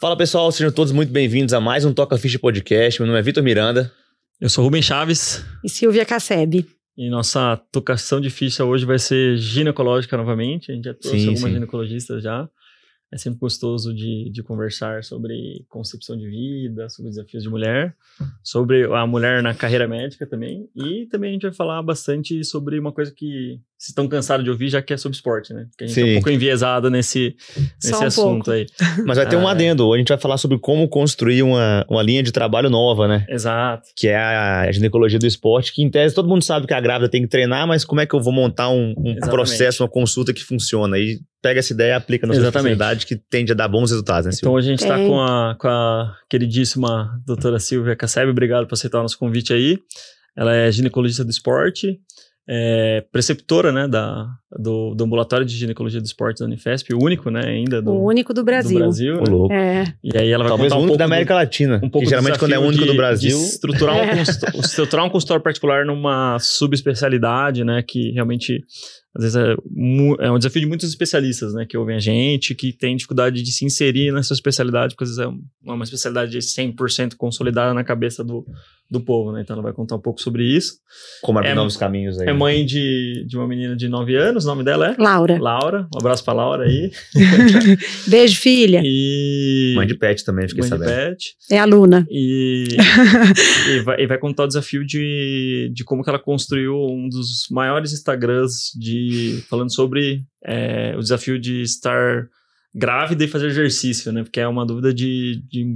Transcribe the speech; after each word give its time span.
Fala 0.00 0.16
pessoal, 0.16 0.52
sejam 0.52 0.70
todos 0.70 0.92
muito 0.92 1.12
bem-vindos 1.12 1.52
a 1.52 1.60
mais 1.60 1.84
um 1.84 1.92
Toca 1.92 2.16
Ficha 2.16 2.38
Podcast. 2.38 3.00
Meu 3.00 3.08
nome 3.08 3.18
é 3.18 3.22
Vitor 3.22 3.42
Miranda. 3.42 3.92
Eu 4.40 4.48
sou 4.48 4.62
Rubem 4.62 4.80
Chaves. 4.80 5.44
E 5.64 5.68
Silvia 5.68 6.06
Casseb. 6.06 6.64
E 6.96 7.10
nossa 7.10 7.56
tocação 7.72 8.20
de 8.20 8.30
ficha 8.30 8.64
hoje 8.64 8.84
vai 8.84 9.00
ser 9.00 9.36
ginecológica 9.38 10.16
novamente. 10.16 10.70
A 10.70 10.74
gente 10.76 10.84
já 10.84 10.94
trouxe 10.94 11.18
Sim, 11.18 11.26
algumas 11.30 11.48
sim. 11.48 11.54
ginecologistas 11.54 12.22
já. 12.22 12.48
É 13.10 13.16
sempre 13.16 13.38
gostoso 13.38 13.94
de, 13.94 14.30
de 14.30 14.42
conversar 14.42 15.02
sobre 15.02 15.64
concepção 15.68 16.16
de 16.16 16.28
vida, 16.28 16.90
sobre 16.90 17.10
desafios 17.10 17.42
de 17.42 17.48
mulher, 17.48 17.94
sobre 18.42 18.84
a 18.84 19.06
mulher 19.06 19.42
na 19.42 19.54
carreira 19.54 19.88
médica 19.88 20.26
também. 20.26 20.68
E 20.76 21.06
também 21.06 21.30
a 21.30 21.32
gente 21.32 21.42
vai 21.42 21.52
falar 21.52 21.82
bastante 21.82 22.44
sobre 22.44 22.78
uma 22.78 22.92
coisa 22.92 23.10
que 23.10 23.60
vocês 23.78 23.90
estão 23.90 24.08
cansados 24.08 24.44
de 24.44 24.50
ouvir, 24.50 24.68
já 24.68 24.82
que 24.82 24.92
é 24.92 24.96
sobre 24.96 25.14
esporte, 25.16 25.54
né? 25.54 25.66
Porque 25.70 25.84
a 25.84 25.86
gente 25.86 26.00
é 26.00 26.04
um 26.04 26.14
pouco 26.14 26.30
enviesado 26.30 26.90
nesse, 26.90 27.36
nesse 27.82 27.94
um 27.94 28.06
assunto 28.06 28.44
pouco. 28.44 28.50
aí. 28.50 28.66
Mas 29.06 29.16
vai 29.16 29.28
ter 29.28 29.36
um 29.36 29.46
Ah, 29.46 29.52
adendo. 29.52 29.92
A 29.92 29.96
gente 29.96 30.08
vai 30.08 30.18
falar 30.18 30.36
sobre 30.36 30.58
como 30.58 30.86
construir 30.88 31.42
uma, 31.42 31.86
uma 31.88 32.02
linha 32.02 32.22
de 32.22 32.32
trabalho 32.32 32.68
nova, 32.68 33.06
né? 33.06 33.24
Exato. 33.28 33.88
Que 33.96 34.08
é 34.08 34.16
a 34.16 34.70
ginecologia 34.72 35.18
do 35.18 35.26
esporte, 35.26 35.72
que 35.72 35.80
em 35.80 35.88
tese 35.88 36.14
todo 36.14 36.28
mundo 36.28 36.42
sabe 36.42 36.66
que 36.66 36.74
a 36.74 36.80
grávida 36.80 37.08
tem 37.08 37.22
que 37.22 37.28
treinar, 37.28 37.66
mas 37.66 37.84
como 37.84 38.00
é 38.00 38.06
que 38.06 38.14
eu 38.14 38.20
vou 38.20 38.32
montar 38.32 38.68
um, 38.68 38.94
um 38.98 39.14
processo, 39.20 39.82
uma 39.82 39.88
consulta 39.88 40.34
que 40.34 40.42
funciona? 40.42 40.98
E 40.98 41.20
pega 41.42 41.60
essa 41.60 41.72
ideia 41.72 41.92
e 41.92 41.94
aplica 41.94 42.26
na 42.26 42.34
sua 42.34 42.44
especialidade, 42.44 43.06
que 43.06 43.16
tende 43.16 43.52
a 43.52 43.54
dar 43.54 43.68
bons 43.68 43.90
resultados, 43.90 44.26
né, 44.26 44.30
Então 44.34 44.50
Silvio? 44.50 44.56
hoje 44.58 44.68
a 44.68 44.70
gente 44.70 44.80
está 44.82 44.96
com 44.96 45.20
a, 45.20 45.56
com 45.58 45.68
a 45.68 46.16
queridíssima 46.28 47.20
doutora 47.26 47.58
Silvia 47.58 47.94
Casseb, 47.96 48.30
obrigado 48.30 48.66
por 48.66 48.74
aceitar 48.74 48.98
o 48.98 49.02
nosso 49.02 49.18
convite 49.18 49.52
aí. 49.52 49.78
Ela 50.36 50.54
é 50.54 50.70
ginecologista 50.70 51.24
do 51.24 51.30
esporte, 51.30 51.98
é 52.50 53.04
preceptora 53.12 53.70
né, 53.70 53.86
da, 53.86 54.26
do, 54.58 54.94
do 54.94 55.04
ambulatório 55.04 55.44
de 55.44 55.54
ginecologia 55.54 56.00
do 56.00 56.06
esporte 56.06 56.38
da 56.38 56.46
Unifesp, 56.46 56.94
o 56.94 57.02
único 57.04 57.28
né, 57.30 57.42
ainda 57.44 57.82
do, 57.82 57.90
o 57.90 58.06
único 58.06 58.32
do 58.32 58.40
do 58.40 58.44
Brasil. 58.44 58.78
Brasil. 58.78 59.14
Ô, 59.16 59.20
né? 59.20 59.30
louco. 59.30 59.52
É, 59.52 59.84
E 60.02 60.16
aí 60.16 60.30
ela 60.30 60.44
vai 60.44 60.48
Talvez 60.52 60.72
o 60.72 60.74
contar 60.74 60.76
um 60.76 60.78
único 60.84 60.86
pouco 60.92 60.98
da 60.98 61.04
do- 61.04 61.08
América 61.12 61.34
Latina. 61.34 61.76
um 61.76 61.80
pouco 61.90 61.98
que 61.98 62.04
do 62.06 62.08
geralmente 62.08 62.38
quando 62.38 62.52
é 62.54 62.58
o 62.58 62.62
único 62.62 62.84
de- 62.84 62.90
do 62.90 62.96
Brasil. 62.96 63.36
de 63.36 63.44
estruturar, 63.44 63.96
um 63.96 63.98
É. 64.08 64.16
consultório, 64.16 64.60
estruturar 64.60 65.04
um 65.06 65.10
consultório 65.10 65.42
particular 65.42 65.84
numa 65.84 66.38
subespecialidade, 66.38 67.64
né? 67.64 67.82
Que 67.86 68.12
realmente, 68.12 68.62
às 69.18 69.24
vezes, 69.24 69.36
é, 69.36 69.54
é 70.26 70.30
um 70.30 70.38
desafio 70.38 70.62
de 70.62 70.66
muitos 70.68 70.88
especialistas, 70.88 71.52
né? 71.52 71.66
Que 71.68 71.76
ouvem 71.76 71.96
a 71.96 72.00
gente, 72.00 72.54
que 72.54 72.72
tem 72.72 72.94
dificuldade 72.96 73.42
de 73.42 73.50
se 73.52 73.64
inserir 73.64 74.12
nessa 74.12 74.32
especialidade, 74.32 74.94
porque 74.94 75.04
às 75.04 75.10
vezes 75.16 75.22
é 75.24 75.28
um- 75.28 75.42
uma 75.74 75.84
especialidade 75.84 76.38
100% 76.40 77.16
consolidada 77.16 77.74
na 77.74 77.82
cabeça 77.84 78.22
do, 78.24 78.46
do 78.90 79.00
povo, 79.00 79.32
né? 79.32 79.40
Então 79.42 79.54
ela 79.54 79.62
vai 79.62 79.72
contar 79.72 79.96
um 79.96 80.00
pouco 80.00 80.22
sobre 80.22 80.44
isso. 80.44 80.74
Como 81.20 81.38
abrir 81.38 81.50
É- 81.50 81.54
novos 81.54 81.76
caminhos 81.76 82.18
aí. 82.20 82.28
É 82.28 82.32
mãe 82.32 82.64
de, 82.64 83.24
de 83.28 83.36
uma 83.36 83.46
menina 83.46 83.76
de 83.76 83.88
9 83.88 84.14
anos, 84.16 84.44
o 84.44 84.48
nome 84.48 84.62
dela 84.64 84.92
é? 84.92 84.96
Laura. 85.02 85.36
Laura. 85.38 85.88
Um 85.94 85.98
abraço 85.98 86.24
pra 86.24 86.32
Laura 86.32 86.64
aí. 86.64 86.90
Beijo, 88.06 88.38
filha. 88.40 88.80
E... 88.84 89.72
Mãe 89.76 89.86
de 89.86 89.94
pet 89.94 90.24
também, 90.24 90.48
fiquei 90.48 90.62
mãe 90.62 90.70
de 90.70 90.76
sabendo. 90.78 90.96
pet. 91.10 91.34
É 91.50 91.58
aluna. 91.58 92.06
E, 92.10 92.64
e, 93.76 93.80
vai, 93.80 94.00
e 94.00 94.06
vai 94.06 94.18
contar 94.18 94.44
o 94.44 94.46
desafio 94.46 94.86
de, 94.86 95.70
de 95.74 95.84
como 95.84 96.02
que 96.02 96.08
ela 96.10 96.18
construiu 96.18 96.74
um 96.74 97.08
dos 97.08 97.46
maiores 97.50 97.92
Instagrams 97.92 98.70
de 98.78 99.07
falando 99.48 99.72
sobre 99.74 100.22
é, 100.44 100.94
o 100.96 101.00
desafio 101.00 101.38
de 101.38 101.62
estar 101.62 102.26
grávida 102.74 103.24
e 103.24 103.28
fazer 103.28 103.46
exercício, 103.48 104.12
né? 104.12 104.22
Porque 104.22 104.40
é 104.40 104.46
uma 104.48 104.64
dúvida 104.66 104.92
de, 104.92 105.42
de 105.50 105.66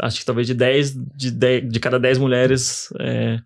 acho 0.00 0.20
que 0.20 0.26
talvez 0.26 0.46
de 0.46 0.54
10 0.54 0.94
de, 1.16 1.30
10, 1.30 1.68
de 1.70 1.80
cada 1.80 1.98
10 1.98 2.18
mulheres, 2.18 2.88
é, 3.00 3.38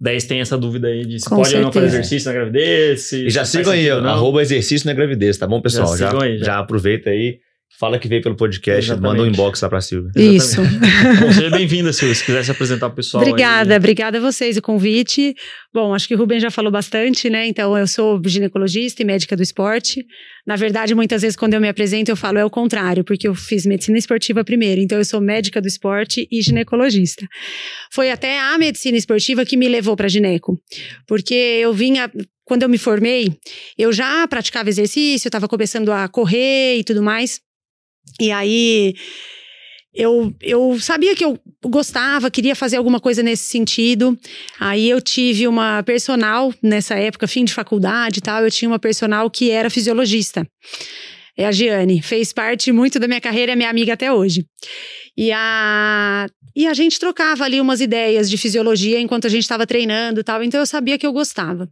10 0.00 0.24
tem 0.24 0.40
essa 0.40 0.56
dúvida 0.58 0.88
aí 0.88 1.04
de 1.04 1.18
se 1.20 1.28
Com 1.28 1.36
pode 1.36 1.54
ou 1.56 1.62
não 1.62 1.72
fazer 1.72 1.86
certeza. 1.90 1.98
exercício 1.98 2.28
na 2.28 2.34
gravidez. 2.38 3.00
Se 3.02 3.26
E 3.26 3.30
já 3.30 3.44
se 3.44 3.58
sigam 3.58 3.72
aí, 3.72 3.90
arroba 3.90 4.42
exercício 4.42 4.86
na 4.86 4.92
gravidez, 4.94 5.36
tá 5.38 5.46
bom, 5.46 5.60
pessoal? 5.60 5.96
Já 5.96 6.10
Já, 6.10 6.22
aí, 6.22 6.38
já. 6.38 6.44
já 6.44 6.58
aproveita 6.58 7.10
aí, 7.10 7.38
fala 7.78 7.98
que 7.98 8.08
veio 8.08 8.22
pelo 8.22 8.36
podcast, 8.36 8.90
Exatamente. 8.90 9.10
manda 9.10 9.22
um 9.22 9.26
inbox 9.26 9.60
lá 9.60 9.68
pra 9.68 9.80
Silvia. 9.80 10.10
Isso. 10.16 10.62
Bom, 11.20 11.32
seja 11.32 11.50
bem-vinda, 11.50 11.92
Silvia, 11.92 12.14
se 12.14 12.24
quiser 12.24 12.44
se 12.44 12.50
apresentar 12.50 12.88
pro 12.88 12.96
pessoal. 12.96 13.22
aí. 13.22 13.28
Obrigada, 13.28 13.76
obrigada 13.76 14.18
a 14.18 14.20
vocês 14.20 14.56
o 14.56 14.62
convite. 14.62 15.34
Bom, 15.72 15.94
acho 15.94 16.08
que 16.08 16.14
o 16.14 16.18
Rubem 16.18 16.40
já 16.40 16.50
falou 16.50 16.72
bastante, 16.72 17.28
né? 17.28 17.46
Então, 17.46 17.76
eu 17.76 17.86
sou 17.86 18.20
ginecologista 18.24 19.02
e 19.02 19.04
médica 19.04 19.36
do 19.36 19.42
esporte. 19.42 20.04
Na 20.46 20.56
verdade, 20.56 20.94
muitas 20.94 21.22
vezes, 21.22 21.36
quando 21.36 21.54
eu 21.54 21.60
me 21.60 21.68
apresento, 21.68 22.10
eu 22.10 22.16
falo 22.16 22.38
é 22.38 22.44
o 22.44 22.50
contrário, 22.50 23.04
porque 23.04 23.28
eu 23.28 23.34
fiz 23.34 23.66
medicina 23.66 23.98
esportiva 23.98 24.42
primeiro. 24.44 24.80
Então, 24.80 24.96
eu 24.96 25.04
sou 25.04 25.20
médica 25.20 25.60
do 25.60 25.68
esporte 25.68 26.26
e 26.30 26.40
ginecologista. 26.40 27.26
Foi 27.92 28.10
até 28.10 28.38
a 28.38 28.56
medicina 28.56 28.96
esportiva 28.96 29.44
que 29.44 29.56
me 29.56 29.68
levou 29.68 29.96
para 29.96 30.08
gineco, 30.08 30.58
porque 31.06 31.34
eu 31.34 31.72
vinha. 31.74 32.10
Quando 32.44 32.62
eu 32.62 32.68
me 32.68 32.78
formei, 32.78 33.36
eu 33.76 33.92
já 33.92 34.26
praticava 34.28 34.68
exercício, 34.68 35.26
estava 35.26 35.48
começando 35.48 35.90
a 35.90 36.06
correr 36.06 36.78
e 36.78 36.84
tudo 36.84 37.02
mais. 37.02 37.40
E 38.20 38.30
aí 38.30 38.94
eu, 39.96 40.34
eu 40.42 40.78
sabia 40.78 41.16
que 41.16 41.24
eu 41.24 41.40
gostava, 41.64 42.30
queria 42.30 42.54
fazer 42.54 42.76
alguma 42.76 43.00
coisa 43.00 43.22
nesse 43.22 43.44
sentido. 43.44 44.16
Aí 44.60 44.90
eu 44.90 45.00
tive 45.00 45.48
uma 45.48 45.82
personal 45.82 46.52
nessa 46.62 46.94
época, 46.94 47.26
fim 47.26 47.44
de 47.44 47.54
faculdade 47.54 48.18
e 48.18 48.22
tal, 48.22 48.44
eu 48.44 48.50
tinha 48.50 48.68
uma 48.68 48.78
personal 48.78 49.30
que 49.30 49.50
era 49.50 49.70
fisiologista. 49.70 50.46
É 51.36 51.46
a 51.46 51.52
Giane, 51.52 52.02
fez 52.02 52.32
parte 52.32 52.70
muito 52.72 52.98
da 52.98 53.08
minha 53.08 53.20
carreira, 53.20 53.52
é 53.52 53.56
minha 53.56 53.70
amiga 53.70 53.94
até 53.94 54.12
hoje. 54.12 54.46
E 55.16 55.32
a, 55.32 56.26
e 56.54 56.66
a 56.66 56.74
gente 56.74 56.98
trocava 56.98 57.44
ali 57.44 57.58
umas 57.58 57.80
ideias 57.80 58.28
de 58.28 58.36
fisiologia 58.36 59.00
enquanto 59.00 59.26
a 59.26 59.30
gente 59.30 59.42
estava 59.42 59.66
treinando 59.66 60.20
e 60.20 60.24
tal, 60.24 60.42
então 60.42 60.60
eu 60.60 60.66
sabia 60.66 60.98
que 60.98 61.06
eu 61.06 61.12
gostava. 61.12 61.70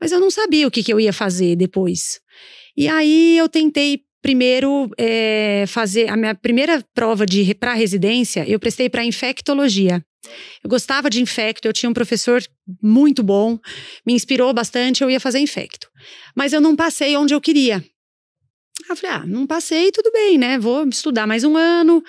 Mas 0.00 0.10
eu 0.10 0.18
não 0.18 0.30
sabia 0.30 0.66
o 0.66 0.70
que, 0.70 0.82
que 0.82 0.92
eu 0.92 0.98
ia 0.98 1.12
fazer 1.12 1.54
depois. 1.54 2.20
E 2.76 2.88
aí 2.88 3.38
eu 3.38 3.48
tentei 3.48 4.00
primeiro 4.24 4.90
é, 4.96 5.66
fazer 5.68 6.08
a 6.08 6.16
minha 6.16 6.34
primeira 6.34 6.82
prova 6.94 7.26
de 7.26 7.54
para 7.54 7.74
residência, 7.74 8.48
eu 8.48 8.58
prestei 8.58 8.88
para 8.88 9.04
infectologia. 9.04 10.02
Eu 10.62 10.70
gostava 10.70 11.10
de 11.10 11.20
infecto, 11.20 11.68
eu 11.68 11.74
tinha 11.74 11.90
um 11.90 11.92
professor 11.92 12.42
muito 12.82 13.22
bom, 13.22 13.58
me 14.06 14.14
inspirou 14.14 14.50
bastante, 14.54 15.04
eu 15.04 15.10
ia 15.10 15.20
fazer 15.20 15.40
infecto. 15.40 15.90
Mas 16.34 16.54
eu 16.54 16.60
não 16.62 16.74
passei 16.74 17.14
onde 17.18 17.34
eu 17.34 17.40
queria. 17.40 17.84
Eu 18.88 18.96
falei, 18.96 19.16
ah, 19.16 19.26
não 19.26 19.46
passei, 19.46 19.92
tudo 19.92 20.10
bem, 20.10 20.38
né? 20.38 20.58
Vou 20.58 20.88
estudar 20.88 21.26
mais 21.26 21.44
um 21.44 21.54
ano. 21.54 22.02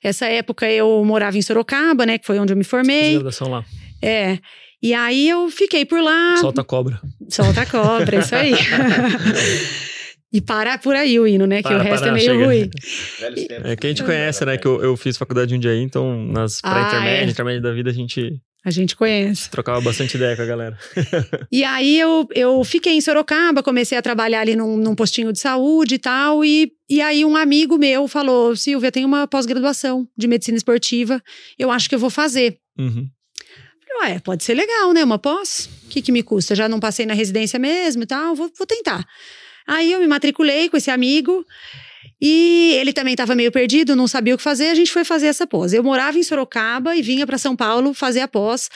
Essa 0.00 0.26
época 0.26 0.70
eu 0.70 1.04
morava 1.04 1.36
em 1.36 1.42
Sorocaba, 1.42 2.06
né? 2.06 2.16
Que 2.16 2.26
foi 2.26 2.38
onde 2.38 2.52
eu 2.52 2.56
me 2.56 2.62
formei. 2.62 3.14
graduação 3.14 3.48
lá. 3.48 3.64
É. 4.00 4.38
E 4.80 4.94
aí 4.94 5.28
eu 5.28 5.50
fiquei 5.50 5.84
por 5.84 6.00
lá. 6.00 6.36
Solta 6.36 6.60
a 6.60 6.64
cobra. 6.64 7.00
Solta 7.28 7.62
a 7.62 7.66
cobra, 7.66 8.20
isso 8.20 8.36
aí. 8.36 8.52
e 10.32 10.40
para 10.40 10.76
por 10.78 10.94
aí 10.94 11.18
o 11.18 11.26
hino, 11.26 11.46
né? 11.46 11.58
que 11.62 11.68
Para, 11.68 11.78
o 11.78 11.80
resto 11.82 12.00
para, 12.02 12.08
é 12.10 12.14
meio 12.14 12.30
chega. 12.30 12.44
ruim. 12.44 12.70
É 13.64 13.76
que 13.76 13.86
a 13.86 13.90
gente 13.90 14.04
conhece, 14.04 14.44
né? 14.44 14.56
Que 14.58 14.66
eu, 14.66 14.82
eu 14.82 14.96
fiz 14.96 15.16
faculdade 15.16 15.54
um 15.54 15.58
dia 15.58 15.70
aí, 15.70 15.80
então 15.80 16.24
nas 16.26 16.60
Ah, 16.62 16.72
pré-intermédia, 16.74 17.24
é. 17.26 17.30
intermédia 17.30 17.60
da 17.62 17.72
vida, 17.72 17.90
a 17.90 17.92
gente 17.92 18.40
A 18.64 18.70
gente 18.70 18.96
conhece. 18.96 19.48
trocava 19.50 19.80
bastante 19.80 20.16
ideia 20.16 20.34
com 20.36 20.42
a 20.42 20.46
galera. 20.46 20.78
E 21.52 21.62
aí 21.64 21.98
eu, 21.98 22.26
eu 22.34 22.62
fiquei 22.64 22.92
em 22.94 23.00
Sorocaba, 23.00 23.62
comecei 23.62 23.96
a 23.96 24.02
trabalhar 24.02 24.40
ali 24.40 24.56
num, 24.56 24.76
num 24.76 24.94
postinho 24.94 25.32
de 25.32 25.38
saúde 25.38 25.94
e 25.94 25.98
tal. 25.98 26.44
E, 26.44 26.72
e 26.90 27.00
aí 27.00 27.24
um 27.24 27.36
amigo 27.36 27.78
meu 27.78 28.06
falou: 28.08 28.54
Silvia, 28.56 28.90
tem 28.92 29.04
uma 29.04 29.26
pós-graduação 29.26 30.06
de 30.16 30.26
medicina 30.26 30.56
esportiva, 30.56 31.22
eu 31.58 31.70
acho 31.70 31.88
que 31.88 31.94
eu 31.94 31.98
vou 32.00 32.10
fazer. 32.10 32.58
Uhum. 32.78 33.08
Falei, 33.98 34.12
Ué, 34.14 34.18
pode 34.20 34.42
ser 34.44 34.54
legal, 34.54 34.92
né? 34.92 35.02
Uma 35.04 35.18
pós? 35.18 35.70
O 35.86 35.88
que, 35.88 36.02
que 36.02 36.12
me 36.12 36.22
custa? 36.22 36.54
Já 36.54 36.68
não 36.68 36.80
passei 36.80 37.06
na 37.06 37.14
residência 37.14 37.58
mesmo 37.58 38.02
e 38.02 38.06
tal, 38.06 38.34
vou, 38.34 38.50
vou 38.58 38.66
tentar. 38.66 39.06
Aí 39.66 39.92
eu 39.92 40.00
me 40.00 40.06
matriculei 40.06 40.68
com 40.68 40.76
esse 40.76 40.90
amigo 40.90 41.44
e 42.20 42.74
ele 42.80 42.92
também 42.92 43.14
estava 43.14 43.34
meio 43.34 43.52
perdido, 43.52 43.96
não 43.96 44.06
sabia 44.06 44.34
o 44.34 44.38
que 44.38 44.42
fazer. 44.42 44.68
A 44.68 44.74
gente 44.74 44.92
foi 44.92 45.04
fazer 45.04 45.26
essa 45.26 45.46
pós. 45.46 45.72
Eu 45.72 45.82
morava 45.82 46.18
em 46.18 46.22
Sorocaba 46.22 46.96
e 46.96 47.02
vinha 47.02 47.26
para 47.26 47.38
São 47.38 47.56
Paulo 47.56 47.92
fazer 47.92 48.20
a 48.20 48.28
pós. 48.28 48.70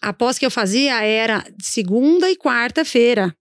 A 0.00 0.12
pós 0.12 0.38
que 0.38 0.46
eu 0.46 0.50
fazia 0.50 1.02
era 1.02 1.44
segunda 1.60 2.30
e 2.30 2.36
quarta-feira. 2.36 3.34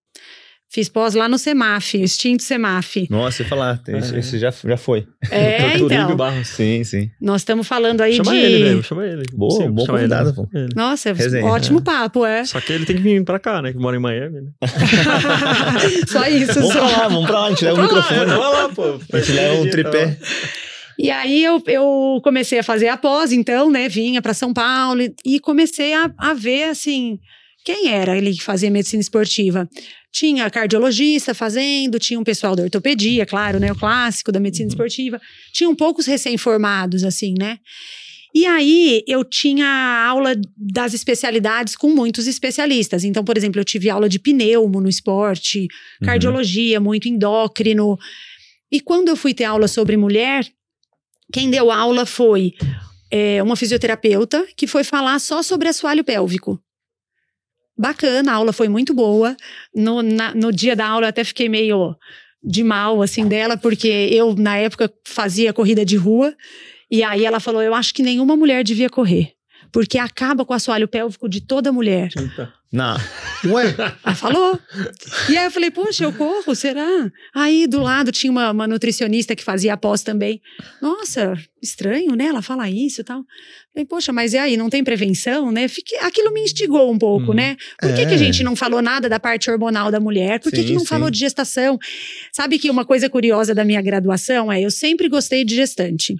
Fiz 0.72 0.88
pós 0.88 1.16
lá 1.16 1.28
no 1.28 1.40
Semaf, 1.40 1.98
o 1.98 2.04
extinto 2.04 2.44
Semaf. 2.44 3.08
Nossa, 3.10 3.42
eu 3.42 3.46
ia 3.46 3.50
falar, 3.50 3.82
esse, 3.88 4.36
É. 4.36 4.40
já, 4.40 4.52
já 4.52 4.78
foi. 4.78 5.08
É, 5.32 5.78
então. 5.82 6.16
Barros. 6.16 6.48
Sim, 6.50 6.84
sim. 6.84 7.10
Nós 7.20 7.42
estamos 7.42 7.68
falando 7.68 8.02
aí 8.02 8.18
Chama 8.18 8.32
de. 8.32 8.38
ele, 8.38 8.64
velho. 8.64 8.84
Chama 8.84 9.04
ele. 9.08 9.24
Boa, 9.34 9.64
Sim, 9.64 9.72
bom 9.72 9.84
chama 9.84 9.98
ele. 10.00 10.10
convidado, 10.10 10.34
pô. 10.36 10.48
Ele. 10.54 10.70
Nossa, 10.76 11.12
Resenha. 11.12 11.44
ótimo 11.46 11.82
papo, 11.82 12.24
é. 12.24 12.46
Só 12.46 12.62
que 12.62 12.72
ele 12.72 12.86
tem 12.86 12.96
que 12.98 13.02
vir 13.02 13.24
pra 13.26 13.40
cá, 13.40 13.64
né? 13.64 13.72
Que 13.74 13.80
mora 13.80 13.98
em 13.98 14.00
Miami, 14.00 14.42
né? 14.42 14.52
Só 16.08 16.28
isso, 16.28 16.54
Vamos 16.54 16.72
pra 16.74 16.88
só. 16.90 16.98
lá, 17.02 17.08
vamos 17.08 17.26
pra 17.28 17.40
lá, 17.40 17.46
a 17.48 17.50
gente 17.50 17.66
leva 17.66 17.74
o 17.74 17.88
Vamos 17.88 18.06
pra 18.06 18.18
microfone. 18.20 18.40
Vai 18.40 18.54
lá, 18.62 18.70
pô. 18.70 19.00
A 19.14 19.20
gente 19.20 19.32
leva 19.32 19.62
um 19.62 19.70
tripé. 19.70 20.18
E 20.98 21.10
aí 21.10 21.44
eu, 21.44 21.64
eu 21.66 22.20
comecei 22.24 22.60
a 22.60 22.64
fazer 22.64 22.90
a 22.90 22.98
pós, 22.98 23.32
então, 23.32 23.72
né? 23.72 23.88
Vinha 23.88 24.22
para 24.22 24.34
São 24.34 24.54
Paulo 24.54 25.02
e, 25.02 25.16
e 25.26 25.40
comecei 25.40 25.94
a, 25.94 26.12
a 26.18 26.34
ver, 26.34 26.66
assim, 26.66 27.18
quem 27.72 27.90
era 27.92 28.18
ele 28.18 28.34
que 28.34 28.44
fazia 28.44 28.70
medicina 28.72 29.02
esportiva. 29.02 29.70
Tinha 30.12 30.50
cardiologista 30.50 31.34
fazendo, 31.36 32.00
tinha 32.00 32.20
um 32.20 32.24
pessoal 32.24 32.56
da 32.56 32.64
ortopedia, 32.64 33.26
claro, 33.26 33.60
né? 33.60 33.72
O 33.72 33.76
clássico 33.76 34.32
da 34.32 34.40
medicina 34.40 34.66
Uhum. 34.68 34.74
esportiva. 34.74 35.22
Tinham 35.54 35.76
poucos 35.76 36.06
recém-formados, 36.08 37.04
assim, 37.04 37.36
né? 37.38 37.60
E 38.34 38.46
aí 38.46 39.04
eu 39.08 39.24
tinha 39.24 39.68
aula 40.08 40.36
das 40.56 40.94
especialidades 40.94 41.76
com 41.76 41.90
muitos 41.90 42.28
especialistas. 42.28 43.04
Então, 43.04 43.24
por 43.24 43.38
exemplo, 43.38 43.60
eu 43.60 43.66
tive 43.66 43.90
aula 43.90 44.08
de 44.10 44.20
pneumo 44.20 44.80
no 44.82 44.90
esporte, 44.90 45.62
Uhum. 45.62 46.06
cardiologia, 46.08 46.80
muito 46.80 47.08
endócrino. 47.08 47.98
E 48.72 48.80
quando 48.80 49.10
eu 49.10 49.16
fui 49.16 49.34
ter 49.34 49.46
aula 49.46 49.68
sobre 49.68 49.96
mulher, 49.98 50.48
Quem 51.32 51.48
deu 51.52 51.70
aula 51.70 52.08
foi 52.08 52.54
é, 53.12 53.42
uma 53.44 53.56
fisioterapeuta 53.56 54.48
que 54.58 54.66
foi 54.66 54.84
falar 54.84 55.20
só 55.20 55.44
sobre 55.44 55.68
assoalho 55.68 56.04
pélvico. 56.04 56.60
Bacana, 57.80 58.34
a 58.34 58.36
aula 58.36 58.52
foi 58.52 58.68
muito 58.68 58.94
boa. 58.94 59.38
No, 59.74 60.02
na- 60.02 60.36
no 60.36 60.52
dia 60.52 60.76
da 60.76 60.86
aula 60.86 61.06
eu 61.06 61.10
até 61.10 61.24
fiquei 61.24 61.48
meio 61.48 61.96
de 62.44 62.62
mal, 62.62 63.02
assim, 63.02 63.26
dela, 63.26 63.56
porque 63.56 63.88
eu, 63.88 64.36
na 64.36 64.58
época, 64.58 64.92
fazia 65.08 65.54
corrida 65.54 65.86
de 65.86 65.96
rua. 65.96 66.36
E 66.92 67.02
aí 67.04 67.24
ela 67.24 67.40
falou: 67.40 67.62
Eu 67.62 67.74
acho 67.74 67.94
que 67.94 68.04
nenhuma 68.04 68.36
mulher 68.36 68.66
devia 68.66 68.90
correr. 68.90 69.32
Porque 69.72 69.98
acaba 69.98 70.44
com 70.46 70.54
o 70.54 70.56
assoalho 70.56 70.88
pélvico 70.88 71.28
de 71.30 71.42
toda 71.42 71.72
mulher. 71.72 72.10
Não. 72.72 72.96
Ué, 73.46 73.74
Ela 74.06 74.16
falou. 74.16 74.60
E 75.28 75.36
aí 75.38 75.46
eu 75.46 75.52
falei, 75.52 75.72
poxa, 75.72 76.04
eu 76.04 76.14
corro, 76.14 76.54
será? 76.56 77.12
Aí 77.34 77.66
do 77.66 77.80
lado 77.82 78.12
tinha 78.12 78.30
uma, 78.32 78.52
uma 78.52 78.68
nutricionista 78.68 79.36
que 79.36 79.44
fazia 79.44 79.74
após 79.74 80.04
também. 80.04 80.40
Nossa, 80.80 81.34
estranho, 81.64 82.16
né? 82.16 82.26
Ela 82.26 82.44
fala 82.44 82.70
isso 82.70 83.02
e 83.02 83.04
tal. 83.04 83.24
Falei, 83.74 83.86
poxa, 83.88 84.14
mas 84.14 84.34
e 84.34 84.38
aí, 84.38 84.56
não 84.56 84.70
tem 84.70 84.84
prevenção, 84.84 85.52
né? 85.52 85.68
Fiquei, 85.68 85.98
aquilo 86.00 86.32
me 86.32 86.42
instigou 86.42 86.92
um 86.92 86.98
pouco, 86.98 87.30
Uhum. 87.30 87.34
né? 87.36 87.58
Por 87.80 87.90
que, 87.94 88.06
que 88.06 88.12
É. 88.12 88.16
a 88.16 88.18
gente 88.18 88.44
não 88.44 88.56
falou 88.56 88.82
nada 88.84 89.10
da 89.10 89.20
parte 89.20 89.50
hormonal 89.50 89.90
da 89.90 90.00
mulher? 90.00 90.40
Por 90.40 90.52
que, 90.52 90.58
Sim, 90.62 90.68
que 90.68 90.74
não 90.74 90.82
sim. 90.82 90.86
falou 90.86 91.10
de 91.10 91.18
gestação? 91.18 91.78
Sabe 92.32 92.60
que 92.60 92.70
uma 92.70 92.86
coisa 92.86 93.10
curiosa 93.10 93.56
da 93.56 93.66
minha 93.66 93.82
graduação 93.82 94.52
é 94.52 94.62
eu 94.62 94.70
sempre 94.70 95.10
gostei 95.10 95.44
de 95.44 95.56
gestante. 95.56 96.16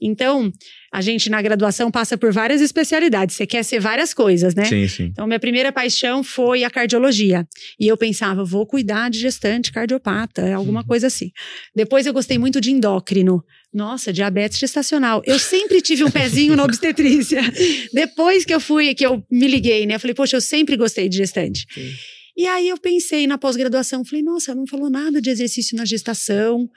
Então, 0.00 0.52
a 0.92 1.00
gente 1.00 1.28
na 1.28 1.40
graduação 1.42 1.90
passa 1.90 2.16
por 2.16 2.32
várias 2.32 2.60
especialidades. 2.60 3.36
Você 3.36 3.46
quer 3.46 3.62
ser 3.62 3.80
várias 3.80 4.14
coisas, 4.14 4.54
né? 4.54 4.64
Sim, 4.64 4.88
sim. 4.88 5.04
Então, 5.04 5.26
minha 5.26 5.38
primeira 5.38 5.70
paixão 5.70 6.24
foi 6.24 6.64
a 6.64 6.70
cardiologia. 6.70 7.46
E 7.78 7.86
eu 7.86 7.96
pensava, 7.96 8.44
vou 8.44 8.66
cuidar 8.66 9.10
de 9.10 9.18
gestante 9.18 9.70
cardiopata, 9.70 10.54
alguma 10.54 10.84
coisa 10.84 11.06
assim. 11.06 11.30
Depois 11.74 12.06
eu 12.06 12.12
gostei 12.12 12.38
muito 12.38 12.60
de 12.60 12.70
endócrino. 12.70 13.44
Nossa, 13.72 14.12
diabetes 14.12 14.58
gestacional. 14.58 15.22
Eu 15.26 15.38
sempre 15.38 15.82
tive 15.82 16.04
um 16.04 16.10
pezinho 16.10 16.56
na 16.56 16.64
obstetrícia. 16.64 17.42
Depois 17.92 18.44
que 18.44 18.54
eu 18.54 18.60
fui, 18.60 18.94
que 18.94 19.04
eu 19.04 19.22
me 19.30 19.46
liguei, 19.46 19.84
né? 19.84 19.96
Eu 19.96 20.00
falei, 20.00 20.14
poxa, 20.14 20.36
eu 20.36 20.40
sempre 20.40 20.76
gostei 20.76 21.08
de 21.08 21.18
gestante. 21.18 21.66
Sim. 21.72 21.90
E 22.38 22.46
aí 22.46 22.68
eu 22.68 22.78
pensei 22.78 23.26
na 23.26 23.36
pós-graduação, 23.36 24.04
falei, 24.04 24.22
nossa, 24.22 24.54
não 24.54 24.64
falou 24.64 24.88
nada 24.88 25.20
de 25.20 25.28
exercício 25.28 25.76
na 25.76 25.84
gestação. 25.84 26.70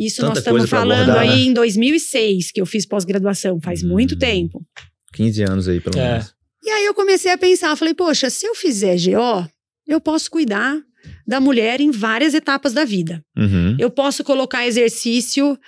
Isso 0.00 0.16
Tanta 0.22 0.28
nós 0.30 0.38
estamos 0.38 0.68
falando 0.70 1.02
abordar, 1.10 1.22
aí 1.22 1.28
né? 1.28 1.50
em 1.50 1.52
2006, 1.52 2.50
que 2.52 2.60
eu 2.60 2.64
fiz 2.66 2.86
pós-graduação, 2.86 3.60
faz 3.60 3.82
muito 3.82 4.14
Hum. 4.14 4.18
tempo. 4.18 4.66
15 5.12 5.42
anos 5.42 5.68
aí, 5.68 5.78
pelo 5.80 5.98
É. 5.98 6.12
menos. 6.12 6.34
E 6.64 6.70
aí 6.70 6.84
eu 6.86 6.94
comecei 6.94 7.30
a 7.30 7.36
pensar, 7.38 7.76
falei, 7.76 7.92
poxa, 7.94 8.30
se 8.30 8.46
eu 8.46 8.54
fizer 8.54 8.96
GO, 8.96 9.46
eu 9.86 10.00
posso 10.00 10.30
cuidar 10.30 10.78
da 11.26 11.40
mulher 11.40 11.80
em 11.80 11.90
várias 11.90 12.32
etapas 12.34 12.72
da 12.72 12.84
vida. 12.84 13.22
Uhum. 13.36 13.76
Eu 13.78 13.90
posso 13.90 14.22
colocar 14.24 14.66
exercício 14.66 15.58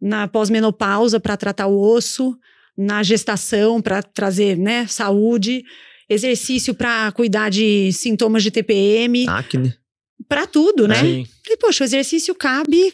na 0.00 0.28
pós-menopausa 0.28 1.18
para 1.20 1.36
tratar 1.36 1.66
o 1.66 1.78
osso, 1.80 2.36
na 2.76 3.02
gestação 3.02 3.80
para 3.80 4.02
trazer, 4.02 4.56
né, 4.58 4.86
saúde, 4.86 5.62
exercício 6.08 6.74
para 6.74 7.10
cuidar 7.12 7.48
de 7.50 7.90
sintomas 7.92 8.42
de 8.42 8.50
TPM, 8.50 9.26
Acne. 9.28 9.74
para 10.28 10.46
tudo, 10.46 10.86
né? 10.88 10.96
Sim. 11.00 11.26
Falei, 11.42 11.56
poxa, 11.58 11.84
o 11.84 11.86
exercício 11.86 12.34
cabe 12.34 12.92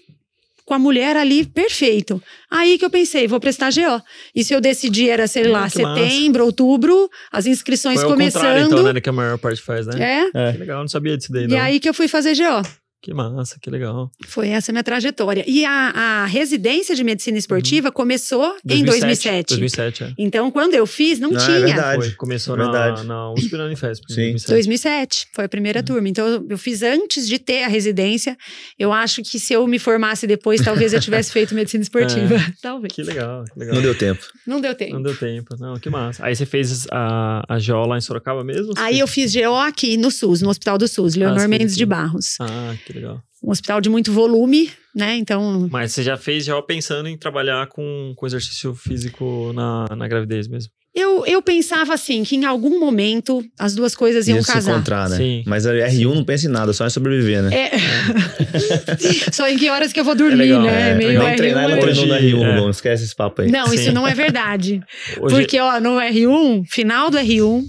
com 0.70 0.74
a 0.74 0.78
mulher 0.78 1.16
ali 1.16 1.44
perfeito. 1.44 2.22
Aí 2.48 2.78
que 2.78 2.84
eu 2.84 2.90
pensei, 2.90 3.26
vou 3.26 3.40
prestar 3.40 3.72
GO. 3.72 4.00
E 4.32 4.44
se 4.44 4.54
eu 4.54 4.60
decidir 4.60 5.08
era, 5.08 5.26
sei 5.26 5.42
lá, 5.48 5.68
que 5.68 5.82
massa. 5.82 6.00
setembro, 6.04 6.44
outubro, 6.44 7.10
as 7.32 7.44
inscrições 7.44 7.96
Foi 7.96 8.04
ao 8.04 8.10
começando. 8.12 8.66
então, 8.72 8.92
né? 8.92 9.00
Que 9.00 9.08
a 9.08 9.12
maior 9.12 9.36
parte 9.36 9.60
faz, 9.60 9.88
né? 9.88 10.30
É, 10.32 10.52
Que 10.52 10.58
legal, 10.58 10.78
não 10.78 10.86
sabia 10.86 11.16
disso 11.16 11.32
daí, 11.32 11.46
e 11.46 11.48
não. 11.48 11.58
aí 11.60 11.80
que 11.80 11.88
eu 11.88 11.94
fui 11.94 12.06
fazer 12.06 12.36
GO. 12.36 12.62
Que 13.02 13.14
massa, 13.14 13.56
que 13.58 13.70
legal. 13.70 14.10
Foi 14.26 14.48
essa 14.48 14.70
a 14.70 14.72
minha 14.74 14.84
trajetória. 14.84 15.42
E 15.46 15.64
a, 15.64 15.70
a 15.94 16.26
residência 16.26 16.94
de 16.94 17.02
medicina 17.02 17.38
esportiva 17.38 17.90
começou 17.90 18.56
em 18.68 18.84
2007. 18.84 19.48
2007, 19.48 20.04
é. 20.04 20.12
Então, 20.18 20.50
quando 20.50 20.74
eu 20.74 20.86
fiz, 20.86 21.18
não, 21.18 21.30
Não, 21.30 21.40
é 21.40 21.44
tinha. 21.46 21.60
verdade. 21.60 22.04
Foi, 22.04 22.10
começou 22.12 22.56
Verdade. 22.56 22.98
na, 23.04 23.14
na 23.14 23.32
USP 23.32 23.54
e 23.54 23.56
na 23.58 23.64
Unifesp. 23.64 24.04
em 24.10 24.14
Sim. 24.14 24.20
2007. 24.32 24.50
2007, 24.52 25.26
foi 25.32 25.44
a 25.46 25.48
primeira 25.48 25.82
turma. 25.82 26.06
Então, 26.10 26.26
eu- 26.28 26.46
eu 26.50 26.58
fiz 26.58 26.82
antes 26.82 27.26
de 27.26 27.38
ter 27.38 27.62
a 27.64 27.68
residência. 27.68 28.36
Eu 28.78 28.92
acho 28.92 29.22
que 29.22 29.38
se 29.40 29.54
eu 29.54 29.66
me 29.66 29.78
formasse 29.78 30.26
depois, 30.26 30.60
talvez 30.60 30.92
eu 30.92 31.00
tivesse 31.00 31.32
feito 31.32 31.54
medicina 31.54 31.82
esportiva. 31.82 32.34
Talvez. 32.60 32.92
Que 32.92 33.02
legal, 33.02 33.44
que 33.50 33.58
legal. 33.58 33.74
Não 33.76 33.82
deu 33.82 33.94
tempo. 33.94 34.26
Não 34.46 34.60
deu 34.60 34.74
tempo. 34.74 34.92
Não 34.92 35.02
deu 35.02 35.16
tempo. 35.16 35.56
Não, 35.58 35.78
que 35.78 35.88
massa. 35.88 36.26
Aí 36.26 36.36
você 36.36 36.44
fez 36.44 36.86
a, 36.90 37.42
a 37.48 37.58
GO 37.58 37.86
lá 37.86 37.96
em 37.96 38.00
Sorocaba 38.02 38.44
mesmo? 38.44 38.74
Aí 38.76 38.98
eu 38.98 39.06
fiz 39.06 39.34
GO 39.34 39.54
aqui 39.56 39.96
no 39.96 40.10
SUS, 40.10 40.42
no 40.42 40.50
Hospital 40.50 40.76
do 40.76 40.86
SUS, 40.86 41.14
Leonor 41.14 41.38
você 41.40 41.48
fez 41.48 41.58
Mendes 41.58 41.76
de 41.76 41.86
Barros. 41.86 42.36
Ah, 42.40 42.74
que 42.84 42.89
legal. 42.94 43.20
Um 43.42 43.50
hospital 43.50 43.80
de 43.80 43.88
muito 43.88 44.12
volume, 44.12 44.70
né? 44.94 45.16
Então, 45.16 45.68
Mas 45.70 45.92
você 45.92 46.02
já 46.02 46.16
fez 46.16 46.46
GO 46.46 46.62
pensando 46.62 47.08
em 47.08 47.16
trabalhar 47.16 47.66
com, 47.68 48.12
com 48.16 48.26
exercício 48.26 48.74
físico 48.74 49.52
na, 49.54 49.86
na 49.96 50.06
gravidez 50.08 50.46
mesmo? 50.48 50.70
eu, 50.92 51.24
eu 51.24 51.40
pensava 51.40 51.94
assim, 51.94 52.24
que 52.24 52.34
em 52.34 52.44
algum 52.44 52.80
momento 52.80 53.42
as 53.58 53.76
duas 53.76 53.94
coisas 53.94 54.26
iam 54.26 54.38
Ia 54.38 54.42
se 54.42 54.52
casar. 54.52 54.72
encontrar, 54.72 55.08
né? 55.08 55.16
Sim. 55.16 55.42
Mas 55.46 55.64
a 55.64 55.72
R1 55.72 56.14
não 56.14 56.24
pensa 56.24 56.46
em 56.46 56.50
nada, 56.50 56.72
só 56.72 56.84
em 56.84 56.90
sobreviver, 56.90 57.42
né? 57.44 57.50
É. 57.56 57.70
Só 59.32 59.48
em 59.48 59.56
que 59.56 59.70
horas 59.70 59.92
que 59.92 60.00
eu 60.00 60.04
vou 60.04 60.14
dormir, 60.14 60.36
legal, 60.36 60.62
né? 60.62 60.90
é, 60.90 60.94
Meio 60.94 61.10
legal. 61.10 61.26
Nem 61.28 61.36
treinar, 61.36 61.64
ela 61.64 61.76
R1. 61.76 61.84
Hoje- 61.88 62.06
treinou 62.06 62.44
na 62.44 62.56
R1, 62.60 62.66
é. 62.66 62.70
Esquece 62.70 63.04
esse 63.04 63.14
papo 63.14 63.42
aí. 63.42 63.50
Não, 63.50 63.72
isso 63.72 63.84
Sim. 63.84 63.92
não 63.92 64.06
é 64.06 64.14
verdade. 64.14 64.80
Hoje, 65.20 65.34
Porque, 65.36 65.58
ó, 65.60 65.80
no 65.80 65.96
R1, 65.98 66.64
final 66.68 67.10
do 67.10 67.18
R1, 67.18 67.62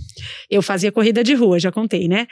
eu 0.49 0.61
fazia 0.61 0.91
corrida 0.91 1.23
de 1.23 1.33
rua, 1.33 1.59
já 1.59 1.71
contei, 1.71 2.07
né? 2.07 2.27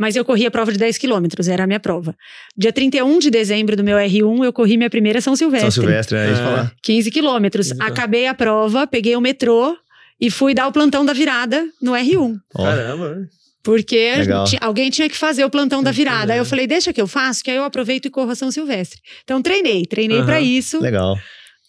Mas 0.00 0.16
eu 0.16 0.24
corria 0.24 0.50
prova 0.50 0.72
de 0.72 0.78
10 0.78 0.96
quilômetros, 0.96 1.46
era 1.46 1.64
a 1.64 1.66
minha 1.66 1.78
prova. 1.78 2.16
Dia 2.56 2.72
31 2.72 3.18
de 3.18 3.30
dezembro 3.30 3.76
do 3.76 3.84
meu 3.84 3.98
R1, 3.98 4.44
eu 4.46 4.52
corri 4.52 4.78
minha 4.78 4.88
primeira 4.88 5.20
São 5.20 5.36
Silvestre. 5.36 5.70
São 5.70 5.82
Silvestre, 5.82 6.16
é 6.16 6.32
isso 6.32 6.40
Ah. 6.40 6.44
falar. 6.44 6.72
15 6.82 7.10
quilômetros. 7.10 7.66
15 7.68 7.74
quilômetros. 7.74 7.98
Acabei 7.98 8.26
a 8.26 8.32
prova, 8.32 8.86
peguei 8.86 9.14
o 9.14 9.20
metrô 9.20 9.76
e 10.18 10.30
fui 10.30 10.54
dar 10.54 10.66
o 10.68 10.72
plantão 10.72 11.04
da 11.04 11.12
virada 11.12 11.66
no 11.82 11.92
R1. 11.92 12.36
Ó, 12.56 12.64
Caramba. 12.64 13.28
Porque 13.62 14.14
Legal. 14.16 14.46
alguém 14.62 14.88
tinha 14.88 15.06
que 15.06 15.16
fazer 15.18 15.44
o 15.44 15.50
plantão 15.50 15.82
da 15.82 15.90
Entendi. 15.90 16.04
virada. 16.08 16.32
Aí 16.32 16.38
eu 16.38 16.46
falei, 16.46 16.66
deixa 16.66 16.94
que 16.94 17.00
eu 17.00 17.06
faço, 17.06 17.44
que 17.44 17.50
aí 17.50 17.58
eu 17.58 17.64
aproveito 17.64 18.06
e 18.06 18.10
corro 18.10 18.30
a 18.30 18.34
São 18.34 18.50
Silvestre. 18.50 18.98
Então 19.22 19.42
treinei, 19.42 19.84
treinei 19.84 20.16
Aham. 20.16 20.26
pra 20.26 20.40
isso. 20.40 20.80
legal. 20.80 21.18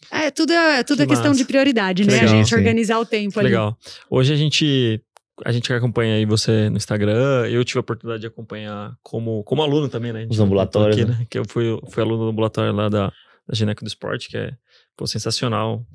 É, 0.10 0.32
tudo 0.32 0.52
é, 0.54 0.84
tudo 0.84 0.98
Que 0.98 1.04
é 1.04 1.08
questão 1.08 1.32
massa. 1.32 1.38
de 1.38 1.46
prioridade, 1.46 2.06
né? 2.06 2.14
legal, 2.14 2.28
a 2.28 2.38
gente 2.38 2.50
sim. 2.50 2.56
organizar 2.56 2.98
o 3.00 3.06
tempo 3.06 3.38
ali. 3.40 3.50
Legal. 3.50 3.78
Hoje 4.10 4.34
a 4.34 4.36
gente 4.38 5.02
a 5.46 5.52
gente 5.52 5.68
que 5.68 5.74
acompanha 5.74 6.16
aí 6.16 6.26
você 6.26 6.70
no 6.70 6.78
Instagram, 6.78 7.48
eu 7.48 7.64
tive 7.64 7.80
a 7.80 7.82
oportunidade 7.82 8.22
de 8.22 8.28
acompanhar 8.28 8.96
como, 9.02 9.44
como 9.44 9.62
aluno 9.62 9.90
também, 9.90 10.14
né? 10.14 10.28
Os 10.30 10.40
ambulatórios, 10.40 10.98
aqui, 10.98 11.10
né? 11.10 11.26
Que 11.30 11.40
eu 11.40 11.46
fui, 11.48 11.80
fui 11.90 12.04
aluno 12.04 12.26
do 12.26 12.30
ambulatório 12.30 12.74
lá 12.74 12.90
da, 12.90 13.08
da 13.48 13.54
Gineco 13.54 13.84
do 13.84 13.88
Esporte, 13.88 14.30
que 14.30 14.38
é 14.38 14.54
pô, 14.96 15.08
sensacional. 15.08 15.86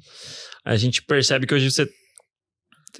A 0.64 0.76
gente 0.76 1.02
percebe 1.02 1.46
que 1.46 1.54
hoje 1.54 1.70
você 1.70 1.88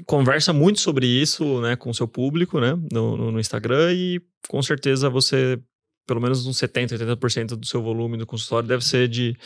conversa 0.04 0.52
muito 0.52 0.80
sobre 0.80 1.06
isso, 1.06 1.60
né, 1.60 1.74
com 1.74 1.90
o 1.90 1.94
seu 1.94 2.06
público, 2.06 2.60
né, 2.60 2.76
no, 2.92 3.16
no, 3.16 3.32
no 3.32 3.40
Instagram 3.40 3.92
e 3.92 4.20
com 4.48 4.62
certeza 4.62 5.08
você, 5.08 5.58
pelo 6.06 6.20
menos 6.20 6.46
uns 6.46 6.56
70, 6.58 6.96
80% 6.96 7.56
do 7.56 7.66
seu 7.66 7.82
volume 7.82 8.16
do 8.16 8.26
consultório 8.26 8.68
deve 8.68 8.84
ser 8.84 9.08
de 9.08 9.36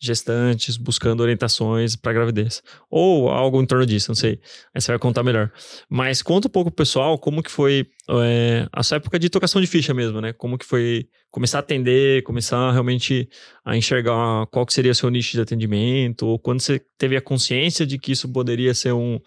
gestantes 0.00 0.76
buscando 0.76 1.20
orientações 1.20 1.96
para 1.96 2.12
gravidez. 2.12 2.62
Ou 2.90 3.28
algo 3.28 3.60
em 3.60 3.66
torno 3.66 3.86
disso, 3.86 4.10
não 4.10 4.14
sei. 4.14 4.40
Aí 4.74 4.80
você 4.80 4.92
vai 4.92 4.98
contar 4.98 5.22
melhor. 5.22 5.50
Mas 5.88 6.22
conta 6.22 6.48
um 6.48 6.50
pouco 6.50 6.70
pro 6.70 6.84
pessoal 6.84 7.18
como 7.18 7.42
que 7.42 7.50
foi 7.50 7.86
é, 8.10 8.68
a 8.72 8.82
sua 8.82 8.96
época 8.96 9.18
de 9.18 9.28
tocação 9.30 9.60
de 9.60 9.66
ficha 9.66 9.94
mesmo, 9.94 10.20
né? 10.20 10.32
Como 10.32 10.58
que 10.58 10.64
foi 10.64 11.08
começar 11.30 11.58
a 11.58 11.60
atender, 11.60 12.22
começar 12.22 12.70
realmente 12.70 13.28
a 13.64 13.76
enxergar 13.76 14.46
qual 14.52 14.64
que 14.64 14.72
seria 14.72 14.92
o 14.92 14.94
seu 14.94 15.10
nicho 15.10 15.32
de 15.32 15.40
atendimento, 15.40 16.26
ou 16.26 16.38
quando 16.38 16.60
você 16.60 16.80
teve 16.96 17.16
a 17.16 17.20
consciência 17.20 17.84
de 17.86 17.98
que 17.98 18.12
isso 18.12 18.28
poderia 18.30 18.72
ser 18.74 18.92
um, 18.92 19.18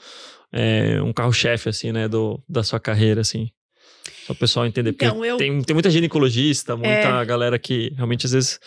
é, 0.51 1.01
um 1.01 1.11
carro-chefe, 1.11 1.69
assim, 1.69 1.91
né, 1.91 2.07
do, 2.07 2.41
da 2.47 2.63
sua 2.63 2.79
carreira, 2.79 3.21
assim. 3.21 3.49
Só 4.27 4.33
o 4.33 4.35
pessoal 4.35 4.65
entender. 4.67 4.91
Porque 4.91 5.05
Então, 5.05 5.23
eu- 5.25 5.37
tem, 5.37 5.61
tem 5.63 5.73
muita 5.73 5.89
ginecologista, 5.89 6.75
muita 6.75 6.89
É. 7.21 7.25
galera 7.25 7.57
que 7.57 7.91
realmente 7.95 8.25
às 8.25 8.33
vezes 8.33 8.59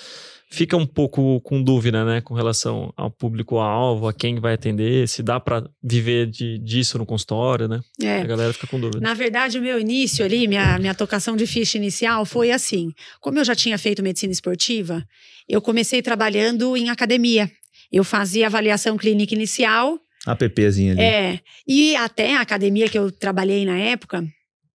fica 0.53 0.77
um 0.77 0.85
pouco 0.87 1.41
com 1.43 1.63
dúvida, 1.63 2.05
né, 2.05 2.21
com 2.23 2.35
relação 2.35 2.93
ao 2.97 3.09
público-alvo, 3.09 4.09
a 4.09 4.13
quem 4.13 4.41
vai 4.41 4.55
atender, 4.55 5.07
se 5.09 5.23
dá 5.23 5.39
pra 5.39 5.63
viver 5.81 6.27
de, 6.27 6.59
disso 6.59 6.99
no 6.99 7.07
consultório, 7.07 7.69
né? 7.69 7.81
É. 8.03 8.21
A 8.21 8.25
galera 8.25 8.53
fica 8.53 8.67
com 8.67 8.81
dúvida. 8.81 8.99
Na 9.01 9.15
verdade, 9.15 9.59
o 9.59 9.63
meu 9.63 9.79
início 9.79 10.25
ali, 10.25 10.49
minha, 10.49 10.77
minha 10.79 10.95
tocação 10.95 11.37
de 11.37 11.47
ficha 11.47 11.79
inicial 11.79 12.25
foi 12.25 12.51
assim. 12.51 12.91
Como 13.21 13.39
eu 13.39 13.45
já 13.45 13.55
tinha 13.55 13.79
feito 13.79 14.03
medicina 14.03 14.33
esportiva, 14.33 15.05
eu 15.49 15.61
comecei 15.63 16.03
trabalhando 16.03 16.77
em 16.77 16.91
academia. 16.91 17.49
Eu 17.93 18.03
fazia 18.03 18.47
avaliação 18.47 18.97
clínica 18.97 19.35
inicial, 19.35 19.99
APPzinha 20.27 20.93
ali. 20.95 21.01
é, 21.01 21.41
e 21.67 21.95
até 21.97 22.37
a 22.37 22.41
academia 22.41 22.89
que 22.89 22.99
eu 22.99 23.11
trabalhei 23.13 23.65
na 23.65 23.79
época, 23.79 24.25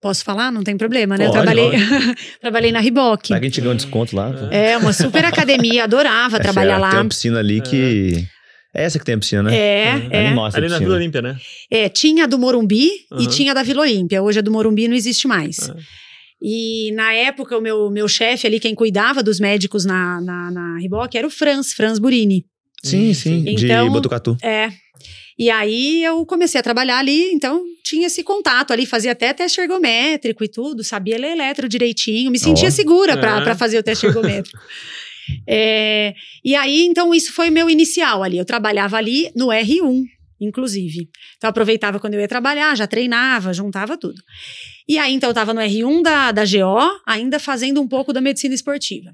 posso 0.06 0.24
falar? 0.24 0.52
Não 0.52 0.64
tem 0.64 0.78
problema, 0.78 1.18
né? 1.18 1.26
eu 1.26 1.32
Pode, 1.32 1.44
trabalhei, 1.44 1.72
trabalhei 2.40 2.72
na 2.72 2.80
Riboc. 2.80 3.30
Vai 3.30 3.40
que 3.40 3.46
a 3.48 3.50
gente 3.50 3.60
ganhou 3.60 3.74
um 3.74 3.76
desconto 3.76 4.16
lá. 4.16 4.32
É, 4.52 4.78
uma 4.78 4.94
super 4.94 5.26
academia, 5.26 5.84
adorava 5.84 6.36
Essa 6.36 6.44
trabalhar 6.44 6.76
é, 6.76 6.78
lá. 6.78 6.90
Tem 6.92 7.00
uma 7.00 7.10
piscina 7.10 7.40
ali 7.40 7.60
que... 7.60 8.24
É 8.76 8.84
essa 8.84 9.00
que 9.00 9.06
tem 9.06 9.16
a 9.16 9.18
piscina, 9.18 9.42
né? 9.42 9.58
É, 9.58 9.96
Uhum. 9.96 10.08
é. 10.12 10.28
Animal 10.28 10.48
essa 10.48 10.58
Ali 10.58 10.68
na. 10.68 10.78
Vila 10.78 10.96
Olímpia, 10.96 11.22
né? 11.24 11.38
É, 11.72 11.90
tinha 11.90 12.26
a 12.26 12.28
do 12.28 12.38
Morumbi 12.38 12.88
e 12.88 13.14
Aham. 13.14 13.28
tinha 13.30 13.52
a 13.52 13.54
da 13.56 13.64
Vila 13.64 13.82
Olímpia. 13.82 14.22
Hoje 14.22 14.40
a 14.40 14.42
do 14.44 14.52
Morumbi 14.52 14.88
não 14.88 14.96
existe 14.96 15.28
mais. 15.28 15.70
Ah. 15.70 15.76
E 16.40 16.92
na 16.92 17.12
época, 17.14 17.58
o 17.58 17.62
meu, 17.62 17.90
meu 17.90 18.08
chefe 18.08 18.46
ali, 18.46 18.60
quem 18.60 18.76
cuidava 18.76 19.24
dos 19.24 19.40
médicos 19.40 19.86
na, 19.86 20.22
na, 20.22 20.52
na 20.52 20.78
Riboc, 20.78 21.16
era 21.16 21.26
o 21.26 21.32
Franz, 21.32 21.74
Franz 21.74 21.98
Burini. 21.98 22.46
Sim, 22.84 23.12
sim, 23.14 23.44
Então, 23.48 23.88
de 23.88 23.92
Botucatu. 23.92 24.38
É. 24.44 24.70
E 25.38 25.50
aí 25.50 26.04
eu 26.04 26.26
comecei 26.26 26.60
a 26.60 26.64
trabalhar 26.64 26.98
ali, 26.98 27.32
então 27.34 27.62
tinha 27.84 28.08
esse 28.08 28.24
contato 28.24 28.72
ali, 28.72 28.86
fazia 28.86 29.12
até 29.12 29.34
teste 29.34 29.60
ergométrico 29.60 30.44
e 30.44 30.48
tudo, 30.48 30.84
sabia 30.84 31.18
ler 31.18 31.32
eletro 31.32 31.68
direitinho, 31.68 32.32
me 32.32 32.40
sentia 32.40 32.70
Ó. 32.70 32.72
segura 32.72 33.14
É. 33.14 33.18
para 33.18 33.56
fazer 33.56 33.78
o 33.78 33.84
teste 33.84 34.06
ergométrico. 34.06 34.58
É, 35.48 36.14
e 36.44 36.56
aí, 36.56 36.86
então, 36.86 37.12
isso 37.12 37.34
foi 37.34 37.50
meu 37.50 37.68
inicial 37.68 38.22
ali. 38.22 38.38
Eu 38.38 38.46
trabalhava 38.46 38.98
ali 38.98 39.32
no 39.36 39.48
R1, 39.48 40.04
inclusive. 40.40 41.10
Então, 41.38 41.50
aproveitava 41.50 42.00
quando 42.00 42.14
eu 42.14 42.20
ia 42.20 42.28
trabalhar, 42.28 42.76
já 42.78 42.86
treinava, 42.86 43.52
juntava 43.52 43.98
tudo. 43.98 44.22
E 44.88 45.00
aí, 45.00 45.14
então, 45.14 45.30
eu 45.30 45.32
estava 45.32 45.52
no 45.52 45.62
R1 45.62 46.04
da, 46.04 46.32
da 46.32 46.44
GO, 46.46 47.02
ainda 47.08 47.40
fazendo 47.40 47.82
um 47.82 47.88
pouco 47.88 48.14
da 48.14 48.22
medicina 48.22 48.54
esportiva. 48.54 49.12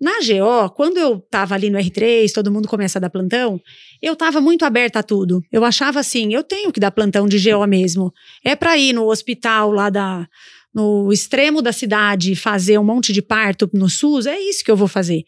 Na 0.00 0.12
GO, 0.20 0.70
quando 0.76 0.96
eu 0.98 1.16
estava 1.16 1.54
ali 1.56 1.70
no 1.70 1.78
R3, 1.78 2.30
todo 2.32 2.52
mundo 2.52 2.68
começa 2.68 2.98
a 2.98 3.00
dar 3.00 3.10
plantão, 3.10 3.60
eu 4.00 4.12
estava 4.12 4.40
muito 4.40 4.64
aberta 4.64 5.00
a 5.00 5.02
tudo. 5.02 5.42
Eu 5.50 5.64
achava 5.64 5.98
assim, 5.98 6.32
eu 6.32 6.44
tenho 6.44 6.70
que 6.70 6.78
dar 6.78 6.90
plantão 6.92 7.26
de 7.26 7.38
GO 7.50 7.66
mesmo. 7.66 8.12
É 8.44 8.54
para 8.54 8.76
ir 8.78 8.92
no 8.92 9.06
hospital 9.10 9.72
lá 9.72 9.90
da 9.90 10.26
no 10.72 11.10
extremo 11.12 11.60
da 11.60 11.72
cidade 11.72 12.36
fazer 12.36 12.78
um 12.78 12.84
monte 12.84 13.12
de 13.12 13.20
parto 13.22 13.68
no 13.72 13.88
SUS, 13.88 14.26
é 14.26 14.38
isso 14.38 14.62
que 14.62 14.70
eu 14.70 14.76
vou 14.76 14.86
fazer. 14.86 15.24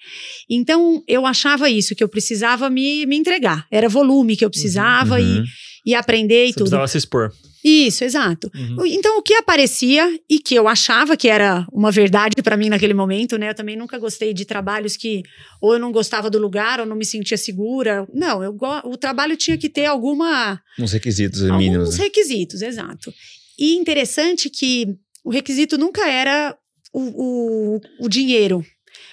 Então, 0.48 1.02
eu 1.08 1.26
achava 1.26 1.68
isso, 1.68 1.96
que 1.96 2.04
eu 2.04 2.08
precisava 2.08 2.70
me, 2.70 3.04
me 3.06 3.16
entregar. 3.16 3.66
Era 3.70 3.88
volume 3.88 4.36
que 4.36 4.44
eu 4.44 4.50
precisava 4.50 5.18
Uhum. 5.18 5.42
e, 5.84 5.90
e 5.90 5.94
aprender 5.94 6.44
e 6.44 6.48
Você 6.48 6.52
tudo. 6.52 6.62
precisava 6.64 6.86
se 6.86 6.98
expor. 6.98 7.32
Isso, 7.62 8.04
exato. 8.04 8.50
Uhum. 8.54 8.86
Então, 8.86 9.18
o 9.18 9.22
que 9.22 9.34
aparecia 9.34 10.18
e 10.28 10.38
que 10.38 10.54
eu 10.54 10.66
achava 10.66 11.16
que 11.16 11.28
era 11.28 11.66
uma 11.72 11.90
verdade 11.90 12.42
para 12.42 12.56
mim 12.56 12.68
naquele 12.70 12.94
momento, 12.94 13.36
né? 13.36 13.50
Eu 13.50 13.54
também 13.54 13.76
nunca 13.76 13.98
gostei 13.98 14.32
de 14.32 14.44
trabalhos 14.46 14.96
que 14.96 15.22
ou 15.60 15.74
eu 15.74 15.78
não 15.78 15.92
gostava 15.92 16.30
do 16.30 16.38
lugar 16.38 16.80
ou 16.80 16.86
não 16.86 16.96
me 16.96 17.04
sentia 17.04 17.36
segura. 17.36 18.06
Não, 18.14 18.42
eu 18.42 18.56
o 18.84 18.96
trabalho 18.96 19.36
tinha 19.36 19.58
que 19.58 19.68
ter 19.68 19.86
alguma 19.86 20.60
Uns 20.78 20.92
requisitos 20.92 21.42
mínimos. 21.42 21.76
alguns 21.90 21.98
né? 21.98 22.04
requisitos, 22.04 22.62
exato. 22.62 23.12
E 23.58 23.74
interessante 23.74 24.48
que 24.48 24.86
o 25.22 25.30
requisito 25.30 25.76
nunca 25.76 26.08
era 26.08 26.56
o, 26.94 27.74
o, 27.76 27.80
o 28.00 28.08
dinheiro. 28.08 28.64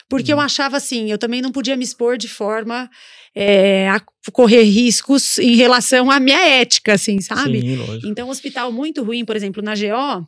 Porque 0.09 0.31
Uhum. 0.33 0.39
eu 0.39 0.45
achava 0.45 0.77
assim, 0.77 1.11
eu 1.11 1.17
também 1.17 1.41
não 1.41 1.51
podia 1.51 1.75
me 1.75 1.83
expor 1.83 2.17
de 2.17 2.29
forma 2.29 2.89
é, 3.39 3.87
a 3.89 4.01
correr 4.31 4.63
riscos 4.63 5.37
em 5.37 5.55
relação 5.55 6.09
à 6.09 6.19
minha 6.19 6.39
ética, 6.39 6.93
assim, 6.93 7.21
sabe? 7.21 7.61
Sim, 7.61 7.75
lógico. 7.75 8.07
Então, 8.07 8.27
um 8.27 8.31
hospital 8.31 8.71
muito 8.71 9.03
ruim, 9.03 9.23
por 9.23 9.35
exemplo, 9.35 9.61
na 9.61 9.73
GO, 9.75 10.27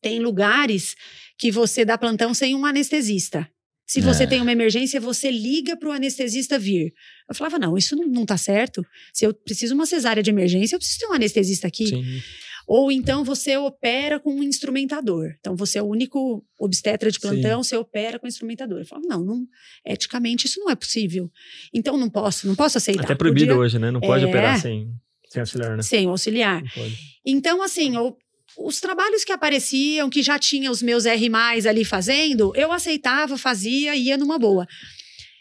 tem 0.00 0.20
lugares 0.20 0.94
que 1.36 1.50
você 1.50 1.84
dá 1.84 1.98
plantão 1.98 2.32
sem 2.32 2.54
um 2.54 2.64
anestesista. 2.64 3.48
Se 3.86 4.00
você 4.00 4.22
É. 4.22 4.26
tem 4.26 4.40
uma 4.40 4.52
emergência, 4.52 5.00
você 5.00 5.30
liga 5.32 5.76
para 5.76 5.88
o 5.88 5.92
anestesista 5.92 6.56
vir. 6.58 6.92
Eu 7.28 7.34
falava, 7.34 7.58
não, 7.58 7.76
isso 7.76 7.96
não, 7.96 8.06
não 8.06 8.24
tá 8.24 8.36
certo. 8.36 8.86
Se 9.12 9.24
eu 9.24 9.34
preciso 9.34 9.74
de 9.74 9.80
uma 9.80 9.86
cesárea 9.86 10.22
de 10.22 10.30
emergência, 10.30 10.76
eu 10.76 10.78
preciso 10.78 11.00
ter 11.00 11.06
um 11.06 11.12
anestesista 11.12 11.66
aqui. 11.66 11.88
Sim. 11.88 12.22
Ou 12.72 12.92
então 12.92 13.24
você 13.24 13.56
opera 13.56 14.20
com 14.20 14.32
um 14.32 14.44
instrumentador. 14.44 15.34
Então 15.40 15.56
você 15.56 15.78
é 15.78 15.82
o 15.82 15.86
único 15.86 16.46
obstetra 16.56 17.10
de 17.10 17.18
plantão, 17.18 17.64
você 17.64 17.76
opera 17.76 18.16
com 18.16 18.28
instrumentador. 18.28 18.78
Eu 18.78 18.86
falava, 18.86 19.08
não, 19.08 19.24
não, 19.24 19.44
eticamente 19.84 20.46
isso 20.46 20.60
não 20.60 20.70
é 20.70 20.76
possível. 20.76 21.28
Então 21.74 21.96
não 21.96 22.08
posso, 22.08 22.46
não 22.46 22.54
posso 22.54 22.78
aceitar. 22.78 23.02
Até 23.02 23.16
proibido 23.16 23.46
Podia- 23.48 23.58
hoje, 23.60 23.76
né? 23.80 23.90
Não 23.90 24.00
pode 24.00 24.22
É. 24.24 24.28
operar 24.28 24.60
sem, 24.60 24.88
sem 25.28 25.40
auxiliar, 25.40 25.76
né? 25.76 25.82
Sem 25.82 26.06
auxiliar. 26.06 26.62
Então, 27.26 27.60
assim, 27.60 27.94
os 28.56 28.80
trabalhos 28.80 29.24
que 29.24 29.32
apareciam, 29.32 30.08
que 30.08 30.22
já 30.22 30.38
tinha 30.38 30.70
os 30.70 30.80
meus 30.80 31.06
R 31.06 31.28
ali 31.68 31.84
fazendo, 31.84 32.52
eu 32.54 32.70
aceitava, 32.70 33.36
fazia 33.36 33.96
ia 33.96 34.16
numa 34.16 34.38
boa. 34.38 34.64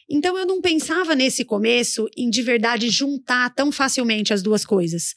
Então, 0.09 0.35
eu 0.35 0.47
não 0.47 0.59
pensava 0.61 1.13
nesse 1.13 1.45
começo 1.45 2.09
em 2.17 2.27
de 2.27 2.41
verdade 2.41 2.89
juntar 2.89 3.53
tão 3.53 3.71
facilmente 3.71 4.33
as 4.33 4.41
duas 4.41 4.65
coisas. 4.65 5.13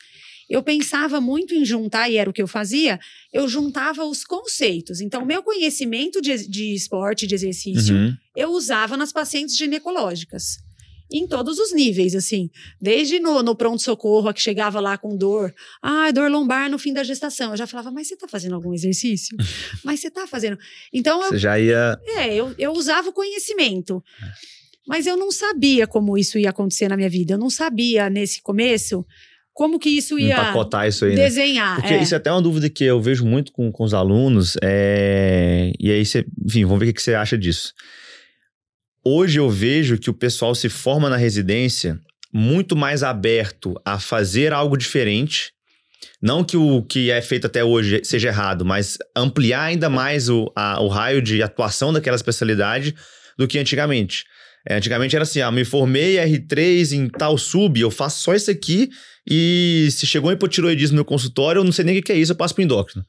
Eu 0.52 0.62
pensava 0.62 1.18
muito 1.20 1.54
em 1.54 1.64
juntar, 1.64 2.10
e 2.10 2.16
era 2.18 2.28
o 2.28 2.32
que 2.32 2.42
eu 2.42 2.46
fazia, 2.46 3.00
eu 3.32 3.48
juntava 3.48 4.04
os 4.04 4.22
conceitos. 4.22 5.00
Então, 5.00 5.24
meu 5.24 5.42
conhecimento 5.42 6.20
de, 6.20 6.46
de 6.46 6.74
esporte, 6.74 7.26
de 7.26 7.34
exercício, 7.34 7.94
Uhum. 7.94 8.14
eu 8.36 8.50
usava 8.50 8.96
nas 8.96 9.12
pacientes 9.12 9.56
ginecológicas. 9.56 10.58
Em 11.14 11.26
todos 11.26 11.58
os 11.58 11.74
níveis, 11.74 12.14
assim. 12.14 12.48
Desde 12.80 13.20
no, 13.20 13.42
no 13.42 13.54
pronto-socorro, 13.54 14.28
a 14.28 14.32
que 14.34 14.40
chegava 14.40 14.80
lá 14.80 14.96
com 14.96 15.14
dor. 15.16 15.54
Ah, 15.82 16.10
dor 16.10 16.30
lombar 16.30 16.70
no 16.70 16.78
fim 16.78 16.92
da 16.92 17.02
gestação. 17.04 17.50
Eu 17.50 17.56
já 17.58 17.66
falava, 17.66 17.90
mas 17.90 18.08
você 18.08 18.16
tá 18.16 18.26
fazendo 18.26 18.54
algum 18.54 18.72
exercício? 18.72 19.36
mas 19.84 20.00
você 20.00 20.10
tá 20.10 20.26
fazendo. 20.26 20.58
Então, 20.92 21.22
eu, 21.22 21.28
Você 21.30 21.38
já 21.38 21.58
ia. 21.60 21.98
é, 22.16 22.34
eu, 22.34 22.54
eu 22.58 22.72
usava 22.72 23.10
o 23.10 23.12
conhecimento. 23.12 24.02
Mas 24.86 25.06
eu 25.06 25.16
não 25.16 25.30
sabia 25.30 25.86
como 25.86 26.16
isso 26.16 26.38
ia 26.38 26.48
acontecer 26.50 26.88
na 26.88 26.96
minha 26.96 27.10
vida. 27.10 27.34
Eu 27.34 27.38
não 27.38 27.50
sabia, 27.50 28.08
nesse 28.10 28.40
começo, 28.42 29.04
como 29.54 29.78
que 29.78 29.90
isso 29.90 30.18
ia 30.18 30.32
empacotar 30.34 30.88
isso 30.88 31.04
aí, 31.04 31.14
né? 31.14 31.24
desenhar. 31.24 31.76
Porque 31.80 31.94
é. 31.94 32.02
isso 32.02 32.14
é 32.14 32.16
até 32.16 32.30
uma 32.32 32.40
dúvida 32.42 32.70
que 32.70 32.84
eu 32.84 33.00
vejo 33.00 33.24
muito 33.26 33.52
com, 33.52 33.70
com 33.70 33.84
os 33.84 33.92
alunos. 33.94 34.56
é, 34.62 35.72
E 35.78 35.90
aí, 35.90 36.04
você, 36.04 36.24
enfim, 36.46 36.64
vamos 36.64 36.78
ver 36.80 36.86
o 36.86 36.88
que 36.88 36.94
que 36.94 37.02
você 37.02 37.14
acha 37.14 37.36
disso. 37.36 37.72
Hoje 39.04 39.38
eu 39.40 39.50
vejo 39.50 39.98
que 39.98 40.08
o 40.10 40.14
pessoal 40.14 40.54
se 40.54 40.68
forma 40.68 41.10
na 41.10 41.16
residência 41.16 41.98
muito 42.32 42.76
mais 42.76 43.02
aberto 43.02 43.74
a 43.84 43.98
fazer 43.98 44.52
algo 44.52 44.76
diferente. 44.76 45.50
Não 46.20 46.44
que 46.44 46.56
o 46.56 46.82
que 46.82 47.10
é 47.10 47.20
feito 47.20 47.46
até 47.46 47.64
hoje 47.64 48.00
seja 48.04 48.28
errado, 48.28 48.64
mas 48.64 48.96
ampliar 49.16 49.64
ainda 49.64 49.90
mais 49.90 50.28
o, 50.28 50.50
a- 50.56 50.80
o 50.80 50.88
raio 50.88 51.20
de 51.20 51.42
atuação 51.42 51.92
daquela 51.92 52.16
especialidade 52.16 52.94
do 53.36 53.46
que 53.48 53.58
antigamente. 53.58 54.24
É, 54.66 54.76
antigamente 54.76 55.16
era 55.16 55.24
assim: 55.24 55.40
ah, 55.40 55.50
me 55.50 55.64
formei 55.64 56.16
R3 56.16 56.92
em 56.92 57.08
tal 57.08 57.36
sub, 57.36 57.80
eu 57.80 57.90
faço 57.90 58.22
só 58.22 58.34
isso 58.34 58.50
aqui 58.50 58.88
e 59.28 59.88
se 59.90 60.06
chegou 60.06 60.32
hipotiroidismo 60.32 60.94
no 60.94 60.98
meu 60.98 61.04
consultório, 61.04 61.60
eu 61.60 61.64
não 61.64 61.72
sei 61.72 61.84
nem 61.84 61.98
o 61.98 62.02
que 62.02 62.12
é 62.12 62.16
isso, 62.16 62.32
eu 62.32 62.36
passo 62.36 62.54
pro 62.54 62.62
endócrino. 62.64 63.04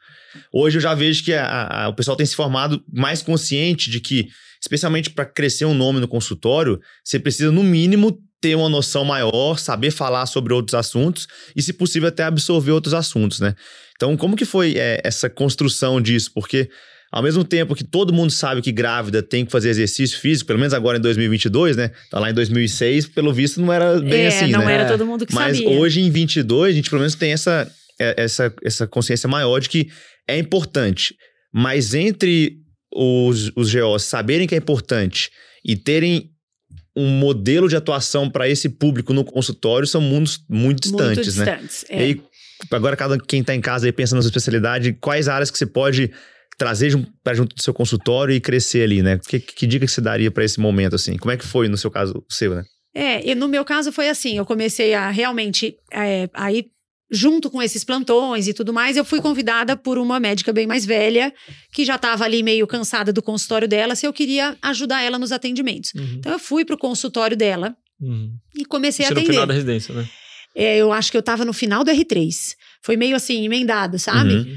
Hoje 0.53 0.77
eu 0.77 0.81
já 0.81 0.93
vejo 0.93 1.23
que 1.23 1.33
a- 1.33 1.85
a- 1.85 1.89
o 1.89 1.95
pessoal 1.95 2.15
tem 2.15 2.25
se 2.25 2.35
formado 2.35 2.83
mais 2.91 3.21
consciente 3.21 3.89
de 3.89 3.99
que, 3.99 4.27
especialmente 4.61 5.09
para 5.09 5.25
crescer 5.25 5.65
um 5.65 5.73
nome 5.73 5.99
no 5.99 6.07
consultório, 6.07 6.79
você 7.03 7.19
precisa, 7.19 7.51
no 7.51 7.63
mínimo, 7.63 8.17
ter 8.39 8.55
uma 8.55 8.69
noção 8.69 9.05
maior, 9.05 9.57
saber 9.57 9.89
falar 9.89 10.25
sobre 10.25 10.53
outros 10.53 10.73
assuntos 10.75 11.27
e, 11.55 11.61
se 11.61 11.71
possível, 11.73 12.09
até 12.09 12.23
absorver 12.23 12.71
outros 12.71 12.93
assuntos, 12.93 13.39
né? 13.39 13.55
Então, 13.95 14.17
como 14.17 14.35
que 14.35 14.43
foi 14.43 14.73
é, 14.77 14.99
essa 15.03 15.29
construção 15.29 16.01
disso? 16.01 16.29
Porque, 16.33 16.69
ao 17.13 17.21
mesmo 17.21 17.43
tempo 17.43 17.75
que 17.75 17.83
todo 17.83 18.11
mundo 18.11 18.31
sabe 18.31 18.59
que 18.59 18.71
grávida 18.71 19.21
tem 19.21 19.45
que 19.45 19.51
fazer 19.51 19.69
exercício 19.69 20.19
físico, 20.19 20.47
pelo 20.47 20.57
menos 20.57 20.73
agora 20.73 20.97
em 20.97 21.01
2022, 21.01 21.77
né? 21.77 21.91
Tá 22.09 22.17
lá 22.19 22.31
em 22.31 22.33
2006, 22.33 23.05
pelo 23.09 23.31
visto, 23.31 23.61
não 23.61 23.71
era 23.71 23.99
bem 23.99 24.23
é, 24.23 24.27
assim, 24.29 24.47
não 24.47 24.65
né? 24.65 24.73
era 24.73 24.87
todo 24.87 25.05
mundo 25.05 25.23
que 25.23 25.31
Mas 25.31 25.57
sabia. 25.57 25.77
hoje, 25.77 26.01
em 26.01 26.09
22, 26.09 26.73
a 26.73 26.75
gente 26.75 26.89
pelo 26.89 27.01
menos 27.01 27.13
tem 27.13 27.31
essa, 27.31 27.71
é, 28.01 28.15
essa, 28.17 28.51
essa 28.63 28.87
consciência 28.87 29.29
maior 29.29 29.59
de 29.59 29.69
que 29.69 29.89
é 30.27 30.39
importante. 30.39 31.13
Mas 31.53 31.93
entre 31.93 32.57
os, 32.91 33.51
os 33.55 33.71
GOs 33.71 34.01
saberem 34.05 34.47
que 34.47 34.55
é 34.55 34.57
importante 34.57 35.29
e 35.63 35.75
terem 35.75 36.31
um 36.97 37.09
modelo 37.09 37.69
de 37.69 37.75
atuação 37.75 38.27
para 38.27 38.49
esse 38.49 38.67
público 38.69 39.13
no 39.13 39.23
consultório 39.23 39.87
são 39.87 40.01
mundos 40.01 40.43
muito 40.49 40.81
distantes, 40.81 41.27
Muito 41.27 41.45
né? 41.45 41.57
distantes. 41.57 41.85
E 41.91 41.93
é. 41.93 41.99
aí, 41.99 42.21
agora, 42.71 42.95
cada 42.95 43.19
quem 43.19 43.41
está 43.41 43.53
em 43.53 43.61
casa 43.61 43.85
aí 43.85 43.91
pensando 43.91 44.17
na 44.17 44.23
sua 44.23 44.29
especialidade, 44.29 44.93
quais 44.93 45.27
áreas 45.27 45.51
que 45.51 45.59
você 45.59 45.67
pode 45.67 46.11
trazer 46.57 46.95
para 47.23 47.33
junto 47.33 47.55
do 47.55 47.61
seu 47.61 47.73
consultório 47.73 48.33
e 48.33 48.39
crescer 48.39 48.83
ali, 48.83 49.01
né? 49.01 49.19
Que, 49.27 49.39
que 49.39 49.65
dica 49.67 49.85
que 49.85 49.91
você 49.91 50.01
daria 50.01 50.31
para 50.31 50.43
esse 50.43 50.59
momento, 50.59 50.95
assim? 50.95 51.17
Como 51.17 51.31
é 51.31 51.37
que 51.37 51.45
foi 51.45 51.67
no 51.67 51.77
seu 51.77 51.89
caso, 51.91 52.23
o 52.29 52.33
seu, 52.33 52.55
né? 52.55 52.63
É, 52.95 53.27
e 53.27 53.33
no 53.33 53.47
meu 53.47 53.65
caso 53.65 53.91
foi 53.91 54.07
assim, 54.07 54.37
eu 54.37 54.45
comecei 54.45 54.93
a 54.93 55.09
realmente, 55.09 55.75
é, 55.91 56.29
aí 56.33 56.65
junto 57.11 57.49
com 57.49 57.61
esses 57.61 57.83
plantões 57.83 58.47
e 58.47 58.53
tudo 58.53 58.73
mais, 58.73 58.97
eu 58.97 59.05
fui 59.05 59.21
convidada 59.21 59.75
por 59.75 59.97
uma 59.97 60.19
médica 60.19 60.51
bem 60.53 60.65
mais 60.65 60.85
velha, 60.85 61.33
que 61.71 61.85
já 61.85 61.95
estava 61.95 62.23
ali 62.23 62.41
meio 62.41 62.65
cansada 62.67 63.13
do 63.13 63.21
consultório 63.21 63.67
dela, 63.67 63.95
se 63.95 64.05
eu 64.05 64.13
queria 64.13 64.57
ajudar 64.61 65.01
ela 65.01 65.19
nos 65.19 65.31
atendimentos. 65.31 65.91
Uhum. 65.95 66.15
Então 66.17 66.31
eu 66.31 66.39
fui 66.39 66.65
pro 66.65 66.77
consultório 66.77 67.37
dela 67.37 67.75
Uhum. 68.01 68.33
e 68.55 68.65
comecei 68.65 69.05
Isso 69.05 69.13
a 69.13 69.15
no 69.15 69.19
atender. 69.21 69.33
final 69.33 69.47
da 69.47 69.53
residência, 69.53 69.93
né? 69.93 70.09
É, 70.55 70.77
eu 70.77 70.91
acho 70.91 71.09
que 71.09 71.17
eu 71.17 71.21
estava 71.21 71.45
no 71.45 71.53
final 71.53 71.83
do 71.83 71.91
R3. 71.91 72.55
Foi 72.81 72.97
meio 72.97 73.15
assim, 73.15 73.45
emendado, 73.45 73.97
sabe? 73.97 74.33
Uhum. 74.33 74.55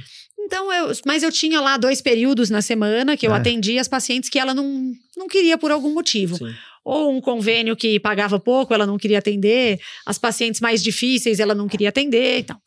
Então, 0.56 0.72
eu, 0.72 0.92
mas 1.04 1.22
eu 1.22 1.30
tinha 1.30 1.60
lá 1.60 1.76
dois 1.76 2.00
períodos 2.00 2.48
na 2.48 2.62
semana 2.62 3.14
que 3.14 3.26
eu 3.26 3.34
É. 3.34 3.36
atendia 3.36 3.78
as 3.80 3.88
pacientes 3.88 4.30
que 4.30 4.38
ela 4.38 4.54
não, 4.54 4.90
não 5.14 5.28
queria 5.28 5.58
por 5.58 5.70
algum 5.70 5.92
motivo 5.92 6.36
Sim. 6.36 6.54
ou 6.82 7.14
um 7.14 7.20
convênio 7.20 7.76
que 7.76 8.00
pagava 8.00 8.40
pouco, 8.40 8.72
ela 8.72 8.86
não 8.86 8.96
queria 8.96 9.18
atender, 9.18 9.78
as 10.06 10.18
pacientes 10.18 10.60
mais 10.62 10.82
difíceis 10.82 11.40
ela 11.40 11.54
não 11.54 11.68
queria 11.68 11.90
atender 11.90 12.38
e 12.38 12.42
tal. 12.44 12.58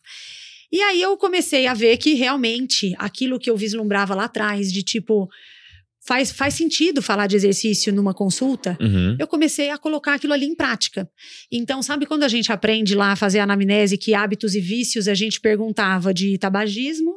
E 0.72 0.80
aí 0.84 1.02
eu 1.02 1.18
comecei 1.18 1.66
a 1.66 1.74
ver 1.74 1.98
que 1.98 2.14
realmente 2.14 2.94
aquilo 3.00 3.40
que 3.40 3.50
eu 3.50 3.58
vislumbrava 3.58 4.14
lá 4.14 4.26
atrás, 4.26 4.72
de 4.72 4.84
tipo, 4.84 5.28
faz, 6.06 6.32
faz 6.32 6.54
sentido 6.54 7.02
falar 7.02 7.26
de 7.26 7.36
exercício 7.38 7.92
numa 7.92 8.14
consulta, 8.14 8.78
Uhum. 8.80 9.16
eu 9.20 9.26
comecei 9.26 9.72
a 9.72 9.80
colocar 9.80 10.14
aquilo 10.14 10.34
ali 10.34 10.46
em 10.46 10.54
prática. 10.56 11.10
Então, 11.52 11.82
sabe 11.82 12.06
quando 12.06 12.22
a 12.22 12.28
gente 12.28 12.52
aprende 12.52 12.94
lá 12.94 13.14
a 13.14 13.16
fazer 13.16 13.40
anamnese 13.40 13.98
que 13.98 14.14
hábitos 14.14 14.54
e 14.54 14.60
vícios 14.62 15.08
a 15.08 15.16
gente 15.16 15.42
perguntava 15.42 16.14
de 16.14 16.38
tabagismo, 16.38 17.16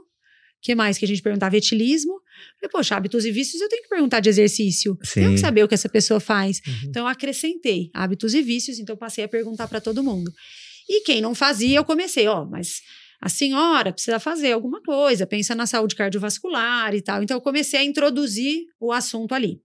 que 0.62 0.74
mais 0.74 0.96
que 0.96 1.04
a 1.04 1.08
gente 1.08 1.20
perguntava? 1.20 1.56
Etilismo. 1.56 2.20
Falei, 2.60 2.70
poxa, 2.70 2.96
hábitos 2.96 3.24
e 3.24 3.32
vícios 3.32 3.60
eu 3.60 3.68
tenho 3.68 3.82
que 3.82 3.88
perguntar 3.88 4.20
de 4.20 4.28
exercício. 4.28 4.96
Sim. 5.02 5.20
Tenho 5.20 5.32
que 5.32 5.38
saber 5.38 5.64
o 5.64 5.68
que 5.68 5.74
essa 5.74 5.88
pessoa 5.88 6.20
faz. 6.20 6.60
Uhum. 6.66 6.88
Então, 6.88 7.02
eu 7.02 7.08
acrescentei 7.08 7.90
hábitos 7.92 8.32
e 8.32 8.40
vícios, 8.40 8.78
então 8.78 8.96
passei 8.96 9.24
a 9.24 9.28
perguntar 9.28 9.66
para 9.66 9.80
todo 9.80 10.02
mundo. 10.02 10.32
E 10.88 11.02
quem 11.02 11.20
não 11.20 11.34
fazia, 11.34 11.76
eu 11.76 11.84
comecei, 11.84 12.28
ó, 12.28 12.44
mas 12.44 12.80
a 13.20 13.28
senhora 13.28 13.92
precisa 13.92 14.18
fazer 14.18 14.52
alguma 14.52 14.80
coisa, 14.82 15.26
pensa 15.26 15.54
na 15.54 15.66
saúde 15.66 15.94
cardiovascular 15.94 16.94
e 16.94 17.02
tal. 17.02 17.22
Então, 17.22 17.36
eu 17.36 17.40
comecei 17.40 17.80
a 17.80 17.84
introduzir 17.84 18.66
o 18.80 18.92
assunto 18.92 19.34
ali. 19.34 19.60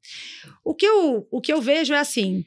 O 0.63 0.73
que 0.73 0.85
eu, 0.85 1.27
o 1.31 1.39
que 1.39 1.53
eu 1.53 1.61
vejo 1.61 1.93
é 1.93 1.99
assim. 1.99 2.43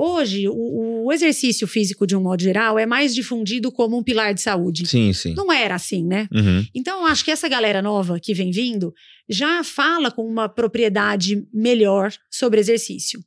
Hoje, 0.00 0.48
o, 0.48 1.06
o 1.06 1.12
exercício 1.12 1.66
físico, 1.66 2.06
de 2.06 2.14
um 2.14 2.22
modo 2.22 2.40
geral, 2.40 2.78
é 2.78 2.86
mais 2.86 3.12
difundido 3.12 3.72
como 3.72 3.98
um 3.98 4.02
pilar 4.02 4.32
de 4.32 4.40
saúde. 4.40 4.86
Sim, 4.86 5.12
sim. 5.12 5.34
Não 5.34 5.52
era 5.52 5.74
assim, 5.74 6.06
né? 6.06 6.28
Uhum. 6.32 6.64
Então, 6.72 7.04
acho 7.04 7.24
que 7.24 7.32
essa 7.32 7.48
galera 7.48 7.82
nova 7.82 8.20
que 8.20 8.32
vem 8.32 8.52
vindo 8.52 8.94
já 9.28 9.64
fala 9.64 10.12
com 10.12 10.24
uma 10.24 10.48
propriedade 10.48 11.44
melhor 11.52 12.12
sobre 12.30 12.60
exercício. 12.60 13.20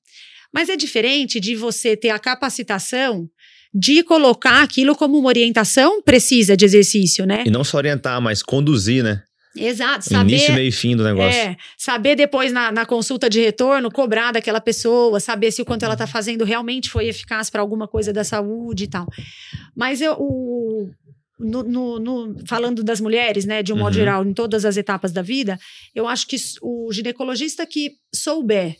Mas 0.53 0.69
é 0.69 0.77
diferente 0.77 1.41
de 1.41 1.55
você 1.55 1.97
ter 1.97 2.09
a 2.09 2.17
capacitação 2.17 3.29
de 3.73 4.01
colocar 4.03 4.63
aquilo 4.63 4.95
como 4.95 5.17
uma 5.17 5.27
orientação 5.27 6.01
precisa 6.01 6.55
de 6.55 6.63
exercício, 6.63 7.25
né? 7.25 7.43
E 7.45 7.51
não 7.51 7.65
só 7.65 7.77
orientar, 7.77 8.21
mas 8.21 8.41
conduzir, 8.41 9.03
né? 9.03 9.23
Exato, 9.55 10.13
Início, 10.13 10.47
saber 10.47 10.53
meio 10.55 10.69
e 10.69 10.71
fim 10.71 10.95
do 10.95 11.03
negócio. 11.03 11.37
é, 11.39 11.57
saber 11.77 12.15
depois 12.15 12.53
na, 12.53 12.71
na 12.71 12.85
consulta 12.85 13.29
de 13.29 13.41
retorno 13.41 13.91
cobrar 13.91 14.31
daquela 14.31 14.61
pessoa, 14.61 15.19
saber 15.19 15.51
se 15.51 15.61
o 15.61 15.65
quanto 15.65 15.83
ela 15.83 15.93
está 15.95 16.07
fazendo 16.07 16.45
realmente 16.45 16.89
foi 16.89 17.07
eficaz 17.07 17.49
para 17.49 17.61
alguma 17.61 17.87
coisa 17.87 18.13
da 18.13 18.23
saúde 18.23 18.85
e 18.85 18.87
tal. 18.87 19.05
Mas 19.75 19.99
eu, 19.99 20.13
o, 20.17 20.89
no, 21.37 21.63
no- 21.63 21.99
no- 21.99 22.35
falando 22.47 22.81
das 22.81 23.01
mulheres, 23.01 23.43
né, 23.43 23.61
de 23.61 23.73
um 23.73 23.77
modo 23.77 23.87
Uhum. 23.87 23.99
geral, 23.99 24.25
em 24.25 24.33
todas 24.33 24.63
as 24.63 24.77
etapas 24.77 25.11
da 25.11 25.21
vida, 25.21 25.59
eu 25.93 26.07
acho 26.07 26.27
que 26.27 26.37
o 26.61 26.89
ginecologista 26.93 27.65
que 27.65 27.91
souber 28.15 28.77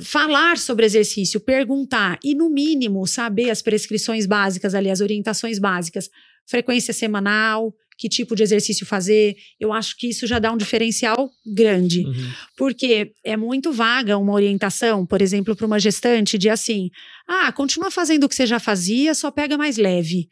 falar 0.00 0.58
sobre 0.58 0.84
exercício, 0.86 1.40
perguntar 1.40 2.18
e, 2.22 2.34
no 2.34 2.50
mínimo, 2.50 3.06
saber 3.06 3.50
as 3.50 3.62
prescrições 3.62 4.26
básicas 4.26 4.74
ali, 4.74 4.90
as 4.90 5.00
orientações 5.00 5.58
básicas, 5.58 6.10
frequência 6.46 6.92
semanal, 6.92 7.72
que 7.96 8.08
tipo 8.08 8.34
de 8.34 8.42
exercício 8.42 8.84
fazer, 8.84 9.36
eu 9.60 9.72
acho 9.72 9.96
que 9.96 10.08
isso 10.08 10.26
já 10.26 10.38
dá 10.38 10.50
um 10.52 10.56
diferencial 10.56 11.30
grande. 11.54 12.00
Uhum. 12.04 12.30
Porque 12.56 13.12
é 13.24 13.36
muito 13.36 13.72
vaga 13.72 14.18
uma 14.18 14.32
orientação, 14.32 15.06
por 15.06 15.22
exemplo, 15.22 15.54
para 15.54 15.66
uma 15.66 15.78
gestante 15.78 16.36
de 16.36 16.48
assim: 16.48 16.90
ah, 17.28 17.52
continua 17.52 17.90
fazendo 17.90 18.24
o 18.24 18.28
que 18.28 18.34
você 18.34 18.46
já 18.46 18.58
fazia, 18.58 19.14
só 19.14 19.30
pega 19.30 19.56
mais 19.56 19.76
leve. 19.76 20.26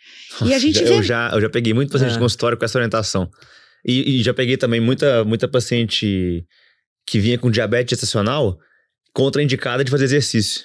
E 0.45 0.52
a 0.52 0.59
gente 0.59 0.78
Já- 0.81 0.85
vê. 0.85 0.95
eu, 0.99 1.02
já, 1.02 1.31
eu 1.33 1.40
já 1.40 1.49
peguei 1.50 1.73
muito 1.73 1.92
paciente 1.92 2.11
É. 2.11 2.14
de 2.14 2.19
consultório 2.21 2.59
com 2.59 2.64
essa 2.64 2.78
orientação. 2.78 3.31
E, 3.87 4.19
e 4.21 4.23
já 4.23 4.33
peguei 4.35 4.57
também 4.57 4.81
muita, 4.81 5.25
muita 5.25 5.49
paciente 5.49 6.45
que 7.07 7.19
vinha 7.19 7.37
com 7.38 7.50
diabetes 7.50 7.90
gestacional 7.90 8.57
contraindicada 9.12 9.85
de 9.85 9.90
fazer 9.90 10.04
exercício. 10.04 10.62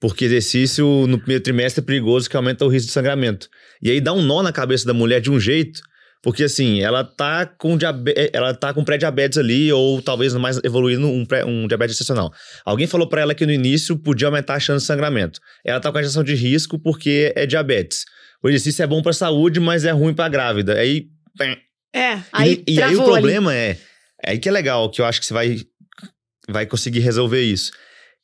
Porque 0.00 0.24
exercício 0.24 1.06
no 1.06 1.18
primeiro 1.18 1.42
trimestre 1.44 1.82
é 1.82 1.84
perigoso, 1.84 2.28
que 2.28 2.36
aumenta 2.36 2.64
o 2.64 2.68
risco 2.68 2.86
de 2.86 2.92
sangramento. 2.92 3.48
E 3.82 3.90
aí 3.90 4.00
dá 4.00 4.12
um 4.12 4.22
nó 4.22 4.42
na 4.42 4.52
cabeça 4.52 4.86
da 4.86 4.94
mulher 4.94 5.20
de 5.20 5.30
um 5.30 5.38
jeito, 5.38 5.80
porque 6.22 6.44
assim, 6.44 6.80
ela 6.80 7.02
tá 7.02 7.46
com 7.46 7.76
diabe 7.76 8.12
ela 8.32 8.52
tá 8.54 8.72
com 8.74 8.84
pré-diabetes 8.84 9.38
ali, 9.38 9.72
ou 9.72 10.02
talvez 10.02 10.34
mais 10.34 10.58
evoluindo 10.62 11.06
um, 11.08 11.24
pré- 11.24 11.44
um 11.44 11.66
diabetes 11.66 11.96
gestacional. 11.96 12.32
Alguém 12.64 12.86
falou 12.86 13.08
pra 13.08 13.22
ela 13.22 13.34
que 13.34 13.46
no 13.46 13.52
início 13.52 13.96
podia 13.98 14.28
aumentar 14.28 14.54
a 14.54 14.60
chance 14.60 14.82
de 14.84 14.86
sangramento. 14.86 15.40
Ela 15.64 15.80
tá 15.80 15.90
com 15.90 15.98
a 15.98 16.02
gestação 16.02 16.22
de 16.24 16.34
risco 16.34 16.78
porque 16.78 17.32
é 17.34 17.46
diabetes. 17.46 18.04
O 18.42 18.48
exercício 18.48 18.82
é 18.82 18.86
bom 18.86 19.02
pra 19.02 19.12
saúde, 19.12 19.60
mas 19.60 19.84
é 19.84 19.90
ruim 19.90 20.14
pra 20.14 20.28
grávida. 20.28 20.74
Aí. 20.74 21.06
É, 21.94 22.18
aí 22.32 22.62
e, 22.66 22.74
e 22.74 22.82
aí 22.82 22.94
o 22.94 22.96
travou 22.98 23.14
ali. 23.14 23.22
problema 23.22 23.54
é. 23.54 23.76
É 24.22 24.30
aí 24.32 24.38
que 24.38 24.48
é 24.48 24.52
legal, 24.52 24.90
que 24.90 25.00
eu 25.00 25.06
acho 25.06 25.20
que 25.20 25.26
você 25.26 25.34
vai, 25.34 25.56
vai 26.48 26.66
conseguir 26.66 27.00
resolver 27.00 27.42
isso. 27.42 27.72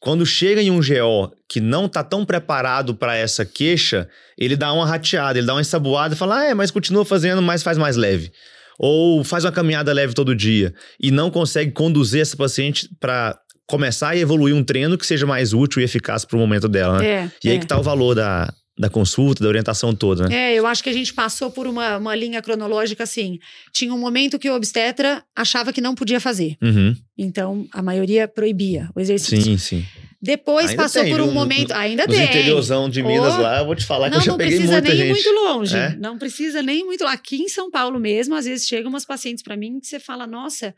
Quando 0.00 0.26
chega 0.26 0.62
em 0.62 0.70
um 0.70 0.78
GO 0.78 1.32
que 1.48 1.61
não 1.61 1.88
tá 1.88 2.04
tão 2.04 2.24
preparado 2.24 2.94
pra 2.94 3.16
essa 3.16 3.44
queixa, 3.44 4.09
ele 4.38 4.56
dá 4.56 4.72
uma 4.72 4.87
rateada, 4.87 5.38
ele 5.38 5.46
dá 5.46 5.54
uma 5.54 5.61
ensaboada 5.61 6.14
e 6.14 6.18
fala: 6.18 6.40
ah, 6.40 6.44
é, 6.44 6.54
mas 6.54 6.70
continua 6.70 7.04
fazendo, 7.04 7.40
mas 7.40 7.62
faz 7.62 7.78
mais 7.78 7.96
leve. 7.96 8.30
Ou 8.78 9.24
faz 9.24 9.44
uma 9.44 9.52
caminhada 9.52 9.92
leve 9.92 10.12
todo 10.14 10.37
dia. 10.37 10.74
E 11.00 11.11
não 11.11 11.30
consegue 11.30 11.72
conduzir 11.72 12.20
essa 12.20 12.37
paciente 12.37 12.88
pra 13.00 13.38
começar 13.66 14.14
e 14.14 14.20
evoluir 14.20 14.54
um 14.54 14.62
treino 14.62 14.96
que 14.98 15.06
seja 15.06 15.26
mais 15.26 15.52
útil 15.52 15.80
e 15.80 15.85
eficaz 15.85 16.24
pro 16.24 16.38
momento 16.38 16.68
dela, 16.68 16.98
né? 16.98 17.06
É, 17.06 17.30
E 17.42 17.50
aí 17.50 17.56
é. 17.56 17.59
que 17.59 17.66
tá 17.66 17.78
o 17.78 17.82
valor 17.82 18.14
da, 18.14 18.52
da 18.78 18.90
consulta, 18.90 19.42
da 19.42 19.48
orientação 19.48 19.94
toda, 19.94 20.28
né? 20.28 20.52
É, 20.52 20.54
eu 20.54 20.66
acho 20.66 20.82
que 20.82 20.90
a 20.90 20.92
gente 20.92 21.14
passou 21.14 21.50
por 21.50 21.66
uma, 21.66 21.96
uma 21.96 22.14
linha 22.14 22.42
cronológica 22.42 23.04
assim. 23.04 23.38
Tinha 23.72 23.92
um 23.94 23.98
momento 23.98 24.38
que 24.38 24.50
o 24.50 24.54
obstetra 24.54 25.22
achava 25.34 25.72
que 25.72 25.80
não 25.80 25.94
podia 25.94 26.20
fazer. 26.20 26.56
Uhum. 26.62 26.94
Então, 27.16 27.66
a 27.72 27.80
maioria 27.82 28.28
proibia 28.28 28.90
o 28.94 29.00
exercício. 29.00 29.42
Sim, 29.42 29.56
sim. 29.58 29.84
Depois 30.20 30.70
Ainda 30.70 30.82
passou 30.82 31.02
tem, 31.02 31.12
por 31.12 31.20
um 31.20 31.24
viu? 31.24 31.34
No- 31.34 31.40
momento. 31.40 31.72
ainda 31.72 32.06
Nos 32.06 32.16
tem. 32.16 32.24
interiorzão 32.26 32.88
de 32.88 33.02
Minas 33.02 33.34
Oh. 33.34 33.40
lá, 33.42 33.58
eu 33.60 33.66
vou 33.66 33.74
te 33.76 33.84
falar 33.84 34.06
que 34.08 34.12
Não, 34.16 34.18
eu 34.20 34.24
já 34.24 34.30
não 34.32 34.38
peguei 34.38 34.54
precisa 34.56 34.72
muita 34.74 34.88
nem 34.88 34.96
ir 34.96 35.14
gente. 35.14 35.24
muito 35.24 35.40
longe. 35.40 35.76
É? 35.76 35.96
Não 35.96 36.18
precisa 36.18 36.62
nem 36.62 36.84
muito. 36.84 37.06
Aqui 37.06 37.36
em 37.36 37.48
São 37.48 37.70
Paulo 37.70 38.00
mesmo, 38.00 38.34
às 38.34 38.44
vezes 38.44 38.66
chegam 38.66 38.88
umas 38.90 39.04
pacientes 39.04 39.42
para 39.42 39.56
mim 39.56 39.78
que 39.78 39.86
você 39.86 40.00
fala, 40.00 40.26
nossa. 40.26 40.74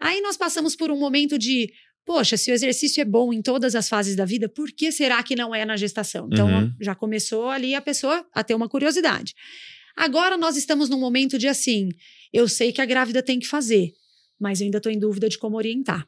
Aí 0.00 0.20
nós 0.20 0.36
passamos 0.36 0.76
por 0.76 0.90
um 0.90 0.98
momento 0.98 1.38
de, 1.38 1.72
poxa, 2.06 2.36
se 2.36 2.50
o 2.50 2.54
exercício 2.54 3.00
é 3.00 3.04
bom 3.04 3.32
em 3.32 3.42
todas 3.42 3.74
as 3.74 3.88
fases 3.88 4.14
da 4.16 4.24
vida, 4.24 4.48
por 4.48 4.70
que 4.70 4.92
será 4.92 5.22
que 5.22 5.34
não 5.36 5.52
é 5.54 5.64
na 5.64 5.76
gestação? 5.76 6.28
Então 6.32 6.48
Uhum. 6.48 6.72
já 6.80 6.94
começou 6.94 7.48
ali 7.50 7.74
a 7.74 7.80
pessoa 7.82 8.24
a 8.32 8.44
ter 8.44 8.54
uma 8.54 8.68
curiosidade. 8.68 9.34
Agora 9.96 10.36
nós 10.36 10.56
estamos 10.56 10.88
num 10.88 11.00
momento 11.00 11.36
de 11.38 11.48
assim, 11.48 11.88
eu 12.32 12.46
sei 12.48 12.70
que 12.72 12.80
a 12.80 12.84
grávida 12.86 13.22
tem 13.22 13.38
que 13.40 13.46
fazer, 13.46 13.90
mas 14.40 14.60
eu 14.60 14.66
ainda 14.66 14.78
estou 14.78 14.92
em 14.92 14.98
dúvida 14.98 15.28
de 15.28 15.36
como 15.36 15.56
orientar. 15.56 16.06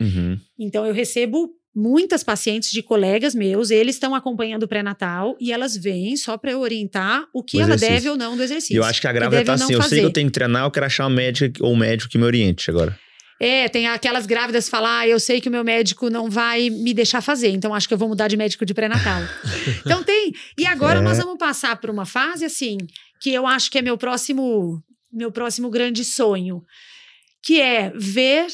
Uhum. 0.00 0.38
Então 0.58 0.84
eu 0.84 0.92
recebo 0.92 1.50
muitas 1.74 2.22
pacientes 2.24 2.70
de 2.70 2.82
colegas 2.82 3.34
meus, 3.34 3.70
eles 3.70 3.94
estão 3.96 4.14
acompanhando 4.14 4.64
o 4.64 4.68
pré-natal 4.68 5.36
e 5.40 5.52
elas 5.52 5.76
vêm 5.76 6.16
só 6.16 6.36
para 6.36 6.50
eu 6.52 6.60
orientar 6.60 7.24
o 7.32 7.42
que 7.42 7.56
O 7.58 7.60
ela 7.62 7.76
deve 7.76 8.08
ou 8.10 8.16
não 8.16 8.36
do 8.36 8.42
exercício. 8.42 8.76
eu 8.76 8.84
acho 8.84 9.00
que 9.00 9.06
a 9.06 9.12
grávida 9.12 9.44
tá 9.44 9.56
não 9.56 9.64
assim, 9.64 9.72
eu 9.74 9.80
sei 9.80 9.88
que 9.88 9.94
fazer. 9.96 10.04
eu 10.04 10.12
tenho 10.12 10.26
que 10.28 10.32
treinar, 10.32 10.64
eu 10.66 10.70
quero 10.70 10.84
achar 10.86 11.04
uma 11.06 11.14
médica 11.16 11.64
ou 11.64 11.72
um 11.72 11.76
médico 11.76 12.10
que 12.10 12.18
me 12.18 12.24
oriente 12.24 12.68
agora. 12.70 12.98
É, 13.44 13.68
tem 13.68 13.88
aquelas 13.88 14.24
grávidas 14.24 14.66
que 14.66 14.70
falam, 14.70 14.88
ah, 14.88 15.08
eu 15.08 15.18
sei 15.18 15.40
que 15.40 15.48
o 15.48 15.52
meu 15.52 15.64
médico 15.64 16.08
não 16.08 16.30
vai 16.30 16.70
me 16.70 16.94
deixar 16.94 17.20
fazer, 17.20 17.48
então 17.48 17.74
acho 17.74 17.88
que 17.88 17.94
eu 17.94 17.98
vou 17.98 18.08
mudar 18.08 18.28
de 18.28 18.36
médico 18.36 18.64
de 18.64 18.72
pré-natal. 18.72 19.20
então 19.84 20.04
tem. 20.04 20.32
E 20.56 20.64
agora 20.64 21.00
É. 21.00 21.02
nós 21.02 21.18
vamos 21.18 21.38
passar 21.38 21.76
por 21.80 21.90
uma 21.90 22.06
fase 22.06 22.44
assim, 22.44 22.78
que 23.20 23.32
eu 23.32 23.44
acho 23.44 23.68
que 23.70 23.78
é 23.78 23.82
meu 23.82 23.98
próximo, 23.98 24.80
meu 25.12 25.32
próximo 25.32 25.68
grande 25.70 26.04
sonho, 26.04 26.62
que 27.42 27.60
é 27.60 27.90
ver 27.96 28.46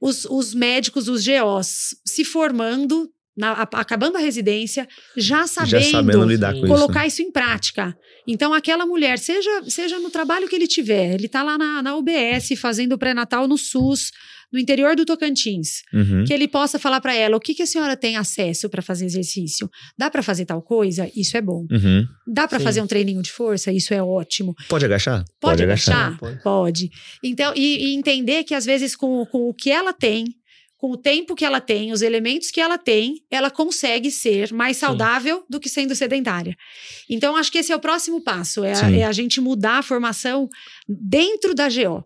os, 0.00 0.24
os 0.24 0.54
médicos, 0.54 1.06
os 1.06 1.24
GOs, 1.24 1.94
se 2.04 2.24
formando, 2.24 3.08
na- 3.36 3.52
a- 3.52 3.68
acabando 3.80 4.16
a 4.16 4.20
residência, 4.20 4.86
já 5.16 5.46
sabendo, 5.46 5.80
Já 5.84 5.90
sabendo 5.90 6.18
com 6.26 6.30
isso. 6.58 6.66
colocar 6.66 7.00
né? 7.00 7.06
isso 7.06 7.22
em 7.22 7.30
prática. 7.30 7.96
Então, 8.26 8.52
aquela 8.52 8.84
mulher, 8.86 9.18
seja, 9.18 9.50
seja 9.68 9.98
no 9.98 10.10
trabalho 10.10 10.48
que 10.48 10.54
ele 10.56 10.66
tiver, 10.66 11.14
ele 11.14 11.26
está 11.26 11.42
lá 11.42 11.56
na, 11.56 11.82
na 11.82 11.96
UBS 11.96 12.50
fazendo 12.60 12.92
o 12.94 12.98
pré-natal 12.98 13.48
no 13.48 13.56
SUS, 13.56 14.10
no 14.52 14.58
interior 14.58 14.96
do 14.96 15.04
Tocantins, 15.06 15.82
Uhum. 15.94 16.24
que 16.24 16.32
ele 16.34 16.48
possa 16.48 16.76
falar 16.76 17.00
para 17.00 17.14
ela 17.14 17.36
o 17.36 17.40
que, 17.40 17.54
que 17.54 17.62
a 17.62 17.66
senhora 17.66 17.96
tem 17.96 18.16
acesso 18.16 18.68
para 18.68 18.82
fazer 18.82 19.04
exercício. 19.06 19.70
Dá 19.96 20.10
para 20.10 20.24
fazer 20.24 20.44
tal 20.44 20.60
coisa? 20.60 21.08
Isso 21.14 21.36
é 21.36 21.40
bom. 21.40 21.66
Uhum. 21.70 22.04
Dá 22.26 22.48
para 22.48 22.58
fazer 22.58 22.80
um 22.80 22.86
treininho 22.86 23.22
de 23.22 23.30
força? 23.30 23.70
Isso 23.72 23.94
é 23.94 24.02
ótimo. 24.02 24.52
Pode 24.68 24.84
agachar? 24.84 25.24
Pode 25.40 25.62
agachar? 25.62 26.10
Não, 26.10 26.16
pode. 26.18 26.42
Pode. 26.42 26.90
Então, 27.22 27.52
e, 27.54 27.90
e 27.90 27.94
entender 27.94 28.42
que 28.42 28.52
às 28.52 28.64
vezes 28.64 28.96
com, 28.96 29.24
com 29.26 29.48
o 29.48 29.54
que 29.54 29.70
ela 29.70 29.92
tem, 29.92 30.24
com 30.80 30.92
o 30.92 30.96
tempo 30.96 31.34
que 31.34 31.44
ela 31.44 31.60
tem, 31.60 31.92
os 31.92 32.00
elementos 32.00 32.50
que 32.50 32.58
ela 32.58 32.78
tem, 32.78 33.22
ela 33.30 33.50
consegue 33.50 34.10
ser 34.10 34.50
mais 34.50 34.78
Sim. 34.78 34.86
saudável 34.86 35.44
do 35.46 35.60
que 35.60 35.68
sendo 35.68 35.94
sedentária. 35.94 36.56
Então, 37.06 37.36
acho 37.36 37.52
que 37.52 37.58
esse 37.58 37.70
é 37.70 37.76
o 37.76 37.80
próximo 37.80 38.22
passo, 38.24 38.64
é 38.64 38.72
a, 38.72 38.76
Sim. 38.76 38.96
é 38.96 39.04
a 39.04 39.12
gente 39.12 39.42
mudar 39.42 39.80
a 39.80 39.82
formação 39.82 40.48
dentro 40.88 41.54
da 41.54 41.68
GO. 41.68 42.02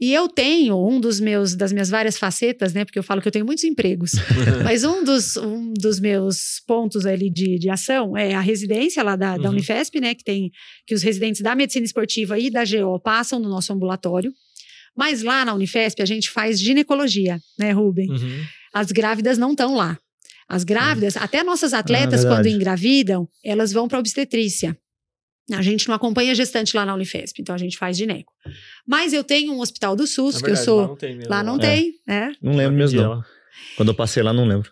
E 0.00 0.12
eu 0.12 0.28
tenho 0.28 0.76
um 0.76 1.00
dos 1.00 1.18
meus 1.18 1.56
das 1.56 1.72
minhas 1.72 1.88
várias 1.90 2.16
facetas, 2.16 2.72
né? 2.72 2.84
Porque 2.84 2.98
eu 2.98 3.02
falo 3.02 3.20
que 3.20 3.26
eu 3.26 3.32
tenho 3.32 3.46
muitos 3.46 3.64
empregos. 3.64 4.12
Mas 4.62 4.84
um 4.84 5.02
dos, 5.02 5.36
um 5.36 5.72
dos 5.72 5.98
meus 5.98 6.62
pontos 6.66 7.06
ali 7.06 7.28
de, 7.30 7.58
de 7.58 7.70
ação 7.70 8.16
é 8.16 8.34
a 8.34 8.40
residência 8.40 9.02
lá 9.02 9.16
da, 9.16 9.36
da 9.36 9.48
Uhum. 9.48 9.54
Unifesp, 9.54 10.00
né? 10.00 10.14
Que 10.14 10.22
tem 10.22 10.50
que 10.86 10.94
os 10.94 11.02
residentes 11.02 11.40
da 11.40 11.54
medicina 11.54 11.84
esportiva 11.84 12.38
e 12.38 12.48
da 12.48 12.62
GO 12.64 13.00
passam 13.00 13.40
no 13.40 13.48
nosso 13.48 13.72
ambulatório. 13.72 14.32
Mas 14.96 15.22
lá 15.22 15.44
na 15.44 15.54
Unifesp 15.54 16.00
a 16.02 16.06
gente 16.06 16.30
faz 16.30 16.60
ginecologia, 16.60 17.40
né, 17.58 17.72
Rubem? 17.72 18.10
Uhum. 18.10 18.44
As 18.72 18.90
grávidas 18.92 19.38
não 19.38 19.50
estão 19.52 19.74
lá. 19.74 19.98
As 20.48 20.62
grávidas, 20.62 21.16
até 21.16 21.42
nossas 21.42 21.72
atletas, 21.72 22.20
quando 22.22 22.34
verdade. 22.44 22.54
engravidam, 22.54 23.28
elas 23.44 23.72
vão 23.72 23.88
para 23.88 23.98
obstetrícia. 23.98 24.76
A 25.52 25.62
gente 25.62 25.88
não 25.88 25.94
acompanha 25.94 26.34
gestante 26.34 26.76
lá 26.76 26.86
na 26.86 26.94
Unifesp, 26.94 27.40
então 27.40 27.54
a 27.54 27.58
gente 27.58 27.76
faz 27.76 27.96
gineco. 27.96 28.32
Mas 28.86 29.12
eu 29.12 29.22
tenho 29.24 29.52
um 29.52 29.60
hospital 29.60 29.94
do 29.96 30.06
SUS, 30.06 30.36
Na 30.36 30.40
que 30.40 30.44
eu 30.50 30.54
verdade, 30.54 30.64
sou. 30.64 30.80
Lá 30.80 30.86
não 30.88 30.96
tem 30.96 31.16
mesmo. 31.16 31.30
Lá 31.30 31.42
não 31.42 31.56
É. 31.56 31.58
tem, 31.60 31.94
né? 32.06 32.32
Não 32.42 32.56
lembro 32.56 32.76
mesmo, 32.76 33.00
não. 33.02 33.22
Quando 33.76 33.88
eu 33.90 33.94
passei 33.94 34.22
lá, 34.22 34.32
não 34.32 34.46
lembro. 34.46 34.70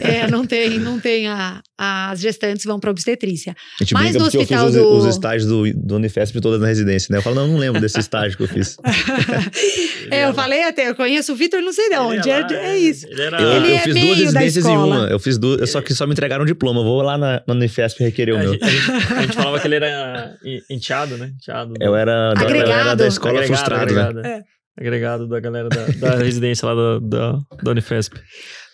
É, 0.00 0.26
não 0.30 0.46
tem, 0.46 0.78
não 0.78 0.98
tem. 0.98 1.28
A, 1.28 1.60
as 1.78 2.20
gestantes 2.20 2.64
vão 2.64 2.80
para 2.80 2.90
obstetrícia. 2.90 3.54
A 3.80 3.84
gente 3.84 3.92
Mas 3.94 4.14
no 4.14 4.20
porque 4.22 4.36
eu 4.36 4.40
hospital 4.42 4.66
fiz 4.66 4.76
os, 4.76 4.82
do- 4.82 4.96
os 4.96 5.04
estágios 5.06 5.46
do, 5.46 5.72
do 5.74 5.96
Unifesp 5.96 6.40
todas 6.40 6.60
na 6.60 6.66
residência, 6.68 7.08
né? 7.10 7.18
Eu 7.18 7.22
falo, 7.22 7.36
não, 7.36 7.42
eu 7.46 7.48
não 7.52 7.58
lembro 7.58 7.80
desse 7.80 7.98
estágio 8.00 8.36
que 8.36 8.44
eu 8.44 8.48
fiz. 8.48 8.76
É, 10.10 10.24
eu 10.24 10.34
falei 10.34 10.62
até, 10.64 10.88
eu 10.90 10.94
conheço 10.94 11.32
o 11.32 11.36
Vitor, 11.36 11.60
não 11.62 11.72
sei 11.72 11.88
de 11.88 11.96
onde. 11.96 12.28
É, 12.28 12.44
é 12.52 12.78
isso. 12.78 13.06
Ele 13.08 13.22
era. 13.22 13.40
Eu, 13.40 13.52
Ele 13.52 13.70
eu 13.70 13.74
é 13.76 13.78
fiz 13.78 13.94
duas 13.94 14.08
da 14.32 14.40
residências 14.40 14.66
em 14.66 14.72
escola. 14.72 14.96
uma. 15.00 15.06
Eu 15.08 15.18
fiz 15.18 15.38
duas, 15.38 15.70
só 15.70 15.80
que 15.80 15.94
só 15.94 16.06
me 16.06 16.12
entregaram 16.12 16.42
um 16.42 16.46
diploma. 16.46 16.80
Eu 16.80 16.84
vou 16.84 17.00
lá 17.02 17.16
na, 17.16 17.42
na 17.46 17.54
Unifesp 17.54 18.02
requerer 18.02 18.34
o 18.34 18.38
a, 18.38 18.40
meu. 18.40 18.50
a 18.50 18.54
gente- 18.54 18.90
a 19.14 19.22
gente 19.22 19.32
falava 19.34 19.58
que 19.60 19.66
ele 19.66 19.76
era 19.76 20.36
en- 20.44 20.62
enteado, 20.68 21.16
né? 21.16 21.32
Enteado. 21.40 21.74
Eu 21.80 21.96
era 21.96 22.34
da 22.34 22.40
Agregado. 22.42 22.68
galera 22.68 22.96
da 22.96 23.06
escola 23.06 23.38
Agregado, 23.38 23.56
frustrado, 23.56 23.94
né? 23.94 24.00
agregado, 24.02 24.26
é. 24.26 24.42
Agregado 24.76 25.28
da 25.28 25.38
galera 25.38 25.68
da, 25.68 25.86
da 25.86 26.16
residência 26.22 26.66
lá 26.66 26.74
da, 26.74 26.98
da, 26.98 27.40
da 27.62 27.70
Unifesp. 27.72 28.18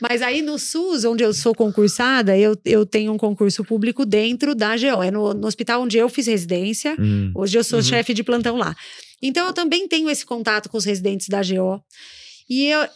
Mas 0.00 0.22
aí 0.22 0.42
no 0.42 0.56
SUS, 0.58 1.04
onde 1.04 1.24
eu 1.24 1.34
sou 1.34 1.54
concursada, 1.54 2.38
eu, 2.38 2.56
eu 2.64 2.86
tenho 2.86 3.12
um 3.12 3.18
concurso 3.18 3.64
público 3.64 4.06
dentro 4.06 4.54
da 4.54 4.76
GO. 4.76 5.02
É 5.02 5.10
no, 5.10 5.34
no 5.34 5.46
hospital 5.48 5.82
onde 5.82 5.98
eu 5.98 6.08
fiz 6.08 6.26
residência. 6.28 6.94
Hum. 7.00 7.32
Hoje 7.34 7.58
eu 7.58 7.64
sou 7.64 7.78
Uhum. 7.78 7.84
chefe 7.84 8.14
de 8.14 8.22
plantão 8.22 8.56
lá. 8.56 8.76
Então 9.20 9.46
eu 9.48 9.52
também 9.52 9.88
tenho 9.88 10.08
esse 10.08 10.24
contato 10.24 10.68
com 10.68 10.76
os 10.78 10.84
residentes 10.84 11.28
da 11.28 11.40
GO. 11.42 11.82
E 12.48 12.66
eu, 12.68 12.86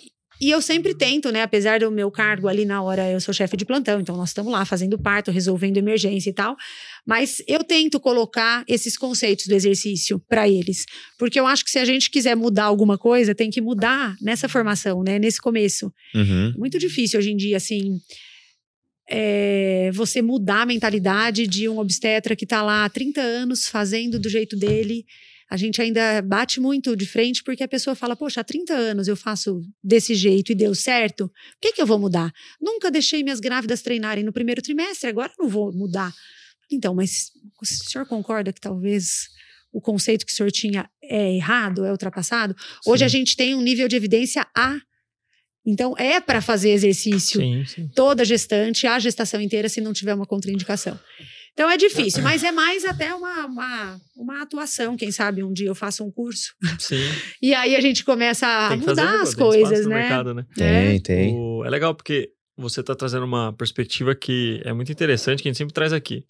e 0.41 0.51
eu 0.51 0.62
sempre 0.62 0.95
tento, 0.95 1.31
né? 1.33 1.43
Apesar 1.43 1.81
do 1.81 1.91
meu 1.91 2.11
cargo 2.11 2.47
ali 2.47 2.65
na 2.65 2.83
hora, 2.83 3.11
eu 3.11 3.21
sou 3.21 3.35
chefe 3.35 3.57
de 3.57 3.65
plantão, 3.65 4.01
então 4.01 4.17
nós 4.17 4.31
estamos 4.31 4.53
lá 4.53 4.65
fazendo 4.65 4.97
parto, 4.99 5.31
resolvendo 5.33 5.77
emergência 5.77 6.31
e 6.31 6.33
tal. 6.33 6.57
Mas 7.07 7.43
eu 7.49 7.65
tento 7.65 7.99
colocar 7.99 8.65
esses 8.69 8.97
conceitos 8.97 9.47
do 9.47 9.55
exercício 9.55 10.21
para 10.29 10.49
eles. 10.49 10.85
Porque 11.19 11.38
eu 11.38 11.47
acho 11.47 11.65
que 11.65 11.71
se 11.71 11.79
a 11.79 11.85
gente 11.85 12.11
quiser 12.11 12.37
mudar 12.37 12.65
alguma 12.65 12.97
coisa, 12.97 13.35
tem 13.35 13.51
que 13.51 13.61
mudar 13.61 14.17
nessa 14.21 14.49
formação, 14.49 15.03
né? 15.03 15.19
Nesse 15.19 15.41
começo. 15.41 15.93
Uhum. 16.15 16.55
Muito 16.57 16.79
difícil 16.79 17.19
hoje 17.19 17.33
em 17.33 17.37
dia, 17.37 17.57
assim. 17.57 17.99
é, 19.09 19.91
você 19.93 20.23
mudar 20.23 20.62
a 20.62 20.67
mentalidade 20.67 21.47
de 21.47 21.69
um 21.69 21.79
obstetra 21.79 22.37
que 22.37 22.45
está 22.45 22.62
lá 22.62 22.85
há 22.85 22.88
30 22.88 23.21
anos 23.21 23.67
fazendo 23.67 24.19
do 24.19 24.29
jeito 24.29 24.57
dele. 24.57 25.05
A 25.51 25.57
gente 25.59 25.83
ainda 25.83 26.23
bate 26.23 26.61
muito 26.61 26.97
de 26.97 27.05
frente 27.05 27.43
porque 27.43 27.62
a 27.62 27.69
pessoa 27.69 27.95
fala: 27.95 28.17
Poxa, 28.17 28.41
há 28.41 28.45
30 28.45 28.73
anos 28.73 29.09
eu 29.09 29.17
faço 29.17 29.61
desse 29.85 30.15
jeito 30.15 30.53
e 30.53 30.55
deu 30.55 30.75
certo. 30.75 31.29
Por 31.29 31.61
que, 31.61 31.73
que 31.73 31.83
eu 31.83 31.87
vou 31.87 31.99
mudar? 31.99 32.33
Nunca 32.61 32.91
deixei 32.91 33.23
minhas 33.23 33.41
grávidas 33.41 33.83
treinarem 33.83 34.25
no 34.25 34.33
primeiro 34.33 34.62
trimestre, 34.62 35.11
agora 35.11 35.31
eu 35.38 35.45
não 35.45 35.51
vou 35.51 35.71
mudar. 35.73 36.11
Então, 36.75 36.95
mas 36.95 37.31
o 37.61 37.67
senhor 37.67 38.07
concorda 38.07 38.53
que 38.53 38.61
talvez 38.61 39.29
o 39.73 39.81
conceito 39.81 40.27
que 40.27 40.33
o 40.33 40.35
senhor 40.35 40.51
tinha 40.51 40.89
é 41.03 41.35
errado, 41.35 41.85
é 41.85 41.91
ultrapassado? 41.91 42.55
Hoje 42.87 43.01
Sim. 43.01 43.05
a 43.05 43.09
gente 43.09 43.37
tem 43.37 43.55
um 43.55 43.63
nível 43.63 43.89
de 43.89 43.97
evidência 43.97 44.47
A. 44.57 44.77
Então, 45.65 45.95
é 45.97 46.21
para 46.21 46.41
fazer 46.43 46.71
exercício 46.71 47.41
Sim, 47.41 47.65
sim. 47.65 47.89
toda 47.95 48.25
gestante, 48.25 48.87
a 48.87 48.99
gestação 48.99 49.41
inteira, 49.41 49.69
se 49.69 49.81
não 49.81 49.93
tiver 49.93 50.13
uma 50.15 50.27
contraindicação. 50.27 50.99
Então 51.53 51.71
é 51.71 51.77
difícil, 51.77 52.23
mas 52.23 52.43
é 52.43 52.51
mais 52.51 52.83
até 52.85 53.15
uma, 53.15 53.45
uma, 53.47 54.01
uma 54.17 54.43
atuação. 54.43 54.97
Quem 54.97 55.13
sabe 55.13 55.45
um 55.45 55.53
dia 55.53 55.69
eu 55.69 55.75
faço 55.75 56.03
um 56.03 56.11
curso 56.11 56.55
Sim. 56.79 56.97
e 57.43 57.55
aí 57.55 57.77
a 57.77 57.81
gente 57.81 58.05
começa 58.05 58.47
a 58.47 58.71
Tem 58.71 58.79
que 58.81 58.87
fazer 58.87 59.03
mudar 59.03 59.21
as 59.23 59.35
coisas, 59.35 59.85
no 59.85 59.91
né? 59.91 59.97
mercado, 60.01 60.33
né? 60.35 60.47
Tem, 60.57 61.01
tem. 61.01 61.35
O- 61.37 61.63
é 61.65 61.69
legal 61.71 61.95
porque 61.95 62.31
você 62.57 62.81
está 62.81 62.95
trazendo 62.95 63.25
uma 63.27 63.53
perspectiva 63.53 64.15
que 64.15 64.63
é 64.65 64.73
muito 64.73 64.91
interessante, 64.91 65.43
que 65.43 65.49
a 65.49 65.51
gente 65.51 65.59
sempre 65.59 65.75
traz 65.75 65.93
aqui. 65.93 66.25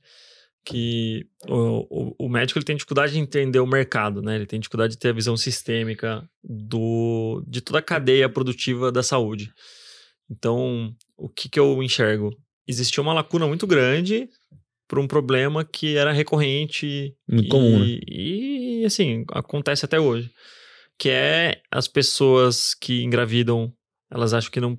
Que 0.64 1.27
o, 1.48 1.87
o, 1.90 2.27
o 2.27 2.29
médico 2.29 2.59
ele 2.59 2.64
tem 2.64 2.77
dificuldade 2.77 3.12
de 3.12 3.18
entender 3.18 3.59
o 3.59 3.66
mercado, 3.66 4.22
né? 4.22 4.37
Ele 4.37 4.46
tem 4.46 4.61
dificuldade 4.61 4.92
de 4.92 4.98
ter 4.98 5.09
a 5.09 5.12
visão 5.12 5.37
sistêmica 5.37 6.29
do, 6.42 7.42
de 7.46 7.61
toda 7.61 7.81
a 7.81 7.83
cadeia 7.83 8.29
produtiva 8.29 8.92
da 8.92 9.03
saúde. 9.03 9.53
Então, 10.31 10.94
o 11.16 11.29
que, 11.29 11.48
que 11.48 11.59
eu 11.59 11.83
enxergo? 11.83 12.31
Existia 12.66 13.03
uma 13.03 13.12
lacuna 13.12 13.46
muito 13.46 13.66
grande 13.66 14.29
para 14.88 15.01
um 15.01 15.07
problema 15.07 15.64
que 15.64 15.96
era 15.96 16.12
recorrente 16.12 17.14
Muito 17.29 17.46
e, 17.46 17.48
comum, 17.48 17.79
né? 17.79 17.98
e, 18.07 18.85
assim, 18.85 19.25
acontece 19.33 19.85
até 19.85 19.98
hoje. 19.98 20.31
Que 20.98 21.09
é 21.09 21.62
as 21.70 21.88
pessoas 21.88 22.75
que 22.75 23.03
engravidam, 23.03 23.72
elas 24.11 24.35
acham 24.35 24.51
que 24.51 24.61
não. 24.61 24.79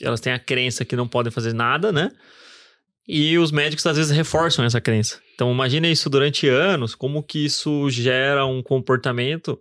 Elas 0.00 0.20
têm 0.20 0.32
a 0.32 0.38
crença 0.38 0.84
que 0.84 0.96
não 0.96 1.06
podem 1.06 1.30
fazer 1.30 1.52
nada, 1.52 1.92
né? 1.92 2.10
E 3.06 3.36
os 3.38 3.50
médicos 3.50 3.84
às 3.86 3.96
vezes 3.96 4.12
reforçam 4.12 4.64
essa 4.64 4.80
crença. 4.80 5.20
Então, 5.34 5.50
imagina 5.52 5.88
isso 5.88 6.08
durante 6.08 6.48
anos, 6.48 6.94
como 6.94 7.22
que 7.22 7.44
isso 7.44 7.90
gera 7.90 8.46
um 8.46 8.62
comportamento 8.62 9.58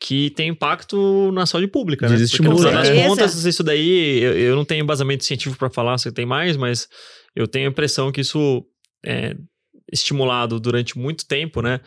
que 0.00 0.30
tem 0.30 0.48
impacto 0.48 1.30
na 1.32 1.46
saúde 1.46 1.68
pública, 1.68 2.08
né? 2.08 2.16
Porque, 2.16 2.20
no 2.20 2.26
Desestimula, 2.26 2.68
final 2.68 2.82
das 2.82 2.88
né? 2.88 3.06
contas, 3.06 3.44
isso 3.44 3.62
daí, 3.62 4.20
eu, 4.20 4.38
eu 4.38 4.56
não 4.56 4.64
tenho 4.64 4.82
embasamento 4.82 5.24
científico 5.24 5.58
para 5.58 5.70
falar 5.70 5.96
se 5.98 6.10
tem 6.10 6.26
mais, 6.26 6.56
mas 6.56 6.88
eu 7.36 7.46
tenho 7.46 7.68
a 7.68 7.70
impressão 7.70 8.10
que 8.10 8.20
isso 8.20 8.64
é 9.04 9.36
estimulado 9.92 10.58
durante 10.58 10.98
muito 10.98 11.26
tempo, 11.26 11.62
né? 11.62 11.80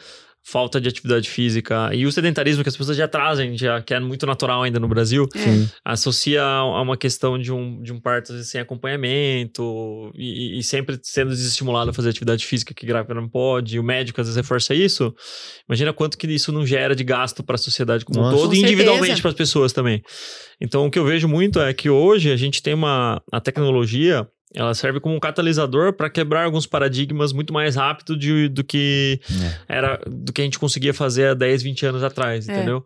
Falta 0.47 0.79
de 0.79 0.87
atividade 0.87 1.27
física 1.27 1.89
e 1.91 2.05
o 2.05 2.11
sedentarismo 2.11 2.61
que 2.61 2.69
as 2.69 2.77
pessoas 2.77 2.95
já 2.95 3.07
trazem, 3.07 3.57
já 3.57 3.81
que 3.81 3.95
é 3.95 3.99
muito 3.99 4.27
natural 4.27 4.61
ainda 4.61 4.79
no 4.79 4.87
Brasil, 4.87 5.27
É. 5.33 5.39
Sim. 5.39 5.69
associa 5.83 6.43
a 6.43 6.81
uma 6.81 6.95
questão 6.95 7.39
de 7.39 7.51
um, 7.51 7.81
de 7.81 7.91
um 7.91 7.99
parto 7.99 8.31
sem 8.43 8.61
acompanhamento 8.61 10.11
e, 10.15 10.59
e 10.59 10.63
sempre 10.63 10.99
sendo 11.01 11.29
desestimulado 11.31 11.89
a 11.89 11.93
fazer 11.93 12.09
atividade 12.09 12.45
física 12.45 12.75
que 12.75 12.85
grávida 12.85 13.15
não 13.15 13.27
pode, 13.27 13.75
e 13.75 13.79
o 13.79 13.83
médico 13.83 14.21
às 14.21 14.27
vezes 14.27 14.37
reforça 14.37 14.73
isso. 14.75 15.13
Imagina 15.67 15.91
quanto 15.91 16.17
que 16.17 16.27
isso 16.27 16.51
não 16.51 16.65
gera 16.65 16.95
de 16.95 17.03
gasto 17.03 17.43
para 17.43 17.55
a 17.55 17.57
sociedade 17.57 18.05
como 18.05 18.19
um 18.19 18.29
todo 18.29 18.49
Com 18.49 18.55
e 18.55 18.59
individualmente 18.59 19.21
para 19.21 19.29
as 19.31 19.35
pessoas 19.35 19.73
também. 19.73 20.03
Então 20.61 20.85
o 20.85 20.91
que 20.91 20.99
eu 20.99 21.05
vejo 21.05 21.27
muito 21.27 21.59
é 21.59 21.73
que 21.73 21.89
hoje 21.89 22.31
a 22.31 22.37
gente 22.37 22.61
tem 22.61 22.73
uma 22.73 23.21
a 23.31 23.41
tecnologia 23.41 24.27
ela 24.53 24.73
serve 24.73 24.99
como 24.99 25.15
um 25.15 25.19
catalisador 25.19 25.93
para 25.93 26.09
quebrar 26.09 26.45
alguns 26.45 26.65
paradigmas 26.65 27.33
muito 27.33 27.53
mais 27.53 27.75
rápido 27.75 28.15
de, 28.17 28.47
do 28.47 28.63
que 28.63 29.19
É. 29.69 29.77
era 29.77 30.01
do 30.07 30.31
que 30.31 30.41
a 30.41 30.43
gente 30.45 30.59
conseguia 30.59 30.93
fazer 30.93 31.29
há 31.29 31.33
10, 31.33 31.63
20 31.63 31.85
anos 31.85 32.03
atrás, 32.03 32.47
É. 32.47 32.53
entendeu? 32.53 32.85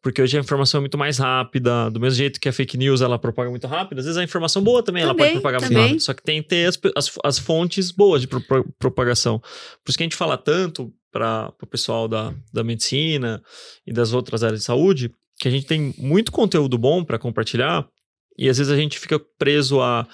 Porque 0.00 0.22
hoje 0.22 0.36
a 0.36 0.40
informação 0.40 0.78
é 0.78 0.82
muito 0.82 0.96
mais 0.96 1.18
rápida, 1.18 1.90
do 1.90 1.98
mesmo 1.98 2.16
jeito 2.16 2.38
que 2.38 2.48
a 2.48 2.52
fake 2.52 2.76
news 2.78 3.00
ela 3.00 3.18
propaga 3.18 3.50
muito 3.50 3.66
rápido, 3.66 3.98
às 3.98 4.04
vezes 4.04 4.16
a 4.16 4.22
informação 4.22 4.62
boa 4.62 4.80
também, 4.80 5.02
ela 5.02 5.12
Também, 5.12 5.26
pode 5.30 5.40
propagar 5.40 5.60
muito 5.60 5.72
também. 5.72 5.86
rápido, 5.88 6.00
só 6.02 6.14
que 6.14 6.22
tem 6.22 6.40
que 6.40 6.48
ter 6.48 6.68
as, 6.68 6.78
as, 6.96 7.18
as 7.24 7.38
fontes 7.38 7.90
boas 7.90 8.20
de 8.20 8.28
pro- 8.28 8.40
pro- 8.40 8.72
propagação. 8.78 9.40
Por 9.40 9.88
isso 9.88 9.98
que 9.98 10.04
a 10.04 10.06
gente 10.06 10.14
fala 10.16 10.38
tanto 10.38 10.92
para 11.10 11.52
o 11.60 11.66
pessoal 11.66 12.06
da, 12.06 12.32
da 12.52 12.62
medicina 12.62 13.42
e 13.84 13.92
das 13.92 14.12
outras 14.12 14.44
áreas 14.44 14.60
de 14.60 14.66
saúde, 14.66 15.10
que 15.40 15.48
a 15.48 15.50
gente 15.50 15.66
tem 15.66 15.92
muito 15.98 16.30
conteúdo 16.30 16.78
bom 16.78 17.02
para 17.02 17.18
compartilhar 17.18 17.84
e 18.38 18.48
às 18.48 18.58
vezes 18.58 18.72
a 18.72 18.76
gente 18.76 19.00
fica 19.00 19.18
preso 19.36 19.80
a, 19.80 20.06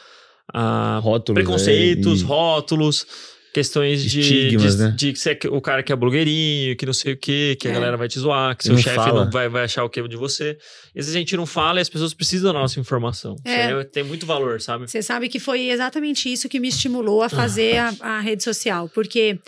a 0.52 0.98
Rótulos. 1.02 1.42
preconceitos, 1.42 2.20
é, 2.20 2.24
e- 2.24 2.26
rótulos, 2.26 3.06
questões 3.52 4.02
de, 4.02 4.18
Estigmas, 4.20 4.76
de, 4.76 4.82
né? 4.82 4.94
de 4.96 5.12
que 5.12 5.18
você 5.20 5.30
é 5.30 5.38
o 5.48 5.60
cara 5.60 5.80
que 5.80 5.92
é 5.92 5.96
blogueirinho, 5.96 6.76
que 6.76 6.84
não 6.84 6.92
sei 6.92 7.12
o 7.12 7.16
que, 7.16 7.54
que 7.54 7.68
a 7.68 7.70
É. 7.70 7.74
galera 7.74 7.96
vai 7.96 8.08
te 8.08 8.18
zoar, 8.18 8.56
que 8.56 8.64
seu 8.64 8.76
chefe 8.76 8.96
não 9.12 9.30
vai, 9.30 9.48
vai 9.48 9.62
achar 9.62 9.84
o 9.84 9.88
que 9.88 10.02
de 10.08 10.16
você. 10.16 10.58
Às 10.88 10.92
vezes 11.06 11.14
a 11.14 11.18
gente 11.20 11.36
não 11.36 11.46
fala 11.46 11.78
e 11.78 11.82
as 11.82 11.88
pessoas 11.88 12.12
precisam 12.12 12.52
da 12.52 12.58
nossa 12.58 12.80
informação. 12.80 13.36
É. 13.44 13.66
Isso 13.68 13.76
aí 13.76 13.84
tem 13.84 14.02
muito 14.02 14.26
valor, 14.26 14.60
sabe? 14.60 14.90
Você 14.90 15.00
sabe 15.02 15.28
que 15.28 15.38
foi 15.38 15.68
exatamente 15.70 16.30
isso 16.32 16.48
que 16.48 16.58
me 16.58 16.66
estimulou 16.66 17.22
a 17.22 17.28
fazer 17.28 17.76
a, 17.76 17.94
a 18.00 18.20
rede 18.20 18.42
social, 18.42 18.90
porque 18.92 19.38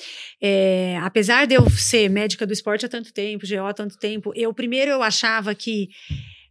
é, 0.41 0.97
apesar 1.03 1.45
de 1.49 1.55
eu 1.57 1.69
ser 1.69 2.09
médica 2.09 2.47
do 2.47 2.53
esporte 2.53 2.87
há 2.87 2.89
tanto 2.89 3.13
tempo, 3.13 3.45
GO 3.45 3.67
há 3.67 3.75
tanto 3.75 3.99
tempo, 3.99 4.31
eu 4.37 4.55
primeiro 4.55 4.93
eu 4.93 5.03
achava 5.03 5.53
que 5.53 5.89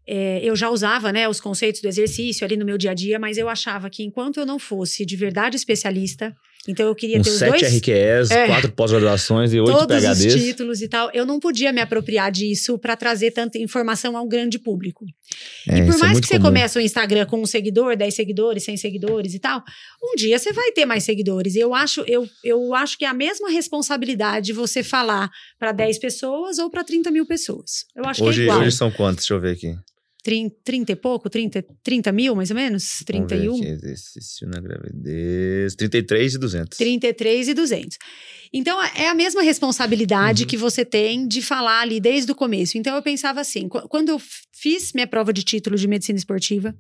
é, 0.08 0.40
eu 0.44 0.56
já 0.56 0.70
usava 0.70 1.12
né, 1.12 1.28
os 1.28 1.40
conceitos 1.40 1.82
do 1.82 1.88
exercício 1.88 2.46
ali 2.46 2.56
no 2.58 2.66
meu 2.66 2.78
dia 2.78 2.92
a 2.92 2.94
dia, 2.94 3.18
mas 3.20 3.38
eu 3.38 3.50
achava 3.50 3.90
que 3.90 4.04
enquanto 4.04 4.40
eu 4.40 4.46
não 4.46 4.60
fosse 4.60 5.06
de 5.06 5.16
verdade 5.16 5.56
especialista, 5.56 6.36
então 6.68 6.88
eu 6.88 6.96
queria 6.96 7.18
Com 7.18 7.24
ter 7.24 7.30
os 7.30 7.38
sete 7.38 7.60
dois 7.60 7.78
RQEs, 7.78 8.32
É. 8.32 8.48
quatro 8.48 8.72
pós-graduações 8.72 9.54
e 9.54 9.60
oito 9.60 9.72
todos 9.72 9.98
os 9.98 10.02
PHDs. 10.04 10.34
títulos 10.34 10.82
e 10.82 10.88
tal, 10.88 11.12
eu 11.14 11.24
não 11.24 11.40
podia 11.40 11.72
me 11.72 11.80
apropriar 11.80 12.32
disso 12.32 12.80
para 12.80 12.96
trazer 12.96 13.30
tanta 13.32 13.60
informação 13.60 14.18
ao 14.18 14.28
grande 14.28 14.58
público. 14.58 15.06
É, 15.70 15.78
e 15.78 15.86
por 15.86 15.94
é 15.94 15.98
mais 15.98 16.12
muito 16.14 16.22
que 16.22 16.28
você 16.28 16.36
comum. 16.40 16.46
comece 16.48 16.80
o 16.80 16.82
Instagram 16.82 17.28
com 17.28 17.40
um 17.40 17.46
seguidor, 17.46 17.96
10 17.96 18.14
seguidores, 18.16 18.64
100 18.64 18.78
seguidores 18.78 19.36
e 19.36 19.40
tal, 19.40 19.64
um 20.04 20.16
dia 20.16 20.40
você 20.40 20.52
vai 20.54 20.72
ter 20.72 20.86
mais 20.88 21.04
seguidores. 21.04 21.56
Eu 21.56 21.76
acho, 21.76 22.04
eu, 22.08 22.28
eu 22.44 22.74
acho 22.74 22.98
que 22.98 23.06
é 23.06 23.10
a 23.10 23.14
mesma 23.14 23.52
responsabilidade 23.52 24.52
você 24.52 24.82
falar 24.84 25.30
para 25.60 25.72
10 25.72 26.00
pessoas 26.00 26.58
ou 26.58 26.72
para 26.72 26.84
30 26.84 27.12
mil 27.12 27.28
pessoas. 27.28 27.86
Eu 27.96 28.06
acho 28.06 28.22
que 28.22 28.26
é 28.26 28.30
Hoje, 28.30 28.42
igual. 28.44 28.60
hoje 28.62 28.72
são 28.72 28.90
quantos? 28.90 29.18
Deixa 29.26 29.34
eu 29.36 29.40
ver 29.40 29.52
aqui. 29.54 29.76
30, 30.26 30.56
30 30.64 30.92
e 30.92 30.96
pouco? 30.96 31.30
30, 31.30 31.64
30 31.84 32.12
mil, 32.12 32.36
mais 32.36 32.50
ou 32.50 32.56
menos? 32.56 33.04
Vamos 33.08 33.30
ver 33.32 33.38
31? 33.38 33.54
aqui, 33.54 33.66
Exercício 33.68 34.48
na 34.48 34.60
gravidez. 34.60 35.76
33 35.76 36.34
e 36.34 36.38
200. 36.40 36.78
33 36.80 37.48
e 37.50 37.54
200. 37.54 37.98
Então, 38.52 38.82
é 38.96 39.08
a 39.08 39.14
mesma 39.14 39.44
responsabilidade 39.44 40.42
Uhum. 40.44 40.48
que 40.48 40.58
você 40.58 40.84
tem 40.84 41.28
de 41.28 41.44
falar 41.44 41.82
ali 41.82 42.00
desde 42.00 42.32
o 42.32 42.36
começo. 42.36 42.76
Então, 42.76 42.96
eu 42.96 43.04
pensava 43.04 43.40
assim, 43.40 43.70
qu- 43.70 43.88
quando 43.88 44.10
eu 44.10 44.20
fiz 44.52 44.94
minha 44.94 45.06
prova 45.06 45.32
de 45.32 45.44
título 45.44 45.76
de 45.78 45.88
medicina 45.88 46.18
esportiva, 46.18 46.76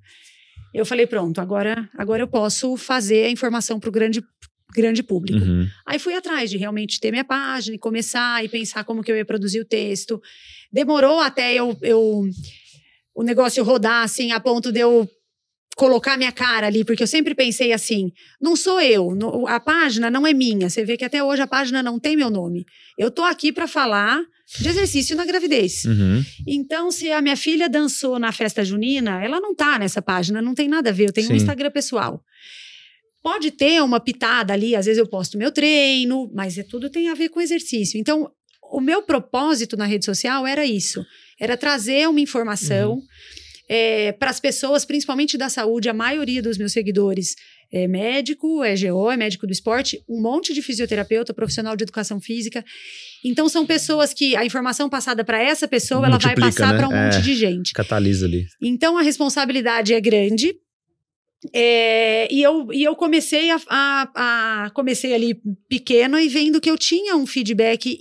eu 0.73 0.83
falei, 0.85 1.05
pronto, 1.05 1.39
agora, 1.39 1.87
agora 1.95 2.23
eu 2.23 2.27
posso 2.27 2.75
fazer 2.75 3.25
a 3.25 3.29
informação 3.29 3.79
para 3.79 3.89
o 3.89 3.91
grande, 3.91 4.23
grande 4.75 5.03
público. 5.03 5.37
Uhum. 5.45 5.67
Aí 5.85 5.99
fui 5.99 6.15
atrás 6.15 6.49
de 6.49 6.57
realmente 6.57 6.99
ter 6.99 7.11
minha 7.11 7.23
página 7.23 7.75
e 7.75 7.79
começar 7.79 8.43
e 8.43 8.49
pensar 8.49 8.83
como 8.83 9.03
que 9.03 9.11
eu 9.11 9.15
ia 9.15 9.23
produzir 9.25 9.59
o 9.59 9.65
texto. 9.65 10.19
Demorou 10.73 11.19
até 11.19 11.53
eu, 11.53 11.77
eu 11.81 12.23
o 13.15 13.23
negócio 13.23 13.63
rodar 13.63 14.03
assim 14.03 14.31
a 14.31 14.39
ponto 14.39 14.71
de 14.71 14.81
eu 14.81 15.09
colocar 15.75 16.17
minha 16.17 16.31
cara 16.31 16.67
ali, 16.67 16.83
porque 16.83 17.03
eu 17.03 17.07
sempre 17.07 17.35
pensei 17.35 17.71
assim: 17.71 18.11
não 18.41 18.55
sou 18.55 18.79
eu, 18.81 19.09
a 19.47 19.59
página 19.59 20.09
não 20.09 20.25
é 20.25 20.33
minha. 20.33 20.69
Você 20.69 20.83
vê 20.83 20.97
que 20.97 21.05
até 21.05 21.23
hoje 21.23 21.41
a 21.41 21.47
página 21.47 21.81
não 21.81 21.99
tem 21.99 22.15
meu 22.15 22.29
nome. 22.29 22.65
Eu 22.97 23.11
tô 23.11 23.23
aqui 23.23 23.51
para 23.51 23.67
falar 23.67 24.21
de 24.59 24.69
exercício 24.69 25.15
na 25.15 25.25
gravidez. 25.25 25.85
Uhum. 25.85 26.23
Então, 26.47 26.91
se 26.91 27.11
a 27.11 27.21
minha 27.21 27.35
filha 27.35 27.67
dançou 27.67 28.19
na 28.19 28.31
festa 28.31 28.63
junina, 28.63 29.23
ela 29.23 29.39
não 29.39 29.55
tá 29.55 29.79
nessa 29.79 30.01
página, 30.01 30.41
não 30.41 30.53
tem 30.53 30.67
nada 30.67 30.89
a 30.89 30.93
ver. 30.93 31.07
Eu 31.07 31.13
tenho 31.13 31.27
Sim. 31.27 31.33
um 31.33 31.37
Instagram 31.37 31.71
pessoal. 31.71 32.23
Pode 33.23 33.49
ter 33.49 33.81
uma 33.81 33.99
pitada 33.99 34.53
ali, 34.53 34.75
às 34.75 34.85
vezes 34.85 34.99
eu 34.99 35.07
posto 35.07 35.37
meu 35.37 35.51
treino, 35.51 36.31
mas 36.33 36.59
é 36.59 36.63
tudo 36.63 36.91
tem 36.91 37.09
a 37.09 37.15
ver 37.15 37.29
com 37.29 37.41
exercício. 37.41 37.99
Então, 37.99 38.29
o 38.71 38.79
meu 38.79 39.01
propósito 39.01 39.75
na 39.75 39.85
rede 39.85 40.05
social 40.05 40.45
era 40.45 40.63
isso: 40.63 41.03
era 41.39 41.55
trazer 41.57 42.07
uma 42.07 42.19
informação 42.21 43.01
para 44.19 44.29
as 44.29 44.39
pessoas, 44.39 44.85
principalmente 44.85 45.37
da 45.37 45.49
saúde. 45.49 45.89
A 45.89 45.93
maioria 45.93 46.41
dos 46.41 46.57
meus 46.57 46.71
seguidores 46.71 47.35
é 47.73 47.87
médico, 47.87 48.63
é 48.63 48.75
GO, 48.75 49.09
é 49.09 49.17
médico 49.17 49.47
do 49.47 49.51
esporte, 49.51 49.99
um 50.07 50.21
monte 50.21 50.53
de 50.53 50.61
fisioterapeuta, 50.61 51.33
profissional 51.33 51.75
de 51.75 51.83
educação 51.83 52.21
física. 52.21 52.63
Então, 53.23 53.49
são 53.49 53.65
pessoas 53.65 54.13
que 54.13 54.35
a 54.35 54.45
informação 54.45 54.87
passada 54.87 55.23
para 55.25 55.41
essa 55.41 55.67
pessoa, 55.67 56.05
ela 56.05 56.19
vai 56.19 56.35
passar 56.35 56.73
né? 56.73 56.77
para 56.77 56.87
um 56.87 56.93
É. 56.93 57.05
monte 57.05 57.23
de 57.23 57.33
gente. 57.33 57.73
Catalisa 57.73 58.27
ali. 58.27 58.45
Então 58.61 58.97
a 58.97 59.01
responsabilidade 59.01 59.93
é 59.95 59.99
grande. 59.99 60.55
É, 61.53 62.27
e, 62.33 62.41
eu, 62.41 62.71
e 62.71 62.83
eu 62.83 62.95
comecei 62.95 63.51
a, 63.51 63.59
a- 63.67 64.11
a- 64.65 64.69
comecei 64.71 65.13
ali 65.13 65.39
pequeno 65.69 66.17
e 66.19 66.27
vendo 66.27 66.59
que 66.61 66.69
eu 66.69 66.77
tinha 66.77 67.15
um 67.15 67.25
feedback 67.27 67.97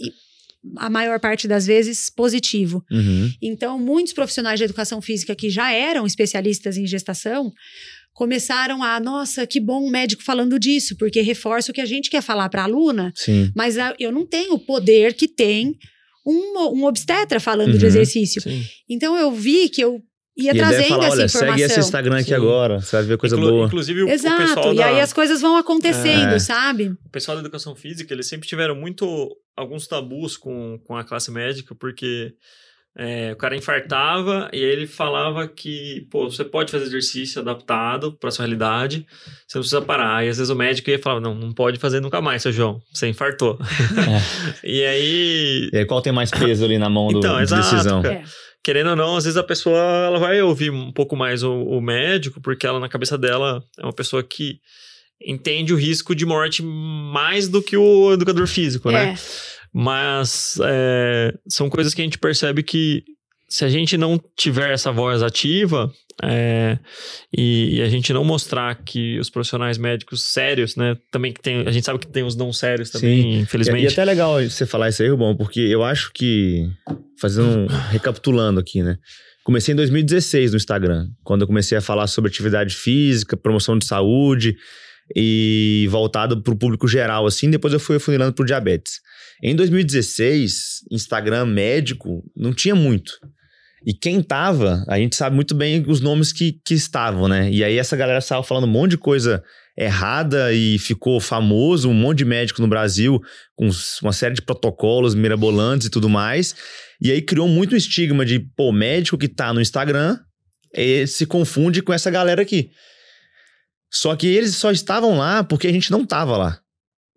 a 0.76 0.88
maior 0.88 1.20
parte 1.20 1.46
das 1.46 1.66
vezes 1.66 2.08
positivo. 2.10 2.82
Uhum. 2.90 3.30
Então, 3.42 3.78
muitos 3.78 4.12
profissionais 4.12 4.58
de 4.58 4.64
educação 4.64 5.00
física 5.02 5.34
que 5.34 5.50
já 5.50 5.72
eram 5.72 6.06
especialistas 6.06 6.76
em 6.76 6.86
gestação 6.86 7.52
começaram 8.12 8.82
a, 8.82 9.00
nossa, 9.00 9.46
que 9.46 9.58
bom 9.60 9.86
um 9.86 9.90
médico 9.90 10.22
falando 10.22 10.58
disso, 10.58 10.96
porque 10.96 11.20
reforça 11.20 11.70
o 11.72 11.74
que 11.74 11.80
a 11.80 11.86
gente 11.86 12.08
quer 12.08 12.22
falar 12.22 12.48
para 12.48 12.62
a 12.62 12.64
aluna, 12.64 13.12
Sim. 13.14 13.50
mas 13.56 13.76
eu 13.98 14.12
não 14.12 14.24
tenho 14.24 14.54
o 14.54 14.58
poder 14.58 15.14
que 15.14 15.26
tem 15.26 15.74
um, 16.24 16.58
um 16.74 16.84
obstetra 16.84 17.40
falando 17.40 17.72
de 17.76 17.84
Uhum. 17.84 17.88
exercício. 17.88 18.40
Sim. 18.40 18.64
Então 18.88 19.16
eu 19.16 19.32
vi 19.32 19.68
que 19.68 19.82
eu 19.82 20.00
ia 20.36 20.52
e 20.52 20.56
trazendo 20.56 20.88
falar, 20.88 21.04
essa 21.06 21.14
olha, 21.16 21.24
informação. 21.24 21.40
segue 21.56 21.62
esse 21.62 21.80
Instagram 21.80 22.14
aqui 22.16 22.24
Sim. 22.28 22.34
agora, 22.34 22.80
você 22.80 22.96
vai 22.96 23.04
ver 23.04 23.16
coisa 23.18 23.36
Inclu- 23.36 23.50
boa. 23.50 23.66
Inclusive, 23.66 24.02
o, 24.02 24.06
o 24.06 24.10
Exato, 24.10 24.36
pessoal 24.42 24.72
e 24.74 24.76
da, 24.76 24.86
aí 24.86 25.00
as 25.00 25.12
coisas 25.12 25.40
vão 25.40 25.56
acontecendo, 25.56 26.34
É. 26.34 26.38
sabe? 26.38 26.88
o 27.04 27.10
pessoal 27.10 27.36
da 27.36 27.40
educação 27.42 27.74
física, 27.76 28.12
eles 28.12 28.26
sempre 28.28 28.48
tiveram 28.48 28.74
muito 28.74 29.28
alguns 29.56 29.86
tabus 29.86 30.36
com, 30.36 30.78
com 30.84 30.96
a 30.96 31.04
classe 31.04 31.30
médica, 31.30 31.74
porque 31.78 32.32
é, 32.96 33.32
o 33.32 33.36
cara 33.36 33.56
infartava 33.56 34.48
e 34.52 34.56
aí 34.58 34.62
ele 34.70 34.86
falava 34.86 35.46
que, 35.48 36.06
pô, 36.10 36.28
você 36.30 36.44
pode 36.44 36.70
fazer 36.72 36.84
exercício 36.84 37.40
adaptado 37.40 38.16
para 38.18 38.30
sua 38.30 38.44
realidade, 38.44 39.04
você 39.48 39.58
não 39.58 39.62
precisa 39.62 39.82
parar. 39.82 40.24
E 40.24 40.28
às 40.28 40.36
vezes 40.38 40.50
o 40.50 40.54
médico 40.56 40.90
ia 40.90 40.98
falar, 41.00 41.20
não, 41.20 41.34
não 41.34 41.52
pode 41.52 41.78
fazer 41.78 42.00
nunca 42.00 42.20
mais, 42.20 42.42
seu 42.42 42.52
João, 42.52 42.80
você 42.92 43.08
infartou. 43.08 43.58
e 44.62 44.84
aí, 44.84 45.70
E 45.72 45.78
aí, 45.78 45.84
qual 45.86 46.00
tem 46.02 46.12
mais 46.12 46.30
peso 46.30 46.64
ali 46.64 46.78
na 46.78 46.88
mão 46.88 47.08
do, 47.08 47.18
Então, 47.18 47.36
de 47.36 47.42
exato, 47.42 47.62
decisão? 47.62 48.02
cara. 48.02 48.14
É. 48.14 48.24
querendo 48.64 48.90
ou 48.90 48.96
não, 48.96 49.16
às 49.16 49.24
vezes 49.24 49.36
a 49.36 49.44
pessoa 49.44 49.78
ela 49.78 50.18
vai 50.18 50.40
ouvir 50.40 50.70
um 50.70 50.90
pouco 50.90 51.14
mais 51.14 51.42
o, 51.42 51.52
o 51.52 51.80
médico, 51.82 52.40
porque 52.40 52.66
ela, 52.66 52.80
na 52.80 52.88
cabeça 52.88 53.18
dela, 53.18 53.62
é 53.78 53.82
uma 53.84 53.92
pessoa 53.92 54.22
que 54.22 54.58
entende 55.22 55.74
o 55.74 55.76
risco 55.76 56.14
de 56.14 56.24
morte 56.24 56.62
mais 56.62 57.46
do 57.46 57.62
que 57.62 57.76
o 57.76 58.14
educador 58.14 58.46
físico, 58.46 58.90
né? 58.90 59.10
É. 59.10 59.14
Mas 59.70 60.58
é, 60.64 61.34
são 61.46 61.68
coisas 61.68 61.92
que 61.92 62.00
a 62.00 62.04
gente 62.04 62.18
percebe 62.18 62.62
que 62.62 63.04
se 63.54 63.64
a 63.64 63.68
gente 63.68 63.96
não 63.96 64.20
tiver 64.36 64.72
essa 64.72 64.90
voz 64.90 65.22
ativa 65.22 65.88
é, 66.20 66.76
e, 67.32 67.76
e 67.76 67.82
a 67.82 67.88
gente 67.88 68.12
não 68.12 68.24
mostrar 68.24 68.74
que 68.82 69.16
os 69.20 69.30
profissionais 69.30 69.78
médicos 69.78 70.24
sérios, 70.24 70.74
né? 70.74 70.96
Também 71.12 71.32
que 71.32 71.40
tem. 71.40 71.60
A 71.60 71.70
gente 71.70 71.84
sabe 71.84 72.00
que 72.00 72.08
tem 72.08 72.24
os 72.24 72.34
não 72.34 72.52
sérios 72.52 72.90
também, 72.90 73.22
Sim. 73.22 73.28
E, 73.28 73.38
infelizmente. 73.42 73.84
e 73.84 73.86
até 73.86 74.04
legal 74.04 74.42
você 74.42 74.66
falar 74.66 74.88
isso 74.88 75.04
aí, 75.04 75.08
Rubão, 75.08 75.36
porque 75.36 75.60
eu 75.60 75.84
acho 75.84 76.10
que, 76.12 76.68
fazendo 77.20 77.60
um, 77.60 77.66
recapitulando 77.92 78.58
aqui, 78.58 78.82
né? 78.82 78.98
Comecei 79.44 79.72
em 79.72 79.76
2016 79.76 80.50
no 80.50 80.56
Instagram, 80.56 81.06
quando 81.22 81.42
eu 81.42 81.46
comecei 81.46 81.78
a 81.78 81.80
falar 81.80 82.08
sobre 82.08 82.30
atividade 82.30 82.74
física, 82.74 83.36
promoção 83.36 83.78
de 83.78 83.86
saúde 83.86 84.56
e 85.14 85.86
voltado 85.92 86.42
para 86.42 86.52
o 86.52 86.58
público 86.58 86.88
geral, 86.88 87.24
assim. 87.24 87.48
Depois 87.48 87.72
eu 87.72 87.78
fui 87.78 87.98
afunilando 87.98 88.34
para 88.34 88.46
diabetes. 88.46 88.94
Em 89.40 89.54
2016, 89.54 90.86
Instagram 90.90 91.46
médico 91.46 92.24
não 92.36 92.52
tinha 92.52 92.74
muito. 92.74 93.12
E 93.86 93.92
quem 93.92 94.22
tava, 94.22 94.84
a 94.88 94.98
gente 94.98 95.14
sabe 95.14 95.36
muito 95.36 95.54
bem 95.54 95.84
os 95.86 96.00
nomes 96.00 96.32
que, 96.32 96.58
que 96.64 96.74
estavam, 96.74 97.28
né? 97.28 97.50
E 97.50 97.62
aí 97.62 97.76
essa 97.76 97.96
galera 97.96 98.18
estava 98.18 98.42
falando 98.42 98.64
um 98.64 98.70
monte 98.70 98.92
de 98.92 98.98
coisa 98.98 99.42
errada 99.76 100.52
e 100.52 100.78
ficou 100.78 101.20
famoso, 101.20 101.90
um 101.90 101.94
monte 101.94 102.18
de 102.18 102.24
médico 102.24 102.62
no 102.62 102.68
Brasil 102.68 103.20
com 103.54 103.68
uma 104.02 104.12
série 104.12 104.34
de 104.34 104.42
protocolos 104.42 105.14
mirabolantes 105.14 105.88
e 105.88 105.90
tudo 105.90 106.08
mais. 106.08 106.54
E 107.00 107.10
aí 107.10 107.20
criou 107.20 107.48
muito 107.48 107.76
estigma 107.76 108.24
de, 108.24 108.40
pô, 108.56 108.72
médico 108.72 109.18
que 109.18 109.28
tá 109.28 109.52
no 109.52 109.60
Instagram 109.60 110.18
eh, 110.74 111.06
se 111.06 111.26
confunde 111.26 111.82
com 111.82 111.92
essa 111.92 112.10
galera 112.10 112.40
aqui. 112.40 112.70
Só 113.92 114.16
que 114.16 114.26
eles 114.26 114.56
só 114.56 114.70
estavam 114.70 115.18
lá 115.18 115.44
porque 115.44 115.66
a 115.66 115.72
gente 115.72 115.90
não 115.90 116.06
tava 116.06 116.36
lá. 116.36 116.58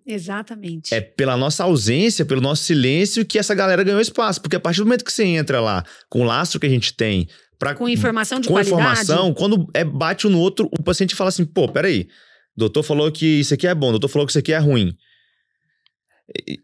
Exatamente. 0.08 0.93
É 0.93 1.02
pela 1.02 1.36
nossa 1.36 1.65
ausência, 1.65 2.26
pelo 2.26 2.39
nosso 2.39 2.63
silêncio 2.63 3.26
que 3.26 3.38
essa 3.38 3.54
galera 3.54 3.84
ganhou 3.84 4.00
espaço. 4.00 4.41
Porque 4.41 4.56
a 4.56 4.60
partir 4.60 4.80
do 4.80 4.86
momento 4.86 5.04
que 5.04 5.12
você 5.12 5.26
entra 5.26 5.60
lá, 5.60 5.84
com 6.10 6.22
o 6.22 6.24
lastro 6.24 6.60
que 6.60 6.65
a 6.65 6.70
gente 6.70 6.93
tem, 6.93 7.28
pra, 7.60 7.76
Com 7.76 7.89
informação 7.89 8.39
de 8.39 8.48
com 8.48 8.54
qualidade. 8.54 8.82
informação, 8.82 9.34
quando 9.34 9.67
é, 9.74 9.84
bate 9.84 10.26
um 10.26 10.30
no 10.30 10.39
outro, 10.39 10.70
o 10.72 10.82
paciente 10.82 11.13
fala 11.13 11.28
assim: 11.28 11.43
pô, 11.43 11.67
peraí, 11.67 12.08
doutor 12.56 12.84
falou 12.84 13.12
que 13.12 13.26
isso 13.41 13.54
aqui 13.54 13.67
é 13.67 13.76
bom, 13.76 13.91
doutor 13.91 14.08
falou 14.08 14.26
que 14.26 14.32
isso 14.32 14.39
aqui 14.39 14.54
é 14.54 14.58
ruim. 14.58 14.93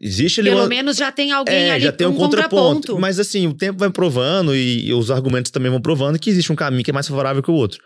Existe 0.00 0.42
Pelo 0.42 0.60
uma. 0.60 0.68
menos 0.68 0.96
já 0.96 1.10
tem 1.10 1.32
alguém 1.32 1.54
É, 1.54 1.70
ali 1.72 1.84
já 1.84 1.92
tem 1.92 2.06
um, 2.06 2.10
um 2.10 2.16
contraponto. 2.16 2.98
Mas 2.98 3.18
assim, 3.18 3.46
o 3.46 3.54
tempo 3.54 3.78
vai 3.78 3.88
provando 3.90 4.54
e, 4.54 4.88
e 4.88 4.92
os 4.92 5.10
argumentos 5.10 5.50
também 5.50 5.70
vão 5.70 5.80
provando 5.80 6.18
que 6.18 6.28
existe 6.28 6.52
um 6.52 6.56
caminho 6.56 6.84
que 6.84 6.90
é 6.90 6.92
mais 6.92 7.08
favorável 7.08 7.42
que 7.42 7.50
o 7.50 7.54
outro. 7.54 7.80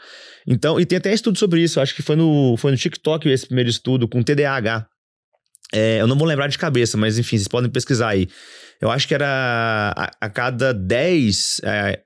Então, 0.45 0.81
e 0.81 0.85
tem 0.85 0.99
até 0.99 1.13
estudo 1.15 1.39
sobre 1.39 1.63
isso, 1.63 1.81
acho 1.81 1.95
que 1.95 2.03
foi 2.03 2.17
no, 2.17 2.57
foi 2.57 2.73
no 2.73 2.77
TikTok 2.77 3.29
esse 3.29 3.47
primeiro 3.47 3.71
estudo 3.71 4.09
com 4.09 4.23
TDAH. 4.23 4.89
É, 5.75 6.01
eu 6.01 6.07
não 6.07 6.17
vou 6.17 6.27
lembrar 6.27 6.49
de 6.49 6.59
cabeça, 6.59 6.97
mas 6.97 7.19
enfim, 7.19 7.37
vocês 7.37 7.49
podem 7.49 7.71
pesquisar 7.71 8.09
aí. 8.11 8.29
Eu 8.81 8.91
acho 8.91 9.07
que 9.07 9.15
era 9.15 9.93
a, 9.97 10.11
a 10.21 10.31
cada 10.31 10.73
10 10.73 11.61
é, 11.65 12.01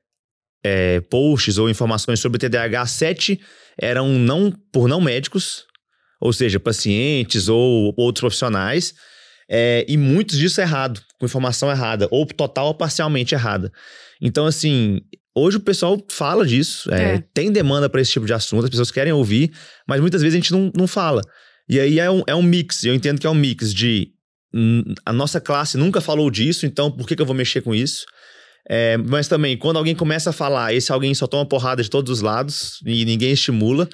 é, 0.64 1.00
posts 1.02 1.58
ou 1.58 1.68
informações 1.70 2.20
sobre 2.20 2.38
TDAH, 2.38 2.86
7 2.86 3.40
eram 3.80 4.08
não 4.08 4.52
por 4.72 4.88
não 4.88 5.00
médicos, 5.00 5.64
ou 6.20 6.32
seja, 6.32 6.60
pacientes 6.60 7.48
ou 7.48 7.94
outros 7.96 8.20
profissionais, 8.20 8.94
é, 9.50 9.84
e 9.88 9.96
muitos 9.96 10.38
disso 10.38 10.60
errado, 10.60 11.00
com 11.18 11.26
informação 11.26 11.70
errada, 11.70 12.08
ou 12.10 12.24
total 12.26 12.66
ou 12.68 12.74
parcialmente 12.74 13.34
errada. 13.34 13.72
Então, 14.20 14.46
assim, 14.46 15.00
hoje 15.34 15.56
o 15.56 15.60
pessoal 15.60 15.98
fala 16.10 16.46
disso, 16.46 16.92
é, 16.92 17.14
É. 17.14 17.24
tem 17.34 17.50
demanda 17.50 17.88
para 17.88 18.00
esse 18.00 18.12
tipo 18.12 18.26
de 18.26 18.32
assunto, 18.32 18.64
as 18.64 18.70
pessoas 18.70 18.90
querem 18.90 19.12
ouvir, 19.12 19.52
mas 19.86 20.00
muitas 20.00 20.22
vezes 20.22 20.34
a 20.34 20.40
gente 20.40 20.52
não, 20.52 20.70
não 20.76 20.86
fala. 20.86 21.22
E 21.72 21.80
aí 21.80 21.98
é 21.98 22.10
um, 22.10 22.22
é 22.26 22.34
um 22.34 22.42
mix, 22.42 22.84
eu 22.84 22.94
entendo 22.94 23.18
que 23.18 23.26
é 23.26 23.30
um 23.30 23.34
mix 23.34 23.72
de 23.72 24.10
hum, 24.54 24.82
a 25.06 25.12
nossa 25.12 25.40
classe 25.40 25.78
nunca 25.78 26.02
falou 26.02 26.30
disso, 26.30 26.66
então 26.66 26.90
por 26.90 27.08
que, 27.08 27.16
que 27.16 27.22
eu 27.22 27.24
vou 27.24 27.34
mexer 27.34 27.62
com 27.62 27.74
isso? 27.74 28.04
É, 28.68 28.98
mas 28.98 29.26
também, 29.26 29.56
quando 29.56 29.78
alguém 29.78 29.94
começa 29.94 30.28
a 30.28 30.32
falar, 30.34 30.74
esse 30.74 30.92
alguém 30.92 31.14
só 31.14 31.26
toma 31.26 31.46
porrada 31.46 31.82
de 31.82 31.88
todos 31.88 32.12
os 32.12 32.20
lados 32.20 32.78
e 32.84 33.06
ninguém 33.06 33.32
estimula, 33.32 33.88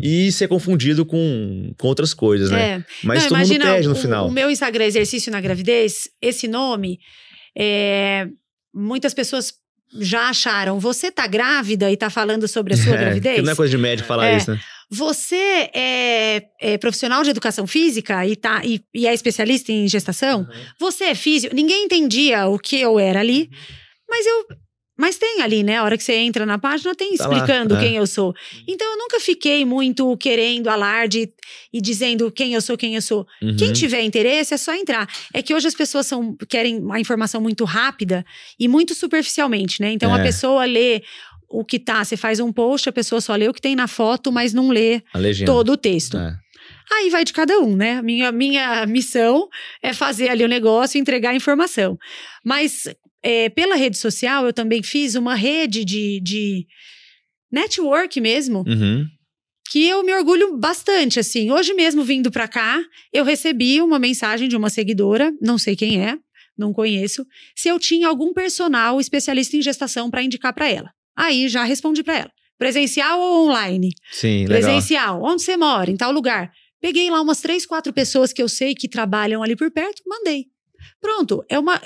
e 0.00 0.32
ser 0.32 0.48
confundido 0.48 1.06
com, 1.06 1.72
com 1.78 1.86
outras 1.86 2.12
coisas, 2.12 2.50
né? 2.50 2.70
É. 2.70 2.84
Mas 3.04 3.22
Não, 3.22 3.28
todo 3.28 3.38
mundo 3.38 3.60
perde 3.60 3.86
no 3.86 3.94
o, 3.94 3.96
final. 3.96 4.26
O 4.26 4.32
meu 4.32 4.50
Instagram 4.50 4.86
Exercício 4.86 5.30
na 5.30 5.40
Gravidez, 5.40 6.08
esse 6.20 6.48
nome, 6.48 6.98
é, 7.56 8.26
muitas 8.74 9.14
pessoas 9.14 9.52
já 10.00 10.28
acharam. 10.28 10.78
Você 10.80 11.10
tá 11.10 11.26
grávida 11.26 11.90
e 11.90 11.96
tá 11.96 12.08
falando 12.10 12.46
sobre 12.48 12.74
a 12.74 12.76
sua 12.76 12.94
É, 12.96 12.98
gravidez? 12.98 13.42
não 13.42 13.52
é 13.52 13.56
coisa 13.56 13.70
de 13.70 13.78
médico 13.78 14.06
falar 14.08 14.26
É. 14.28 14.36
isso, 14.36 14.50
né? 14.52 14.60
Você 14.90 15.70
é, 15.74 16.42
é 16.60 16.76
profissional 16.78 17.22
de 17.22 17.30
educação 17.30 17.66
física 17.66 18.26
e, 18.26 18.36
tá, 18.36 18.60
e, 18.64 18.80
e 18.94 19.06
é 19.06 19.14
especialista 19.14 19.72
em 19.72 19.88
gestação? 19.88 20.40
Uhum. 20.40 20.46
Você 20.78 21.04
é 21.04 21.14
físico? 21.14 21.54
Ninguém 21.54 21.84
entendia 21.86 22.46
o 22.46 22.58
que 22.58 22.78
eu 22.78 22.98
era 22.98 23.20
ali, 23.20 23.48
mas 24.08 24.26
eu. 24.26 24.46
Mas 25.02 25.18
tem 25.18 25.42
ali, 25.42 25.64
né? 25.64 25.78
A 25.78 25.82
hora 25.82 25.98
que 25.98 26.04
você 26.04 26.14
entra 26.14 26.46
na 26.46 26.58
página, 26.58 26.94
tem 26.94 27.16
Tá 27.16 27.26
lá, 27.26 27.34
explicando 27.34 27.74
é. 27.74 27.80
quem 27.80 27.96
eu 27.96 28.06
sou. 28.06 28.32
Então 28.68 28.88
eu 28.92 28.96
nunca 28.96 29.18
fiquei 29.18 29.64
muito 29.64 30.16
querendo 30.16 30.68
alarde 30.68 31.28
e 31.72 31.80
dizendo 31.80 32.30
quem 32.30 32.54
eu 32.54 32.60
sou, 32.60 32.76
quem 32.76 32.94
eu 32.94 33.02
sou. 33.02 33.26
Uhum. 33.42 33.56
Quem 33.56 33.72
tiver 33.72 34.02
interesse 34.02 34.54
é 34.54 34.56
só 34.56 34.72
entrar. 34.72 35.08
É 35.34 35.42
que 35.42 35.52
hoje 35.52 35.66
as 35.66 35.74
pessoas 35.74 36.06
são, 36.06 36.36
querem 36.48 36.80
a 36.92 37.00
informação 37.00 37.40
muito 37.40 37.64
rápida 37.64 38.24
e 38.60 38.68
muito 38.68 38.94
superficialmente, 38.94 39.82
né? 39.82 39.90
Então 39.90 40.14
a 40.14 40.20
É. 40.20 40.22
pessoa 40.22 40.64
lê 40.64 41.02
o 41.48 41.64
que 41.64 41.80
tá, 41.80 42.04
você 42.04 42.16
faz 42.16 42.38
um 42.38 42.52
post, 42.52 42.88
a 42.88 42.92
pessoa 42.92 43.20
só 43.20 43.34
lê 43.34 43.48
o 43.48 43.52
que 43.52 43.60
tem 43.60 43.74
na 43.74 43.88
foto, 43.88 44.30
mas 44.30 44.54
não 44.54 44.68
lê 44.70 45.02
A 45.12 45.18
todo 45.44 45.72
o 45.72 45.76
texto. 45.76 46.16
É. 46.16 46.36
Aí 46.92 47.10
vai 47.10 47.24
de 47.24 47.32
cada 47.32 47.58
um, 47.58 47.74
né? 47.74 48.00
Minha, 48.02 48.30
minha 48.30 48.86
missão 48.86 49.48
é 49.82 49.92
fazer 49.92 50.28
ali 50.28 50.44
o 50.44 50.48
negócio 50.48 50.96
e 50.96 51.00
entregar 51.00 51.30
a 51.30 51.34
informação. 51.34 51.98
Mas 52.44 52.86
é, 53.22 53.48
pela 53.48 53.76
rede 53.76 53.96
social, 53.96 54.46
eu 54.46 54.52
também 54.52 54.82
fiz 54.82 55.14
uma 55.14 55.34
rede 55.34 55.84
de, 55.84 56.20
de 56.20 56.66
network 57.50 58.20
mesmo. 58.20 58.64
Uhum. 58.66 59.06
que 59.70 59.86
eu 59.86 60.02
me 60.02 60.12
orgulho 60.14 60.58
bastante, 60.58 61.18
assim. 61.18 61.50
Hoje 61.50 61.72
mesmo, 61.72 62.04
vindo 62.04 62.30
para 62.30 62.46
cá, 62.46 62.82
eu 63.12 63.24
recebi 63.24 63.80
uma 63.80 63.98
mensagem 63.98 64.48
de 64.48 64.56
uma 64.56 64.68
seguidora, 64.68 65.32
não 65.40 65.56
sei 65.56 65.74
quem 65.74 66.02
é, 66.04 66.18
não 66.58 66.72
conheço, 66.72 67.24
se 67.56 67.68
eu 67.68 67.78
tinha 67.78 68.08
algum 68.08 68.34
personal 68.34 69.00
especialista 69.00 69.56
em 69.56 69.62
gestação 69.62 70.10
para 70.10 70.22
indicar 70.22 70.52
para 70.52 70.68
ela. 70.68 70.90
Aí 71.16 71.48
já 71.48 71.64
respondi 71.64 72.02
para 72.02 72.18
ela. 72.18 72.32
Presencial 72.58 73.18
ou 73.18 73.48
online? 73.48 73.90
Sim, 74.10 74.46
legal. 74.46 74.60
Presencial. 74.60 75.22
Onde 75.22 75.42
você 75.42 75.56
mora? 75.56 75.90
Em 75.90 75.96
tal 75.96 76.12
lugar. 76.12 76.52
Peguei 76.80 77.10
lá 77.10 77.20
umas 77.20 77.40
três, 77.40 77.64
quatro 77.64 77.92
pessoas 77.92 78.32
que 78.32 78.42
eu 78.42 78.48
sei 78.48 78.74
que 78.74 78.88
trabalham 78.88 79.42
ali 79.42 79.56
por 79.56 79.70
perto, 79.70 80.02
mandei. 80.06 80.46
Pronto, 81.00 81.44
é 81.48 81.58
uma 81.58 81.80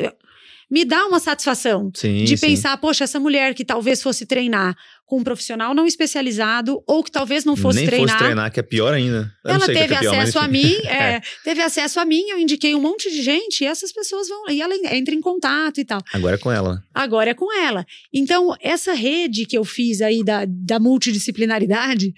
me 0.71 0.85
dá 0.85 1.07
uma 1.07 1.21
satisfação 1.21 1.91
sim, 1.95 2.25
de 2.25 2.37
sim. 2.37 2.49
pensar, 2.49 2.77
poxa, 2.79 3.05
essa 3.05 3.21
mulher 3.21 3.55
que 3.55 3.65
talvez 3.65 4.03
fosse 4.03 4.27
treinar 4.27 4.77
com 5.05 5.19
um 5.19 5.25
profissional 5.25 5.73
não 5.73 5.87
especializado 5.87 6.83
ou 6.87 7.05
que 7.05 7.13
talvez 7.13 7.45
não 7.45 7.55
fosse 7.55 7.79
Nem 7.79 7.87
treinar. 7.87 8.09
fosse 8.09 8.25
treinar, 8.25 8.53
que 8.53 8.59
é 8.59 8.63
pior 8.63 8.93
ainda. 8.93 9.33
Eu 9.45 9.51
ela 9.51 9.59
não 9.61 9.67
sei 9.67 9.75
teve 9.77 9.95
é 9.95 9.99
pior, 10.01 10.15
acesso 10.15 10.39
a 10.41 10.49
mim, 10.49 10.75
é, 10.87 11.21
teve 11.45 11.63
acesso 11.63 12.01
a 12.01 12.05
mim, 12.05 12.23
eu 12.29 12.39
indiquei 12.39 12.75
um 12.75 12.81
monte 12.81 13.09
de 13.11 13.23
gente 13.23 13.63
e 13.63 13.67
essas 13.67 13.93
pessoas 13.93 14.29
vão 14.29 14.51
e 14.51 14.61
ela 14.61 14.75
entra 14.93 15.15
em 15.15 15.21
contato 15.21 15.79
e 15.79 15.85
tal. 15.85 16.01
Agora 16.13 16.35
é 16.35 16.39
com 16.39 16.51
ela. 16.51 16.83
Agora 16.93 17.31
é 17.31 17.35
com 17.35 17.53
ela. 17.53 17.87
Então, 18.13 18.55
essa 18.61 18.93
rede 18.93 19.47
que 19.47 19.57
eu 19.57 19.65
fiz 19.65 20.01
aí 20.01 20.25
da, 20.25 20.45
da 20.47 20.81
multidisciplinaridade 20.81 22.13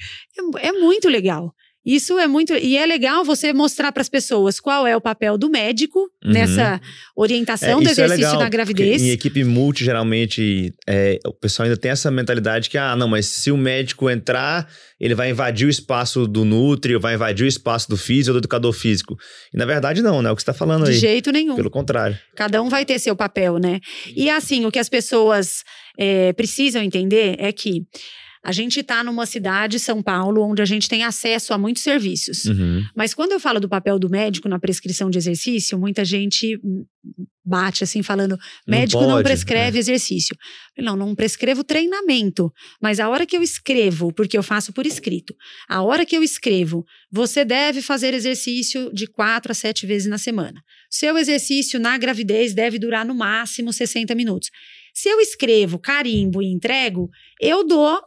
é, 0.57 0.69
é 0.69 0.73
muito 0.73 1.09
legal. 1.09 1.55
Isso 1.87 2.19
é 2.19 2.27
muito. 2.27 2.53
E 2.55 2.77
é 2.77 2.85
legal 2.85 3.25
você 3.25 3.53
mostrar 3.53 3.93
para 3.93 4.03
as 4.03 4.09
pessoas 4.09 4.61
qual 4.61 4.87
é 4.87 4.95
o 4.97 5.01
papel 5.01 5.39
do 5.39 5.49
médico 5.49 6.01
Uhum. 6.25 6.33
nessa 6.33 6.81
orientação 7.17 7.79
É, 7.79 7.83
do 7.83 7.89
é 7.89 7.93
exercício 7.93 8.25
legal, 8.27 8.41
na 8.41 8.49
gravidez. 8.49 9.01
Em 9.01 9.11
equipe 9.11 9.45
multi, 9.45 9.85
geralmente, 9.85 10.75
é, 10.87 11.19
o 11.25 11.33
pessoal 11.33 11.65
ainda 11.67 11.77
tem 11.77 11.91
essa 11.93 12.11
mentalidade 12.11 12.69
que, 12.69 12.77
ah, 12.77 12.97
não, 12.97 13.07
mas 13.09 13.27
se 13.27 13.51
o 13.53 13.57
médico 13.57 14.11
entrar, 14.11 14.69
ele 15.01 15.15
vai 15.15 15.31
invadir 15.31 15.67
o 15.67 15.71
espaço 15.71 16.27
do 16.27 16.45
Nutri, 16.45 16.95
ou 16.97 17.01
vai 17.01 17.15
invadir 17.15 17.45
o 17.45 17.49
espaço 17.49 17.89
do 17.89 17.97
físico 17.97 18.31
ou 18.31 18.35
do 18.35 18.45
educador 18.45 18.73
físico. 18.73 19.17
E 19.55 19.57
na 19.57 19.65
verdade, 19.65 20.03
não, 20.03 20.21
né? 20.21 20.29
É 20.29 20.33
o 20.33 20.37
que 20.37 20.43
você 20.43 20.51
está 20.51 20.53
falando 20.53 20.85
De 20.85 20.91
aí. 20.91 20.99
jeito 20.99 21.31
nenhum. 21.31 21.55
Pelo 21.55 21.71
contrário. 21.71 22.19
Cada 22.37 22.61
um 22.61 22.69
vai 22.69 22.85
ter 22.85 22.99
seu 22.99 23.15
papel, 23.15 23.59
né? 23.59 23.79
E 24.15 24.29
assim, 24.29 24.67
o 24.67 24.71
que 24.73 24.79
as 24.81 24.89
pessoas 24.89 25.63
é, 25.99 26.33
precisam 26.33 26.83
entender 26.83 27.37
é 27.39 27.53
que 27.53 27.83
a 28.45 28.53
gente 28.53 28.81
está 28.81 29.03
numa 29.03 29.27
cidade, 29.27 29.79
São 29.79 30.03
Paulo, 30.03 30.43
onde 30.43 30.63
a 30.63 30.65
gente 30.65 30.89
tem 30.89 31.05
acesso 31.05 31.53
a 31.53 31.59
muitos 31.59 31.83
serviços. 31.83 32.45
Uhum. 32.45 32.85
Mas 32.97 33.15
quando 33.15 33.33
eu 33.33 33.41
falo 33.41 33.61
do 33.61 33.69
papel 33.69 33.99
do 33.99 34.09
médico 34.09 34.49
na 34.49 34.59
prescrição 34.59 35.11
de 35.11 35.19
exercício, 35.19 35.79
muita 35.79 36.05
gente 36.05 36.61
bate 37.45 37.83
assim, 37.83 38.03
falando: 38.03 38.39
médico 38.67 39.03
não, 39.03 39.13
pode, 39.13 39.25
prescreve 39.25 39.79
é. 39.79 39.81
exercício. 39.81 40.37
Não, 40.77 40.97
não 40.97 41.15
prescrevo 41.15 41.65
treinamento. 41.65 42.53
Mas 42.81 43.01
a 43.01 43.09
hora 43.09 43.27
que 43.27 43.37
eu 43.37 43.43
escrevo, 43.43 44.13
porque 44.13 44.37
eu 44.37 44.43
faço 44.43 44.73
por 44.73 44.87
escrito, 44.87 45.35
a 45.69 45.83
hora 45.83 46.05
que 46.05 46.17
eu 46.17 46.23
escrevo, 46.23 46.85
você 47.11 47.45
deve 47.45 47.81
fazer 47.81 48.13
exercício 48.13 48.93
de 48.93 49.07
quatro 49.07 49.51
a 49.51 49.55
sete 49.55 49.87
vezes 49.87 50.09
na 50.09 50.19
semana. 50.19 50.63
Seu 50.91 51.17
exercício 51.17 51.81
na 51.81 51.97
gravidez 51.97 52.55
deve 52.55 52.79
durar 52.79 53.05
no 53.05 53.15
máximo 53.15 53.73
60 53.73 54.15
minutos. 54.15 54.51
Se 54.95 55.09
eu 55.09 55.21
escrevo, 55.21 55.79
carimbo 55.79 56.43
e 56.43 56.47
entrego, 56.47 57.09
eu 57.41 57.65
dou 57.65 58.01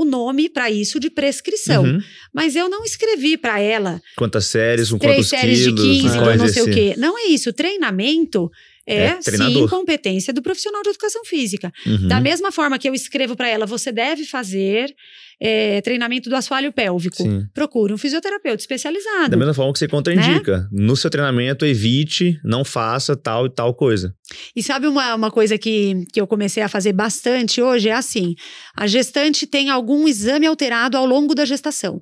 o 0.00 0.04
nome 0.04 0.48
para 0.48 0.70
isso 0.70 1.00
de 1.00 1.10
prescrição. 1.10 1.84
Uhum. 1.84 2.00
Mas 2.32 2.54
eu 2.54 2.68
não 2.68 2.84
escrevi 2.84 3.36
para 3.36 3.58
ela 3.60 4.00
Quantas 4.16 4.46
séries, 4.46 4.90
com 4.90 4.98
três 4.98 5.16
quantos 5.16 5.28
séries 5.28 5.64
quilos, 5.64 5.80
de 5.80 6.02
15, 6.02 6.18
qual 6.18 6.32
do 6.32 6.38
não 6.38 6.48
sei 6.48 6.62
o 6.62 6.68
exercício. 6.68 6.94
quê. 6.94 6.94
Não 7.00 7.18
é 7.18 7.24
isso. 7.28 7.52
Treinamento 7.52 8.50
é, 8.86 8.96
É, 9.06 9.20
sim 9.20 9.68
competência 9.68 10.32
do 10.32 10.42
profissional 10.42 10.82
de 10.82 10.90
educação 10.90 11.24
física. 11.24 11.72
Uhum. 11.86 12.08
Da 12.08 12.20
mesma 12.20 12.52
forma 12.52 12.78
que 12.78 12.88
eu 12.88 12.94
escrevo 12.94 13.34
para 13.36 13.48
ela, 13.48 13.66
você 13.66 13.90
deve 13.90 14.24
fazer 14.24 14.94
é, 15.40 15.80
treinamento 15.82 16.30
do 16.30 16.36
assoalho 16.36 16.72
pélvico. 16.72 17.22
Sim. 17.22 17.46
Procure 17.52 17.92
um 17.92 17.98
fisioterapeuta 17.98 18.60
especializado. 18.62 19.30
Da 19.30 19.36
mesma 19.36 19.52
forma 19.54 19.72
que 19.72 19.78
você 19.78 19.86
Né? 19.86 19.90
contraindica. 19.90 20.68
No 20.72 20.96
seu 20.96 21.10
treinamento, 21.10 21.66
evite, 21.66 22.38
não 22.44 22.64
faça 22.64 23.16
tal 23.16 23.46
e 23.46 23.50
tal 23.50 23.74
coisa. 23.74 24.14
E 24.54 24.62
sabe 24.62 24.86
uma, 24.86 25.14
uma 25.14 25.30
coisa 25.30 25.58
que, 25.58 26.04
que 26.12 26.20
eu 26.20 26.26
comecei 26.26 26.62
a 26.62 26.68
fazer 26.68 26.92
bastante 26.92 27.60
hoje? 27.60 27.88
É 27.88 27.92
assim: 27.92 28.34
a 28.76 28.86
gestante 28.86 29.46
tem 29.46 29.68
algum 29.68 30.08
exame 30.08 30.46
alterado 30.46 30.96
ao 30.96 31.04
longo 31.06 31.34
da 31.34 31.44
gestação. 31.44 32.00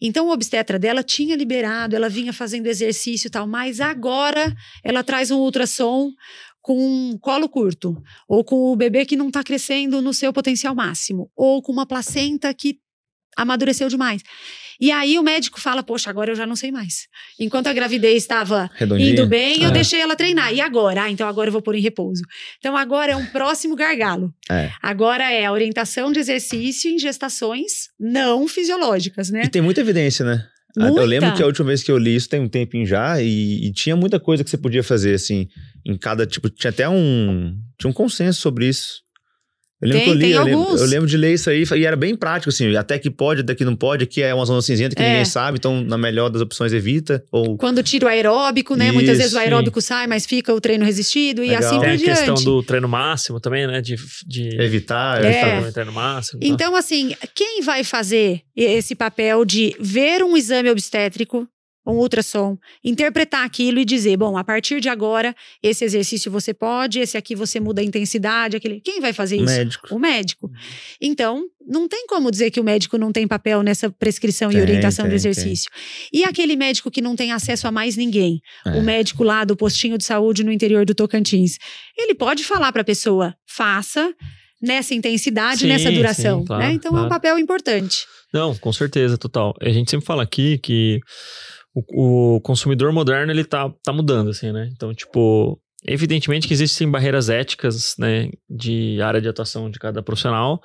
Então, 0.00 0.26
o 0.26 0.32
obstetra 0.32 0.78
dela 0.78 1.02
tinha 1.02 1.36
liberado, 1.36 1.96
ela 1.96 2.08
vinha 2.08 2.32
fazendo 2.32 2.66
exercício 2.66 3.28
e 3.28 3.30
tal, 3.30 3.46
mas 3.46 3.80
agora 3.80 4.54
ela 4.82 5.02
traz 5.02 5.30
um 5.30 5.38
ultrassom 5.38 6.10
com 6.60 6.78
um 6.78 7.18
colo 7.18 7.46
curto, 7.46 7.94
ou 8.26 8.42
com 8.42 8.72
o 8.72 8.76
bebê 8.76 9.04
que 9.04 9.16
não 9.16 9.28
está 9.28 9.44
crescendo 9.44 10.00
no 10.00 10.14
seu 10.14 10.32
potencial 10.32 10.74
máximo, 10.74 11.30
ou 11.36 11.60
com 11.60 11.70
uma 11.70 11.84
placenta 11.84 12.54
que 12.54 12.78
amadureceu 13.36 13.88
demais. 13.88 14.22
E 14.80 14.90
aí 14.90 15.18
o 15.18 15.22
médico 15.22 15.60
fala: 15.60 15.82
Poxa, 15.82 16.10
agora 16.10 16.32
eu 16.32 16.34
já 16.36 16.46
não 16.46 16.56
sei 16.56 16.72
mais. 16.72 17.06
Enquanto 17.38 17.68
a 17.68 17.72
gravidez 17.72 18.22
estava 18.24 18.68
indo 18.98 19.26
bem, 19.26 19.62
eu 19.62 19.68
É. 19.68 19.72
deixei 19.72 20.00
ela 20.00 20.16
treinar. 20.16 20.52
E 20.52 20.60
agora? 20.60 21.04
Ah, 21.04 21.10
então 21.10 21.28
agora 21.28 21.48
eu 21.48 21.52
vou 21.52 21.62
pôr 21.62 21.76
em 21.76 21.80
repouso. 21.80 22.22
Então 22.58 22.76
agora 22.76 23.12
é 23.12 23.16
um 23.16 23.26
próximo 23.26 23.76
gargalo. 23.76 24.34
É. 24.50 24.72
Agora 24.82 25.30
é 25.30 25.44
a 25.44 25.52
orientação 25.52 26.10
de 26.10 26.18
exercício 26.18 26.90
em 26.90 26.98
gestações 26.98 27.88
não 28.00 28.48
fisiológicas, 28.48 29.30
né? 29.30 29.42
E 29.44 29.48
tem 29.48 29.62
muita 29.62 29.80
evidência, 29.80 30.24
né? 30.24 30.44
Muita. 30.76 31.00
Eu 31.02 31.06
lembro 31.06 31.32
que 31.34 31.42
a 31.42 31.46
última 31.46 31.68
vez 31.68 31.84
que 31.84 31.92
eu 31.92 31.96
li 31.96 32.16
isso 32.16 32.28
tem 32.28 32.40
um 32.40 32.48
tempinho 32.48 32.84
já 32.84 33.22
e, 33.22 33.64
e 33.68 33.72
tinha 33.72 33.94
muita 33.94 34.18
coisa 34.18 34.42
que 34.42 34.50
você 34.50 34.58
podia 34.58 34.82
fazer, 34.82 35.14
assim, 35.14 35.46
em 35.86 35.96
cada, 35.96 36.26
tipo, 36.26 36.50
tinha 36.50 36.70
até 36.70 36.88
um, 36.88 37.56
tinha 37.78 37.88
um 37.88 37.92
consenso 37.92 38.40
sobre 38.40 38.66
isso. 38.68 39.03
Eu 39.82 39.88
lembro 39.88 39.98
Tem- 39.98 40.04
que 40.04 40.10
eu 40.10 40.14
li, 40.14 40.20
tem 40.20 40.30
eu 40.32 40.44
lembro, 40.44 40.60
alguns. 40.60 40.80
eu 40.80 40.86
lembro 40.86 41.06
de 41.08 41.16
ler 41.16 41.34
isso 41.34 41.50
aí 41.50 41.64
e 41.76 41.84
era 41.84 41.96
bem 41.96 42.14
prático, 42.16 42.48
assim, 42.48 42.74
até 42.76 42.98
que 42.98 43.10
pode, 43.10 43.40
até 43.42 43.54
que 43.54 43.64
não 43.64 43.74
pode, 43.76 44.04
aqui 44.04 44.22
é 44.22 44.32
uma 44.32 44.44
zona 44.46 44.62
cinzenta 44.62 44.94
que 44.94 45.02
É. 45.02 45.08
ninguém 45.08 45.24
sabe, 45.24 45.58
então 45.58 45.82
na 45.82 45.98
melhor 45.98 46.30
das 46.30 46.40
opções 46.40 46.72
evita, 46.72 47.22
ou... 47.30 47.56
Quando 47.58 47.82
tira 47.82 48.06
o 48.06 48.08
aeróbico, 48.08 48.76
né? 48.76 48.92
Muitas 48.92 49.14
Isso, 49.14 49.18
vezes 49.22 49.34
o 49.34 49.38
aeróbico 49.38 49.80
sai, 49.82 50.06
mas 50.06 50.24
fica 50.24 50.54
o 50.54 50.60
treino 50.60 50.84
resistido 50.84 51.42
e 51.44 51.48
Legal. 51.48 51.58
assim 51.58 51.80
Tem 51.80 51.98
por 51.98 52.02
a 52.04 52.08
questão 52.14 52.34
diante. 52.34 52.44
do 52.44 52.62
treino 52.62 52.88
máximo 52.88 53.40
também, 53.40 53.66
né? 53.66 53.80
De, 53.80 53.96
de 54.26 54.48
Evitar, 54.62 55.22
É. 55.24 55.28
evitar. 55.28 55.68
o 55.68 55.72
treino 55.72 55.92
máximo. 55.92 56.38
e 56.42 56.46
tal. 56.46 56.54
Então, 56.54 56.76
assim, 56.76 57.14
quem 57.34 57.60
vai 57.60 57.82
fazer 57.84 58.40
esse 58.56 58.94
papel 58.94 59.44
de 59.44 59.74
ver 59.80 60.22
um 60.22 60.36
exame 60.36 60.70
obstétrico, 60.70 61.46
um 61.86 61.96
ultrassom, 61.96 62.56
interpretar 62.82 63.44
aquilo 63.44 63.78
e 63.78 63.84
dizer, 63.84 64.16
bom, 64.16 64.36
a 64.38 64.44
partir 64.44 64.80
de 64.80 64.88
agora, 64.88 65.34
esse 65.62 65.84
exercício 65.84 66.30
você 66.30 66.54
pode, 66.54 66.98
esse 66.98 67.16
aqui 67.16 67.34
você 67.34 67.60
muda 67.60 67.80
a 67.80 67.84
intensidade, 67.84 68.56
aquele. 68.56 68.80
Quem 68.80 69.00
vai 69.00 69.12
fazer 69.12 69.36
isso? 69.36 69.44
médico. 69.46 69.94
O 69.94 69.98
médico. 69.98 70.50
Então, 71.00 71.44
não 71.66 71.86
tem 71.88 72.06
como 72.06 72.30
dizer 72.30 72.50
que 72.50 72.60
o 72.60 72.64
médico 72.64 72.96
não 72.96 73.12
tem 73.12 73.26
papel 73.28 73.62
nessa 73.62 73.90
prescrição 73.90 74.50
e 74.50 74.54
Tem, 74.54 74.62
orientação 74.62 75.04
tem, 75.04 75.10
do 75.10 75.14
exercício. 75.14 75.70
E 76.12 76.24
aquele 76.24 76.56
médico 76.56 76.90
que 76.90 77.00
não 77.00 77.14
tem 77.14 77.32
acesso 77.32 77.66
a 77.68 77.72
mais 77.72 77.96
ninguém, 77.96 78.40
É. 78.66 78.70
o 78.70 78.82
médico 78.82 79.22
lá 79.22 79.44
do 79.44 79.56
postinho 79.56 79.98
de 79.98 80.04
saúde 80.04 80.42
no 80.44 80.52
interior 80.52 80.84
do 80.84 80.94
Tocantins, 80.94 81.58
ele 81.96 82.14
pode 82.14 82.44
falar 82.44 82.72
para 82.72 82.82
a 82.82 82.84
pessoa, 82.84 83.34
faça 83.46 84.12
nessa 84.62 84.94
intensidade, 84.94 85.60
Sim, 85.60 85.66
nessa 85.66 85.92
duração. 85.92 86.40
sim, 86.40 86.46
claro, 86.46 86.62
né? 86.62 86.72
Então 86.72 86.88
é 86.90 86.92
claro. 86.92 87.06
um 87.06 87.08
papel 87.10 87.38
importante. 87.38 88.06
Não, 88.32 88.54
com 88.56 88.72
certeza, 88.72 89.16
total. 89.18 89.54
A 89.60 89.68
gente 89.68 89.90
sempre 89.90 90.06
fala 90.06 90.22
aqui 90.22 90.58
que 90.58 90.98
o, 91.74 92.36
o 92.36 92.40
consumidor 92.40 92.92
moderno, 92.92 93.32
ele 93.32 93.44
tá, 93.44 93.70
tá 93.82 93.92
mudando, 93.92 94.30
assim, 94.30 94.52
né? 94.52 94.70
Então, 94.72 94.94
tipo, 94.94 95.58
evidentemente 95.84 96.46
que 96.46 96.54
existem 96.54 96.90
barreiras 96.90 97.28
éticas, 97.28 97.94
né, 97.98 98.30
de 98.48 99.00
área 99.02 99.20
de 99.20 99.28
atuação 99.28 99.70
de 99.70 99.78
cada 99.78 100.02
profissional, 100.02 100.60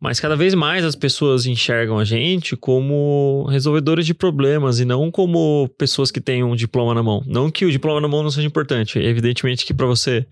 mas 0.00 0.20
cada 0.20 0.36
vez 0.36 0.52
mais 0.54 0.84
as 0.84 0.94
pessoas 0.94 1.46
enxergam 1.46 1.98
a 1.98 2.04
gente 2.04 2.56
como 2.56 3.46
resolvedores 3.48 4.04
de 4.04 4.12
problemas 4.12 4.80
e 4.80 4.84
não 4.84 5.10
como 5.10 5.68
pessoas 5.78 6.10
que 6.10 6.20
têm 6.20 6.44
um 6.44 6.54
diploma 6.54 6.92
na 6.92 7.02
mão. 7.02 7.22
Não 7.26 7.50
que 7.50 7.64
o 7.64 7.70
diploma 7.70 8.00
na 8.00 8.08
mão 8.08 8.22
não 8.22 8.30
seja 8.30 8.46
importante, 8.46 8.98
evidentemente 8.98 9.64
que 9.64 9.72
para 9.72 9.86
você 9.86 10.26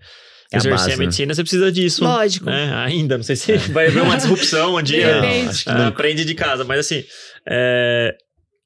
É 0.51 0.57
a 0.57 0.59
exercer 0.59 0.71
base, 0.71 0.91
a 0.91 0.97
né? 0.97 0.97
medicina, 0.97 1.33
você 1.33 1.41
precisa 1.41 1.71
disso. 1.71 2.03
Lógico. 2.03 2.45
Né? 2.45 2.71
Ainda, 2.85 3.17
não 3.17 3.23
sei 3.23 3.35
se 3.35 3.57
vai 3.71 3.87
haver 3.87 4.03
uma 4.03 4.17
disrupção 4.17 4.75
um 4.75 4.83
dia. 4.83 5.21
Ah, 5.65 5.73
não. 5.73 5.87
aprende 5.87 6.23
de 6.23 6.35
casa, 6.35 6.63
mas 6.63 6.81
assim, 6.81 7.03
é, 7.49 8.13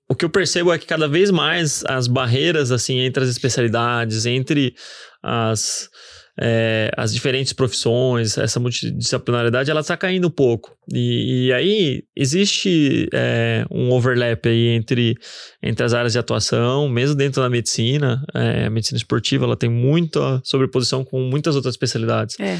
o 0.09 0.15
que 0.15 0.25
eu 0.25 0.29
percebo 0.29 0.71
é 0.71 0.77
que 0.77 0.85
cada 0.85 1.07
vez 1.07 1.31
mais 1.31 1.83
as 1.85 2.07
barreiras 2.07 2.71
assim 2.71 2.99
entre 2.99 3.23
as 3.23 3.29
especialidades, 3.29 4.25
entre 4.25 4.73
as 5.21 5.89
é, 6.39 6.91
as 6.95 7.11
diferentes 7.11 7.51
profissões, 7.51 8.37
essa 8.37 8.59
multidisciplinaridade, 8.59 9.71
ela 9.71 9.79
está 9.79 9.97
caindo 9.97 10.27
um 10.27 10.31
pouco. 10.31 10.77
E, 10.93 11.47
e 11.47 11.53
aí 11.53 12.03
existe 12.15 13.09
é, 13.11 13.65
um 13.71 13.91
overlap 13.91 14.47
aí 14.47 14.67
entre, 14.67 15.15
entre 15.63 15.83
as 15.83 15.93
áreas 15.93 16.13
de 16.13 16.19
atuação, 16.19 16.87
mesmo 16.87 17.15
dentro 17.15 17.41
da 17.41 17.49
medicina. 17.49 18.23
É, 18.35 18.65
a 18.65 18.69
medicina 18.69 18.97
esportiva 18.97 19.45
ela 19.45 19.57
tem 19.57 19.69
muita 19.69 20.39
sobreposição 20.43 21.03
com 21.03 21.19
muitas 21.21 21.55
outras 21.55 21.73
especialidades. 21.73 22.39
É. 22.39 22.59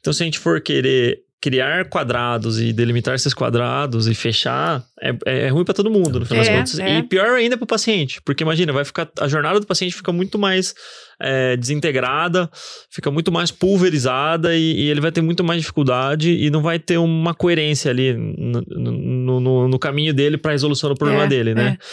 Então, 0.00 0.12
se 0.12 0.22
a 0.22 0.26
gente 0.26 0.40
for 0.40 0.60
querer 0.60 1.20
criar 1.42 1.86
quadrados 1.86 2.60
e 2.60 2.72
delimitar 2.72 3.16
esses 3.16 3.34
quadrados 3.34 4.06
e 4.06 4.14
fechar, 4.14 4.84
é, 5.00 5.46
é 5.46 5.48
ruim 5.48 5.64
para 5.64 5.74
todo 5.74 5.90
mundo, 5.90 6.20
no 6.20 6.24
final 6.24 6.44
É, 6.44 6.46
das 6.46 6.56
contas. 6.56 6.78
é. 6.78 6.98
E 6.98 7.02
pior 7.02 7.30
ainda 7.36 7.56
para 7.56 7.64
o 7.64 7.66
paciente, 7.66 8.22
porque 8.22 8.44
imagina, 8.44 8.72
vai 8.72 8.84
ficar 8.84 9.10
a 9.18 9.26
jornada 9.26 9.58
do 9.58 9.66
paciente 9.66 9.92
fica 9.92 10.12
muito 10.12 10.38
mais 10.38 10.72
é, 11.20 11.56
desintegrada, 11.56 12.48
fica 12.90 13.10
muito 13.10 13.32
mais 13.32 13.50
pulverizada 13.50 14.56
e, 14.56 14.82
e, 14.82 14.88
ele 14.88 15.00
vai 15.00 15.10
ter 15.10 15.20
muito 15.20 15.42
mais 15.42 15.60
dificuldade 15.60 16.30
e 16.30 16.48
não 16.50 16.62
vai 16.62 16.78
ter 16.78 16.96
uma 16.98 17.34
coerência 17.34 17.90
ali 17.90 18.12
no, 18.14 18.60
no, 19.40 19.68
no, 19.68 19.78
caminho 19.78 20.12
dele 20.14 20.36
para 20.36 20.50
a 20.50 20.54
resolução 20.54 20.90
do 20.90 20.96
problema 20.96 21.24
É, 21.24 21.28
dele, 21.28 21.54
né? 21.54 21.76
é. 21.78 21.84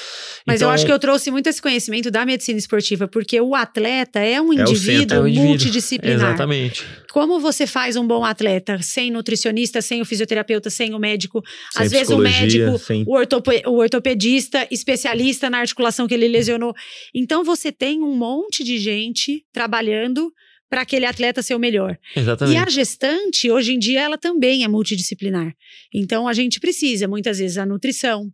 Mas 0.45 0.55
Então, 0.57 0.69
eu 0.69 0.73
acho 0.73 0.85
que 0.85 0.91
eu 0.91 0.97
trouxe 0.99 1.29
muito 1.31 1.47
esse 1.47 1.61
conhecimento 1.61 2.09
da 2.09 2.25
medicina 2.25 2.57
esportiva, 2.57 3.07
porque 3.07 3.39
o 3.41 3.53
atleta 3.55 4.19
é 4.19 4.39
um 4.41 4.53
É 4.53 4.57
centro. 4.57 4.71
indivíduo 4.71 5.17
É 5.17 5.19
o 5.21 5.27
indivíduo. 5.27 5.49
multidisciplinar. 5.49 6.15
Exatamente. 6.15 6.85
Como 7.11 7.39
você 7.39 7.65
faz 7.65 7.95
um 7.95 8.05
bom 8.05 8.23
atleta 8.23 8.79
sem 8.81 9.09
nutricionista, 9.11 9.81
sem 9.81 10.01
o 10.01 10.05
fisioterapeuta, 10.05 10.69
sem 10.69 10.93
o 10.93 10.99
médico? 10.99 11.41
Sem 11.71 11.85
Às 11.85 11.91
vezes 11.91 12.09
o 12.09 12.17
médico, 12.17 12.77
sem- 12.77 13.03
o, 13.07 13.13
ortope- 13.13 13.63
o 13.65 13.73
ortopedista, 13.77 14.67
especialista 14.71 15.49
na 15.49 15.59
articulação 15.59 16.07
que 16.07 16.13
ele 16.13 16.27
lesionou. 16.27 16.73
Então 17.13 17.43
você 17.43 17.71
tem 17.71 18.01
um 18.03 18.15
monte 18.15 18.63
de 18.63 18.77
gente 18.77 19.43
trabalhando 19.51 20.31
para 20.69 20.81
aquele 20.81 21.05
atleta 21.07 21.41
ser 21.41 21.55
o 21.55 21.59
melhor. 21.59 21.97
E 22.15 22.19
Exatamente. 22.19 22.57
a 22.57 22.69
gestante, 22.69 23.49
hoje 23.49 23.73
em 23.73 23.79
dia, 23.79 24.01
ela 24.01 24.19
também 24.19 24.63
é 24.63 24.67
multidisciplinar. 24.67 25.51
Então, 25.91 26.27
a 26.27 26.33
gente 26.33 26.59
precisa, 26.59 27.07
muitas 27.07 27.39
vezes, 27.39 27.57
a 27.57 27.65
nutrição, 27.65 28.29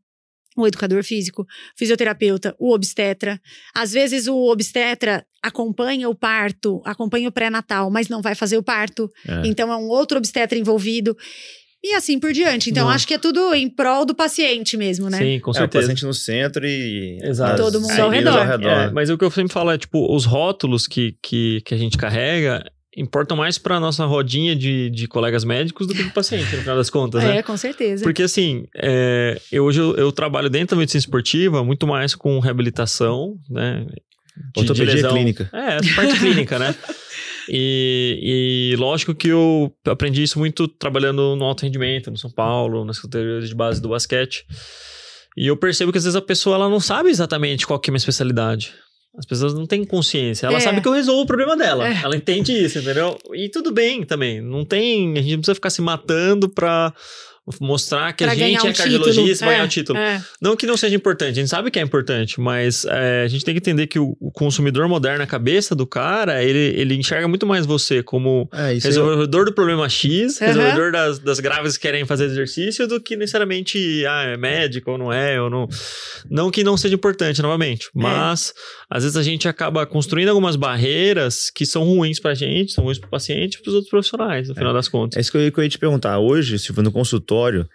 o 0.56 0.68
educador 0.68 1.03
físico, 1.03 1.45
fisioterapeuta, 1.78 2.56
o 2.60 2.74
obstetra. 2.74 3.39
Às 3.74 3.91
vezes, 3.91 4.28
o 4.28 4.36
obstetra 4.51 5.26
acompanha 5.43 6.10
o 6.10 6.16
parto, 6.16 6.82
acompanha 6.86 7.30
o 7.30 7.32
pré-natal, 7.32 7.89
mas 7.91 8.08
não 8.08 8.22
vai 8.22 8.36
fazer 8.36 8.58
o 8.58 8.64
parto. 8.64 9.10
É. 9.28 9.47
Então, 9.47 9.72
é 9.72 9.76
um 9.78 9.88
outro 9.88 10.18
obstetra 10.18 10.58
envolvido. 10.58 11.16
E 11.84 11.93
assim 11.93 12.20
por 12.20 12.34
diante. 12.34 12.72
Então, 12.72 12.86
Nossa. 12.86 12.95
acho 12.95 13.08
que 13.08 13.14
é 13.14 13.18
tudo 13.20 13.53
em 13.53 13.70
prol 13.70 14.06
do 14.06 14.16
paciente 14.16 14.76
mesmo, 14.76 15.08
né? 15.08 15.20
Sim, 15.20 15.39
com 15.39 15.51
É, 15.51 15.53
o 15.53 15.53
certeza. 15.53 15.84
paciente 15.84 16.03
no 16.03 16.14
centro 16.16 16.66
e 16.66 17.20
Exato. 17.22 17.62
Todo 17.62 17.80
mundo 17.80 17.91
ao 17.99 18.10
meninas 18.10 18.47
redor. 18.47 18.72
É, 18.72 18.89
mas 18.91 19.10
o 19.12 19.18
que 19.18 19.24
eu 19.24 19.30
sempre 19.30 19.53
falo 19.53 19.70
é, 19.70 19.78
tipo, 19.78 20.12
os 20.12 20.26
rótulos 20.26 20.88
que, 20.88 21.16
que, 21.22 21.62
que 21.64 21.76
a 21.76 21.78
gente 21.78 21.95
carrega 21.95 22.64
importam 22.95 23.35
mais 23.35 23.57
para 23.57 23.79
nossa 23.79 24.05
rodinha 24.05 24.55
de, 24.55 24.89
de 24.89 25.07
colegas 25.07 25.43
médicos 25.43 25.85
do 25.87 25.93
que 25.93 26.03
do 26.03 26.11
paciente, 26.11 26.55
no 26.55 26.61
final 26.61 26.77
das 26.77 26.89
contas, 26.89 27.23
né? 27.23 27.37
É, 27.39 27.43
com 27.43 27.57
certeza. 27.57 28.03
Porque 28.03 28.23
assim, 28.23 28.65
é, 28.75 29.39
eu, 29.51 29.65
hoje 29.65 29.79
eu, 29.81 29.95
eu 29.95 30.11
trabalho 30.11 30.49
dentro 30.49 30.75
da 30.75 30.79
medicina 30.79 30.99
esportiva 30.99 31.63
muito 31.63 31.85
mais 31.85 32.15
com 32.15 32.39
reabilitação, 32.39 33.35
né? 33.49 33.85
de- 34.55 34.59
ortopedia 34.61 35.07
clínica. 35.09 35.49
É, 35.53 35.75
essa 35.77 35.95
parte 35.95 36.19
clínica, 36.19 36.57
né? 36.59 36.75
E, 37.49 38.71
e 38.73 38.75
lógico 38.77 39.13
que 39.13 39.27
eu 39.27 39.71
aprendi 39.85 40.23
isso 40.23 40.39
muito 40.39 40.67
trabalhando 40.67 41.35
no 41.35 41.45
alto 41.45 41.63
rendimento, 41.63 42.09
no 42.09 42.17
São 42.17 42.31
Paulo, 42.31 42.83
nas 42.83 42.99
categorias 42.99 43.47
de 43.47 43.55
base 43.55 43.81
do 43.81 43.89
basquete. 43.89 44.45
E 45.37 45.47
eu 45.47 45.57
percebo 45.57 45.91
que 45.91 45.97
às 45.97 46.03
vezes 46.05 46.15
a 46.15 46.21
pessoa 46.21 46.55
ela 46.55 46.69
não 46.69 46.79
sabe 46.79 47.09
exatamente 47.09 47.67
qual 47.67 47.79
que 47.79 47.89
é 47.89 47.91
a 47.91 47.93
minha 47.93 47.97
especialidade. 47.99 48.73
As 49.18 49.26
pessoas 49.26 49.53
não 49.53 49.66
têm 49.66 49.84
consciência. 49.86 50.47
Ela 50.47 50.57
É. 50.57 50.59
sabe 50.59 50.82
que 50.82 50.88
eu 50.88 50.91
resolvo 50.93 51.22
o 51.22 51.26
problema 51.26 51.55
dela. 51.55 51.88
É. 51.88 52.01
Ela 52.03 52.16
entende 52.16 52.51
isso, 52.51 52.80
entendeu? 52.80 53.18
E 53.34 53.49
tudo 53.49 53.72
bem 53.72 54.03
também. 54.03 54.41
Não 54.41 54.66
tem. 54.66 55.13
A 55.18 55.22
gente 55.22 55.32
não 55.32 55.39
precisa 55.39 55.55
ficar 55.55 55.70
se 55.70 55.82
matando 55.82 56.49
pra 56.49 56.93
mostrar 57.61 58.11
que 58.13 58.24
Pra 58.24 58.34
a 58.34 58.36
gente 58.36 58.66
um 58.66 58.70
é 58.70 58.74
cardiologista 58.74 59.45
vai 59.45 59.53
ganhar 59.53 59.63
É, 59.63 59.66
um 59.66 59.70
título. 59.70 59.99
é. 59.99 60.20
Não 60.41 60.55
que 60.55 60.66
não 60.66 60.76
seja 60.76 60.95
importante, 60.95 61.34
a 61.34 61.36
gente 61.36 61.47
sabe 61.47 61.70
que 61.70 61.78
é 61.78 61.82
importante, 61.84 62.39
mas 62.41 62.86
é, 62.86 63.22
a 63.24 63.28
gente 63.28 63.45
tem 63.45 63.53
que 63.53 63.59
entender 63.59 63.86
que 63.86 63.99
o, 63.99 64.18
o 64.20 64.32
consumidor 64.32 64.88
moderno, 64.89 65.24
a 65.24 65.28
cabeça 65.28 65.76
do 65.76 65.86
cara, 65.86 66.43
ele, 66.43 66.57
ele 66.76 66.95
enxerga 66.95 67.28
muito 67.28 67.45
mais 67.45 67.68
você 67.68 68.01
como 68.01 68.49
É, 68.51 68.74
resolvedor 68.74 69.45
do 69.45 69.53
problema 69.53 69.88
X, 69.88 70.41
Aham. 70.41 70.47
resolvedor 70.53 70.91
das, 70.91 71.20
das 71.20 71.39
graves 71.39 71.78
que 71.78 71.84
querem 71.84 72.03
fazer 72.03 72.26
exercício, 72.26 72.88
do 72.88 72.99
que 72.99 73.16
necessariamente, 73.16 74.03
ah, 74.07 74.24
é 74.24 74.38
médico 74.38 74.89
ou 74.89 74.97
não 74.97 75.13
é, 75.13 75.39
ou 75.39 75.47
não. 75.47 75.68
Não 76.28 76.49
que 76.49 76.63
não 76.63 76.76
seja 76.76 76.95
importante, 76.95 77.43
novamente, 77.43 77.89
mas 77.93 78.55
às 78.89 79.03
vezes 79.03 79.17
a 79.17 79.23
gente 79.23 79.47
acaba 79.47 79.86
construindo 79.86 80.29
algumas 80.29 80.55
barreiras 80.55 81.49
que 81.49 81.65
são 81.65 81.83
ruins 81.83 82.19
pra 82.19 82.33
gente, 82.36 82.71
são 82.71 82.83
ruins 82.83 82.99
pro 82.99 83.09
paciente 83.09 83.55
e 83.55 83.61
pros 83.61 83.73
outros 83.73 83.89
profissionais, 83.89 84.47
no 84.49 84.55
final 84.55 84.73
das 84.73 84.88
contas. 84.88 85.17
É 85.17 85.21
isso 85.21 85.31
que 85.31 85.38
eu, 85.38 85.51
que 85.51 85.59
eu 85.59 85.63
ia 85.63 85.69
te 85.69 85.77
perguntar. 85.79 86.19
Hoje, 86.19 86.59
se 86.59 86.71
for 86.73 86.83
no 86.83 86.91
consultório, 86.91 87.67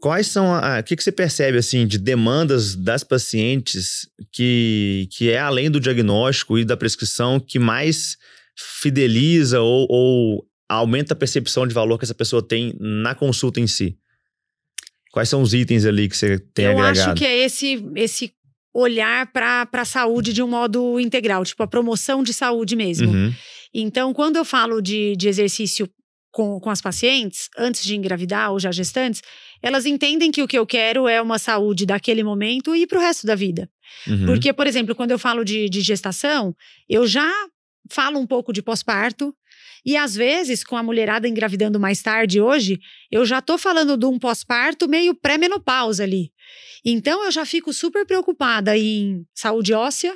quais 0.00 0.26
são 0.28 0.52
a. 0.54 0.76
a- 0.76 0.80
O 0.80 0.82
que, 0.84 0.94
que 0.96 1.02
você 1.02 1.12
percebe, 1.12 1.58
assim, 1.58 1.86
de 1.86 1.98
demandas 1.98 2.74
das 2.76 3.02
pacientes 3.04 4.08
que, 4.32 5.08
que 5.12 5.30
é 5.30 5.38
além 5.38 5.70
do 5.70 5.80
diagnóstico 5.80 6.58
e 6.58 6.64
da 6.64 6.76
prescrição 6.76 7.40
que 7.40 7.58
mais 7.58 8.16
fideliza 8.80 9.60
ou, 9.60 9.86
ou 9.90 10.44
aumenta 10.68 11.12
a 11.14 11.16
percepção 11.16 11.66
de 11.66 11.74
valor 11.74 11.98
que 11.98 12.04
essa 12.04 12.14
pessoa 12.14 12.46
tem 12.46 12.74
na 12.78 13.14
consulta 13.14 13.60
em 13.60 13.66
si? 13.66 13.96
Quais 15.12 15.28
são 15.28 15.40
os 15.42 15.54
itens 15.54 15.84
ali 15.86 16.08
que 16.08 16.16
você 16.16 16.38
tem 16.38 16.66
eu 16.66 16.72
agregado? 16.72 16.98
acho 17.12 17.14
que 17.14 17.24
é 17.24 17.38
esse, 17.44 17.82
esse 17.96 18.32
olhar 18.74 19.30
para 19.32 19.68
a 19.72 19.84
saúde 19.84 20.32
de 20.32 20.42
um 20.42 20.48
modo 20.48 21.00
integral, 21.00 21.44
tipo 21.44 21.62
a 21.62 21.66
promoção 21.66 22.22
de 22.22 22.32
saúde 22.32 22.76
mesmo. 22.76 23.10
Uhum. 23.10 23.32
Então, 23.72 24.14
quando 24.14 24.36
eu 24.36 24.44
falo 24.44 24.80
de, 24.80 25.16
de 25.16 25.28
exercício 25.28 25.88
com, 26.30 26.60
com 26.60 26.70
as 26.70 26.80
pacientes, 26.80 27.48
antes 27.58 27.84
de 27.84 27.96
engravidar 27.96 28.52
ou 28.52 28.60
já 28.60 28.70
gestantes, 28.70 29.22
elas 29.62 29.86
entendem 29.86 30.30
que 30.30 30.42
o 30.42 30.48
que 30.48 30.58
eu 30.58 30.66
quero 30.66 31.08
é 31.08 31.20
uma 31.20 31.38
saúde 31.38 31.84
daquele 31.84 32.22
momento 32.22 32.74
e 32.74 32.86
para 32.86 32.98
o 32.98 33.00
resto 33.00 33.26
da 33.26 33.34
vida. 33.34 33.68
Uhum. 34.06 34.26
Porque, 34.26 34.52
por 34.52 34.66
exemplo, 34.66 34.94
quando 34.94 35.10
eu 35.10 35.18
falo 35.18 35.44
de, 35.44 35.68
de 35.68 35.80
gestação, 35.80 36.54
eu 36.88 37.06
já 37.06 37.30
falo 37.90 38.18
um 38.18 38.26
pouco 38.26 38.52
de 38.52 38.62
pós-parto. 38.62 39.34
E 39.84 39.96
às 39.96 40.14
vezes, 40.14 40.64
com 40.64 40.76
a 40.76 40.82
mulherada 40.82 41.28
engravidando 41.28 41.78
mais 41.80 42.02
tarde 42.02 42.40
hoje, 42.40 42.78
eu 43.10 43.24
já 43.24 43.40
tô 43.40 43.56
falando 43.56 43.96
de 43.96 44.06
um 44.06 44.18
pós-parto 44.18 44.88
meio 44.88 45.14
pré-menopausa 45.14 46.02
ali. 46.02 46.32
Então 46.84 47.24
eu 47.24 47.30
já 47.30 47.44
fico 47.44 47.72
super 47.72 48.06
preocupada 48.06 48.76
em 48.76 49.24
saúde 49.34 49.72
óssea, 49.72 50.14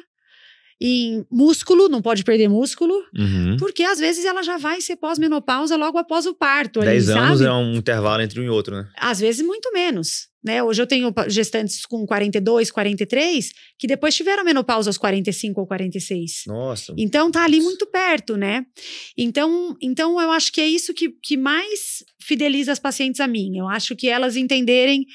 em 0.85 1.25
músculo, 1.31 1.89
não 1.89 2.03
pode 2.03 2.25
perder 2.25 2.49
músculo, 2.49 2.93
Uhum. 3.17 3.57
porque 3.57 3.85
às 3.85 4.01
vezes 4.01 4.25
ela 4.25 4.43
já 4.43 4.57
vai 4.59 4.81
ser 4.81 4.97
pós-menopausa 4.97 5.77
logo 5.77 5.97
após 5.97 6.27
o 6.27 6.35
parto 6.35 6.81
ali, 6.81 6.91
10 6.91 7.09
anos 7.11 7.39
sabe? 7.39 7.49
é 7.49 7.53
um 7.53 7.75
intervalo 7.75 8.21
entre 8.21 8.41
um 8.41 8.45
e 8.45 8.49
outro, 8.49 8.75
né? 8.75 8.89
Às 8.97 9.21
vezes 9.21 9.47
muito 9.47 9.73
menos, 9.73 10.27
né? 10.45 10.61
Hoje 10.61 10.83
eu 10.83 10.87
tenho 10.89 11.15
gestantes 11.29 11.87
com 11.87 12.05
42, 12.05 12.69
43, 12.73 13.53
que 13.79 13.87
depois 13.87 14.13
tiveram 14.17 14.43
menopausa 14.45 14.91
aos 14.91 14.99
45 14.99 15.61
ou 15.61 15.67
46. 15.69 16.43
Nossa. 16.49 16.93
Então 16.99 17.31
tá 17.31 17.45
ali 17.45 17.61
muito 17.61 17.87
perto, 17.87 18.37
né? 18.37 18.67
Então, 19.17 19.77
então 19.81 20.21
eu 20.21 20.33
acho 20.33 20.53
que 20.53 20.61
é 20.61 20.67
isso 20.67 20.93
que, 20.93 21.11
que 21.23 21.37
mais 21.37 22.03
fideliza 22.21 22.73
as 22.73 22.81
pacientes 22.81 23.21
a 23.21 23.29
mim. 23.29 23.57
Eu 23.57 23.69
acho 23.69 23.95
que 23.95 24.09
elas 24.09 24.35
entenderem 24.37 25.07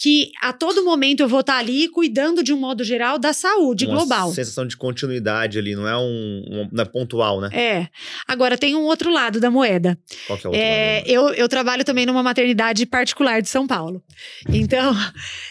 que 0.00 0.30
a 0.40 0.52
todo 0.52 0.84
momento 0.84 1.20
eu 1.24 1.28
vou 1.28 1.40
estar 1.40 1.58
ali 1.58 1.88
cuidando 1.88 2.40
de 2.40 2.52
um 2.52 2.56
modo 2.56 2.84
geral 2.84 3.18
da 3.18 3.32
saúde 3.32 3.84
uma 3.84 3.96
global. 3.96 4.32
sensação 4.32 4.64
de 4.64 4.76
continuidade 4.76 5.58
ali, 5.58 5.74
não 5.74 5.88
é 5.88 5.96
um, 5.98 6.44
um- 6.48 6.68
não 6.70 6.82
é 6.82 6.86
pontual, 6.86 7.40
né? 7.40 7.48
É. 7.52 7.88
Agora 8.26 8.56
tem 8.56 8.76
um 8.76 8.84
outro 8.84 9.10
lado 9.10 9.40
da 9.40 9.50
moeda. 9.50 9.98
Qual 10.28 10.38
que 10.38 10.46
é 10.46 10.50
o 10.50 10.52
outro 10.52 10.64
É, 10.64 10.98
lado? 10.98 11.08
eu, 11.10 11.28
eu 11.34 11.48
trabalho 11.48 11.84
também 11.84 12.06
numa 12.06 12.22
maternidade 12.22 12.86
particular 12.86 13.42
de 13.42 13.48
São 13.48 13.66
Paulo. 13.66 14.00
Então, 14.48 14.94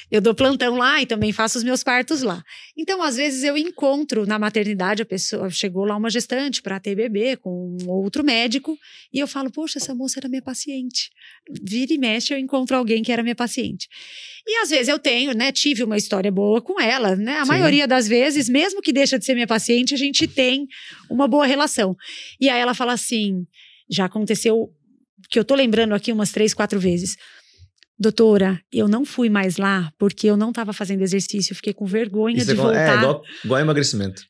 eu 0.10 0.22
dou 0.22 0.34
plantão 0.34 0.78
lá 0.78 1.02
e 1.02 1.06
também 1.06 1.34
faço 1.34 1.58
os 1.58 1.64
meus 1.64 1.84
partos 1.84 2.22
lá. 2.22 2.42
Então, 2.78 3.02
às 3.02 3.18
vezes, 3.18 3.44
eu 3.44 3.58
encontro 3.58 4.26
na 4.26 4.40
maternidade 4.40 5.02
a 5.02 5.06
pessoa. 5.06 5.50
Chegou 5.50 5.84
lá 5.84 5.98
uma 5.98 6.10
gestante 6.10 6.62
para 6.62 6.80
ter 6.80 6.96
bebê 6.96 7.36
com 7.36 7.76
um 7.82 7.90
outro 7.90 8.24
médico. 8.24 8.78
E 9.12 9.20
eu 9.20 9.28
falo, 9.28 9.52
poxa, 9.52 9.80
essa 9.80 9.94
moça 9.94 10.20
era 10.20 10.30
minha 10.30 10.42
paciente. 10.42 11.10
Vira 11.62 11.94
e 11.94 11.98
mexe, 11.98 12.34
eu 12.34 12.38
encontro 12.38 12.78
alguém 12.78 13.04
que 13.04 13.12
era 13.12 13.22
minha 13.22 13.36
paciente. 13.36 13.90
E 14.48 14.62
às 14.62 14.70
vezes 14.70 14.88
eu 14.88 14.98
tenho, 14.98 15.34
né? 15.34 15.52
Tive 15.52 15.84
uma 15.84 15.98
história 15.98 16.32
boa 16.32 16.62
com 16.62 16.80
ela, 16.80 17.16
né? 17.18 17.40
A 17.40 17.44
Sim. 17.44 17.50
maioria 17.50 17.86
das 17.86 18.08
vezes, 18.08 18.48
mesmo 18.48 18.82
que 18.82 18.94
deixa 18.94 19.20
de 19.20 19.26
ser 19.26 19.34
minha 19.34 19.48
paciente, 19.48 19.94
a 19.94 19.98
gente 19.98 20.26
tem 20.26 20.68
uma 21.10 21.28
boa 21.28 21.46
relação. 21.46 21.98
E 22.40 22.50
aí 22.50 22.60
ela 22.62 22.74
fala 22.74 22.94
assim: 22.94 23.46
já 23.90 24.06
aconteceu 24.06 24.72
que 25.30 25.38
eu 25.38 25.44
tô 25.44 25.56
lembrando 25.56 25.94
aqui 25.94 26.14
umas 26.14 26.32
três, 26.32 26.54
quatro 26.54 26.80
vezes. 26.80 27.18
Doutora, 28.00 28.60
eu 28.72 28.88
não 28.88 29.04
fui 29.06 29.30
mais 29.30 29.58
lá 29.58 29.92
porque 29.98 30.28
eu 30.28 30.38
não 30.38 30.50
estava 30.50 30.72
fazendo 30.74 31.02
exercício, 31.02 31.52
eu 31.52 31.56
fiquei 31.56 31.74
com 31.74 31.86
vergonha 31.86 32.38
Isso 32.38 32.46
de 32.48 32.52
é, 32.52 32.56
voltar. 32.56 32.94
é 32.94 32.98
igual, 32.98 33.22
igual 33.44 33.62
emagrecimento. 33.62 34.22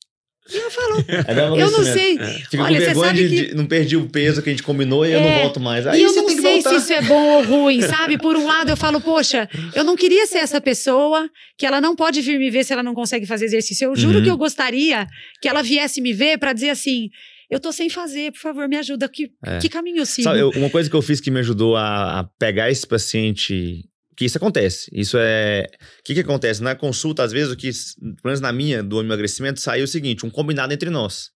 E 0.49 0.55
eu 0.55 0.71
falo, 0.71 0.95
É 1.27 1.61
eu 1.61 1.69
não 1.71 1.83
sei. 1.83 2.17
Fica 2.49 2.63
Olha, 2.63 2.79
com 2.79 2.85
vergonha 2.85 3.13
de, 3.13 3.27
que- 3.27 3.45
de- 3.47 3.55
não 3.55 3.65
perdi 3.65 3.97
o 3.97 4.07
peso 4.09 4.41
que 4.41 4.49
a 4.49 4.53
gente 4.53 4.63
combinou 4.63 5.05
e 5.05 5.11
eu 5.11 5.19
não 5.19 5.27
É, 5.29 5.41
volto 5.41 5.59
mais. 5.59 5.85
Aí 5.85 5.99
e 5.99 6.03
eu 6.03 6.13
não 6.15 6.29
sei 6.29 6.61
se 6.61 6.75
isso 6.75 6.93
é 6.93 7.01
bom 7.01 7.21
ou 7.37 7.43
ruim, 7.43 7.81
sabe? 7.81 8.17
Por 8.17 8.37
um 8.37 8.47
lado, 8.47 8.69
eu 8.69 8.77
falo, 8.77 9.01
poxa, 9.01 9.49
eu 9.75 9.83
não 9.83 9.97
queria 9.97 10.25
ser 10.25 10.37
essa 10.37 10.61
pessoa 10.61 11.29
que 11.57 11.65
ela 11.65 11.81
não 11.81 11.93
pode 11.93 12.21
vir 12.21 12.39
me 12.39 12.49
ver 12.49 12.63
se 12.63 12.71
ela 12.71 12.81
não 12.81 12.93
consegue 12.93 13.25
fazer 13.25 13.43
exercício. 13.43 13.83
Eu 13.83 13.95
juro 13.97 14.19
Uhum. 14.19 14.23
que 14.23 14.29
eu 14.31 14.37
gostaria 14.37 15.05
que 15.41 15.49
ela 15.49 15.61
viesse 15.61 15.99
me 15.99 16.13
ver 16.13 16.37
para 16.37 16.53
dizer 16.53 16.69
assim: 16.69 17.09
eu 17.49 17.59
tô 17.59 17.71
sem 17.71 17.89
fazer, 17.89 18.31
por 18.31 18.39
favor, 18.39 18.67
me 18.67 18.75
ajuda. 18.77 19.07
Que, 19.09 19.31
É. 19.45 19.59
que 19.59 19.69
caminho 19.69 19.97
eu 19.99 20.05
sigo? 20.05 20.23
Sabe, 20.23 20.39
eu- 20.39 20.49
uma 20.51 20.69
coisa 20.69 20.89
que 20.89 20.95
eu 20.95 21.01
fiz 21.01 21.19
que 21.21 21.31
me 21.31 21.39
ajudou 21.39 21.75
a, 21.75 22.19
a 22.19 22.23
pegar 22.23 22.69
esse 22.69 22.85
paciente. 22.85 23.85
Que 24.15 24.25
isso 24.25 24.37
acontece. 24.37 24.89
Isso 24.91 25.15
é. 25.19 25.67
O 25.99 26.03
que, 26.03 26.15
que 26.15 26.19
acontece? 26.21 26.61
Na 26.63 26.75
consulta, 26.75 27.21
às 27.23 27.31
vezes, 27.31 27.51
o 27.51 27.55
que, 27.55 27.69
pelo 27.99 28.15
menos 28.25 28.41
na 28.41 28.51
minha, 28.51 28.81
do 28.81 28.99
emagrecimento, 28.99 29.59
saiu 29.59 29.85
o 29.85 29.87
seguinte: 29.87 30.25
um 30.25 30.29
combinado 30.29 30.73
entre 30.73 30.89
nós. 30.89 31.29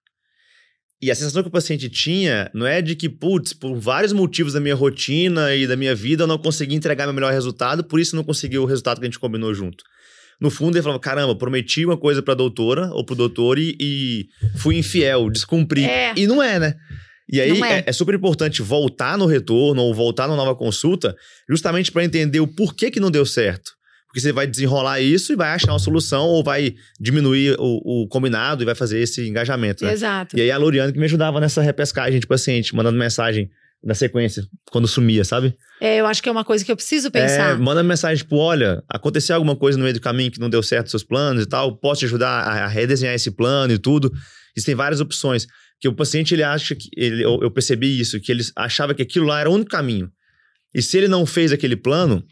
E 0.99 1.09
a 1.09 1.16
sensação 1.16 1.41
que 1.43 1.47
o 1.49 1.51
paciente 1.51 1.89
tinha 1.89 2.49
não 2.53 2.66
é 2.68 2.82
de 2.82 2.95
que, 2.95 3.09
putz, 3.09 3.53
por 3.53 3.76
vários 3.76 4.14
motivos 4.14 4.53
da 4.53 4.59
minha 4.59 4.76
rotina 4.76 5.53
e 5.55 5.66
da 5.68 5.76
minha 5.76 5.95
vida, 5.95 6.24
eu 6.24 6.28
não 6.28 6.38
consegui 6.38 6.76
entregar 6.76 7.05
meu 7.05 7.14
melhor 7.14 7.32
resultado, 7.34 7.84
por 7.84 7.99
isso 7.99 8.16
não 8.16 8.24
consegui 8.24 8.57
o 8.59 8.66
resultado 8.66 8.99
que 8.99 9.05
a 9.05 9.09
gente 9.09 9.18
combinou 9.20 9.51
junto. 9.53 9.84
No 10.41 10.49
fundo 10.49 10.75
ele 10.75 10.81
falava, 10.81 10.99
caramba, 10.99 11.35
prometi 11.35 11.85
uma 11.85 11.95
coisa 11.95 12.23
pra 12.23 12.33
doutora 12.33 12.89
ou 12.93 13.05
pro 13.05 13.15
doutor 13.15 13.59
e, 13.59 13.77
e 13.79 14.27
fui 14.57 14.75
infiel, 14.75 15.29
descumpri. 15.29 15.85
É. 15.85 16.13
E 16.17 16.25
não 16.25 16.41
é, 16.41 16.57
né? 16.57 16.75
E 17.31 17.39
aí 17.39 17.61
é. 17.61 17.73
é. 17.73 17.83
é 17.85 17.91
super 17.93 18.15
importante 18.15 18.61
voltar 18.63 19.17
no 19.19 19.27
retorno 19.27 19.83
ou 19.83 19.93
voltar 19.93 20.27
na 20.27 20.35
nova 20.35 20.55
consulta, 20.55 21.15
justamente 21.47 21.91
para 21.91 22.03
entender 22.03 22.39
o 22.39 22.47
porquê 22.47 22.89
que 22.89 22.99
não 22.99 23.11
deu 23.11 23.23
certo. 23.23 23.71
Porque 24.07 24.19
você 24.19 24.33
vai 24.33 24.45
desenrolar 24.45 24.99
isso 24.99 25.31
e 25.31 25.35
vai 25.37 25.53
achar 25.53 25.71
uma 25.71 25.79
solução 25.79 26.25
ou 26.25 26.43
vai 26.43 26.75
diminuir 26.99 27.55
o, 27.57 28.03
o 28.03 28.07
combinado 28.09 28.61
e 28.61 28.65
vai 28.65 28.75
fazer 28.75 28.99
esse 28.99 29.25
engajamento, 29.25 29.85
né? 29.85 29.93
Exato. 29.93 30.35
E 30.35 30.41
aí 30.41 30.51
a 30.51 30.57
Loriane 30.57 30.91
que 30.91 30.99
me 30.99 31.05
ajudava 31.05 31.39
nessa 31.39 31.61
repescagem 31.61 32.19
de 32.19 32.27
paciente, 32.27 32.75
mandando 32.75 32.97
mensagem 32.97 33.49
na 33.84 33.95
sequência, 33.95 34.43
quando 34.71 34.88
sumia, 34.88 35.23
sabe? 35.25 35.55
É, 35.79 35.97
eu 35.97 36.05
acho 36.05 36.21
que 36.21 36.29
é 36.29 36.32
uma 36.32 36.45
coisa 36.45 36.63
que 36.63 36.71
eu 36.71 36.75
preciso 36.75 37.07
É, 37.07 37.09
pensar. 37.11 37.57
manda 37.59 37.82
mensagem, 37.82 38.17
tipo, 38.17 38.36
olha, 38.38 38.84
aconteceu 38.88 39.36
alguma 39.36 39.55
coisa 39.55 39.77
no 39.77 39.84
meio 39.84 39.93
do 39.95 39.99
caminho 40.01 40.32
que 40.32 40.39
não 40.39 40.49
deu 40.49 40.61
certo 40.61 40.84
nos 40.84 40.91
seus 40.91 41.03
planos 41.03 41.43
e 41.43 41.47
tal, 41.47 41.75
posso 41.77 41.99
te 42.01 42.05
ajudar 42.05 42.29
a, 42.29 42.65
a 42.65 42.67
redesenhar 42.67 43.15
esse 43.15 43.32
plano 43.32 43.73
e 43.73 43.79
tudo. 43.79 44.11
Existem 44.55 44.75
várias 44.75 45.01
opções. 45.01 45.47
Que 45.79 45.88
o 45.88 45.93
paciente, 45.95 46.36
ele 46.36 46.43
acha 46.43 46.75
que, 46.75 46.89
ele, 46.95 47.23
eu, 47.25 47.39
eu 47.41 47.49
percebi 47.49 47.99
isso, 47.99 48.19
que 48.21 48.32
ele 48.32 48.43
achava 48.55 48.93
que 48.93 49.01
aquilo 49.01 49.25
lá 49.25 49.39
era 49.39 49.49
o 49.49 49.53
único 49.55 49.71
caminho. 49.71 50.11
E 50.75 50.82
se 50.82 50.95
ele 50.97 51.07
não 51.07 51.25
fez 51.25 51.51
aquele 51.51 51.75
plano, 51.75 52.23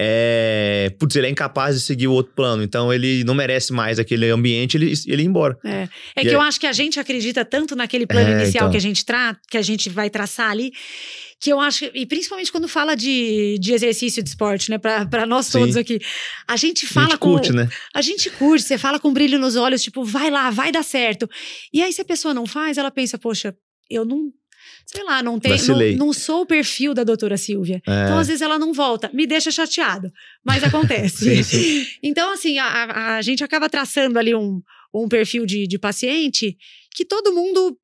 é, 0.00 0.94
putz, 0.96 1.16
ele 1.16 1.26
é 1.26 1.30
incapaz 1.30 1.74
de 1.74 1.80
seguir 1.80 2.06
o 2.06 2.12
outro 2.12 2.32
plano. 2.32 2.62
Então, 2.62 2.92
ele 2.92 3.24
não 3.24 3.34
merece 3.34 3.72
mais 3.72 3.98
aquele 3.98 4.30
ambiente, 4.30 4.76
ele, 4.76 4.92
ele 5.08 5.22
ia 5.22 5.28
embora. 5.28 5.58
É, 5.64 5.88
é 6.14 6.22
que 6.22 6.28
eu 6.28 6.40
acho 6.40 6.60
que 6.60 6.68
a 6.68 6.72
gente 6.72 7.00
acredita 7.00 7.44
tanto 7.44 7.74
naquele 7.74 8.06
plano 8.06 8.30
É, 8.30 8.42
inicial 8.42 8.66
então. 8.66 8.70
que 8.70 8.76
a 8.76 8.80
gente 8.80 9.04
tra 9.04 9.36
que 9.50 9.58
a 9.58 9.62
gente 9.62 9.90
vai 9.90 10.08
traçar 10.08 10.52
ali, 10.52 10.70
que 11.40 11.50
eu 11.50 11.58
acho, 11.58 11.84
e 11.92 12.06
principalmente 12.06 12.52
quando 12.52 12.68
fala 12.68 12.94
de, 12.94 13.58
de 13.60 13.72
exercício 13.72 14.22
de 14.22 14.28
esporte, 14.28 14.70
né, 14.70 14.78
para 14.78 15.26
nós 15.26 15.46
Sim. 15.46 15.58
todos 15.58 15.76
aqui, 15.76 15.98
a 16.46 16.56
gente 16.56 16.84
a 16.84 16.88
fala 16.88 17.08
gente 17.08 17.18
com 17.18 17.32
curte, 17.32 17.52
né? 17.52 17.68
a 17.92 18.00
gente 18.00 18.30
curte, 18.30 18.64
você 18.64 18.78
fala 18.78 19.00
com 19.00 19.12
brilho 19.12 19.36
nos 19.36 19.56
olhos, 19.56 19.82
tipo, 19.82 20.04
vai 20.04 20.30
lá, 20.30 20.48
vai 20.50 20.70
dar 20.70 20.84
certo. 20.84 21.28
E 21.72 21.82
aí 21.82 21.92
se 21.92 22.00
a 22.00 22.04
pessoa 22.04 22.32
não 22.32 22.46
faz, 22.46 22.78
ela 22.78 22.90
pensa, 22.92 23.18
poxa, 23.18 23.52
eu 23.90 24.04
não 24.04 24.30
Sei 24.90 25.04
lá, 25.04 25.22
não 25.22 25.38
tem. 25.38 25.52
Não, 25.98 26.06
não 26.06 26.12
sou 26.14 26.40
o 26.42 26.46
perfil 26.46 26.94
da 26.94 27.04
doutora 27.04 27.36
Silvia. 27.36 27.82
É. 27.86 28.04
Então, 28.04 28.18
às 28.18 28.26
vezes, 28.26 28.40
ela 28.40 28.58
não 28.58 28.72
volta. 28.72 29.10
Me 29.12 29.26
deixa 29.26 29.50
chateado. 29.50 30.10
Mas 30.42 30.64
acontece. 30.64 31.24
Sim, 31.36 31.42
sim. 31.42 31.86
Então, 32.02 32.32
assim, 32.32 32.58
a, 32.58 32.64
a- 32.66 33.16
a 33.16 33.22
gente 33.22 33.44
acaba 33.44 33.68
traçando 33.68 34.18
ali 34.18 34.34
um, 34.34 34.62
um 34.94 35.06
perfil 35.06 35.44
de, 35.44 35.66
de 35.66 35.78
paciente 35.78 36.56
que 36.94 37.04
todo 37.04 37.34
mundo, 37.34 37.76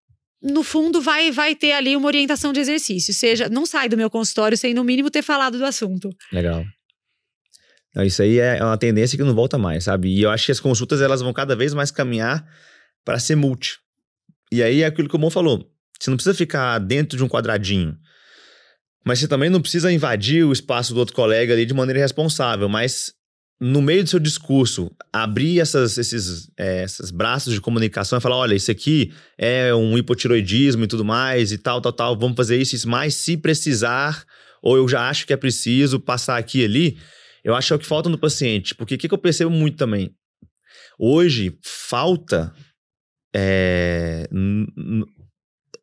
no 0.42 0.62
fundo, 0.62 0.98
vai, 1.02 1.30
vai 1.30 1.54
ter 1.54 1.72
ali 1.72 1.94
uma 1.94 2.06
orientação 2.06 2.54
de 2.54 2.60
exercício. 2.60 3.12
Seja, 3.12 3.50
não 3.50 3.66
sai 3.66 3.86
do 3.86 3.98
meu 3.98 4.08
consultório 4.08 4.56
sem, 4.56 4.72
no 4.72 4.82
mínimo, 4.82 5.10
ter 5.10 5.20
falado 5.22 5.58
do 5.58 5.64
assunto. 5.66 6.08
Legal. 6.32 6.64
Não, 7.94 8.02
isso 8.02 8.22
aí 8.22 8.38
é 8.38 8.64
uma 8.64 8.78
tendência 8.78 9.18
que 9.18 9.22
não 9.24 9.34
volta 9.34 9.58
mais, 9.58 9.84
sabe? 9.84 10.08
E 10.08 10.22
eu 10.22 10.30
acho 10.30 10.46
que 10.46 10.52
as 10.52 10.58
consultas 10.58 11.02
elas 11.02 11.20
vão 11.20 11.34
cada 11.34 11.54
vez 11.54 11.74
mais 11.74 11.90
caminhar 11.90 12.44
para 13.04 13.18
ser 13.18 13.36
multi. 13.36 13.78
E 14.50 14.62
aí 14.62 14.80
é 14.82 14.86
aquilo 14.86 15.08
que 15.08 15.16
o 15.16 15.18
Mon 15.18 15.30
falou. 15.30 15.70
Você 16.04 16.10
não 16.10 16.18
precisa 16.18 16.34
ficar 16.34 16.78
dentro 16.80 17.16
de 17.16 17.24
um 17.24 17.28
quadradinho. 17.28 17.96
Mas 19.06 19.20
você 19.20 19.28
também 19.28 19.48
não 19.48 19.60
precisa 19.60 19.90
invadir 19.90 20.44
o 20.44 20.52
espaço 20.52 20.92
do 20.92 21.00
outro 21.00 21.14
colega 21.14 21.54
ali 21.54 21.64
de 21.64 21.72
maneira 21.72 21.98
irresponsável. 21.98 22.68
Mas 22.68 23.14
no 23.58 23.80
meio 23.80 24.04
do 24.04 24.10
seu 24.10 24.18
discurso, 24.18 24.90
abrir 25.10 25.60
essas, 25.60 25.96
esses, 25.96 26.50
é, 26.58 26.84
esses 26.84 27.10
braços 27.10 27.54
de 27.54 27.60
comunicação 27.60 28.18
e 28.18 28.20
falar: 28.20 28.36
olha, 28.36 28.54
isso 28.54 28.70
aqui 28.70 29.14
é 29.38 29.74
um 29.74 29.96
hipotiroidismo 29.96 30.84
e 30.84 30.86
tudo 30.86 31.06
mais, 31.06 31.52
e 31.52 31.56
tal, 31.58 31.80
tal, 31.80 31.92
tal, 31.92 32.18
vamos 32.18 32.36
fazer 32.36 32.60
isso, 32.60 32.74
isso 32.74 32.88
mais 32.88 33.14
se 33.14 33.38
precisar, 33.38 34.26
ou 34.62 34.76
eu 34.76 34.86
já 34.86 35.08
acho 35.08 35.26
que 35.26 35.32
é 35.32 35.38
preciso 35.38 35.98
passar 35.98 36.36
aqui 36.36 36.60
e 36.60 36.64
ali. 36.64 36.98
Eu 37.42 37.54
acho 37.54 37.68
que 37.68 37.72
é 37.72 37.76
o 37.76 37.78
que 37.78 37.86
falta 37.86 38.10
no 38.10 38.18
paciente. 38.18 38.74
Porque 38.74 38.94
o 38.94 38.98
que, 38.98 39.08
que 39.08 39.14
eu 39.14 39.18
percebo 39.18 39.50
muito 39.50 39.78
também? 39.78 40.14
Hoje, 40.98 41.58
falta. 41.62 42.54
é, 43.34 44.28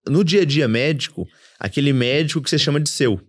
no 0.07 0.23
dia 0.23 0.41
a 0.41 0.45
dia 0.45 0.67
médico, 0.67 1.27
aquele 1.59 1.93
médico 1.93 2.41
que 2.41 2.49
você 2.49 2.57
chama 2.57 2.79
de 2.79 2.89
seu. 2.89 3.19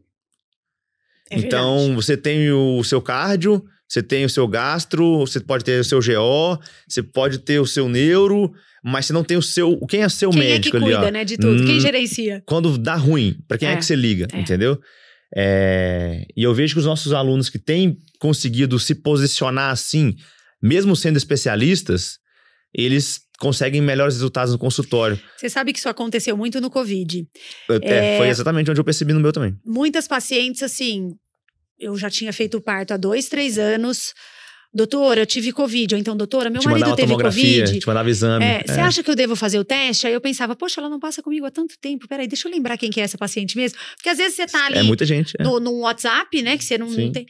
É 1.30 1.38
então, 1.38 1.76
verdade. 1.78 1.94
você 1.94 2.16
tem 2.16 2.50
o 2.50 2.82
seu 2.84 3.00
cardio, 3.00 3.64
você 3.88 4.02
tem 4.02 4.24
o 4.24 4.28
seu 4.28 4.46
gastro, 4.46 5.20
você 5.20 5.40
pode 5.40 5.64
ter 5.64 5.80
o 5.80 5.84
seu 5.84 6.00
GO, 6.00 6.58
você 6.88 7.02
pode 7.02 7.38
ter 7.38 7.60
o 7.60 7.66
seu 7.66 7.88
neuro, 7.88 8.52
mas 8.84 9.06
você 9.06 9.12
não 9.12 9.24
tem 9.24 9.36
o 9.36 9.42
seu. 9.42 9.78
Quem 9.86 10.02
é 10.02 10.08
seu 10.08 10.30
Quem 10.30 10.40
é 10.40 10.44
que 10.44 10.50
médico 10.52 10.76
ali, 10.76 10.86
cuida, 10.86 11.06
ó? 11.06 11.10
né, 11.10 11.24
de 11.24 11.36
tudo? 11.38 11.64
Quem 11.64 11.76
Hum, 11.76 11.80
gerencia? 11.80 12.42
quando 12.46 12.76
dá 12.76 12.94
ruim, 12.96 13.36
pra 13.48 13.56
quem 13.58 13.68
é, 13.68 13.72
É, 13.72 13.76
que 13.76 13.84
você 13.84 13.94
liga, 13.96 14.28
é. 14.32 14.40
entendeu? 14.40 14.78
É, 15.34 16.26
e 16.36 16.42
eu 16.42 16.54
vejo 16.54 16.74
que 16.74 16.80
os 16.80 16.86
nossos 16.86 17.12
alunos 17.12 17.48
que 17.48 17.58
têm 17.58 17.96
conseguido 18.18 18.78
se 18.78 18.94
posicionar 18.94 19.70
assim, 19.70 20.14
mesmo 20.62 20.94
sendo 20.94 21.16
especialistas, 21.16 22.18
eles 22.74 23.20
conseguem 23.42 23.80
melhores 23.80 24.14
resultados 24.14 24.52
no 24.52 24.58
consultório. 24.58 25.20
Você 25.36 25.50
sabe 25.50 25.72
que 25.72 25.80
isso 25.80 25.88
aconteceu 25.88 26.36
muito 26.36 26.60
no 26.60 26.70
Covid. 26.70 27.26
É, 27.82 28.14
É. 28.14 28.18
foi 28.18 28.28
exatamente 28.28 28.70
onde 28.70 28.78
eu 28.80 28.84
percebi 28.84 29.12
no 29.12 29.18
meu 29.18 29.32
também. 29.32 29.56
Muitas 29.66 30.06
pacientes, 30.06 30.62
assim, 30.62 31.10
eu 31.78 31.96
já 31.96 32.08
tinha 32.08 32.32
feito 32.32 32.56
o 32.58 32.60
parto 32.60 32.94
há 32.94 32.96
dois, 32.96 33.28
três 33.28 33.58
anos. 33.58 34.14
Doutora, 34.74 35.20
eu 35.20 35.26
tive 35.26 35.52
Covid. 35.52 35.94
Ou 35.94 36.00
então, 36.00 36.16
doutora, 36.16 36.48
meu 36.48 36.60
te 36.62 36.68
marido 36.68 36.94
teve 36.96 37.14
Covid. 37.14 37.78
te 37.80 37.86
mandava 37.86 38.08
exame. 38.08 38.44
É, 38.44 38.62
Você 38.66 38.80
É. 38.80 38.82
acha 38.82 39.02
que 39.02 39.10
eu 39.10 39.14
devo 39.16 39.34
fazer 39.36 39.58
o 39.58 39.64
teste? 39.64 40.06
Aí 40.06 40.14
eu 40.14 40.20
pensava, 40.20 40.54
poxa, 40.56 40.80
ela 40.80 40.88
não 40.88 40.98
passa 41.00 41.20
comigo 41.20 41.44
há 41.44 41.50
tanto 41.50 41.74
tempo. 41.80 42.06
Peraí, 42.08 42.26
deixa 42.28 42.48
eu 42.48 42.52
lembrar 42.52 42.78
quem 42.78 42.90
que 42.90 42.98
é 43.00 43.02
essa 43.04 43.18
paciente 43.18 43.54
mesmo. 43.56 43.76
Porque 43.96 44.08
às 44.08 44.16
vezes 44.16 44.34
você 44.36 44.46
tá 44.46 44.66
ali 44.66 44.78
É 44.78 44.82
muita 44.82 45.04
gente. 45.04 45.34
é. 45.38 45.42
no, 45.42 45.58
num 45.60 45.80
WhatsApp, 45.80 46.40
né? 46.40 46.56
Que 46.56 46.64
você 46.64 46.78
não, 46.78 46.88
não 46.88 47.12
tem. 47.12 47.26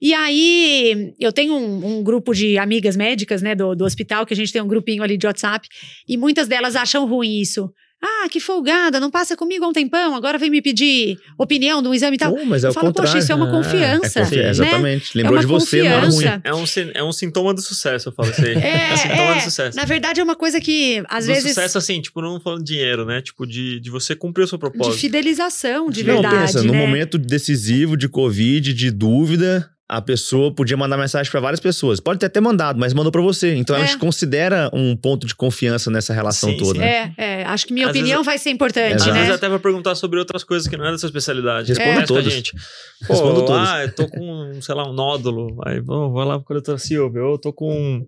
E 0.00 0.12
aí, 0.12 1.14
eu 1.18 1.32
tenho 1.32 1.54
um, 1.54 1.98
um 1.98 2.02
grupo 2.02 2.34
de 2.34 2.58
amigas 2.58 2.96
médicas, 2.96 3.40
né, 3.40 3.54
do, 3.54 3.74
do 3.74 3.84
hospital, 3.84 4.26
que 4.26 4.34
a 4.34 4.36
gente 4.36 4.52
tem 4.52 4.60
um 4.60 4.68
grupinho 4.68 5.02
ali 5.02 5.16
de 5.16 5.26
WhatsApp, 5.26 5.66
e 6.08 6.16
muitas 6.16 6.46
delas 6.48 6.76
acham 6.76 7.06
ruim 7.06 7.40
isso. 7.40 7.70
Ah, 8.06 8.28
que 8.28 8.38
folgada, 8.38 9.00
não 9.00 9.10
passa 9.10 9.34
comigo 9.34 9.64
há 9.64 9.68
um 9.68 9.72
tempão, 9.72 10.14
agora 10.14 10.36
vem 10.36 10.50
me 10.50 10.60
pedir 10.60 11.16
opinião 11.38 11.80
de 11.80 11.88
um 11.88 11.94
exame 11.94 12.16
e 12.16 12.18
tal. 12.18 12.34
Pô, 12.34 12.44
mas 12.44 12.62
é 12.62 12.66
eu 12.66 12.70
o 12.70 12.74
falo, 12.74 12.88
contrário. 12.88 13.10
poxa, 13.10 13.18
isso 13.22 13.32
é 13.32 13.34
uma 13.34 13.50
confiança. 13.50 14.20
É 14.20 14.22
confi- 14.24 14.36
né? 14.36 14.50
Exatamente. 14.50 15.10
Lembrou 15.16 15.38
É 15.38 15.40
de 15.40 15.46
você, 15.46 15.82
não 15.82 15.90
era 15.90 16.06
ruim. 16.08 16.24
É 16.44 16.54
um, 16.54 16.64
é 16.96 17.02
um 17.02 17.12
sintoma 17.12 17.54
do 17.54 17.62
sucesso, 17.62 18.10
eu 18.10 18.12
falo 18.12 18.28
assim. 18.28 18.42
É, 18.60 18.92
um 18.92 18.96
sintoma 18.98 19.22
é. 19.22 19.34
do 19.36 19.40
sucesso. 19.40 19.76
Na 19.78 19.86
verdade, 19.86 20.20
é 20.20 20.22
uma 20.24 20.36
coisa 20.36 20.60
que, 20.60 21.02
às 21.08 21.24
do 21.24 21.28
vezes, 21.28 21.54
sucesso, 21.54 21.78
assim, 21.78 22.02
tipo, 22.02 22.20
não 22.20 22.38
falando 22.38 22.62
de 22.62 22.74
dinheiro, 22.74 23.06
né? 23.06 23.22
Tipo, 23.22 23.46
de, 23.46 23.80
de 23.80 23.90
você 23.90 24.14
cumprir 24.14 24.44
o 24.44 24.48
seu 24.48 24.58
de 24.58 24.60
propósito. 24.60 24.98
fidelização, 24.98 25.88
de 25.88 26.04
não, 26.04 26.14
verdade, 26.14 26.36
pensa, 26.36 26.62
no 26.62 26.74
né? 26.74 26.78
momento 26.86 27.16
decisivo 27.16 27.96
de 27.96 28.06
Covid, 28.06 28.74
de 28.74 28.90
dúvida, 28.90 29.66
a 29.86 30.00
pessoa 30.00 30.50
podia 30.54 30.76
mandar 30.78 30.96
mensagem 30.96 31.30
pra 31.30 31.40
várias 31.40 31.60
pessoas. 31.60 32.00
Pode 32.00 32.18
ter 32.18 32.26
até 32.26 32.40
mandado, 32.40 32.78
mas 32.80 32.94
mandou 32.94 33.12
pra 33.12 33.20
você. 33.20 33.54
Então 33.54 33.76
ela 33.76 33.84
É. 33.84 33.88
te 33.88 33.98
considera 33.98 34.70
um 34.72 34.96
ponto 34.96 35.26
de 35.26 35.34
confiança 35.34 35.90
nessa 35.90 36.14
relação 36.14 36.50
Sim, 36.50 36.56
toda. 36.56 36.72
sim. 36.74 36.78
né? 36.78 37.14
É, 37.18 37.42
é, 37.42 37.44
acho 37.44 37.66
que 37.66 37.72
minha 37.74 37.86
Às 37.86 37.90
opinião 37.90 38.16
vezes- 38.20 38.26
vai 38.26 38.38
ser 38.38 38.50
importante, 38.50 38.94
Às 38.94 39.02
Exato. 39.02 39.12
né? 39.12 39.18
vezes 39.20 39.34
até 39.34 39.48
vai 39.48 39.58
perguntar 39.58 39.94
sobre 39.94 40.18
outras 40.18 40.42
coisas 40.42 40.66
que 40.66 40.76
não 40.76 40.86
é 40.86 40.90
da 40.90 40.96
sua 40.98 41.06
especialidade. 41.08 41.68
Respondo 41.68 41.90
Honesta, 41.90 42.06
todas. 42.14 42.32
gente. 42.32 42.52
Respondo 43.06 43.40
Pô, 43.40 43.46
todas. 43.46 43.68
Ah, 43.68 43.82
eu 43.84 43.94
tô 43.94 44.08
com, 44.08 44.52
sei 44.62 44.74
lá, 44.74 44.88
um 44.88 44.94
nódulo. 44.94 45.60
Aí, 45.66 45.80
vou, 45.80 46.10
vou 46.10 46.24
lá 46.24 46.40
com 46.40 46.52
a 46.52 46.56
doutora 46.56 46.78
Silvia. 46.78 47.20
Eu 47.20 47.36
tô 47.38 47.52
com 47.52 48.06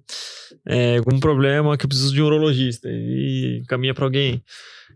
é, 0.67 0.97
algum 0.97 1.21
problema 1.21 1.77
que 1.77 1.85
eu 1.85 1.89
preciso 1.89 2.15
de 2.15 2.23
um 2.23 2.27
urologista. 2.27 2.89
E 2.91 3.63
caminha 3.69 3.93
pra 3.93 4.05
alguém. 4.07 4.43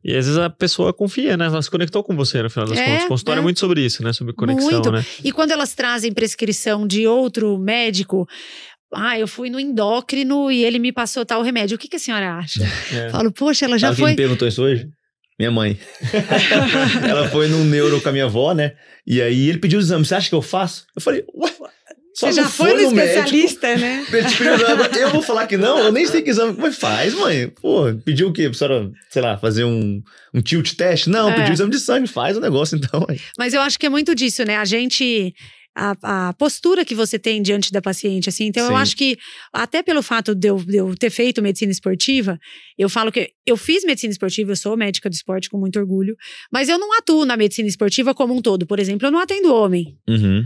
E 0.02 0.16
às 0.16 0.26
vezes 0.26 0.38
a 0.38 0.48
pessoa 0.48 0.92
confia, 0.92 1.36
né? 1.36 1.46
Ela 1.46 1.60
se 1.60 1.70
conectou 1.70 2.02
com 2.02 2.16
você 2.16 2.42
no 2.42 2.48
final 2.50 2.66
das 2.66 2.78
É, 2.78 2.84
contas. 2.86 3.04
O 3.04 3.08
consultório 3.08 3.40
é. 3.40 3.42
é. 3.42 3.44
muito 3.44 3.60
sobre 3.60 3.84
isso, 3.84 4.02
né? 4.02 4.12
Sobre 4.12 4.32
conexão, 4.32 4.70
Muito. 4.70 4.90
né? 4.92 5.04
E 5.22 5.30
quando 5.30 5.50
elas 5.50 5.74
trazem 5.74 6.12
prescrição 6.12 6.86
de 6.86 7.06
outro 7.06 7.58
médico, 7.58 8.26
ah, 8.94 9.18
eu 9.18 9.28
fui 9.28 9.50
no 9.50 9.60
endócrino 9.60 10.50
e 10.50 10.64
ele 10.64 10.78
me 10.78 10.90
passou 10.92 11.24
tal 11.24 11.42
remédio. 11.42 11.76
O 11.76 11.78
que, 11.78 11.86
que 11.88 11.96
a 11.96 12.00
senhora 12.00 12.34
acha? 12.38 12.60
É. 12.94 13.10
Falo, 13.10 13.30
poxa, 13.30 13.66
ela 13.66 13.78
já 13.78 13.88
Sabe 13.88 13.96
quem 13.96 14.04
foi. 14.04 14.10
me 14.12 14.16
perguntou 14.16 14.48
isso 14.48 14.62
hoje? 14.62 14.88
Minha 15.38 15.50
mãe. 15.50 15.78
ela 17.08 17.28
foi 17.28 17.48
num 17.48 17.64
neuro 17.64 18.00
com 18.00 18.08
a 18.08 18.12
minha 18.12 18.24
avó, 18.24 18.52
né? 18.52 18.72
E 19.06 19.20
aí 19.22 19.48
ele 19.48 19.58
pediu 19.58 19.78
o 19.78 19.82
exame. 19.82 20.04
Você 20.04 20.14
acha 20.14 20.28
que 20.28 20.34
eu 20.34 20.42
faço? 20.42 20.86
Eu 20.94 21.00
falei, 21.00 21.24
ué, 21.34 21.50
só 22.14 22.26
Você 22.26 22.32
já 22.42 22.48
foi 22.48 22.72
no 22.82 22.90
médico. 22.90 22.98
especialista, 23.26 23.76
né? 23.76 24.04
Pediu 24.10 24.54
exame. 24.54 24.98
Eu 24.98 25.10
vou 25.10 25.22
falar 25.22 25.46
que 25.46 25.56
não, 25.56 25.78
eu 25.78 25.92
nem 25.92 26.06
sei 26.06 26.22
que 26.22 26.30
exame. 26.30 26.56
Mas 26.58 26.76
faz, 26.76 27.14
mãe. 27.14 27.48
Pô, 27.48 27.84
pediu 28.04 28.28
o 28.28 28.32
quê? 28.32 28.44
Pra 28.48 28.54
senhora, 28.58 28.90
sei 29.08 29.22
lá, 29.22 29.38
fazer 29.38 29.64
um, 29.64 30.02
um 30.34 30.40
tilt 30.42 30.74
test? 30.74 31.06
Não, 31.06 31.30
É. 31.30 31.34
pediu 31.36 31.52
exame 31.52 31.70
de 31.70 31.78
sangue, 31.80 32.06
faz 32.08 32.36
o 32.36 32.40
negócio 32.40 32.76
então. 32.76 33.06
aí. 33.08 33.20
Mas 33.38 33.54
eu 33.54 33.60
acho 33.60 33.78
que 33.78 33.86
é 33.86 33.88
muito 33.88 34.14
disso, 34.14 34.44
né? 34.44 34.56
A 34.56 34.64
gente. 34.64 35.32
A, 35.72 36.28
a 36.28 36.32
postura 36.32 36.84
que 36.84 36.96
você 36.96 37.16
tem 37.16 37.40
diante 37.40 37.70
da 37.70 37.80
paciente, 37.80 38.28
assim. 38.28 38.46
Então, 38.46 38.64
eu 38.64 38.70
Sim. 38.70 38.82
acho 38.82 38.96
que, 38.96 39.16
até 39.52 39.84
pelo 39.84 40.02
fato 40.02 40.34
de 40.34 40.48
eu, 40.48 40.56
de 40.56 40.76
eu 40.78 40.96
ter 40.96 41.10
feito 41.10 41.40
medicina 41.40 41.70
esportiva, 41.70 42.40
eu 42.76 42.88
falo 42.88 43.12
que 43.12 43.30
eu 43.46 43.56
fiz 43.56 43.84
medicina 43.84 44.10
esportiva, 44.10 44.50
eu 44.50 44.56
sou 44.56 44.76
médica 44.76 45.08
do 45.08 45.12
esporte 45.12 45.48
com 45.48 45.56
muito 45.58 45.78
orgulho, 45.78 46.16
mas 46.52 46.68
eu 46.68 46.76
não 46.76 46.92
atuo 46.98 47.24
na 47.24 47.36
medicina 47.36 47.68
esportiva 47.68 48.12
como 48.12 48.34
um 48.36 48.42
todo. 48.42 48.66
Por 48.66 48.80
exemplo, 48.80 49.06
eu 49.06 49.12
não 49.12 49.20
atendo 49.20 49.54
homem. 49.54 49.96
Uhum. 50.08 50.44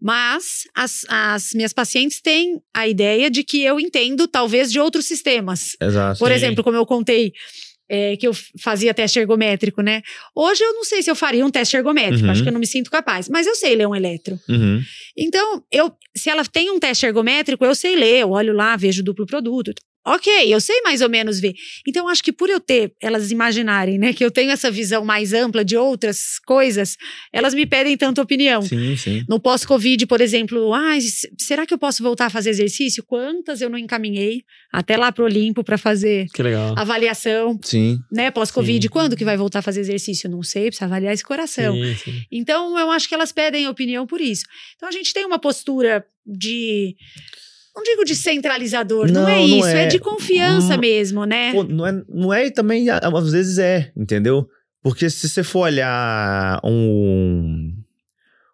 Mas 0.00 0.64
as, 0.74 1.04
as 1.08 1.52
minhas 1.54 1.72
pacientes 1.72 2.20
têm 2.20 2.60
a 2.74 2.86
ideia 2.86 3.30
de 3.30 3.42
que 3.42 3.62
eu 3.62 3.80
entendo, 3.80 4.28
talvez, 4.28 4.70
de 4.70 4.78
outros 4.78 5.06
sistemas. 5.06 5.76
Exato. 5.80 6.18
Por 6.18 6.30
exemplo, 6.30 6.62
como 6.62 6.76
eu 6.76 6.84
contei 6.84 7.32
é, 7.88 8.16
que 8.16 8.26
eu 8.26 8.32
fazia 8.60 8.94
teste 8.94 9.18
ergométrico, 9.18 9.82
né? 9.82 10.02
Hoje 10.34 10.62
eu 10.64 10.72
não 10.72 10.84
sei 10.84 11.02
se 11.02 11.10
eu 11.10 11.14
faria 11.14 11.44
um 11.44 11.50
teste 11.50 11.76
ergométrico, 11.76 12.24
Uhum. 12.24 12.30
acho 12.30 12.42
que 12.42 12.48
eu 12.48 12.52
não 12.52 12.60
me 12.60 12.66
sinto 12.66 12.90
capaz, 12.90 13.28
mas 13.28 13.46
eu 13.46 13.54
sei 13.54 13.76
ler 13.76 13.86
um 13.86 13.94
eletro. 13.94 14.38
Uhum. 14.48 14.82
Então, 15.16 15.62
eu, 15.70 15.92
se 16.16 16.30
ela 16.30 16.44
tem 16.44 16.70
um 16.70 16.78
teste 16.78 17.04
ergométrico, 17.06 17.64
eu 17.64 17.74
sei 17.74 17.94
ler, 17.94 18.20
eu 18.22 18.30
olho 18.30 18.54
lá, 18.54 18.74
vejo 18.76 19.02
o 19.02 19.04
duplo 19.04 19.26
produto. 19.26 19.74
Ok, 20.06 20.52
eu 20.52 20.60
sei 20.60 20.82
mais 20.82 21.00
ou 21.00 21.08
menos 21.08 21.40
ver. 21.40 21.54
Então, 21.86 22.08
acho 22.08 22.22
que 22.22 22.32
por 22.32 22.50
eu 22.50 22.60
ter, 22.60 22.92
elas 23.00 23.30
imaginarem, 23.30 23.98
né, 23.98 24.12
que 24.12 24.24
eu 24.24 24.30
tenho 24.30 24.50
essa 24.50 24.70
visão 24.70 25.04
mais 25.04 25.32
ampla 25.32 25.64
de 25.64 25.76
outras 25.76 26.38
coisas, 26.46 26.96
elas 27.32 27.54
me 27.54 27.64
pedem 27.64 27.96
tanta 27.96 28.20
opinião. 28.20 28.60
Sim, 28.62 28.96
sim. 28.96 29.24
No 29.28 29.40
pós-Covid, 29.40 30.06
por 30.06 30.20
exemplo, 30.20 30.74
ah, 30.74 30.98
será 31.40 31.64
que 31.66 31.72
eu 31.72 31.78
posso 31.78 32.02
voltar 32.02 32.26
a 32.26 32.30
fazer 32.30 32.50
exercício? 32.50 33.02
Quantas 33.02 33.60
eu 33.60 33.70
não 33.70 33.78
encaminhei 33.78 34.42
até 34.70 34.96
lá 34.96 35.10
pro 35.10 35.24
Olimpo 35.24 35.64
para 35.64 35.78
fazer 35.78 36.26
Que 36.34 36.42
legal. 36.42 36.74
avaliação, 36.76 37.58
Sim. 37.62 37.98
né? 38.12 38.30
Pós-Covid, 38.30 38.88
quando 38.90 39.16
que 39.16 39.24
vai 39.24 39.36
voltar 39.36 39.60
a 39.60 39.62
fazer 39.62 39.80
exercício? 39.80 40.28
Não 40.28 40.42
sei, 40.42 40.64
precisa 40.64 40.84
avaliar 40.84 41.14
esse 41.14 41.24
coração. 41.24 41.74
Sim, 41.74 41.94
sim. 41.96 42.22
Então, 42.30 42.78
eu 42.78 42.90
acho 42.90 43.08
que 43.08 43.14
elas 43.14 43.32
pedem 43.32 43.66
opinião 43.68 44.06
por 44.06 44.20
isso. 44.20 44.44
Então, 44.76 44.88
a 44.88 44.92
gente 44.92 45.14
tem 45.14 45.24
uma 45.24 45.38
postura 45.38 46.04
de. 46.26 46.94
Não 47.76 47.82
digo 47.82 48.04
de 48.04 48.14
centralizador, 48.14 49.10
não, 49.10 49.22
Não, 49.22 49.28
é 49.28 49.38
não 49.38 49.58
isso, 49.58 49.66
é. 49.66 49.84
é. 49.84 49.86
de 49.86 49.98
confiança 49.98 50.74
Hum, 50.76 50.78
mesmo, 50.78 51.24
né? 51.24 51.52
Pô, 51.52 51.64
não 51.64 51.86
é, 51.86 52.02
não 52.08 52.32
é 52.32 52.46
e 52.46 52.50
também, 52.50 52.88
às 52.88 53.32
vezes 53.32 53.58
é, 53.58 53.90
entendeu? 53.96 54.46
Porque 54.82 55.08
se 55.10 55.28
você 55.28 55.42
for 55.42 55.60
olhar 55.60 56.60
um, 56.62 57.74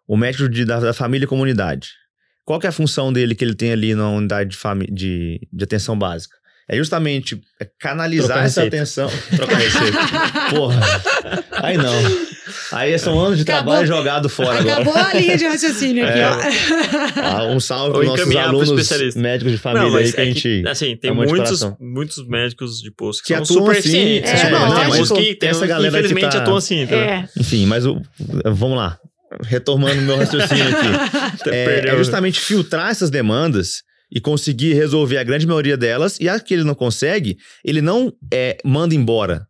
o 0.07 0.17
médico 0.17 0.49
de- 0.49 0.65
da, 0.65 0.79
da 0.79 0.93
família 0.93 1.25
e 1.25 1.27
comunidade, 1.27 1.89
qual 2.45 2.59
que 2.59 2.65
é 2.65 2.69
a 2.69 2.73
função 2.73 3.11
dele 3.13 3.35
que 3.35 3.43
ele 3.43 3.53
tem 3.55 3.71
ali 3.71 3.93
na 3.93 4.09
unidade 4.09 4.51
de, 4.51 4.57
fami- 4.57 4.89
de, 4.91 5.39
de 5.51 5.63
atenção 5.63 5.97
básica? 5.97 6.35
É 6.67 6.77
justamente 6.77 7.39
é 7.59 7.67
canalizar 7.77 8.45
essa 8.45 8.63
atenção. 8.63 9.09
Trocar 9.35 9.57
receita. 9.57 9.97
Porra. 10.55 10.79
Aí 11.61 11.75
não. 11.77 11.93
Aí 12.71 12.97
são 12.99 13.19
anos 13.19 13.37
de 13.37 13.43
Acabou- 13.43 13.73
trabalho 13.73 13.87
jogado 13.87 14.29
fora 14.29 14.59
agora. 14.59 14.73
Acabou 14.81 14.93
a 14.95 15.13
linha 15.13 15.37
de 15.37 15.45
raciocínio 15.45 16.05
aqui, 16.07 16.19
É. 16.19 16.27
ó. 16.27 16.35
Ah, 17.21 17.43
um 17.45 17.59
salve 17.59 17.93
para 17.97 18.03
nossos 18.05 18.19
encaminhar 18.21 18.49
pro 18.49 18.57
alunos 18.61 19.15
médicos 19.15 19.51
de 19.51 19.57
família 19.57 19.89
Não, 19.89 19.95
aí 19.97 20.11
que 20.11 20.19
a 20.19 20.23
é 20.23 20.25
gente. 20.27 20.63
assim, 20.67 20.95
tem 20.95 21.11
de 21.11 21.17
muitos, 21.17 21.67
muitos 21.79 22.27
médicos 22.27 22.79
de 22.81 22.91
posto 22.91 23.21
Que 23.23 23.27
que, 23.27 23.33
são 23.33 23.43
atuam 23.43 23.65
super 23.67 23.79
assim, 23.79 23.89
cientes. 23.89 24.31
é, 24.31 24.35
né? 24.35 24.51
mas 24.51 24.61
tem 24.61 24.69
lógico. 24.69 24.91
alguns 24.93 25.11
que 25.11 25.35
tem, 25.35 25.49
Essa 25.49 25.67
galera 25.67 25.91
que 25.91 25.99
infelizmente 25.99 26.31
tá- 26.33 26.41
atuam 26.41 26.57
assim. 26.57 26.83
É. 26.83 27.27
Enfim, 27.37 27.65
mas 27.65 27.85
o, 27.85 28.01
vamos 28.45 28.77
lá. 28.77 28.97
Retomando 29.45 30.01
meu 30.01 30.17
raciocínio 30.17 30.65
aqui. 30.67 31.47
É, 31.49 31.87
é 31.89 31.97
justamente 31.97 32.39
filtrar 32.39 32.91
essas 32.91 33.09
demandas 33.09 33.77
e 34.11 34.19
conseguir 34.19 34.73
resolver 34.73 35.17
a 35.17 35.23
grande 35.23 35.47
maioria 35.47 35.77
delas. 35.77 36.19
E 36.19 36.27
a 36.27 36.39
que 36.39 36.53
ele 36.53 36.63
não 36.65 36.75
consegue, 36.75 37.37
ele 37.63 37.81
não 37.81 38.11
é, 38.31 38.57
manda 38.63 38.93
embora. 38.93 39.43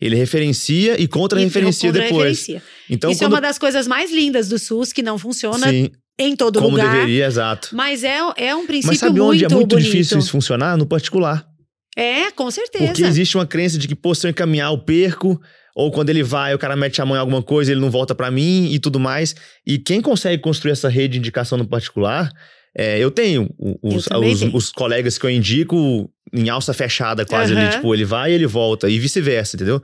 Ele 0.00 0.14
referencia 0.16 1.00
e 1.00 1.08
contra-referencia 1.08 1.88
contra 1.90 2.04
depois. 2.04 2.38
referencia. 2.40 2.62
Então, 2.88 3.10
Isso 3.10 3.22
é 3.22 3.26
quando... 3.26 3.32
uma 3.34 3.40
das 3.40 3.58
coisas 3.58 3.86
mais 3.86 4.12
lindas 4.12 4.48
do 4.48 4.58
SUS, 4.58 4.92
que 4.92 5.02
não 5.02 5.18
funciona 5.18 5.68
Sim, 5.68 5.90
em 6.18 6.36
todo 6.36 6.60
como 6.60 6.76
lugar. 6.76 6.92
deveria, 6.92 7.26
exato. 7.26 7.70
Mas 7.72 8.04
é, 8.04 8.18
é 8.36 8.54
um 8.54 8.66
princípio 8.66 8.88
Mas 8.88 8.98
sabe 8.98 9.18
muito 9.18 9.32
onde 9.32 9.44
é 9.44 9.48
muito 9.48 9.74
bonito. 9.74 9.84
difícil 9.84 10.18
isso 10.18 10.30
funcionar? 10.30 10.76
No 10.76 10.86
particular. 10.86 11.46
É, 11.96 12.30
com 12.30 12.48
certeza. 12.48 12.86
Porque 12.86 13.02
existe 13.02 13.36
uma 13.36 13.46
crença 13.46 13.76
de 13.76 13.88
que, 13.88 13.94
pô, 13.96 14.14
se 14.14 14.24
eu 14.26 14.30
encaminhar, 14.30 14.70
eu 14.70 14.78
perco. 14.78 15.40
Ou 15.74 15.90
quando 15.90 16.10
ele 16.10 16.22
vai, 16.22 16.54
o 16.54 16.58
cara 16.58 16.74
mete 16.76 17.00
a 17.00 17.06
mão 17.06 17.16
em 17.16 17.20
alguma 17.20 17.42
coisa, 17.42 17.70
ele 17.72 17.80
não 17.80 17.90
volta 17.90 18.14
pra 18.14 18.30
mim 18.30 18.72
e 18.72 18.78
tudo 18.78 18.98
mais. 19.00 19.34
E 19.66 19.78
quem 19.78 20.00
consegue 20.00 20.40
construir 20.40 20.72
essa 20.72 20.88
rede 20.88 21.14
de 21.14 21.18
indicação 21.18 21.58
no 21.58 21.66
particular, 21.66 22.32
é, 22.78 22.98
eu 22.98 23.10
tenho 23.10 23.50
os, 23.82 24.06
Eu 24.10 24.20
os- 24.20 24.38
tenho. 24.40 24.56
os 24.56 24.70
colegas 24.70 25.18
que 25.18 25.26
eu 25.26 25.30
indico 25.30 26.08
em 26.32 26.48
alça 26.48 26.72
fechada 26.72 27.24
quase 27.26 27.52
ali. 27.52 27.62
Aham. 27.62 27.70
Tipo, 27.72 27.94
ele 27.94 28.04
vai 28.04 28.30
e 28.30 28.34
ele 28.34 28.46
volta. 28.46 28.88
E 28.88 28.98
vice-versa, 28.98 29.56
entendeu? 29.56 29.82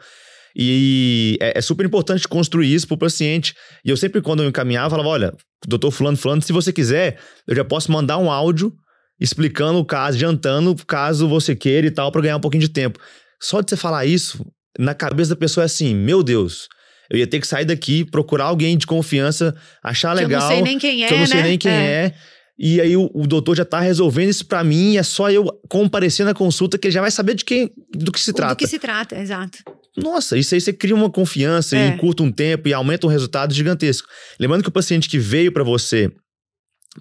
E 0.57 1.37
é, 1.41 1.59
é 1.59 1.61
super 1.61 1.85
importante 1.85 2.29
construir 2.29 2.73
isso 2.73 2.87
pro 2.87 2.97
paciente. 2.97 3.55
E 3.85 3.91
eu 3.91 3.97
sempre, 3.97 4.21
quando 4.23 4.43
eu 4.43 4.49
encaminhava, 4.49 4.91
falava: 4.91 5.09
olha, 5.09 5.33
doutor 5.67 5.91
Fulano, 5.91 6.17
Fulano, 6.17 6.43
se 6.43 6.53
você 6.53 6.73
quiser, 6.73 7.19
eu 7.49 7.55
já 7.57 7.65
posso 7.65 7.91
mandar 7.91 8.19
um 8.19 8.31
áudio 8.31 8.73
explicando 9.21 9.79
o 9.79 9.85
caso, 9.85 10.17
adiantando 10.17 10.75
caso 10.87 11.29
você 11.29 11.55
queira 11.57 11.87
e 11.87 11.91
tal, 11.91 12.11
pra 12.13 12.21
ganhar 12.23 12.37
um 12.37 12.41
pouquinho 12.41 12.61
de 12.63 12.69
tempo. 12.69 12.99
Só 13.43 13.61
de 13.61 13.71
você 13.71 13.77
falar 13.77 14.07
isso, 14.07 14.45
na 14.79 14.95
cabeça 14.95 15.31
da 15.31 15.37
pessoa 15.37 15.65
é 15.65 15.67
assim: 15.67 15.95
meu 15.95 16.23
Deus, 16.23 16.69
eu 17.11 17.19
ia 17.19 17.27
ter 17.27 17.41
que 17.41 17.47
sair 17.47 17.65
daqui, 17.65 18.05
procurar 18.05 18.45
alguém 18.45 18.79
de 18.79 18.87
confiança, 18.87 19.55
achar 19.83 20.15
Que 20.17 20.23
legal. 20.23 20.41
eu 20.41 20.47
não 20.49 20.55
sei 20.55 20.63
nem 20.63 20.79
quem 20.79 21.05
é, 21.05 21.09
que 21.09 21.15
eu 21.15 21.19
não 21.19 21.27
sei 21.27 21.37
né? 21.43 21.49
nem 21.49 21.59
quem 21.59 21.73
é. 21.73 22.15
E 22.59 22.81
aí 22.81 22.97
o, 22.97 23.11
o 23.13 23.27
doutor 23.27 23.57
já 23.57 23.65
tá 23.65 23.81
resolvendo 23.81 24.29
isso 24.31 24.47
pra 24.47 24.63
mim, 24.63 24.93
e 24.93 24.99
é 24.99 25.03
só 25.03 25.31
eu 25.31 25.45
comparecer 25.69 26.25
na 26.25 26.33
consulta 26.35 26.79
que 26.79 26.87
ele 26.87 26.95
já 26.95 27.01
vai 27.01 27.11
saber 27.11 27.35
de 27.35 27.45
quem, 27.45 27.71
do 27.93 28.13
que 28.13 28.21
se 28.21 28.33
trata. 28.33 28.55
Do 28.55 28.59
que 28.59 28.67
se 28.67 28.79
trata, 28.79 29.19
exato. 29.19 29.59
Nossa, 29.97 30.37
isso 30.39 30.55
aí 30.55 30.61
você 30.61 30.73
cria 30.73 30.95
uma 30.95 31.11
confiança 31.11 31.77
É. 31.77 31.87
e 31.87 31.91
encurta 31.95 32.23
um 32.23 32.31
tempo 32.31 32.69
e 32.69 32.73
aumenta 32.73 33.07
um 33.07 33.11
resultado 33.11 33.53
gigantesco. 33.53 34.09
Lembrando 34.39 34.63
que 34.63 34.69
o 34.69 34.73
paciente 34.73 35.09
que 35.09 35.19
veio 35.19 35.53
pra 35.53 35.63
você 35.65 36.11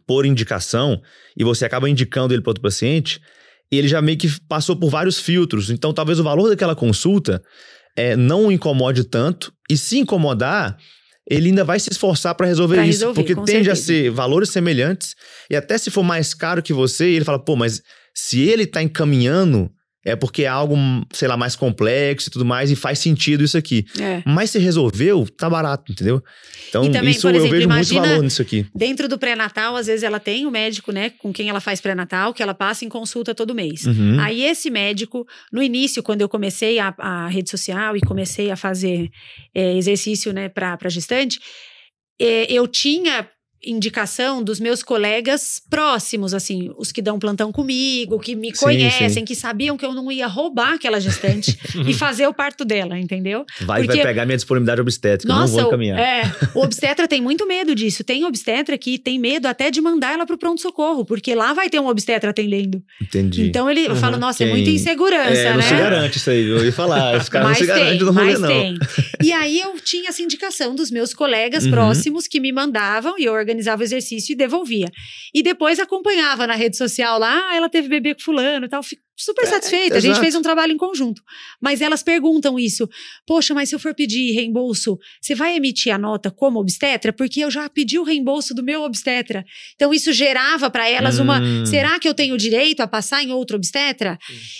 por 0.08 0.26
indicação 0.26 0.99
e 1.38 1.43
você 1.43 1.66
acaba 1.66 1.89
indicando 1.89 2.34
ele 2.34 2.41
para 2.41 2.49
outro 2.51 2.64
paciente, 2.64 3.20
ele 3.72 3.88
já 3.88 4.01
meio 4.01 4.18
que 4.18 4.30
passou 4.47 4.76
por 4.76 4.89
vários 4.89 5.20
filtros. 5.20 5.70
Então, 5.70 5.93
talvez 5.93 6.20
o 6.20 6.24
valor 6.24 6.49
daquela 6.49 6.76
consulta 6.76 7.41
é, 7.95 8.16
não 8.16 8.47
o 8.47 8.51
incomode 8.51 9.04
tanto 9.04 9.54
e 9.70 9.78
se 9.78 9.97
incomodar, 9.99 10.78
ele 11.30 11.50
ainda 11.50 11.64
vai 11.64 11.80
se 11.80 11.90
esforçar 11.92 12.36
para 12.36 12.48
resolver 12.48 12.76
Pra 12.76 12.86
isso, 12.88 13.00
resolver, 13.00 13.22
porque 13.24 13.36
tende 13.52 13.70
a 13.70 13.76
certeza. 13.76 14.04
ser 14.04 14.10
valores 14.12 14.50
semelhantes 14.50 15.16
e 15.50 15.56
até 15.56 15.78
se 15.78 15.90
for 15.90 16.04
mais 16.04 16.34
caro 16.34 16.62
que 16.62 16.74
você, 16.74 17.06
ele 17.06 17.26
fala, 17.26 17.40
pô, 17.44 17.56
mas 17.56 17.82
se 18.14 18.42
ele 18.42 18.66
tá 18.68 18.82
encaminhando 18.84 19.70
é 20.06 20.16
porque 20.16 20.43
é 20.43 20.47
algo, 20.47 20.76
sei 21.14 21.28
lá, 21.28 21.38
mais 21.38 21.56
complexo 21.56 22.28
e 22.28 22.32
tudo 22.32 22.43
mais 22.43 22.70
e 22.70 22.76
faz 22.76 22.99
sentido 22.99 23.43
isso 23.43 23.58
aqui. 23.58 23.86
É. 23.99 24.22
Mas 24.26 24.49
se 24.49 24.60
resolveu, 24.60 25.26
tá 25.38 25.49
barato, 25.49 25.91
entendeu? 25.91 26.22
Então, 26.68 26.91
também, 26.91 27.12
isso 27.12 27.22
por 27.22 27.34
eu 27.34 27.38
exemplo, 27.38 27.58
vejo 27.58 27.70
muito 27.70 27.93
valor 27.93 28.24
nisso 28.24 28.41
aqui. 28.41 28.66
Dentro 28.76 29.08
do 29.08 29.18
pré-natal, 29.18 29.76
às 29.76 29.88
vezes 29.88 30.04
ela 30.04 30.20
tem 30.20 30.45
o 30.45 30.51
médico, 30.51 30.91
né, 30.91 31.12
com 31.12 31.32
quem 31.32 31.49
ela 31.49 31.62
faz 31.62 31.80
pré-natal, 31.80 32.34
que 32.34 32.43
ela 32.43 32.54
passa 32.54 32.84
em 32.84 32.89
consulta 32.89 33.34
todo 33.34 33.56
mês. 33.56 33.86
Uhum. 33.86 34.20
Aí 34.20 34.43
esse 34.43 34.70
médico, 34.70 35.26
no 35.51 35.64
início, 35.64 36.04
quando 36.04 36.22
eu 36.22 36.28
comecei 36.28 36.80
a, 36.80 36.93
a 36.97 37.28
rede 37.28 37.49
social 37.49 37.95
e 37.95 38.01
comecei 38.01 38.51
a 38.51 38.56
fazer 38.56 39.10
é, 39.56 39.78
exercício, 39.78 40.34
né, 40.34 40.49
para 40.49 40.89
gestante, 40.89 41.39
é, 42.20 42.51
eu 42.51 42.68
tinha 42.68 43.28
indicação 43.66 44.43
dos 44.43 44.59
meus 44.59 44.84
colegas 44.84 45.61
próximos, 45.70 46.34
assim, 46.34 46.72
os 46.78 46.91
que 46.91 47.01
dão 47.01 47.18
plantão 47.20 47.51
comigo, 47.51 48.20
que 48.20 48.36
me 48.36 48.53
Sim, 48.55 48.64
conhecem, 48.66 49.09
sim. 49.09 49.26
que 49.26 49.36
sabiam 49.36 49.78
que 49.78 49.86
eu 49.86 49.93
não 49.93 50.11
ia 50.11 50.28
roubar 50.28 50.74
aquela 50.74 50.99
gestante 50.99 51.57
e 51.88 51.93
fazer 51.93 52.28
o 52.28 52.34
parto 52.34 52.64
dela, 52.66 52.97
entendeu? 52.99 53.45
Vai, 53.61 53.82
porque- 53.84 53.97
vai 53.97 54.05
pegar 54.07 54.26
minha 54.26 54.36
disponibilidade 54.38 54.82
obstétrica, 54.82 55.32
eu 55.32 55.38
não 55.38 55.47
vou 55.47 55.61
encaminhar. 55.61 55.99
é, 55.99 56.24
o 56.53 56.59
obstetra 56.61 57.07
tem 57.07 57.22
muito 57.22 57.47
medo 57.47 57.74
disso. 57.76 58.03
Tem 58.03 58.24
obstetra 58.26 58.78
que 58.78 58.97
tem 58.97 59.18
medo 59.20 59.47
até 59.47 59.72
de 59.72 59.82
mandar 59.82 60.14
ela 60.14 60.26
pro 60.26 60.38
pronto-socorro, 60.38 61.05
porque 61.05 61.34
lá 61.36 61.53
vai 61.53 61.70
ter 61.70 61.80
um 61.80 61.88
obstetra 61.88 62.30
atendendo. 62.32 62.82
Entendi. 63.01 63.47
Então 63.47 63.70
ele, 63.70 63.86
eu 63.86 63.91
Uhum. 63.91 63.95
falo, 63.95 64.18
nossa, 64.18 64.43
é 64.43 64.47
Quem- 64.47 64.55
muita 64.55 64.70
insegurança, 64.70 65.30
é, 65.39 65.49
não 65.51 65.57
né? 65.57 65.64
se 65.64 65.74
garante 65.76 66.18
isso 66.18 66.30
aí, 66.30 66.47
eu 66.47 66.64
ia 66.66 66.72
falar. 66.74 67.18
Os 67.22 67.30
caras 67.30 67.47
não 67.49 67.55
se 67.55 67.66
garantem 67.66 67.97
tem, 67.97 68.05
no 68.05 68.11
rolê, 68.11 68.26
mas 68.32 68.39
não. 68.39 68.47
tem. 68.49 68.78
E 69.24 69.32
aí 69.32 69.59
eu 69.59 69.74
tinha 69.80 70.09
essa 70.09 70.22
indicação 70.22 70.76
dos 70.76 70.91
meus 70.91 71.14
colegas 71.14 71.66
Uhum. 71.66 71.72
próximos 71.72 72.28
que 72.28 72.39
me 72.39 72.51
mandavam 72.51 73.16
e 73.18 73.26
eu 73.26 73.34
organizava 73.34 73.53
o 73.82 73.84
exercício 73.84 74.34
e 74.34 74.36
devolvia. 74.36 74.89
E 75.34 75.43
depois 75.43 75.80
acompanhava 75.80 76.47
na 76.47 76.56
rede 76.56 76.78
social 76.78 77.20
lá, 77.20 77.49
ah, 77.49 77.56
ela 77.56 77.70
teve 77.70 77.88
bebê 77.88 78.16
com 78.16 78.22
fulano 78.22 78.66
e 78.66 78.70
tal. 78.70 78.82
Fico 78.82 79.01
super 79.16 79.43
É, 79.43 79.47
satisfeita. 79.47 79.97
A 79.97 79.99
gente 79.99 80.20
fez 80.20 80.36
um 80.36 80.41
trabalho 80.41 80.74
em 80.74 80.78
conjunto. 80.78 81.22
Mas 81.62 81.82
elas 81.82 82.01
perguntam 82.01 82.58
isso. 82.58 82.89
Poxa, 83.28 83.54
mas 83.54 83.70
se 83.70 83.76
eu 83.76 83.80
for 83.80 83.93
pedir 83.93 84.32
reembolso, 84.34 84.97
você 85.22 85.36
vai 85.36 85.56
emitir 85.56 85.93
a 85.93 85.97
nota 85.97 86.32
como 86.32 86.60
obstetra? 86.60 87.14
Porque 87.14 87.41
eu 87.41 87.51
já 87.51 87.70
pedi 87.70 87.99
o 87.99 88.04
reembolso 88.04 88.54
do 88.54 88.64
meu 88.64 88.82
obstetra. 88.82 89.45
Então 89.76 89.93
isso 89.93 90.12
gerava 90.12 90.70
para 90.70 90.88
elas 90.89 91.20
uma 91.20 91.39
Hum. 91.39 91.66
Será 91.66 91.99
que 91.99 92.08
eu 92.08 92.14
tenho 92.14 92.38
direito 92.38 92.82
a 92.82 92.88
passar 92.88 93.24
em 93.24 93.32
outro 93.32 93.58
obstetra? 93.58 94.18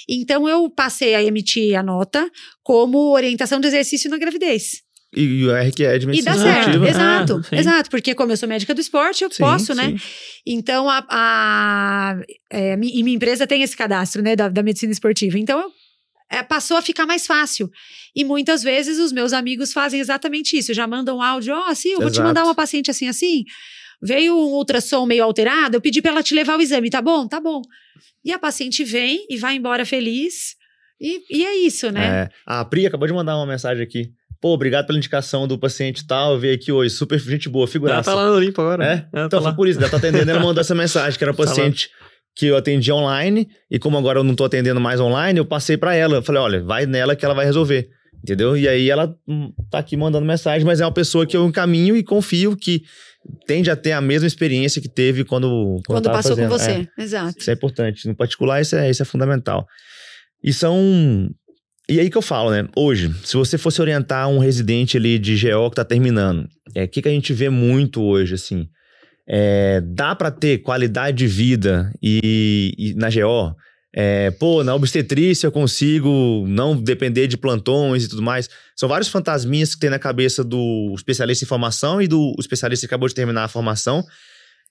Então 0.08 0.48
eu 0.48 0.70
passei 0.70 1.16
a 1.16 1.24
emitir 1.24 1.78
a 1.78 1.84
nota 1.84 2.30
como 2.62 3.12
orientação 3.12 3.60
de 3.60 3.68
exercício 3.68 4.10
na 4.10 4.18
gravidez. 4.18 4.82
E 5.16 5.46
o 5.46 5.52
R 5.56 5.72
que 5.72 5.84
é 5.84 5.98
de 5.98 6.06
E 6.06 6.08
medicina 6.08 6.36
dá 6.36 6.42
certo, 6.42 6.60
esportiva. 6.70 6.90
exato, 6.90 7.42
Ah, 7.52 7.56
exato, 7.56 7.90
porque 7.90 8.16
como 8.16 8.32
eu 8.32 8.38
sou 8.38 8.48
médica 8.50 8.74
do 8.74 8.82
esporte, 8.82 9.24
eu 9.24 9.32
Sim, 9.32 9.44
posso, 9.44 9.74
né? 9.76 9.90
sim. 9.90 9.98
Então 10.46 10.90
a, 10.90 11.06
a- 11.10 12.22
é, 12.52 12.74
e 12.74 12.78
minha 13.04 13.16
empresa 13.16 13.46
tem 13.48 13.62
esse 13.62 13.76
cadastro, 13.78 14.22
né, 14.22 14.36
da, 14.36 14.50
da 14.50 14.64
medicina 14.64 14.92
esportiva. 14.92 15.38
Então 15.38 15.60
eu- 15.60 15.72
é, 16.32 16.42
passou 16.42 16.78
a 16.78 16.82
ficar 16.82 17.06
mais 17.06 17.28
fácil. 17.28 17.70
E 18.16 18.24
muitas 18.24 18.64
vezes 18.64 18.98
os 18.98 19.12
meus 19.12 19.34
amigos 19.34 19.72
fazem 19.72 20.00
exatamente 20.00 20.58
isso, 20.58 20.74
já 20.74 20.88
mandam 20.88 21.22
áudio, 21.22 21.54
ó, 21.54 21.68
assim, 21.70 21.90
eu 21.90 22.02
vou 22.02 22.10
te 22.10 22.20
mandar 22.22 22.44
uma 22.44 22.56
paciente 22.56 22.90
assim 22.90 23.08
assim. 23.08 23.44
Veio 24.02 24.36
um 24.36 24.54
ultrassom 24.54 25.06
meio 25.06 25.24
alterado, 25.24 25.78
eu 25.78 25.82
pedi 25.82 26.02
pra 26.02 26.12
ela 26.12 26.24
te 26.24 26.34
levar 26.34 26.58
o 26.58 26.62
exame, 26.62 26.90
tá 26.90 27.02
bom? 27.02 27.28
Tá 27.28 27.40
bom. 27.40 27.62
E 28.26 28.32
a 28.32 28.40
paciente 28.40 28.84
vem 28.84 29.26
e 29.30 29.38
vai 29.38 29.56
embora 29.56 29.86
feliz. 29.86 30.56
E, 31.00 31.22
e 31.30 31.46
é 31.46 31.56
isso, 31.58 31.92
né? 31.92 32.24
É. 32.24 32.30
A 32.46 32.66
Pri 32.66 32.86
acabou 32.88 33.08
de 33.08 33.14
mandar 33.14 33.36
uma 33.38 33.46
mensagem 33.46 33.84
aqui. 33.84 34.10
Pô, 34.44 34.54
obrigado 34.54 34.86
pela 34.86 34.98
indicação 34.98 35.48
do 35.48 35.58
paciente 35.58 36.00
e 36.00 36.06
tal. 36.06 36.34
Eu 36.34 36.40
vi 36.42 36.52
aqui 36.52 36.70
hoje. 36.70 36.90
Super 36.94 37.18
gente 37.18 37.48
boa, 37.48 37.64
Ela 37.64 37.72
figuraça. 37.72 38.12
tá 38.12 38.14
lá 38.14 38.28
no 38.28 38.36
Olimpo 38.36 38.60
agora. 38.60 38.84
É? 38.84 38.92
Ela 39.14 39.26
Então, 39.28 39.30
tá 39.30 39.38
lá. 39.40 39.44
foi 39.44 39.56
por 39.56 39.68
isso, 39.70 39.80
ela 39.80 39.88
tá 39.90 39.96
atendendo, 39.96 40.30
ela 40.30 40.40
mandou 40.42 40.60
essa 40.60 40.76
mensagem, 40.76 41.18
que 41.18 41.24
era 41.24 41.32
um 41.32 41.36
Tá 41.38 41.44
lá. 41.44 41.48
paciente 41.50 41.90
que 42.36 42.48
eu 42.48 42.58
atendi 42.58 42.92
online, 42.92 43.48
e 43.72 43.80
como 43.80 43.98
agora 43.98 44.20
eu 44.20 44.24
não 44.26 44.36
tô 44.36 44.44
atendendo 44.44 44.82
mais 44.82 45.00
online, 45.00 45.40
eu 45.40 45.46
passei 45.46 45.78
para 45.78 45.96
ela. 45.96 46.16
Eu 46.16 46.22
falei, 46.24 46.42
olha, 46.42 46.62
vai 46.62 46.86
nela 46.86 47.16
que 47.16 47.24
ela 47.24 47.34
vai 47.34 47.46
resolver. 47.46 47.88
Entendeu? 48.22 48.58
E 48.58 48.68
aí 48.68 48.90
ela 48.90 49.16
hum, 49.26 49.50
tá 49.72 49.78
aqui 49.80 49.96
mandando 49.96 50.26
mensagem, 50.26 50.66
mas 50.66 50.82
é 50.82 50.86
uma 50.86 50.92
pessoa 50.94 51.26
que 51.26 51.38
eu 51.38 51.46
encaminho 51.48 51.96
e 51.96 52.04
confio 52.04 52.58
que 52.58 52.82
tende 53.48 53.72
a 53.72 53.78
ter 53.78 53.94
a 53.94 54.02
mesma 54.02 54.28
experiência 54.28 54.82
que 54.82 54.90
teve 54.90 55.24
quando 55.24 55.80
Quando, 55.88 56.04
passou 56.10 56.32
fazendo. 56.36 56.50
com 56.50 56.58
você, 56.58 56.90
É, 56.98 57.02
exato. 57.02 57.38
isso 57.40 57.50
é 57.50 57.54
importante. 57.54 58.08
No 58.10 58.16
particular, 58.16 58.60
isso 58.62 58.76
é, 58.76 58.90
isso 58.90 59.02
é 59.02 59.06
fundamental. 59.06 59.66
E 60.44 60.52
são. 60.52 61.30
E 61.90 62.00
aí 62.00 62.10
que 62.10 62.18
eu 62.18 62.22
falo, 62.22 62.52
né? 62.52 62.68
Hoje, 62.76 63.14
se 63.26 63.36
você 63.36 63.58
fosse 63.58 63.82
orientar 63.82 64.30
um 64.30 64.40
residente 64.40 64.96
ali 64.96 65.20
de 65.20 65.36
GO 65.36 65.70
que 65.70 65.76
tá 65.76 65.84
terminando, 65.84 66.48
é, 66.74 66.86
o 66.86 66.88
que, 66.88 67.02
que 67.02 67.10
a 67.10 67.12
gente 67.12 67.34
vê 67.34 67.50
muito 67.50 68.02
hoje, 68.02 68.36
assim? 68.36 68.68
É, 69.28 69.82
dá 69.82 70.16
para 70.16 70.32
ter 70.32 70.60
qualidade 70.60 71.18
de 71.18 71.28
vida 71.28 71.92
e, 72.02 72.74
e 72.78 72.94
na 72.94 73.10
GO? 73.10 73.56
É, 73.96 74.32
pô, 74.32 74.64
na 74.64 74.74
obstetrícia 74.74 75.46
eu 75.46 75.52
consigo 75.52 76.46
não 76.48 76.76
depender 76.76 77.28
de 77.28 77.38
plantões 77.38 78.06
e 78.06 78.10
tudo 78.10 78.24
mais. 78.24 78.50
São 78.76 78.90
vários 78.90 79.10
fantasminhas 79.10 79.76
que 79.76 79.82
tem 79.82 79.90
na 79.90 80.00
cabeça 80.00 80.44
do 80.44 80.94
especialista 80.96 81.46
em 81.46 81.48
formação 81.48 82.02
e 82.02 82.08
do 82.08 82.34
especialista 82.40 82.88
que 82.88 82.90
acabou 82.90 83.08
de 83.08 83.14
terminar 83.14 83.44
a 83.44 83.48
formação. 83.48 84.04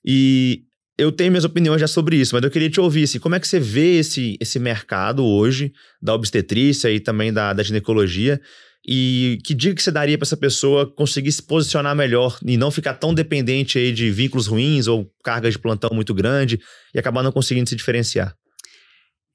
E 0.05 0.63
eu 0.97 1.11
tenho 1.11 1.31
minhas 1.31 1.45
opiniões 1.45 1.81
já 1.81 1.87
sobre 1.87 2.17
isso, 2.17 2.35
mas 2.35 2.43
eu 2.43 2.51
queria 2.51 2.69
te 2.69 2.79
ouvir, 2.79 3.03
assim, 3.03 3.19
como 3.19 3.35
é 3.35 3.39
que 3.39 3.47
você 3.47 3.59
vê 3.59 3.97
esse, 3.97 4.37
esse 4.39 4.59
mercado 4.59 5.25
hoje 5.25 5.73
da 6.01 6.13
obstetrícia 6.13 6.91
e 6.91 6.99
também 6.99 7.33
da, 7.33 7.53
da 7.53 7.63
ginecologia? 7.63 8.39
E 8.85 9.39
que 9.45 9.53
dica 9.53 9.75
que 9.75 9.81
você 9.81 9.91
daria 9.91 10.17
para 10.17 10.25
essa 10.25 10.35
pessoa 10.35 10.85
conseguir 10.93 11.31
se 11.31 11.41
posicionar 11.41 11.95
melhor 11.95 12.37
e 12.45 12.57
não 12.57 12.69
ficar 12.69 12.95
tão 12.95 13.13
dependente 13.13 13.77
aí 13.77 13.93
de 13.93 14.11
vínculos 14.11 14.45
ruins 14.45 14.87
ou 14.87 15.09
cargas 15.23 15.53
de 15.53 15.59
plantão 15.59 15.91
muito 15.93 16.13
grande 16.13 16.59
e 16.93 16.99
acabar 16.99 17.23
não 17.23 17.31
conseguindo 17.31 17.69
se 17.69 17.75
diferenciar? 17.77 18.35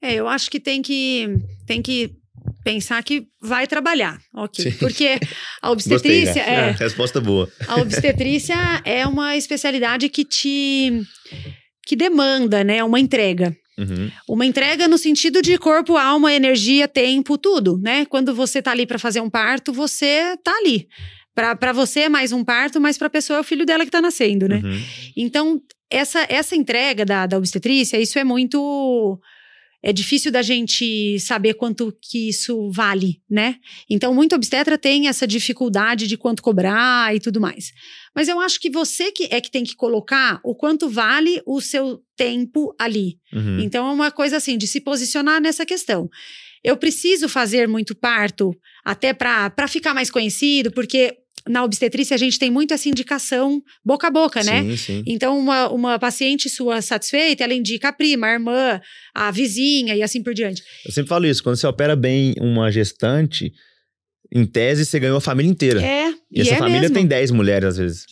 É, 0.01 0.13
eu 0.13 0.27
acho 0.27 0.49
que 0.49 0.59
tem 0.59 0.81
que 0.81 1.27
tem 1.65 1.81
que 1.81 2.11
pensar 2.63 3.01
que 3.03 3.27
vai 3.41 3.67
trabalhar, 3.67 4.19
ok? 4.33 4.71
Sim. 4.71 4.77
Porque 4.77 5.19
a 5.61 5.69
Gostei, 5.73 5.93
obstetrícia 5.93 6.45
né? 6.45 6.69
é, 6.69 6.71
Resposta 6.71 7.21
boa. 7.21 7.49
a 7.67 7.75
obstetrícia 7.81 8.55
é 8.83 9.05
uma 9.07 9.35
especialidade 9.35 10.09
que 10.09 10.23
te 10.25 11.01
que 11.85 11.95
demanda, 11.95 12.63
né, 12.63 12.83
uma 12.83 12.99
entrega. 12.99 13.55
Uhum. 13.79 14.11
Uma 14.27 14.45
entrega 14.45 14.87
no 14.87 14.97
sentido 14.97 15.41
de 15.41 15.57
corpo, 15.57 15.95
alma, 15.95 16.33
energia, 16.33 16.87
tempo, 16.87 17.37
tudo, 17.37 17.79
né? 17.81 18.05
Quando 18.05 18.35
você 18.35 18.61
tá 18.61 18.71
ali 18.71 18.85
para 18.85 18.99
fazer 18.99 19.21
um 19.21 19.29
parto, 19.29 19.71
você 19.71 20.35
tá 20.43 20.51
ali. 20.57 20.87
Para 21.33 21.71
você 21.71 22.01
é 22.01 22.09
mais 22.09 22.33
um 22.33 22.43
parto, 22.43 22.81
mas 22.81 22.97
para 22.97 23.07
a 23.07 23.09
pessoa 23.09 23.37
é 23.37 23.39
o 23.39 23.45
filho 23.45 23.65
dela 23.65 23.85
que 23.85 23.91
tá 23.91 24.01
nascendo, 24.01 24.49
né? 24.49 24.59
Uhum. 24.61 24.81
Então, 25.15 25.61
essa, 25.89 26.25
essa 26.29 26.55
entrega 26.55 27.05
da, 27.05 27.25
da 27.25 27.37
obstetrícia, 27.37 27.97
isso 27.97 28.19
é 28.19 28.23
muito. 28.23 29.17
É 29.81 29.93
difícil 29.93 30.31
da 30.31 30.41
gente 30.41 31.17
saber 31.19 31.53
quanto 31.53 31.95
que 32.01 32.27
isso 32.29 32.69
vale, 32.69 33.21
né? 33.29 33.55
Então, 33.89 34.13
muito 34.13 34.35
obstetra 34.35 34.77
tem 34.77 35.07
essa 35.07 35.25
dificuldade 35.25 36.05
de 36.05 36.17
quanto 36.17 36.43
cobrar 36.43 37.15
e 37.15 37.19
tudo 37.19 37.39
mais. 37.39 37.71
Mas 38.13 38.27
eu 38.27 38.41
acho 38.41 38.59
que 38.59 38.69
você 38.69 39.11
que 39.11 39.29
é 39.31 39.39
que 39.39 39.49
tem 39.49 39.63
que 39.63 39.75
colocar 39.75 40.41
o 40.43 40.53
quanto 40.53 40.89
vale 40.89 41.41
o 41.45 41.61
seu 41.61 42.01
tempo 42.17 42.75
ali. 42.77 43.17
Uhum. 43.31 43.59
Então, 43.61 43.87
é 43.87 43.91
uma 43.91 44.11
coisa 44.11 44.35
assim, 44.35 44.57
de 44.57 44.67
se 44.67 44.81
posicionar 44.81 45.41
nessa 45.41 45.65
questão. 45.65 46.09
Eu 46.61 46.75
preciso 46.75 47.29
fazer 47.29 47.65
muito 47.65 47.95
parto 47.95 48.53
até 48.83 49.13
para 49.13 49.67
ficar 49.69 49.93
mais 49.93 50.11
conhecido, 50.11 50.71
porque 50.71 51.15
na 51.47 51.63
obstetrícia 51.63 52.15
a 52.15 52.17
gente 52.17 52.37
tem 52.37 52.51
muito 52.51 52.73
essa 52.73 52.89
indicação 52.89 53.61
boca 53.83 54.07
a 54.07 54.11
boca, 54.11 54.43
né? 54.43 54.61
Sim, 54.63 54.77
sim. 54.77 55.03
Então, 55.05 55.37
uma, 55.37 55.69
uma 55.69 55.99
paciente 55.99 56.49
sua 56.49 56.81
satisfeita, 56.81 57.43
ela 57.43 57.53
indica 57.53 57.89
a 57.89 57.93
prima, 57.93 58.27
a 58.27 58.33
irmã, 58.33 58.81
a 59.13 59.31
vizinha 59.31 59.95
e 59.95 60.01
assim 60.03 60.21
por 60.21 60.33
diante. 60.33 60.61
Eu 60.85 60.91
sempre 60.91 61.09
falo 61.09 61.25
isso, 61.25 61.43
quando 61.43 61.55
você 61.55 61.67
opera 61.67 61.95
bem 61.95 62.33
uma 62.39 62.71
gestante, 62.71 63.51
em 64.33 64.45
tese 64.45 64.85
você 64.85 64.99
ganhou 64.99 65.17
a 65.17 65.21
família 65.21 65.49
inteira. 65.49 65.81
É, 65.81 66.09
E, 66.31 66.39
e, 66.39 66.41
essa 66.41 66.55
é 66.55 66.57
família 66.57 66.81
mesmo. 66.81 66.95
tem 66.95 67.07
10 67.07 67.31
mulheres, 67.31 67.69
às 67.69 67.77
vezes. 67.77 68.05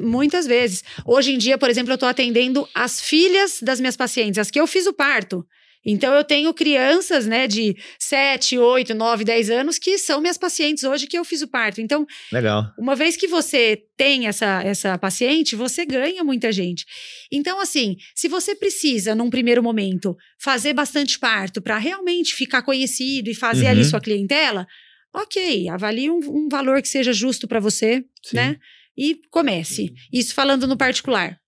Muitas 0.00 0.46
vezes. 0.46 0.82
Hoje 1.04 1.32
em 1.32 1.38
dia, 1.38 1.58
por 1.58 1.68
exemplo, 1.68 1.92
eu 1.92 1.96
estou 1.96 2.08
atendendo 2.08 2.66
as 2.74 3.00
filhas 3.00 3.58
das 3.60 3.78
minhas 3.80 3.96
pacientes, 3.96 4.38
as 4.38 4.50
que 4.50 4.58
eu 4.58 4.66
fiz 4.66 4.86
o 4.86 4.92
parto. 4.92 5.44
Então, 5.84 6.12
eu 6.14 6.22
tenho 6.22 6.52
crianças, 6.52 7.26
né, 7.26 7.46
de 7.46 7.74
7, 7.98 8.58
8, 8.58 8.94
9, 8.94 9.24
10 9.24 9.50
anos 9.50 9.78
que 9.78 9.96
são 9.98 10.20
minhas 10.20 10.36
pacientes 10.36 10.84
hoje 10.84 11.06
que 11.06 11.16
eu 11.18 11.24
fiz 11.24 11.40
o 11.42 11.48
parto. 11.48 11.80
Então, 11.80 12.06
Legal. 12.32 12.72
Uma 12.78 12.94
vez 12.94 13.16
que 13.16 13.26
você 13.26 13.82
tem 13.96 14.26
essa, 14.26 14.62
essa 14.62 14.98
paciente, 14.98 15.56
você 15.56 15.86
ganha 15.86 16.22
muita 16.22 16.52
gente. 16.52 16.84
Então, 17.32 17.60
assim, 17.60 17.96
se 18.14 18.28
você 18.28 18.54
precisa, 18.54 19.14
num 19.14 19.30
primeiro 19.30 19.62
momento, 19.62 20.16
fazer 20.38 20.72
bastante 20.74 21.18
parto 21.18 21.62
para 21.62 21.78
realmente 21.78 22.34
ficar 22.34 22.62
conhecido 22.62 23.30
e 23.30 23.34
fazer 23.34 23.66
ali 23.66 23.80
Uhum. 23.80 23.88
sua 23.88 24.00
clientela, 24.00 24.66
ok, 25.14 25.68
avalie 25.70 26.10
um, 26.10 26.18
um 26.18 26.48
valor 26.50 26.82
que 26.82 26.88
seja 26.88 27.12
justo 27.12 27.48
para 27.48 27.58
você, 27.60 28.04
Sim. 28.22 28.36
né? 28.36 28.56
E 28.96 29.18
comece. 29.30 29.92
Isso 30.12 30.34
falando 30.34 30.66
no 30.66 30.76
particular. 30.76 31.39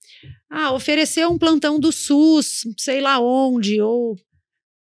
Ah, 0.51 0.73
oferecer 0.73 1.27
um 1.27 1.39
plantão 1.39 1.79
do 1.81 1.91
SUS, 1.93 2.63
sei 2.79 3.01
lá 3.01 3.19
onde, 3.19 3.81
ou 3.81 4.17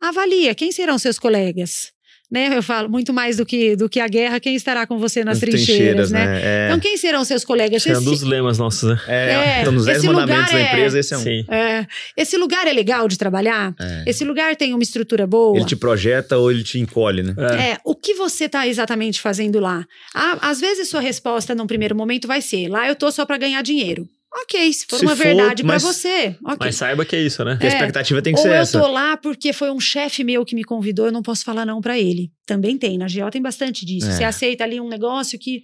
avalia 0.01 0.53
quem 0.53 0.71
serão 0.71 0.97
seus 0.97 1.17
colegas. 1.17 1.93
Né? 2.31 2.57
Eu 2.57 2.63
falo 2.63 2.89
muito 2.89 3.13
mais 3.13 3.37
do 3.37 3.45
que, 3.45 3.75
do 3.75 3.87
que 3.87 3.99
a 3.99 4.07
guerra, 4.07 4.39
quem 4.39 4.55
estará 4.55 4.87
com 4.87 4.97
você 4.97 5.23
nas 5.23 5.35
As 5.35 5.39
trincheiras, 5.41 6.09
né? 6.09 6.41
É, 6.41 6.67
Então, 6.67 6.79
quem 6.79 6.97
serão 6.97 7.23
seus 7.23 7.45
colegas? 7.45 7.85
Esse 7.85 7.91
é 7.91 7.99
um 7.99 8.03
dos 8.03 8.23
lemas 8.23 8.57
nossos, 8.57 8.89
né? 8.89 8.99
é, 9.07 9.33
é, 9.33 9.61
então, 9.61 9.71
nos 9.71 9.85
10 9.85 9.99
esse 9.99 10.07
mandamentos 10.07 10.51
lugar 10.51 10.51
da 10.51 10.59
é- 10.59 10.71
empresa, 10.71 10.99
esse 10.99 11.13
é 11.13 11.17
um. 11.17 11.21
Sim. 11.21 11.45
é, 11.47 11.85
esse 12.17 12.35
lugar 12.35 12.65
é 12.65 12.73
legal 12.73 13.07
de 13.07 13.19
trabalhar? 13.19 13.75
É. 13.79 14.05
Esse 14.07 14.25
lugar 14.25 14.55
tem 14.55 14.73
uma 14.73 14.81
estrutura 14.81 15.27
boa? 15.27 15.55
Ele 15.55 15.65
te 15.65 15.75
projeta 15.75 16.35
ou 16.35 16.49
ele 16.49 16.63
te 16.63 16.79
encolhe, 16.79 17.21
né? 17.21 17.35
É. 17.37 17.71
É, 17.73 17.77
o 17.85 17.93
que 17.95 18.15
você 18.15 18.45
está 18.45 18.67
exatamente 18.67 19.21
fazendo 19.21 19.59
lá? 19.59 19.85
Ah, 20.15 20.49
às 20.49 20.59
vezes 20.59 20.89
sua 20.89 21.01
resposta 21.01 21.53
num 21.53 21.67
primeiro 21.67 21.95
momento 21.95 22.27
vai 22.27 22.41
ser: 22.41 22.67
lá 22.67 22.87
eu 22.89 22.95
tô 22.95 23.11
só 23.11 23.27
para 23.27 23.37
ganhar 23.37 23.61
dinheiro. 23.61 24.07
Ok, 24.41 24.73
se 24.73 24.85
for 24.87 24.97
Se 24.97 25.05
uma 25.05 25.15
for, 25.15 25.23
verdade 25.23 25.63
para 25.63 25.77
você, 25.77 26.35
ok. 26.43 26.57
Mas 26.59 26.75
saiba 26.75 27.05
que 27.05 27.15
é 27.15 27.21
isso, 27.21 27.43
né? 27.45 27.51
Porque 27.53 27.67
a 27.67 27.69
É. 27.69 27.73
expectativa 27.73 28.21
tem 28.21 28.33
que 28.33 28.39
Ou 28.39 28.43
ser 28.43 28.49
eu 28.49 28.55
essa. 28.55 28.79
tô 28.81 28.87
lá 28.87 29.15
porque 29.15 29.53
foi 29.53 29.69
um 29.69 29.79
chefe 29.79 30.23
meu 30.23 30.43
que 30.43 30.55
me 30.55 30.63
convidou, 30.63 31.05
eu 31.05 31.11
não 31.11 31.21
posso 31.21 31.43
falar 31.43 31.65
não 31.65 31.79
para 31.81 31.99
ele. 31.99 32.31
Também 32.45 32.77
tem, 32.77 32.97
na 32.97 33.05
GO 33.05 33.29
tem 33.29 33.41
bastante 33.41 33.85
disso. 33.85 34.07
É. 34.07 34.11
Você 34.11 34.23
aceita 34.23 34.63
ali 34.63 34.79
um 34.81 34.89
negócio 34.89 35.37
que 35.37 35.61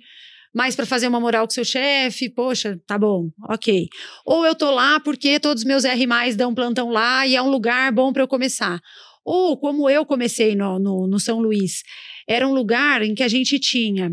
mais 0.53 0.76
para 0.76 0.86
fazer 0.86 1.07
uma 1.07 1.20
moral 1.20 1.45
com 1.47 1.53
seu 1.53 1.65
chefe, 1.65 2.30
poxa, 2.30 2.80
tá 2.86 2.97
bom, 2.97 3.30
ok. 3.49 3.88
Ou 4.26 4.45
eu 4.45 4.53
tô 4.55 4.70
lá 4.72 4.99
porque 4.99 5.39
todos 5.39 5.63
os 5.63 5.67
meus 5.67 5.84
R+, 5.84 6.05
dão 6.36 6.53
plantão 6.53 6.89
lá 6.89 7.26
e 7.26 7.36
é 7.36 7.41
um 7.41 7.49
lugar 7.49 7.91
bom 7.91 8.13
para 8.13 8.22
eu 8.24 8.28
começar. 8.28 8.80
Ou 9.26 9.57
como 9.59 9.89
eu 9.89 10.05
comecei 10.05 10.55
no, 10.55 10.80
no, 10.80 11.07
no 11.07 11.20
São 11.20 11.39
Luís, 11.39 11.82
era 12.28 12.47
um 12.47 12.53
lugar 12.53 13.01
em 13.03 13.13
que 13.15 13.24
a 13.24 13.28
gente 13.28 13.59
tinha 13.59 14.11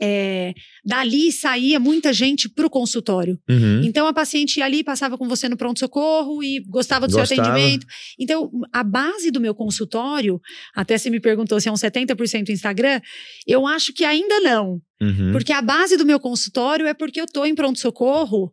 é, 0.00 0.54
dali 0.84 1.30
saía 1.30 1.78
muita 1.78 2.12
gente 2.12 2.48
para 2.48 2.66
o 2.66 2.70
consultório. 2.70 3.38
Uhum. 3.48 3.82
Então 3.84 4.06
a 4.06 4.14
paciente 4.14 4.56
ia 4.56 4.64
ali, 4.64 4.82
passava 4.82 5.18
com 5.18 5.28
você 5.28 5.48
no 5.48 5.56
pronto-socorro 5.56 6.42
e 6.42 6.60
gostava 6.68 7.06
do 7.06 7.12
seu 7.12 7.20
Gostava. 7.20 7.50
atendimento. 7.50 7.86
Então, 8.18 8.50
a 8.72 8.82
base 8.82 9.30
do 9.30 9.40
meu 9.40 9.54
consultório, 9.54 10.40
até 10.74 10.96
você 10.96 11.10
me 11.10 11.20
perguntou 11.20 11.60
se 11.60 11.68
é 11.68 11.72
um 11.72 11.74
70% 11.74 12.48
Instagram, 12.48 13.00
eu 13.46 13.66
acho 13.66 13.92
que 13.92 14.04
ainda 14.04 14.40
não. 14.40 14.80
Uhum. 15.00 15.32
Porque 15.32 15.52
a 15.52 15.60
base 15.60 15.96
do 15.96 16.06
meu 16.06 16.18
consultório 16.18 16.86
é 16.86 16.94
porque 16.94 17.20
eu 17.20 17.26
tô 17.26 17.44
em 17.44 17.54
pronto-socorro 17.54 18.52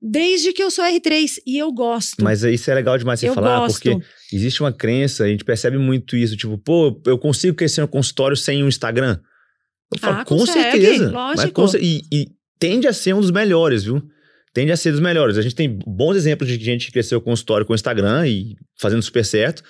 desde 0.00 0.52
que 0.52 0.62
eu 0.62 0.70
sou 0.70 0.84
R3 0.84 1.36
e 1.46 1.56
eu 1.56 1.72
gosto. 1.72 2.22
Mas 2.22 2.42
isso 2.42 2.70
é 2.70 2.74
legal 2.74 2.98
demais 2.98 3.20
você 3.20 3.28
eu 3.28 3.34
falar, 3.34 3.60
gosto. 3.60 3.80
porque 3.80 4.04
existe 4.32 4.60
uma 4.60 4.72
crença, 4.72 5.24
a 5.24 5.28
gente 5.28 5.44
percebe 5.44 5.78
muito 5.78 6.16
isso, 6.16 6.36
tipo, 6.36 6.58
pô, 6.58 7.00
eu 7.06 7.16
consigo 7.16 7.56
crescer 7.56 7.82
no 7.82 7.88
consultório 7.88 8.36
sem 8.36 8.64
um 8.64 8.68
Instagram? 8.68 9.20
Eu 9.92 9.98
falo, 10.00 10.16
Ah, 10.20 10.24
com 10.24 10.36
consegue, 10.38 10.80
certeza. 10.86 11.10
Lógico. 11.10 11.52
com 11.52 11.76
e, 11.78 12.02
e 12.12 12.26
tende 12.58 12.86
a 12.88 12.92
ser 12.92 13.14
um 13.14 13.20
dos 13.20 13.30
melhores, 13.30 13.84
viu? 13.84 14.02
Tende 14.54 14.70
a 14.72 14.76
ser 14.76 14.90
dos 14.92 15.00
melhores. 15.00 15.38
A 15.38 15.42
gente 15.42 15.54
tem 15.54 15.78
bons 15.86 16.14
exemplos 16.16 16.48
de 16.50 16.62
gente 16.62 16.86
que 16.86 16.92
cresceu 16.92 17.18
o 17.18 17.22
consultório 17.22 17.64
com 17.66 17.74
Instagram 17.74 18.26
e 18.28 18.54
fazendo 18.78 19.02
super 19.02 19.24
certo, 19.24 19.62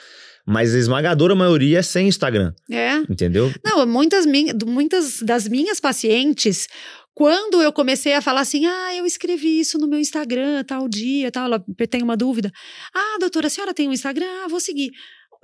mas 0.47 0.75
a 0.75 0.79
esmagadora 0.79 1.35
maioria 1.35 1.79
é 1.79 1.83
sem 1.83 2.09
Instagram, 2.09 2.53
É. 2.71 2.97
entendeu? 3.09 3.53
Não, 3.65 3.87
muitas, 3.87 4.27
min- 4.27 4.51
muitas 4.67 5.23
das 5.23 5.47
minhas 5.47 5.79
pacientes, 5.79 6.67
quando 7.15 7.63
eu 7.63 7.73
comecei 7.73 8.13
a 8.15 8.21
falar 8.21 8.41
assim, 8.41 8.67
ah, 8.67 8.97
eu 8.97 9.07
escrevi 9.07 9.61
isso 9.61 9.79
no 9.79 9.87
meu 9.87 10.01
Instagram, 10.01 10.65
tal 10.65 10.89
dia, 10.89 11.31
tal, 11.31 11.45
ela 11.47 11.65
tem 11.89 12.03
uma 12.03 12.17
dúvida. 12.17 12.51
Ah, 12.93 13.19
doutora, 13.21 13.47
a 13.47 13.51
senhora 13.51 13.73
tem 13.73 13.89
um 13.89 13.93
Instagram? 13.93 14.27
Ah, 14.45 14.49
vou 14.49 14.59
seguir. 14.59 14.91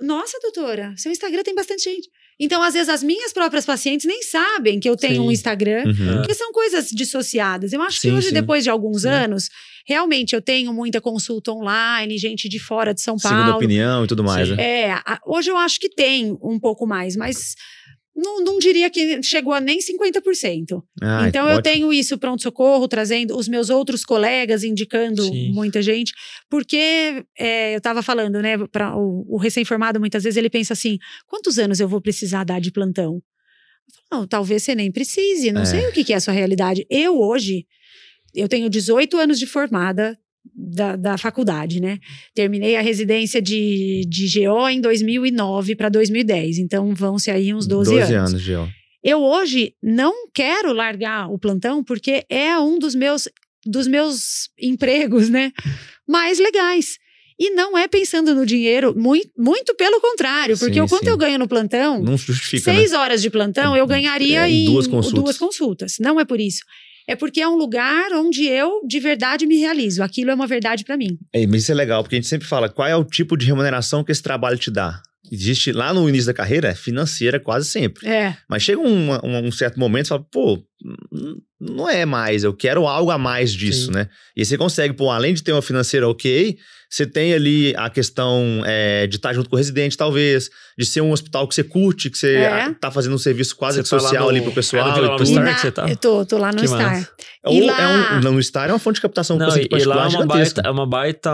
Nossa, 0.01 0.37
doutora, 0.41 0.93
seu 0.97 1.11
Instagram 1.11 1.43
tem 1.43 1.55
bastante 1.55 1.83
gente. 1.83 2.09
Então, 2.39 2.63
às 2.63 2.73
vezes, 2.73 2.87
as 2.87 3.03
minhas 3.03 3.33
próprias 3.33 3.65
pacientes 3.65 4.05
nem 4.05 4.23
sabem 4.23 4.79
que 4.79 4.89
eu 4.89 4.95
tenho 4.95 5.15
Sim. 5.15 5.27
um 5.27 5.31
Instagram. 5.31 5.83
Uhum. 5.85 6.17
Porque 6.17 6.33
são 6.33 6.53
coisas 6.53 6.89
dissociadas. 6.89 7.73
Eu 7.73 7.81
acho 7.81 7.99
Sim, 7.99 8.09
que 8.09 8.15
hoje, 8.15 8.27
sim. 8.27 8.33
depois 8.33 8.63
de 8.63 8.69
alguns 8.69 9.05
anos, 9.05 9.49
realmente 9.85 10.33
eu 10.33 10.41
tenho 10.41 10.73
muita 10.73 11.01
consulta 11.01 11.51
online, 11.51 12.17
gente 12.17 12.47
de 12.47 12.59
fora 12.59 12.93
de 12.93 13.01
São 13.01 13.17
Segunda 13.17 13.41
Paulo. 13.41 13.57
opinião 13.57 14.05
e 14.05 14.07
tudo 14.07 14.23
mais, 14.23 14.49
né? 14.49 14.55
É, 14.63 15.01
hoje 15.25 15.51
eu 15.51 15.57
acho 15.57 15.79
que 15.79 15.89
tem 15.89 16.37
um 16.41 16.57
pouco 16.57 16.87
mais, 16.87 17.15
mas 17.17 17.55
não, 18.19 18.43
não 18.43 18.59
diria 18.59 18.89
que 18.89 19.21
chegou 19.23 19.53
a 19.53 19.59
nem 19.59 19.79
50%. 19.79 20.81
Ah, 21.01 21.27
então 21.27 21.43
eu 21.47 21.57
ótimo. 21.57 21.61
tenho 21.63 21.93
isso 21.93 22.17
pronto-socorro, 22.17 22.87
trazendo 22.87 23.37
os 23.37 23.47
meus 23.47 23.69
outros 23.69 24.03
colegas, 24.05 24.63
indicando 24.63 25.23
Sim. 25.23 25.51
muita 25.53 25.81
gente, 25.81 26.13
porque 26.49 27.23
é, 27.37 27.73
eu 27.73 27.77
estava 27.77 28.01
falando, 28.03 28.41
né, 28.41 28.57
para 28.71 28.95
o, 28.97 29.25
o 29.27 29.37
recém-formado, 29.37 29.99
muitas 29.99 30.23
vezes 30.23 30.37
ele 30.37 30.49
pensa 30.49 30.73
assim: 30.73 30.97
quantos 31.27 31.57
anos 31.57 31.79
eu 31.79 31.87
vou 31.87 32.01
precisar 32.01 32.43
dar 32.43 32.59
de 32.61 32.71
plantão? 32.71 33.15
Eu 33.15 33.93
falo, 34.09 34.21
Não, 34.21 34.27
talvez 34.27 34.63
você 34.63 34.75
nem 34.75 34.91
precise, 34.91 35.51
não 35.51 35.61
É. 35.61 35.65
sei 35.65 35.87
o 35.87 35.91
que, 35.91 36.03
que 36.03 36.13
é 36.13 36.17
a 36.17 36.19
sua 36.19 36.33
realidade. 36.33 36.85
Eu 36.89 37.19
hoje, 37.19 37.65
eu 38.35 38.47
tenho 38.47 38.69
18 38.69 39.17
anos 39.17 39.39
de 39.39 39.47
formada 39.47 40.17
da, 40.55 40.95
da 40.95 41.17
faculdade, 41.17 41.79
né? 41.81 41.99
Terminei 42.33 42.75
a 42.75 42.81
residência 42.81 43.41
de, 43.41 44.05
de 44.07 44.27
GO 44.45 44.67
em 44.69 44.81
2009 44.81 45.75
para 45.75 45.89
2010, 45.89 46.57
então 46.59 46.93
vão-se 46.93 47.29
aí 47.31 47.53
uns 47.53 47.67
12, 47.67 47.91
12 47.91 48.13
anos. 48.13 48.29
anos, 48.31 48.41
Gil. 48.41 48.67
Eu 49.03 49.21
hoje 49.21 49.73
não 49.81 50.27
quero 50.33 50.73
largar 50.73 51.29
o 51.31 51.39
plantão 51.39 51.83
porque 51.83 52.25
é 52.29 52.57
um 52.59 52.77
dos 52.77 52.93
meus 52.95 53.27
dos 53.65 53.87
meus 53.87 54.49
empregos, 54.59 55.29
né, 55.29 55.51
mais 56.07 56.39
legais. 56.39 56.97
E 57.41 57.51
não 57.51 57.77
é 57.77 57.87
pensando 57.87 58.35
no 58.35 58.45
dinheiro, 58.45 58.93
muito, 58.97 59.29
muito 59.37 59.73
pelo 59.75 60.01
contrário, 60.01 60.57
porque 60.57 60.73
Sim, 60.73 60.81
o 60.81 60.87
quanto 60.89 61.05
sim. 61.05 61.09
eu 61.09 61.17
ganho 61.17 61.39
no 61.39 61.47
plantão, 61.47 62.01
Não 62.01 62.17
justifica, 62.17 62.69
né? 62.73 62.77
seis 62.79 62.91
horas 62.91 63.21
de 63.21 63.29
plantão, 63.29 63.77
eu 63.77 63.87
ganharia 63.87 64.45
É, 64.45 64.49
em 64.51 64.63
em 64.63 64.65
duas 64.65 64.87
consultas. 64.87 65.23
duas 65.23 65.37
consultas. 65.37 65.95
Não 66.01 66.19
é 66.19 66.25
por 66.25 66.37
isso. 66.39 66.61
É 67.09 67.15
porque 67.15 67.41
é 67.41 67.47
um 67.47 67.55
lugar 67.57 68.11
onde 68.13 68.45
eu 68.45 68.81
de 68.87 68.99
verdade 68.99 69.47
me 69.47 69.57
realizo. 69.57 70.03
Aquilo 70.03 70.29
é 70.29 70.33
uma 70.35 70.45
verdade 70.45 70.83
para 70.83 70.95
mim. 70.95 71.17
É, 71.33 71.47
mas 71.47 71.63
isso 71.63 71.71
é 71.71 71.75
legal, 71.75 72.03
porque 72.03 72.15
a 72.15 72.19
gente 72.19 72.27
sempre 72.29 72.47
fala 72.47 72.69
qual 72.69 72.87
é 72.87 72.95
o 72.95 73.03
tipo 73.03 73.35
de 73.35 73.45
remuneração 73.47 74.03
que 74.03 74.11
esse 74.11 74.21
trabalho 74.21 74.57
te 74.57 74.69
dá. 74.69 75.01
Existe 75.31 75.71
lá 75.71 75.93
no 75.93 76.07
início 76.07 76.27
da 76.27 76.33
carreira, 76.33 76.69
é 76.69 76.75
financeira 76.75 77.39
quase 77.39 77.67
sempre. 77.69 78.07
É. 78.07 78.35
Mas 78.49 78.63
chega 78.63 78.79
um, 78.81 79.11
um- 79.23 79.47
um 79.47 79.51
certo 79.51 79.79
momento 79.79 80.05
e 80.05 80.09
fala, 80.09 80.25
pô, 80.31 80.63
não 81.59 81.89
é 81.89 82.05
mais, 82.05 82.43
eu 82.43 82.53
quero 82.53 82.87
algo 82.87 83.11
a 83.11 83.17
mais 83.17 83.51
disso, 83.53 83.87
Sim. 83.87 83.91
né? 83.91 84.07
E 84.35 84.45
você 84.45 84.57
consegue, 84.57 84.93
pô, 84.93 85.09
além 85.11 85.33
de 85.33 85.43
ter 85.43 85.51
uma 85.51 85.61
financeira 85.61 86.07
ok, 86.07 86.57
você 86.89 87.05
tem 87.05 87.33
ali 87.33 87.73
a 87.77 87.89
questão 87.89 88.63
é, 88.65 89.05
de 89.07 89.17
estar 89.17 89.31
junto 89.33 89.49
com 89.49 89.55
o 89.55 89.57
residente, 89.57 89.95
talvez, 89.95 90.49
de 90.77 90.85
ser 90.85 91.01
um 91.01 91.11
hospital 91.11 91.47
que 91.47 91.53
você 91.55 91.63
curte, 91.63 92.09
que 92.09 92.17
você 92.17 92.35
É. 92.37 92.73
tá 92.73 92.89
fazendo 92.89 93.13
um 93.15 93.17
serviço 93.19 93.55
quase 93.55 93.81
Você 93.83 93.89
tá 93.89 93.95
lá 93.97 94.01
social 94.01 94.23
no- 94.23 94.29
ali 94.29 94.41
pro 94.41 94.51
é 94.51 94.55
pessoal. 94.55 94.85
no 94.87 94.91
e 94.91 95.01
Vila 95.01 95.17
tudo. 95.17 95.25
Star 95.29 95.55
que 95.55 95.61
você 95.61 95.71
tá? 95.71 95.87
Eu 95.89 95.95
tô, 95.97 96.25
tô 96.25 96.37
lá 96.37 96.51
no 96.51 96.57
Que 96.61 96.67
Star. 96.67 96.81
massa. 96.95 97.09
Ou 97.45 97.53
E 97.53 97.61
é 97.69 97.71
lá- 97.71 98.19
um, 98.25 98.31
no 98.31 98.43
Star 98.43 98.69
é 98.69 98.73
uma 98.73 98.79
fonte 98.79 98.95
de 98.95 99.01
captação 99.01 99.37
Não, 99.37 99.45
paciente 99.47 99.69
e, 99.71 99.77
e 99.81 99.85
lá 99.85 100.05
é 100.05 100.07
uma, 100.07 100.25
baita, 100.25 100.61
é, 100.65 100.69
uma 100.71 100.85
baita, 100.87 101.29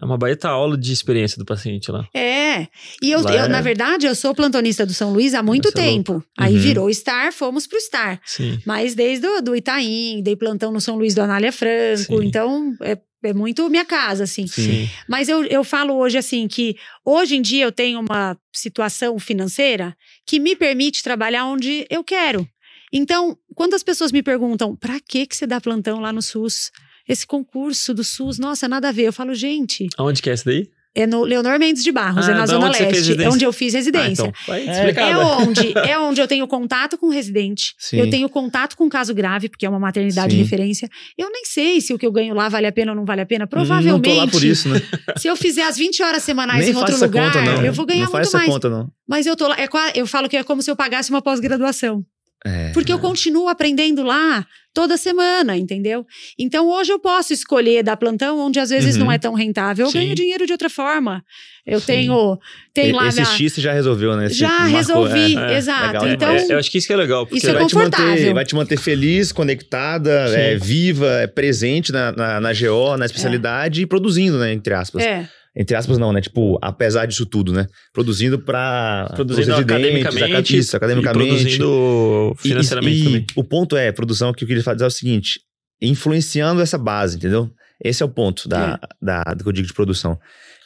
é 0.00 0.04
uma 0.04 0.18
baita 0.18 0.48
aula 0.48 0.76
de 0.76 0.92
experiência 0.92 1.38
do 1.38 1.44
paciente 1.44 1.90
lá. 1.90 2.04
É. 2.14 2.66
E 3.00 3.10
eu, 3.12 3.22
Lá 3.22 3.34
eu, 3.34 3.44
é- 3.44 3.48
na 3.48 3.60
verdade, 3.60 4.06
eu 4.06 4.14
sou 4.14 4.34
plantonista 4.34 4.84
do 4.84 4.92
São 4.92 5.12
Luís 5.12 5.32
há 5.32 5.42
muito 5.42 5.68
é 5.68 5.72
tempo. 5.72 6.22
Aí 6.38 6.54
Uhum. 6.54 6.60
virou 6.60 6.92
Star, 6.92 7.32
fomos 7.32 7.66
pro 7.66 7.80
Star. 7.80 8.20
Sim. 8.26 8.58
Mas 8.66 8.94
desde 8.94 9.26
o 9.26 9.40
do 9.40 9.56
Itaim, 9.56 10.20
dei 10.22 10.36
plantão 10.36 10.70
no 10.72 10.80
São 10.80 10.96
Luís 10.96 11.14
do 11.14 11.22
Anália 11.22 11.50
Franco. 11.52 12.18
Sim. 12.20 12.24
Então, 12.26 12.74
é, 12.82 12.98
é 13.22 13.32
muito 13.32 13.68
minha 13.68 13.84
casa, 13.84 14.24
assim. 14.24 14.46
Sim. 14.46 14.88
Mas 15.08 15.28
eu, 15.28 15.44
eu 15.44 15.62
falo 15.64 15.94
hoje 15.94 16.18
assim 16.18 16.48
que 16.48 16.76
hoje 17.04 17.36
em 17.36 17.42
dia 17.42 17.64
eu 17.64 17.72
tenho 17.72 18.00
uma 18.00 18.36
situação 18.52 19.18
financeira 19.18 19.96
que 20.26 20.38
me 20.38 20.56
permite 20.56 21.02
trabalhar 21.02 21.46
onde 21.46 21.86
eu 21.88 22.02
quero. 22.02 22.48
Então, 22.92 23.36
quando 23.54 23.74
as 23.74 23.82
pessoas 23.82 24.12
me 24.12 24.22
perguntam 24.22 24.76
para 24.76 25.00
que 25.00 25.26
que 25.26 25.34
você 25.34 25.46
dá 25.46 25.60
plantão 25.60 26.00
lá 26.00 26.12
no 26.12 26.20
SUS? 26.20 26.70
Esse 27.08 27.26
concurso 27.26 27.92
do 27.94 28.04
SUS, 28.04 28.38
nossa, 28.38 28.68
nada 28.68 28.88
a 28.88 28.92
ver. 28.92 29.04
Eu 29.04 29.12
falo, 29.12 29.34
gente, 29.34 29.88
Aonde 29.96 30.20
que 30.22 30.30
é 30.30 30.34
esse 30.34 30.44
daí? 30.44 30.68
É 30.94 31.06
no 31.06 31.22
Leonor 31.24 31.58
Mendes 31.58 31.82
de 31.82 31.90
Barros, 31.90 32.28
Ah, 32.28 32.32
é 32.32 32.34
na 32.34 32.46
Zona 32.46 32.68
Leste, 32.68 33.22
é 33.22 33.28
onde 33.28 33.44
eu 33.44 33.52
fiz 33.52 33.74
Ah, 33.74 33.78
residência. 33.78 34.22
então, 34.22 34.32
vai 34.46 34.68
É. 34.68 34.90
É 35.10 35.16
onde, 35.16 35.72
é 35.88 35.98
onde 35.98 36.20
eu 36.20 36.28
tenho 36.28 36.46
contato 36.46 36.98
com 36.98 37.06
o 37.06 37.10
residente. 37.10 37.74
Sim. 37.78 37.98
Eu 37.98 38.10
tenho 38.10 38.28
contato 38.28 38.76
com 38.76 38.88
caso 38.88 39.14
grave, 39.14 39.48
porque 39.48 39.64
é 39.64 39.68
uma 39.68 39.78
maternidade 39.78 40.30
de 40.30 40.36
Sim. 40.36 40.42
referência. 40.42 40.88
Eu 41.16 41.30
nem 41.30 41.44
sei 41.44 41.80
se 41.80 41.94
o 41.94 41.98
que 41.98 42.06
eu 42.06 42.12
ganho 42.12 42.34
lá 42.34 42.48
vale 42.48 42.66
a 42.66 42.72
pena 42.72 42.92
ou 42.92 42.96
não 42.96 43.04
vale 43.04 43.20
a 43.22 43.26
pena. 43.26 43.44
Não 43.44 43.48
Provavelmente. 43.48 44.02
tô 44.10 44.14
lá 44.14 44.26
por 44.28 44.44
isso, 44.44 44.68
né? 44.68 44.80
Se 45.16 45.28
eu 45.28 45.36
fizer 45.36 45.62
as 45.64 45.76
20 45.76 46.02
horas 46.02 46.22
semanais 46.22 46.64
Nem 46.66 46.74
em 46.74 46.76
outro 46.76 46.98
lugar, 46.98 47.32
conta, 47.32 47.44
não. 47.44 47.64
eu 47.64 47.72
vou 47.72 47.86
ganhar 47.86 48.04
não 48.06 48.12
muito 48.12 48.32
mais. 48.32 48.46
conta, 48.48 48.68
não. 48.68 48.88
Mas 49.08 49.26
eu 49.26 49.36
tô 49.36 49.48
lá, 49.48 49.56
é 49.58 49.68
eu 49.94 50.06
falo 50.06 50.28
que 50.28 50.36
é 50.36 50.42
como 50.42 50.62
se 50.62 50.70
eu 50.70 50.76
pagasse 50.76 51.10
uma 51.10 51.20
pós-graduação. 51.22 52.04
É. 52.44 52.70
Porque 52.72 52.92
eu 52.92 52.98
continuo 52.98 53.48
aprendendo 53.48 54.02
lá 54.02 54.44
toda 54.74 54.96
semana, 54.96 55.56
entendeu? 55.56 56.04
Então 56.38 56.68
hoje 56.68 56.90
eu 56.92 56.98
posso 56.98 57.32
escolher 57.32 57.82
dar 57.84 57.96
plantão 57.96 58.38
onde 58.40 58.58
às 58.58 58.70
vezes 58.70 58.96
Uhum. 58.96 59.04
não 59.04 59.12
é 59.12 59.18
tão 59.18 59.34
rentável. 59.34 59.86
Eu 59.86 59.90
Sim. 59.92 59.98
ganho 60.00 60.14
dinheiro 60.14 60.46
de 60.46 60.52
outra 60.52 60.68
forma. 60.70 61.22
Eu 61.64 61.78
Sim. 61.78 61.86
tenho. 61.86 62.38
Tem 62.74 62.88
E- 62.88 62.92
lá 62.92 63.06
Esse 63.06 63.20
minha. 63.20 63.32
X 63.36 63.52
você 63.52 63.60
já 63.60 63.72
resolveu, 63.72 64.16
né? 64.16 64.26
Esse 64.26 64.34
Já 64.34 64.48
marcou, 64.48 64.68
resolvi, 64.76 65.36
é. 65.36 65.52
é, 65.52 65.56
exato. 65.58 65.86
legal, 66.04 66.08
então, 66.08 66.28
É, 66.30 66.46
eu 66.54 66.58
acho 66.58 66.70
que 66.70 66.78
isso 66.78 66.86
que 66.88 66.92
é 66.92 66.96
legal. 66.96 67.24
Porque 67.26 67.38
Isso 67.38 67.48
é 67.50 67.52
vai 67.52 67.66
te, 67.66 67.74
manter, 67.76 67.96
confortável. 67.98 68.34
vai 68.34 68.44
te 68.44 68.54
manter 68.56 68.78
feliz, 68.78 69.30
conectada, 69.30 70.10
é, 70.36 70.56
viva, 70.56 71.06
é, 71.20 71.26
presente 71.28 71.92
na, 71.92 72.10
na, 72.12 72.40
na 72.40 72.52
GO, 72.52 72.96
na 72.96 73.04
especialidade 73.06 73.82
e 73.82 73.86
produzindo, 73.86 74.38
né? 74.38 74.52
Entre 74.52 74.74
aspas. 74.74 75.04
é. 75.04 75.28
Entre 75.54 75.76
aspas, 75.76 75.98
não, 75.98 76.12
né? 76.12 76.20
Tipo, 76.20 76.58
apesar 76.62 77.06
disso 77.06 77.26
tudo, 77.26 77.52
né? 77.52 77.66
Produzindo 77.92 78.38
para 78.38 79.10
produzindo 79.14 79.54
academicamente, 79.54 80.56
isso, 80.56 80.74
academicamente. 80.76 81.28
e 81.28 81.58
produzindo 81.58 82.32
E- 82.34 82.42
financeiramente 82.42 83.00
e, 83.00 83.04
também. 83.04 83.26
O 83.36 83.44
ponto 83.44 83.76
é, 83.76 83.92
produção, 83.92 84.32
que 84.32 84.44
eu 84.44 84.48
queria 84.48 84.62
fazer 84.62 84.84
é 84.84 84.86
o 84.86 84.90
seguinte: 84.90 85.40
influenciando 85.80 86.62
essa 86.62 86.78
base, 86.78 87.16
entendeu? 87.16 87.50
Esse 87.84 88.02
é 88.02 88.06
o 88.06 88.08
ponto 88.08 88.48
da, 88.48 88.78
da, 89.00 89.22
do 89.34 89.42
que 89.42 89.48
eu 89.48 89.52
digo 89.52 89.66
de 89.66 89.74
produção. 89.74 90.18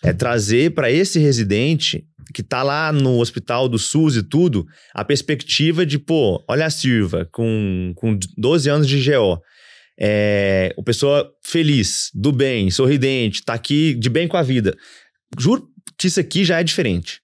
É 0.05 0.13
trazer 0.13 0.73
para 0.75 0.91
esse 0.91 1.19
residente 1.19 2.05
que 2.35 2.43
tá 2.43 2.63
lá 2.63 2.93
no 2.93 3.19
hospital 3.19 3.69
do 3.69 3.79
SUS 3.79 4.17
e 4.17 4.23
tudo, 4.23 4.67
a 4.95 5.05
perspectiva 5.05 5.87
de, 5.87 5.99
pô, 5.99 6.45
olha 6.49 6.67
a 6.67 6.71
Silva, 6.71 7.27
com, 7.33 7.93
com 7.97 8.19
12 8.37 8.69
anos 8.69 8.87
de 8.87 9.03
GO. 9.03 9.41
É, 9.99 10.75
uma 10.77 10.85
pessoa 10.85 11.33
feliz, 11.43 12.11
do 12.15 12.31
bem, 12.33 12.71
sorridente, 12.71 13.43
tá 13.43 13.55
aqui 13.55 13.95
de 13.95 14.11
bem 14.11 14.29
com 14.29 14.37
a 14.37 14.43
vida. 14.43 14.77
Juro 15.39 15.69
que 15.99 16.07
isso 16.07 16.21
aqui 16.21 16.45
já 16.45 16.61
é 16.61 16.65
diferente. 16.65 17.21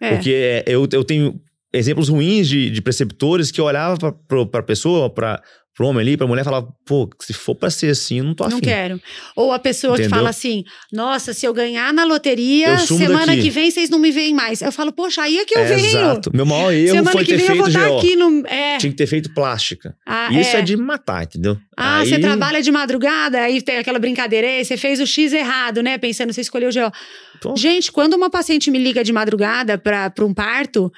É. 0.00 0.10
Porque 0.14 0.30
é, 0.30 0.64
eu, 0.66 0.88
eu 0.92 1.04
tenho 1.04 1.40
exemplos 1.72 2.08
ruins 2.08 2.48
de, 2.48 2.70
de 2.70 2.80
preceptores 2.80 3.50
que 3.50 3.60
eu 3.60 3.64
olhava 3.64 4.12
pra, 4.12 4.46
pra 4.46 4.62
pessoa, 4.62 5.10
pra, 5.10 5.42
pro 5.74 5.86
homem 5.88 6.02
ali, 6.02 6.16
pra 6.16 6.26
mulher, 6.26 6.44
falava, 6.44 6.68
pô, 6.86 7.10
se 7.20 7.32
for 7.32 7.54
pra 7.54 7.68
ser 7.68 7.90
assim, 7.90 8.18
eu 8.18 8.24
não 8.24 8.34
tô 8.34 8.44
afim. 8.44 8.54
Não 8.54 8.60
quero. 8.60 9.00
Ou 9.34 9.52
a 9.52 9.58
pessoa 9.58 9.94
que 9.96 10.02
Entendeu? 10.02 10.18
fala 10.18 10.30
assim: 10.30 10.62
nossa, 10.92 11.32
se 11.34 11.44
eu 11.44 11.52
ganhar 11.52 11.92
na 11.92 12.04
loteria, 12.04 12.78
semana 12.78 13.26
daqui." 13.26 13.42
que 13.42 13.50
vem 13.50 13.70
vocês 13.70 13.90
não 13.90 13.98
me 13.98 14.10
veem 14.12 14.32
mais. 14.32 14.62
Eu 14.62 14.70
falo, 14.70 14.92
poxa, 14.92 15.22
aí 15.22 15.38
é 15.38 15.44
que 15.44 15.56
eu 15.56 15.62
É, 15.62 15.64
venho. 15.74 15.86
Exato. 15.86 16.30
Meu 16.34 16.46
maior 16.46 16.72
erro 16.72 16.88
semana 16.96 17.10
foi 17.12 17.24
que 17.24 17.32
ter 17.32 17.36
vem 17.38 17.46
eu 17.48 17.56
vou 17.56 17.64
feito 17.66 17.78
estar 17.78 17.96
aqui 17.98 18.16
no. 18.16 18.46
É. 18.46 18.78
Tinha 18.78 18.90
que 18.92 18.96
ter 18.96 19.06
feito 19.06 19.34
plástica. 19.34 19.96
Ah, 20.06 20.28
Isso 20.32 20.56
é. 20.56 20.60
é. 20.60 20.62
de 20.62 20.76
matar, 20.76 21.24
entendeu? 21.24 21.56
Ah, 21.76 21.98
Aí- 21.98 22.08
você 22.08 22.18
trabalha 22.18 22.62
de 22.62 22.70
madrugada, 22.70 23.40
aí 23.40 23.60
tem 23.60 23.78
aquela 23.78 23.98
brincadeira, 23.98 24.46
"Ei, 24.46 24.64
você 24.64 24.76
fez 24.76 25.00
o 25.00 25.06
X 25.06 25.32
errado, 25.32 25.82
né? 25.82 25.98
Pensando, 25.98 26.32
você 26.32 26.40
escolheu 26.40 26.70
o 26.70 26.72
GO. 26.72 26.92
Pô. 27.40 27.56
Gente, 27.56 27.90
quando 27.90 28.14
uma 28.14 28.30
paciente 28.30 28.70
me 28.70 28.78
liga 28.78 29.02
de 29.02 29.12
madrugada 29.12 29.76
para 29.76 30.12
um 30.24 30.32
parto, 30.32 30.90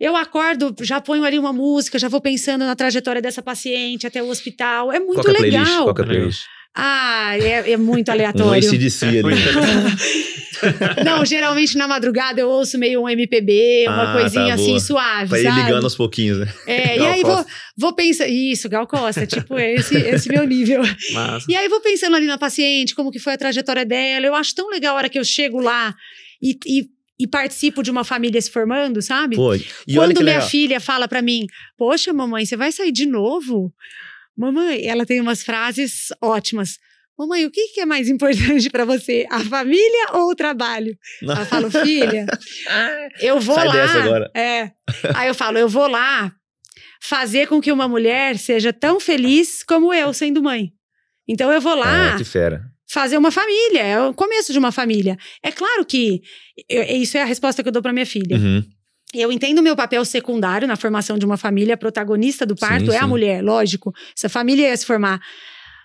eu 0.00 0.14
acordo, 0.16 0.74
já 0.80 1.00
ponho 1.00 1.24
ali 1.24 1.38
uma 1.38 1.52
música, 1.52 1.98
já 1.98 2.08
vou 2.08 2.20
pensando 2.20 2.64
na 2.64 2.76
trajetória 2.76 3.20
dessa 3.22 3.42
paciente 3.42 4.06
até 4.06 4.22
o 4.22 4.28
hospital. 4.28 4.92
É 4.92 4.98
muito 5.00 5.14
Qual 5.14 5.24
que 5.24 5.30
é 5.30 5.34
playlist? 5.34 5.60
legal. 5.66 5.84
Qual 5.84 5.94
que 5.94 6.00
é 6.00 6.04
a 6.04 6.06
playlist? 6.06 6.40
Ah, 6.80 7.36
é, 7.38 7.72
é 7.72 7.76
muito 7.76 8.08
Um 8.08 8.12
aleatório. 8.12 8.68
ACDC 8.68 9.06
ali. 9.06 9.34
Não, 11.04 11.24
geralmente 11.24 11.76
na 11.76 11.86
madrugada 11.86 12.40
eu 12.40 12.48
ouço 12.48 12.78
meio 12.78 13.02
um 13.02 13.08
MPB, 13.08 13.84
uma 13.88 14.10
Ah, 14.10 14.20
coisinha 14.20 14.48
tá, 14.48 14.54
assim 14.54 14.78
suave, 14.80 15.28
Pra 15.28 15.38
ir 15.40 15.44
sabe? 15.44 15.60
ligando 15.62 15.84
aos 15.84 15.94
pouquinhos, 15.96 16.38
né? 16.38 16.52
É, 16.66 16.94
e 16.96 16.98
Gal 16.98 17.12
aí 17.12 17.22
vou, 17.22 17.36
Costa. 17.36 17.52
vou 17.76 17.92
pensar. 17.94 18.28
Isso, 18.28 18.68
Gal 18.68 18.86
Costa, 18.86 19.26
tipo, 19.26 19.58
esse, 19.58 19.96
esse 19.96 20.28
meu 20.28 20.44
nível. 20.46 20.82
Mas, 21.12 21.44
E 21.48 21.54
aí 21.56 21.68
vou 21.68 21.80
pensando 21.80 22.16
ali 22.16 22.26
na 22.26 22.38
paciente, 22.38 22.94
como 22.94 23.10
que 23.10 23.18
foi 23.18 23.34
a 23.34 23.38
trajetória 23.38 23.84
dela. 23.84 24.26
Eu 24.26 24.34
acho 24.34 24.54
tão 24.54 24.68
legal 24.68 24.94
a 24.94 24.98
hora 24.98 25.08
que 25.08 25.18
eu 25.18 25.24
chego 25.24 25.60
lá 25.60 25.94
e, 26.42 26.58
e, 26.66 26.88
e 27.18 27.26
participo 27.26 27.82
de 27.82 27.90
uma 27.90 28.04
família 28.04 28.40
se 28.40 28.50
formando, 28.50 29.02
sabe? 29.02 29.36
Pô, 29.36 29.54
e 29.54 29.64
Quando 29.94 30.20
minha 30.22 30.36
legal. 30.36 30.48
filha 30.48 30.80
fala 30.80 31.08
pra 31.08 31.20
mim, 31.20 31.46
poxa, 31.76 32.12
mamãe, 32.12 32.46
você 32.46 32.56
vai 32.56 32.70
sair 32.70 32.92
de 32.92 33.06
novo? 33.06 33.72
Mamãe, 34.36 34.86
ela 34.86 35.04
tem 35.04 35.20
umas 35.20 35.42
frases 35.42 36.08
ótimas. 36.22 36.78
Mamãe, 37.18 37.44
o 37.44 37.50
que 37.50 37.68
que 37.74 37.80
é 37.80 37.84
mais 37.86 38.08
importante 38.08 38.70
pra 38.70 38.84
você? 38.84 39.26
A 39.30 39.40
família 39.40 40.06
ou 40.12 40.30
o 40.30 40.34
trabalho? 40.36 40.96
Não. 41.20 41.34
Ela 41.34 41.44
fala, 41.44 41.68
filha, 41.70 42.24
eu 43.20 43.40
vou 43.40 43.56
Sai 43.56 43.66
lá. 43.66 43.72
dessa 43.72 43.98
agora. 43.98 44.30
É. 44.36 44.70
Aí 45.16 45.26
eu 45.26 45.34
falo, 45.34 45.58
eu 45.58 45.68
vou 45.68 45.88
lá 45.88 46.32
fazer 47.02 47.48
com 47.48 47.60
que 47.60 47.72
uma 47.72 47.88
mulher 47.88 48.38
seja 48.38 48.72
tão 48.72 49.00
feliz 49.00 49.64
como 49.64 49.92
eu 49.92 50.12
sendo 50.12 50.40
mãe. 50.42 50.70
Então 51.26 51.52
eu 51.52 51.60
vou 51.60 51.74
lá 51.74 52.14
É, 52.14 52.16
que 52.18 52.24
fera. 52.24 52.62
Fazer 52.90 53.16
uma 53.18 53.30
família, 53.30 53.80
é 53.82 54.00
o 54.02 54.14
começo 54.14 54.52
de 54.52 54.58
uma 54.58 54.72
família. 54.72 55.16
É 55.42 55.52
claro 55.52 55.84
que 55.84 56.22
eu- 56.68 56.82
isso 56.84 57.16
é 57.18 57.22
a 57.22 57.26
resposta 57.26 57.62
que 57.62 57.68
eu 57.68 57.72
dou 57.72 57.82
para 57.82 57.92
minha 57.92 58.06
filha. 58.06 58.36
Uhum. 58.36 58.64
Eu 59.14 59.32
entendo 59.32 59.58
o 59.58 59.62
meu 59.62 59.74
papel 59.76 60.04
secundário 60.04 60.68
na 60.68 60.76
formação 60.76 61.16
de 61.18 61.24
uma 61.24 61.36
família, 61.36 61.74
a 61.74 61.78
protagonista 61.78 62.44
do 62.44 62.54
parto 62.56 62.90
Sim, 62.90 62.96
é 62.96 62.98
a 62.98 63.02
sim. 63.02 63.08
mulher, 63.08 63.42
lógico. 63.42 63.92
Essa 64.16 64.28
família 64.28 64.68
ia 64.68 64.76
se 64.76 64.84
formar. 64.84 65.20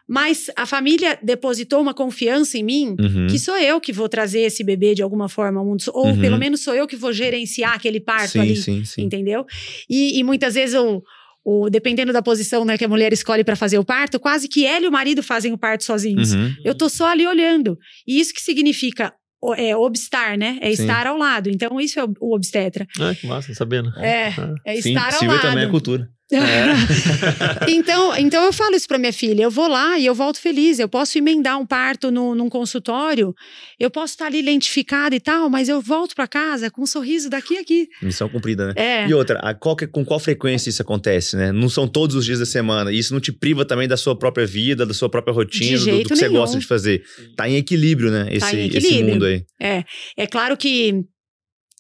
Mas 0.05 0.51
a 0.57 0.65
família 0.65 1.17
depositou 1.23 1.79
uma 1.81 1.93
confiança 1.93 2.57
em 2.57 2.63
mim 2.63 2.95
Uhum. 2.99 3.27
que 3.27 3.39
sou 3.39 3.57
eu 3.57 3.79
que 3.79 3.93
vou 3.93 4.09
trazer 4.09 4.41
esse 4.41 4.61
bebê 4.61 4.93
de 4.93 5.01
alguma 5.01 5.29
forma 5.29 5.59
ao 5.61 5.65
mundo, 5.65 5.81
ou 5.93 6.07
Uhum. 6.07 6.19
pelo 6.19 6.37
menos 6.37 6.61
sou 6.61 6.75
eu 6.75 6.85
que 6.85 6.97
vou 6.97 7.13
gerenciar 7.13 7.73
aquele 7.73 8.01
parto 8.01 8.31
sim, 8.31 8.39
ali, 8.41 8.55
sim, 8.57 8.83
sim. 8.83 9.01
entendeu? 9.03 9.45
E, 9.89 10.19
e 10.19 10.23
muitas 10.23 10.55
vezes 10.55 10.75
o, 10.75 11.01
o- 11.45 11.69
dependendo 11.69 12.13
da 12.13 12.21
posição 12.21 12.63
né, 12.65 12.77
que 12.77 12.85
a 12.85 12.87
mulher 12.87 13.11
escolhe 13.13 13.43
para 13.43 13.55
fazer 13.55 13.77
o 13.77 13.83
parto, 13.85 14.19
quase 14.19 14.47
que 14.47 14.65
ela 14.65 14.85
e 14.85 14.87
o 14.87 14.91
marido 14.91 15.21
fazem 15.21 15.51
o 15.53 15.57
parto 15.57 15.83
sozinhos. 15.83 16.33
Uhum. 16.33 16.53
Eu 16.63 16.73
tô 16.75 16.87
só 16.89 17.07
ali 17.07 17.27
olhando. 17.27 17.77
E 18.07 18.19
isso 18.19 18.33
que 18.33 18.41
significa 18.41 19.13
é 19.57 19.75
obstar, 19.75 20.37
né? 20.37 20.57
É 20.61 20.73
Sim. 20.73 20.83
estar 20.83 21.05
ao 21.05 21.17
lado. 21.17 21.49
Então 21.49 21.77
isso 21.81 21.99
é 21.99 22.03
o, 22.05 22.33
obstetra. 22.33 22.87
Ah, 22.97 23.13
que 23.13 23.27
massa, 23.27 23.53
sabia, 23.53 23.81
né? 23.81 23.91
É, 23.97 24.27
Ah. 24.29 24.53
é 24.65 24.81
Sim, 24.81 24.89
estar 24.93 25.05
ao 25.07 25.19
Silvia 25.19 25.35
lado. 25.35 25.41
também 25.49 25.65
é 25.65 25.69
cultura. 25.69 26.07
então, 27.67 28.15
então 28.17 28.43
eu 28.43 28.53
falo 28.53 28.75
isso 28.75 28.87
para 28.87 28.97
minha 28.97 29.13
filha. 29.13 29.43
Eu 29.43 29.51
vou 29.51 29.67
lá 29.67 29.97
e 29.97 30.05
eu 30.05 30.15
volto 30.15 30.39
feliz. 30.39 30.79
Eu 30.79 30.87
posso 30.89 31.17
emendar 31.17 31.59
um 31.59 31.65
parto 31.65 32.11
no, 32.11 32.33
num 32.35 32.49
consultório. 32.49 33.33
Eu 33.79 33.89
posso 33.89 34.13
estar 34.13 34.25
ali 34.27 34.41
lentificada 34.41 35.15
e 35.15 35.19
tal, 35.19 35.49
mas 35.49 35.69
eu 35.69 35.81
volto 35.81 36.15
para 36.15 36.27
casa 36.27 36.69
com 36.71 36.81
um 36.83 36.85
sorriso 36.85 37.29
daqui 37.29 37.57
a 37.57 37.61
aqui. 37.61 37.87
Missão 38.01 38.27
cumprida, 38.29 38.67
né? 38.67 38.73
É. 38.75 39.07
E 39.07 39.13
outra, 39.13 39.39
a 39.39 39.53
qual 39.53 39.75
que- 39.75 39.87
com 39.87 40.03
qual 40.03 40.19
frequência 40.19 40.69
isso 40.69 40.81
acontece, 40.81 41.35
né? 41.35 41.51
Não 41.51 41.69
são 41.69 41.87
todos 41.87 42.15
os 42.15 42.25
dias 42.25 42.39
da 42.39 42.45
semana. 42.45 42.91
Isso 42.91 43.13
não 43.13 43.21
te 43.21 43.31
priva 43.31 43.65
também 43.65 43.87
da 43.87 43.97
sua 43.97 44.17
própria 44.17 44.45
vida, 44.45 44.85
da 44.85 44.93
sua 44.93 45.09
própria 45.09 45.33
rotina, 45.33 45.77
do- 45.79 45.85
do, 46.03 46.09
que 46.09 46.15
você 46.15 46.27
nenhum. 46.27 46.39
gosta 46.41 46.57
de 46.59 46.65
fazer. 46.65 47.03
Tá 47.35 47.47
em 47.47 47.55
equilíbrio, 47.55 48.11
né? 48.11 48.27
Esse, 48.31 48.39
Tá 48.51 48.55
em 48.55 48.67
esse 48.67 48.77
equilíbrio. 48.77 49.13
mundo 49.13 49.25
aí. 49.25 49.43
É, 49.61 49.83
é 50.17 50.27
claro 50.27 50.57
que 50.57 51.03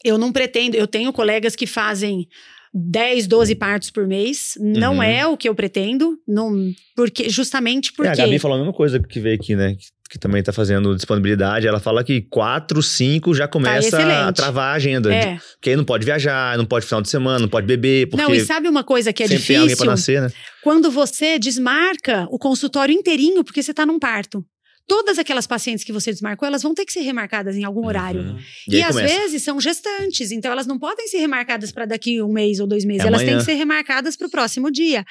eu 0.05 0.17
não 0.17 0.31
pretendo, 0.33 0.75
eu 0.75 0.85
tenho 0.85 1.13
colegas 1.13 1.55
que 1.55 1.65
fazem 1.65 2.27
10, 2.73 3.27
12 3.27 3.53
partos 3.55 3.91
por 3.91 4.07
mês, 4.07 4.53
não 4.59 4.95
Uhum. 4.95 5.03
é 5.03 5.27
o 5.27 5.37
que 5.37 5.47
eu 5.47 5.53
pretendo, 5.53 6.17
não, 6.27 6.71
porque 6.95 7.29
justamente 7.29 7.89
É, 7.89 7.93
porque 7.95 8.09
a 8.09 8.15
Gabi 8.15 8.39
falou 8.39 8.55
a 8.55 8.59
mesma 8.59 8.73
coisa 8.73 8.99
que 8.99 9.19
veio 9.19 9.35
aqui, 9.35 9.55
né? 9.55 9.75
Que, 9.75 9.85
que 10.13 10.19
também 10.19 10.41
tá 10.43 10.51
fazendo 10.53 10.95
disponibilidade. 10.95 11.67
Ela 11.67 11.79
fala 11.79 12.03
que 12.03 12.21
quatro, 12.21 12.81
cinco 12.83 13.33
já 13.33 13.47
começa 13.47 13.87
a 13.87 13.91
Tá 13.91 13.97
excelente. 14.09 14.35
travar 14.35 14.73
a 14.73 14.75
agenda. 14.75 15.13
é. 15.13 15.37
Porque 15.53 15.71
aí 15.71 15.75
não 15.75 15.83
pode 15.85 16.05
viajar, 16.05 16.57
não 16.57 16.65
pode 16.65 16.85
final 16.85 17.01
de 17.01 17.09
semana, 17.09 17.39
não 17.39 17.49
pode 17.49 17.65
beber, 17.67 18.07
porque 18.09 18.23
Não, 18.23 18.33
e 18.33 18.39
sabe 18.45 18.67
uma 18.67 18.83
coisa 18.83 19.11
que 19.13 19.23
é 19.23 19.27
sempre 19.27 19.43
tem 19.45 19.57
alguém 19.57 19.75
pra 19.75 19.85
difícil? 19.93 20.19
nascer, 20.19 20.21
né? 20.21 20.39
Quando 20.63 20.89
você 20.91 21.37
desmarca 21.39 22.27
o 22.29 22.37
consultório 22.39 22.93
inteirinho 22.93 23.43
porque 23.43 23.61
você 23.63 23.71
está 23.71 23.85
num 23.85 23.97
parto. 23.99 24.43
Todas 24.85 25.17
aquelas 25.17 25.47
pacientes 25.47 25.83
que 25.83 25.93
você 25.93 26.11
desmarcou, 26.11 26.45
elas 26.45 26.61
vão 26.61 26.73
ter 26.73 26.85
que 26.85 26.91
ser 26.91 27.01
remarcadas 27.01 27.55
em 27.55 27.63
algum 27.63 27.85
horário. 27.85 28.21
Uhum. 28.21 28.39
E, 28.67 28.75
aí 28.75 28.83
às 28.83 28.95
começa. 28.95 29.15
vezes 29.21 29.41
são 29.41 29.59
gestantes, 29.61 30.31
então 30.31 30.51
elas 30.51 30.67
não 30.67 30.77
podem 30.77 31.07
ser 31.07 31.19
remarcadas 31.19 31.71
para 31.71 31.85
daqui 31.85 32.21
um 32.21 32.31
mês 32.31 32.59
ou 32.59 32.67
dois 32.67 32.83
meses, 32.83 33.03
É 33.03 33.07
elas 33.07 33.21
têm 33.21 33.29
amanhã. 33.29 33.39
que 33.45 33.51
ser 33.51 33.57
remarcadas 33.57 34.17
para 34.17 34.27
o 34.27 34.29
próximo 34.29 34.69
dia. 34.69 35.05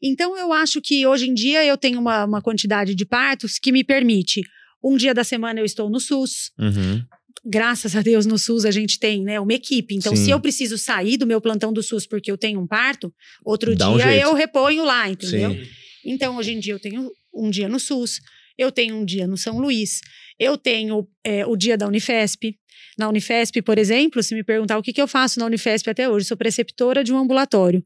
Então 0.00 0.38
eu 0.38 0.52
acho 0.52 0.80
que 0.80 1.04
hoje 1.06 1.28
em 1.28 1.34
dia 1.34 1.64
eu 1.64 1.76
tenho 1.76 1.98
uma, 1.98 2.24
uma 2.24 2.40
quantidade 2.40 2.94
de 2.94 3.04
partos 3.04 3.58
que 3.58 3.72
me 3.72 3.82
permite. 3.82 4.42
Um 4.82 4.96
dia 4.96 5.12
da 5.12 5.24
semana 5.24 5.58
eu 5.58 5.64
estou 5.64 5.90
no 5.90 5.98
SUS. 5.98 6.52
Uhum. 6.56 7.02
Graças 7.44 7.96
a 7.96 8.02
Deus 8.02 8.24
no 8.26 8.38
SUS 8.38 8.64
a 8.64 8.70
gente 8.70 8.98
tem 9.00 9.24
né, 9.24 9.40
uma 9.40 9.52
equipe. 9.52 9.94
Então, 9.96 10.14
Sim. 10.14 10.26
se 10.26 10.30
eu 10.30 10.38
preciso 10.40 10.78
sair 10.78 11.16
do 11.16 11.26
meu 11.26 11.40
plantão 11.40 11.72
do 11.72 11.82
SUS 11.82 12.06
porque 12.06 12.30
eu 12.30 12.38
tenho 12.38 12.60
um 12.60 12.66
parto, 12.66 13.12
outro 13.44 13.74
Dá 13.74 13.90
um 13.90 13.96
dia 13.96 14.06
jeito. 14.06 14.22
eu 14.26 14.34
reponho 14.34 14.84
lá, 14.84 15.08
entendeu? 15.08 15.50
Sim. 15.50 15.60
Então, 16.04 16.36
hoje 16.36 16.52
em 16.52 16.60
dia, 16.60 16.72
eu 16.74 16.78
tenho 16.78 17.10
um 17.34 17.50
dia 17.50 17.68
no 17.68 17.78
SUS, 17.80 18.20
eu 18.58 18.72
tenho 18.72 18.96
um 18.96 19.04
dia 19.04 19.26
no 19.26 19.36
São 19.36 19.58
Luís, 19.58 20.00
eu 20.38 20.58
tenho 20.58 21.06
é, 21.24 21.46
o 21.46 21.56
dia 21.56 21.76
da 21.78 21.86
Unifesp. 21.86 22.54
Na 22.98 23.08
Unifesp, 23.08 23.62
por 23.62 23.78
exemplo, 23.78 24.22
se 24.22 24.34
me 24.34 24.42
perguntar 24.42 24.76
o 24.76 24.82
que, 24.82 24.92
que 24.92 25.00
eu 25.00 25.06
faço 25.08 25.38
na 25.38 25.46
Unifesp 25.46 25.88
até 25.88 26.08
hoje, 26.08 26.26
sou 26.26 26.36
preceptora 26.36 27.04
de 27.04 27.12
um 27.12 27.18
ambulatório, 27.18 27.82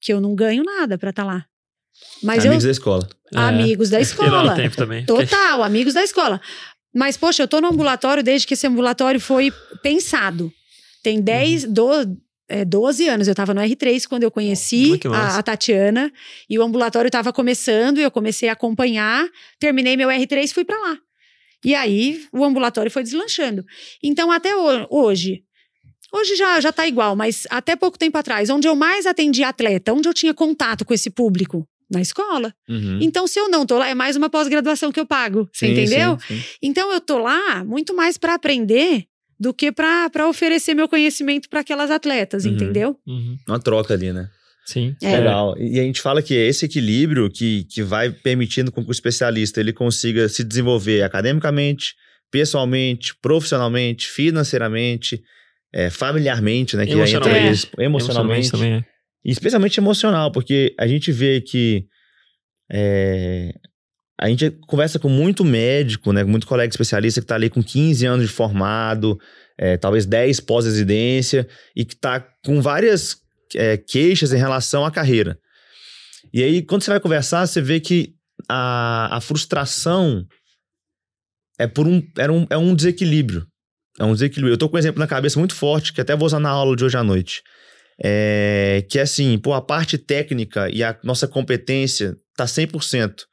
que 0.00 0.12
eu 0.12 0.20
não 0.20 0.34
ganho 0.34 0.62
nada 0.62 0.96
para 0.96 1.10
estar 1.10 1.24
lá. 1.24 1.44
Mas 2.22 2.44
Amigos 2.44 2.64
eu. 2.64 2.68
da 2.68 2.72
escola. 2.72 3.08
É. 3.34 3.38
Amigos 3.38 3.90
da 3.90 3.96
lá 3.96 4.00
no 4.00 4.02
escola. 4.08 4.54
tempo 4.54 4.76
também. 4.76 5.04
Total, 5.06 5.62
amigos 5.62 5.94
da 5.94 6.02
escola. 6.04 6.40
Mas, 6.94 7.16
poxa, 7.16 7.42
eu 7.42 7.48
tô 7.48 7.60
no 7.60 7.68
ambulatório 7.68 8.22
desde 8.22 8.46
que 8.46 8.54
esse 8.54 8.66
ambulatório 8.66 9.20
foi 9.20 9.52
pensado. 9.82 10.52
Tem 11.02 11.20
10, 11.20 11.64
do- 11.64 12.16
é, 12.48 12.64
12 12.64 13.08
anos. 13.08 13.28
Eu 13.28 13.34
tava 13.34 13.52
no 13.54 13.60
R3 13.60 14.06
quando 14.08 14.22
eu 14.22 14.30
conheci 14.30 15.00
massa. 15.04 15.36
a, 15.36 15.38
a 15.38 15.42
Tatiana. 15.42 16.12
E 16.48 16.58
o 16.58 16.62
ambulatório 16.62 17.10
tava 17.10 17.32
começando 17.32 17.98
e 17.98 18.02
eu 18.02 18.10
comecei 18.10 18.48
a 18.48 18.52
acompanhar. 18.52 19.26
Terminei 19.58 19.96
meu 19.96 20.08
R3 20.08 20.44
e 20.44 20.54
fui 20.54 20.64
para 20.64 20.78
lá. 20.78 20.98
E 21.64 21.74
aí, 21.74 22.24
o 22.32 22.44
ambulatório 22.44 22.90
foi 22.90 23.02
deslanchando. 23.02 23.64
Então, 24.02 24.30
até 24.30 24.54
ho- 24.54 24.86
hoje... 24.90 25.42
Hoje 26.12 26.36
já, 26.36 26.60
já 26.60 26.70
tá 26.72 26.86
igual, 26.86 27.16
mas 27.16 27.44
até 27.50 27.74
pouco 27.74 27.98
tempo 27.98 28.16
atrás, 28.16 28.48
onde 28.48 28.68
eu 28.68 28.76
mais 28.76 29.04
atendi 29.04 29.42
atleta, 29.42 29.92
onde 29.92 30.08
eu 30.08 30.14
tinha 30.14 30.32
contato 30.32 30.84
com 30.84 30.94
esse 30.94 31.10
público? 31.10 31.66
Na 31.90 32.00
escola. 32.00 32.54
Uhum. 32.68 32.98
Então, 33.02 33.26
se 33.26 33.38
eu 33.40 33.48
não 33.48 33.66
tô 33.66 33.78
lá, 33.78 33.88
é 33.88 33.94
mais 33.94 34.14
uma 34.14 34.30
pós-graduação 34.30 34.92
que 34.92 35.00
eu 35.00 35.04
pago. 35.06 35.48
Você 35.52 35.66
Sim, 35.66 35.72
entendeu? 35.72 36.16
sim, 36.26 36.36
sim. 36.40 36.44
Então, 36.62 36.92
eu 36.92 37.00
tô 37.00 37.18
lá 37.18 37.64
muito 37.64 37.94
mais 37.96 38.16
para 38.16 38.34
aprender 38.34 39.06
do 39.38 39.52
que 39.52 39.72
para 39.72 40.28
oferecer 40.28 40.74
meu 40.74 40.88
conhecimento 40.88 41.48
para 41.48 41.60
aquelas 41.60 41.90
atletas, 41.90 42.44
Uhum. 42.44 42.52
entendeu? 42.52 42.98
Uhum. 43.06 43.36
Uma 43.48 43.58
troca 43.60 43.94
ali, 43.94 44.12
né? 44.12 44.28
Sim. 44.66 44.96
É. 45.02 45.18
Legal. 45.18 45.54
E 45.58 45.78
a 45.78 45.82
gente 45.82 46.00
fala 46.00 46.22
que 46.22 46.34
é 46.34 46.46
esse 46.46 46.64
equilíbrio 46.64 47.30
que, 47.30 47.64
que 47.64 47.82
vai 47.82 48.10
permitindo 48.10 48.72
com 48.72 48.82
que 48.82 48.88
o 48.88 48.92
especialista 48.92 49.60
ele 49.60 49.72
consiga 49.72 50.28
se 50.28 50.42
desenvolver 50.42 51.02
academicamente, 51.02 51.94
pessoalmente, 52.30 53.14
profissionalmente, 53.20 54.06
financeiramente, 54.08 55.22
é, 55.72 55.90
familiarmente, 55.90 56.76
né? 56.76 56.86
Que 56.86 56.92
aí 56.94 56.98
entra 57.00 57.16
Emocionalmente. 57.28 57.52
isso, 57.54 57.68
emocionalmente. 57.78 58.50
também 58.50 58.72
é. 58.74 58.84
E 59.24 59.30
especialmente 59.30 59.78
emocional, 59.78 60.30
porque 60.32 60.74
a 60.78 60.86
gente 60.86 61.10
vê 61.12 61.40
que 61.40 61.84
é, 62.70 63.52
a 64.20 64.28
gente 64.28 64.50
conversa 64.66 64.98
com 64.98 65.08
muito 65.08 65.44
médico, 65.44 66.12
né, 66.12 66.22
com 66.22 66.30
muito 66.30 66.46
colega 66.46 66.70
especialista 66.70 67.20
que 67.20 67.24
está 67.24 67.34
ali 67.34 67.50
com 67.50 67.62
15 67.62 68.06
anos 68.06 68.26
de 68.26 68.32
formado, 68.32 69.18
é, 69.58 69.76
talvez 69.76 70.06
10 70.06 70.40
pós-residência, 70.40 71.48
e 71.74 71.84
que 71.84 71.94
está 71.94 72.20
com 72.44 72.60
várias 72.60 73.16
é, 73.54 73.76
queixas 73.76 74.32
em 74.32 74.38
relação 74.38 74.84
à 74.84 74.90
carreira. 74.90 75.38
E 76.32 76.42
aí, 76.42 76.62
quando 76.62 76.82
você 76.82 76.90
vai 76.90 77.00
conversar, 77.00 77.46
você 77.46 77.60
vê 77.60 77.80
que 77.80 78.14
a, 78.48 79.16
a 79.16 79.20
frustração 79.20 80.24
é 81.58 81.66
por 81.66 81.86
um, 81.86 82.02
era 82.18 82.32
um, 82.32 82.46
é 82.50 82.56
um 82.56 82.74
desequilíbrio. 82.74 83.46
É 83.98 84.04
um 84.04 84.12
desequilíbrio. 84.12 84.52
Eu 84.52 84.58
tô 84.58 84.68
com 84.68 84.76
um 84.76 84.78
exemplo 84.78 84.98
na 84.98 85.06
cabeça 85.06 85.38
muito 85.38 85.54
forte, 85.54 85.92
que 85.92 86.00
até 86.00 86.16
vou 86.16 86.26
usar 86.26 86.40
na 86.40 86.50
aula 86.50 86.74
de 86.74 86.84
hoje 86.84 86.96
à 86.96 87.04
noite. 87.04 87.42
É, 88.02 88.84
que 88.90 88.98
é 88.98 89.02
assim, 89.02 89.38
pô, 89.38 89.52
a 89.52 89.62
parte 89.62 89.96
técnica 89.96 90.68
e 90.68 90.82
a 90.82 90.98
nossa 91.04 91.28
competência 91.28 92.16
tá 92.36 92.44
100%. 92.44 93.24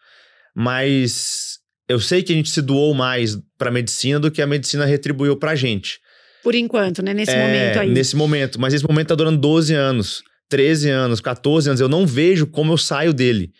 Mas 0.55 1.57
eu 1.89 1.99
sei 1.99 2.23
que 2.23 2.31
a 2.31 2.35
gente 2.35 2.49
se 2.49 2.61
doou 2.61 2.93
mais 2.93 3.37
pra 3.57 3.71
medicina 3.71 4.19
do 4.19 4.31
que 4.31 4.41
a 4.41 4.47
medicina 4.47 4.85
retribuiu 4.85 5.37
pra 5.37 5.55
gente. 5.55 5.99
Por 6.43 6.55
enquanto, 6.55 7.03
né? 7.03 7.13
Nesse 7.13 7.31
É, 7.31 7.45
momento 7.45 7.79
aí. 7.79 7.89
Nesse 7.89 8.15
momento. 8.15 8.59
Mas 8.59 8.73
esse 8.73 8.83
momento 8.87 9.09
tá 9.09 9.15
durando 9.15 9.37
12 9.39 9.73
anos, 9.73 10.23
13 10.49 10.89
anos, 10.89 11.21
14 11.21 11.69
anos. 11.69 11.81
Eu 11.81 11.89
não 11.89 12.05
vejo 12.05 12.47
como 12.47 12.73
eu 12.73 12.77
saio 12.77 13.13
dele. 13.13 13.51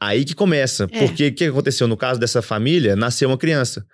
Aí 0.00 0.24
que 0.24 0.34
começa. 0.34 0.86
É. 0.92 0.98
Porque 1.06 1.28
o 1.28 1.34
que 1.34 1.44
aconteceu 1.44 1.86
no 1.88 1.96
caso 1.96 2.18
dessa 2.20 2.40
família? 2.42 2.96
Nasceu 2.96 3.28
uma 3.28 3.38
criança. 3.38 3.84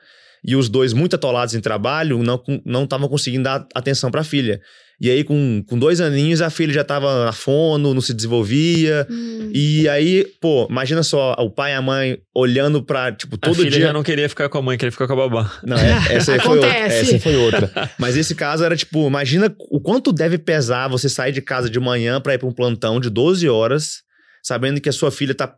E 0.45 0.57
os 0.57 0.69
dois, 0.69 0.93
muito 0.93 1.15
atolados 1.15 1.55
em 1.55 1.61
trabalho, 1.61 2.21
não 2.23 2.43
não 2.65 2.85
estavam 2.85 3.09
conseguindo 3.09 3.45
dar 3.45 3.65
atenção 3.75 4.11
pra 4.11 4.25
filha. 4.25 4.61
E 5.05 5.11
aí, 5.11 5.25
com, 5.25 5.65
com 5.67 5.77
dois 5.77 6.01
aninhos, 6.01 6.41
a 6.41 6.49
filha 6.49 6.73
já 6.73 6.85
tava 6.85 7.25
na 7.25 7.33
fono, 7.33 7.93
não 7.93 8.01
se 8.01 8.15
desenvolvia. 8.15 9.05
Hum, 9.11 9.51
E 9.53 9.89
aí, 9.89 10.25
pô, 10.41 10.69
imagina 10.71 11.03
só 11.03 11.33
o 11.41 11.51
pai 11.51 11.73
e 11.73 11.75
a 11.75 11.83
mãe 11.83 12.19
olhando 12.33 12.81
pra, 12.85 13.11
tipo, 13.11 13.35
A 13.35 13.39
todo 13.39 13.57
filha 13.57 13.71
dia. 13.71 13.81
já 13.87 13.93
não 13.93 14.05
queria 14.05 14.29
ficar 14.29 14.49
com 14.49 14.59
a 14.59 14.63
mãe, 14.63 14.79
queria 14.79 14.93
ficar 14.93 15.09
com 15.09 15.15
a 15.15 15.17
babá. 15.17 15.53
Não, 15.65 15.77
é- 15.77 16.15
essa, 16.15 16.35
aí 16.35 16.39
foi 16.41 16.57
outra, 16.57 16.71
Acontece. 16.71 17.15
essa 17.17 17.19
foi 17.19 17.35
outra. 17.35 17.71
Mas 17.99 18.17
esse 18.17 18.33
caso 18.37 18.63
era 18.65 18.77
tipo, 18.77 19.05
imagina 19.09 19.53
o 19.73 19.81
quanto 19.81 20.13
deve 20.13 20.39
pesar 20.39 20.87
você 20.89 21.09
sair 21.09 21.33
de 21.33 21.43
casa 21.43 21.69
de 21.69 21.81
manhã 21.81 22.21
pra 22.21 22.35
ir 22.35 22.39
pra 22.39 22.47
um 22.49 22.53
plantão 22.55 23.01
de 23.01 23.11
12 23.11 23.49
horas, 23.49 24.03
sabendo 24.41 24.81
que 24.81 24.89
a 24.89 24.93
sua 24.93 25.11
filha 25.11 25.35
tá 25.35 25.53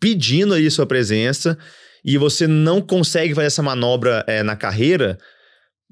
pedindo 0.00 0.54
aí 0.54 0.70
sua 0.70 0.86
presença 0.86 1.58
e 2.04 2.16
você 2.16 2.46
não 2.46 2.80
consegue 2.80 3.34
fazer 3.34 3.46
essa 3.48 3.62
manobra 3.62 4.24
é, 4.28 4.42
na 4.44 4.54
carreira, 4.54 5.18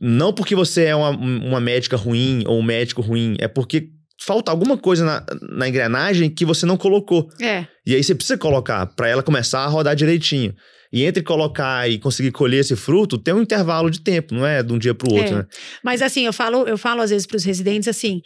não 0.03 0.33
porque 0.33 0.55
você 0.55 0.85
é 0.87 0.97
uma, 0.97 1.11
uma 1.11 1.61
médica 1.61 1.97
ruim 1.97 2.43
ou 2.47 2.59
um 2.59 2.63
médico 2.63 3.01
ruim, 3.01 3.37
é 3.39 3.47
porque 3.47 3.89
falta 4.21 4.51
alguma 4.51 4.77
coisa 4.77 5.05
na, 5.05 5.25
na 5.57 5.69
engrenagem 5.69 6.29
que 6.29 6.45
você 6.45 6.67
não 6.67 6.77
colocou. 6.77 7.29
é. 7.41 7.67
E 7.87 7.95
aí 7.95 8.03
você 8.05 8.15
precisa 8.15 8.37
colocar 8.39 8.87
pra 8.95 9.09
ela 9.09 9.23
começar 9.23 9.61
a 9.61 9.67
rodar 9.67 9.95
direitinho. 9.97 10.55
E 10.93 11.05
entre 11.05 11.23
colocar 11.23 11.89
e 11.89 11.99
conseguir 11.99 12.31
colher 12.33 12.61
esse 12.61 12.77
fruto, 12.77 13.17
tem 13.17 13.33
um 13.33 13.41
intervalo 13.41 13.91
de 13.91 14.01
tempo, 14.03 14.35
não 14.35 14.47
é 14.47 14.63
de 14.63 14.73
um 14.75 14.79
dia 14.79 14.95
pro 14.95 15.11
outro, 15.13 15.35
É. 15.35 15.39
né? 15.39 15.47
Mas 15.83 16.03
assim, 16.03 16.27
eu 16.27 16.33
falo, 16.35 16.69
eu 16.69 16.77
falo 16.77 17.01
às 17.01 17.09
vezes 17.11 17.27
para 17.27 17.37
os 17.39 17.45
residentes 17.45 17.89
assim: 17.89 18.21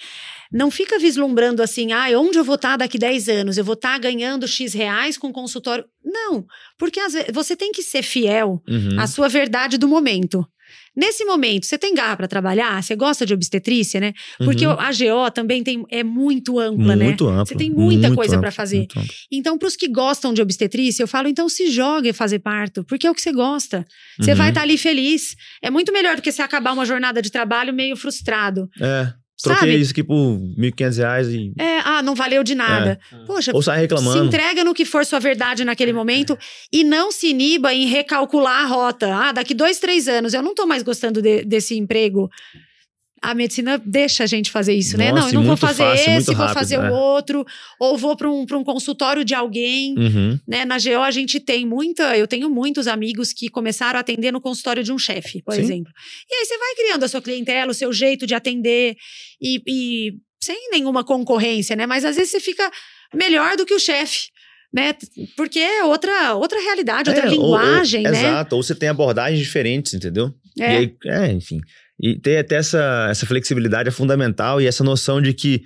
não 0.53 0.69
fica 0.71 0.99
vislumbrando 0.99 1.63
assim, 1.63 1.93
ah, 1.93 2.07
onde 2.19 2.37
eu 2.39 2.45
vou 2.45 2.57
estar 2.57 2.77
daqui 2.77 2.99
10 2.99 3.29
anos? 3.29 3.57
Eu 3.57 3.65
vou 3.65 3.75
estar 3.75 3.97
ganhando 4.01 4.49
X 4.49 4.75
reais 4.75 5.17
com 5.17 5.33
consultório. 5.33 5.85
Não, 6.05 6.45
porque 6.77 6.99
às 7.01 7.13
vezes 7.13 7.29
você 7.33 7.55
tem 7.57 7.71
que 7.73 7.83
ser 7.85 8.03
fiel 8.03 8.61
Uhum. 8.69 8.99
à 9.01 9.07
sua 9.07 9.29
verdade 9.29 9.79
do 9.79 9.87
momento. 9.89 10.45
Nesse 10.97 11.25
momento, 11.27 11.67
você 11.67 11.77
tem 11.77 11.95
garra 11.95 12.17
para 12.17 12.27
trabalhar? 12.29 12.83
Você 12.83 12.97
gosta 12.97 13.27
de 13.27 13.35
obstetrícia, 13.35 14.01
né? 14.01 14.15
Porque 14.39 14.67
Uhum. 14.67 14.73
a 14.73 14.91
GO 14.93 15.31
também 15.31 15.63
tem, 15.63 15.85
é 15.91 16.03
muito 16.03 16.59
ampla, 16.59 16.97
né? 16.97 17.05
muito 17.05 17.29
amplo. 17.29 17.47
Você 17.47 17.55
tem 17.55 17.71
muita 17.71 18.09
muito 18.09 18.17
coisa 18.17 18.39
pra 18.39 18.51
fazer. 18.51 18.79
muito. 18.79 19.01
Então, 19.31 19.59
para 19.59 19.69
os 19.69 19.77
que 19.77 19.89
gostam 19.89 20.33
de 20.33 20.41
obstetrícia, 20.41 21.03
eu 21.03 21.09
falo, 21.09 21.29
então 21.29 21.49
se 21.49 21.71
jogue 21.71 22.09
a 22.11 22.15
fazer 22.15 22.39
parto, 22.39 22.83
porque 22.85 23.07
é 23.07 23.11
o 23.11 23.15
que 23.15 23.21
você 23.21 23.33
gosta. 23.33 23.85
Você 24.19 24.31
Uhum. 24.31 24.37
vai 24.39 24.49
estar 24.49 24.63
ali 24.63 24.79
feliz. 24.79 25.35
É 25.63 25.71
muito 25.71 25.93
melhor 25.93 26.17
do 26.17 26.23
que 26.23 26.33
você 26.33 26.41
acabar 26.41 26.73
uma 26.73 26.87
jornada 26.87 27.21
de 27.21 27.31
trabalho 27.31 27.75
meio 27.75 27.97
frustrado. 27.97 28.69
É. 28.81 29.13
Troquei 29.49 29.71
Sabe? 29.73 29.81
isso 29.83 29.93
aqui 29.93 30.03
por 30.03 30.15
1.500 30.15 30.97
reais 30.99 31.29
e. 31.29 31.53
É, 31.59 31.79
ah, 31.85 32.03
não 32.03 32.15
valeu 32.15 32.43
de 32.45 32.55
nada. 32.55 32.99
Poxa, 33.27 33.53
Ou 33.55 33.63
sai 33.63 33.77
se 33.77 33.81
reclamando. 33.83 34.27
entrega 34.27 34.65
no 34.65 34.75
que 34.75 34.85
for 34.85 35.05
sua 35.05 35.19
verdade 35.21 35.65
naquele 35.65 35.93
momento 35.93 36.39
e 36.73 36.83
não 36.85 37.11
se 37.13 37.29
iniba 37.29 37.73
em 37.73 37.87
recalcular 37.87 38.65
a 38.65 38.67
rota. 38.67 39.15
Ah, 39.15 39.33
daqui 39.33 39.55
dois, 39.55 39.79
três 39.79 40.09
anos 40.09 40.35
eu 40.35 40.43
não 40.43 40.55
tô 40.55 40.67
mais 40.67 40.83
gostando 40.83 41.21
de- 41.23 41.45
desse 41.45 41.77
emprego. 41.77 42.31
A 43.23 43.35
medicina 43.35 43.79
deixa 43.85 44.25
a 44.25 44.27
gente 44.27 44.51
fazer 44.51 44.75
isso, 44.75 44.97
né? 44.99 45.11
Nossa, 45.11 45.23
Não, 45.23 45.29
e 45.31 45.35
eu 45.35 45.41
não 45.41 45.47
vou 45.49 45.57
fazer 45.57 45.83
fácil, 45.83 46.13
esse, 46.13 46.27
vou 46.27 46.35
rápido, 46.37 46.55
fazer 46.55 46.79
né? 46.79 46.91
o 46.91 46.93
outro, 46.93 47.47
ou 47.81 47.97
vou 47.97 48.15
para 48.15 48.31
um, 48.31 48.45
pra 48.45 48.59
um 48.59 48.63
consultório 48.63 49.25
de 49.25 49.35
alguém. 49.35 49.95
Uhum. 49.99 50.39
Né? 50.47 50.65
Na 50.67 50.77
GO 50.79 51.03
a 51.03 51.11
gente 51.11 51.41
tem 51.41 51.65
muita, 51.67 52.17
eu 52.17 52.27
tenho 52.27 52.51
muitos 52.51 52.87
amigos 52.87 53.33
que 53.33 53.49
começaram 53.49 53.97
a 53.97 54.01
atender 54.01 54.33
no 54.33 54.41
consultório 54.41 54.85
de 54.85 54.93
um 54.93 54.99
chefe, 54.99 55.43
por 55.43 55.55
Sim. 55.55 55.63
exemplo. 55.63 55.91
E 56.31 56.35
aí 56.35 56.45
você 56.45 56.59
vai 56.59 56.75
criando 56.75 57.05
a 57.05 57.09
sua 57.09 57.23
clientela, 57.23 57.71
o 57.71 57.75
seu 57.75 57.91
jeito 57.93 58.27
de 58.27 58.35
atender 58.35 58.95
e, 59.41 59.63
e 59.67 60.13
sem 60.43 60.71
nenhuma 60.71 61.03
concorrência, 61.03 61.75
né? 61.75 61.87
Mas 61.87 62.05
às 62.05 62.17
vezes 62.17 62.31
você 62.31 62.41
fica 62.41 62.71
melhor 63.15 63.57
do 63.57 63.65
que 63.65 63.75
o 63.75 63.81
chefe, 63.81 64.29
né? 64.73 64.95
Porque 65.37 65.59
é 65.59 65.83
outra, 65.85 66.35
outra 66.35 66.61
realidade, 66.61 67.09
outra 67.09 67.27
É, 67.27 67.31
ou- 67.31 67.41
ou- 67.41 67.57
linguagem, 67.57 68.03
né? 68.03 68.11
Exato, 68.11 68.57
ou 68.57 68.63
você 68.63 68.75
tem 68.75 68.91
abordagens 68.91 69.41
diferentes, 69.41 69.95
entendeu? 69.95 70.31
É. 70.61 70.75
E 70.75 70.77
aí, 70.77 70.97
é, 71.07 71.33
enfim. 71.33 71.61
E 72.01 72.19
ter 72.19 72.39
até 72.39 72.57
essa, 72.57 73.09
essa 73.11 73.27
flexibilidade 73.27 73.89
é 73.89 73.93
fundamental 73.93 74.61
e 74.61 74.67
essa 74.67 74.85
noção 74.85 75.21
de 75.21 75.33
que 75.33 75.63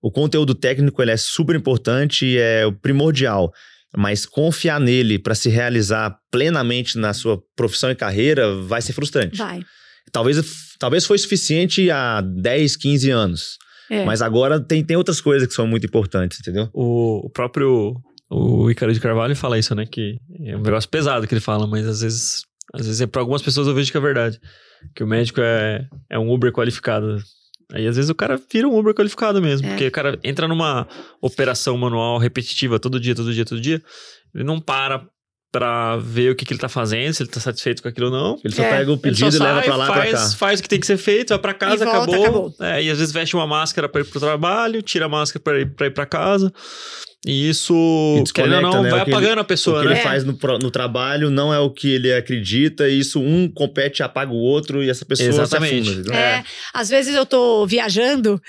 o 0.00 0.10
conteúdo 0.10 0.54
técnico 0.54 1.00
ele 1.02 1.10
é 1.10 1.16
super 1.16 1.56
importante 1.56 2.26
e 2.26 2.38
é 2.38 2.66
o 2.66 2.72
primordial. 2.72 3.52
Mas 3.96 4.24
confiar 4.24 4.80
nele 4.80 5.18
para 5.18 5.34
se 5.34 5.48
realizar 5.48 6.16
plenamente 6.30 6.96
na 6.96 7.12
sua 7.12 7.40
profissão 7.54 7.90
e 7.90 7.94
carreira 7.94 8.54
vai 8.62 8.80
ser 8.80 8.92
frustrante. 8.92 9.36
Vai. 9.36 9.62
Talvez, 10.10 10.40
talvez 10.78 11.04
foi 11.04 11.18
suficiente 11.18 11.90
há 11.90 12.20
10, 12.20 12.76
15 12.76 13.10
anos. 13.10 13.58
É. 13.90 14.04
Mas 14.04 14.22
agora 14.22 14.58
tem, 14.58 14.82
tem 14.82 14.96
outras 14.96 15.20
coisas 15.20 15.46
que 15.46 15.54
são 15.54 15.66
muito 15.66 15.86
importantes, 15.86 16.40
entendeu? 16.40 16.70
O, 16.72 17.26
o 17.26 17.30
próprio 17.30 17.94
o 18.34 18.70
Ícaro 18.70 18.94
de 18.94 19.00
Carvalho 19.00 19.36
fala 19.36 19.58
isso, 19.58 19.74
né? 19.74 19.84
Que 19.84 20.16
é 20.42 20.56
um 20.56 20.62
negócio 20.62 20.88
pesado 20.88 21.26
que 21.26 21.34
ele 21.34 21.40
fala, 21.40 21.66
mas 21.66 21.86
às 21.86 22.00
vezes, 22.00 22.44
às 22.72 22.86
vezes 22.86 23.00
é 23.02 23.06
para 23.06 23.20
algumas 23.20 23.42
pessoas 23.42 23.68
eu 23.68 23.74
vejo 23.74 23.92
que 23.92 23.98
é 23.98 24.00
verdade. 24.00 24.40
Que 24.94 25.02
o 25.02 25.06
médico 25.06 25.40
é, 25.40 25.86
é 26.10 26.18
um 26.18 26.32
Uber 26.32 26.52
qualificado. 26.52 27.18
Aí 27.72 27.86
às 27.86 27.96
vezes 27.96 28.10
o 28.10 28.14
cara 28.14 28.38
vira 28.52 28.68
um 28.68 28.76
Uber 28.78 28.92
qualificado 28.94 29.40
mesmo, 29.40 29.66
É. 29.66 29.70
porque 29.70 29.86
o 29.86 29.90
cara 29.92 30.18
entra 30.22 30.46
numa 30.46 30.86
operação 31.20 31.76
manual 31.78 32.18
repetitiva 32.18 32.78
todo 32.78 33.00
dia, 33.00 33.14
todo 33.14 33.32
dia, 33.32 33.44
todo 33.44 33.60
dia. 33.60 33.82
Ele 34.34 34.44
não 34.44 34.60
para 34.60 35.06
pra 35.50 35.98
ver 35.98 36.30
o 36.32 36.34
que, 36.34 36.46
que 36.46 36.52
ele 36.54 36.60
tá 36.60 36.68
fazendo, 36.68 37.12
se 37.12 37.22
ele 37.22 37.30
tá 37.30 37.38
satisfeito 37.38 37.82
com 37.82 37.88
aquilo 37.88 38.06
ou 38.06 38.12
não. 38.12 38.38
Ele 38.42 38.54
só 38.54 38.62
É, 38.62 38.70
pega 38.78 38.90
o 38.90 38.94
Ele 39.04 39.14
só 39.14 39.26
pedido 39.26 39.36
e 39.36 39.38
leva 39.38 39.54
sai, 39.60 39.64
pra 39.64 39.76
lá 39.76 39.86
faz, 39.86 40.10
pra 40.10 40.18
cá. 40.20 40.28
faz 40.30 40.60
o 40.60 40.62
que 40.62 40.68
tem 40.68 40.80
que 40.80 40.86
ser 40.86 40.96
feito, 40.96 41.28
vai 41.30 41.38
pra 41.38 41.52
casa, 41.54 41.74
E 41.74 41.86
volta, 41.86 41.98
acabou. 41.98 42.22
acabou. 42.22 42.54
É, 42.60 42.82
e 42.82 42.90
às 42.90 42.98
vezes 42.98 43.12
veste 43.12 43.36
uma 43.36 43.46
máscara 43.46 43.86
pra 43.88 44.00
ir 44.00 44.04
pro 44.04 44.18
trabalho, 44.18 44.80
tira 44.80 45.04
a 45.04 45.08
máscara 45.10 45.42
pra 45.42 45.60
ir 45.60 45.74
pra, 45.74 45.86
ir 45.86 45.90
pra 45.90 46.06
casa. 46.06 46.50
E 47.24 47.48
isso, 47.48 47.72
E 47.72 48.32
querendo 48.32 48.54
ou 48.54 48.60
desconecta, 48.60 48.76
não, 48.76 48.82
né, 48.82 48.90
vai 48.90 49.00
o 49.00 49.04
que 49.04 49.10
ele- 49.10 49.16
apagando 49.16 49.38
a 49.38 49.42
O 49.42 49.44
pessoa, 49.44 49.80
que 49.80 49.86
né? 49.86 49.92
ele 49.92 50.00
É. 50.00 50.02
faz 50.02 50.24
no, 50.24 50.32
no 50.60 50.70
trabalho 50.72 51.30
não 51.30 51.54
é 51.54 51.58
o 51.60 51.70
que 51.70 51.88
ele 51.88 52.12
acredita, 52.12 52.88
e 52.88 52.98
isso 52.98 53.20
um 53.20 53.48
compete, 53.48 54.02
apaga 54.02 54.32
o 54.32 54.36
outro, 54.36 54.82
e 54.82 54.90
essa 54.90 55.04
pessoa 55.04 55.28
Exatamente. 55.28 55.84
se 55.84 55.90
afunda. 55.90 56.00
entendeu? 56.00 56.14
É, 56.20 56.44
às 56.74 56.88
vezes 56.88 57.14
eu 57.14 57.24
tô 57.24 57.64
viajando. 57.66 58.40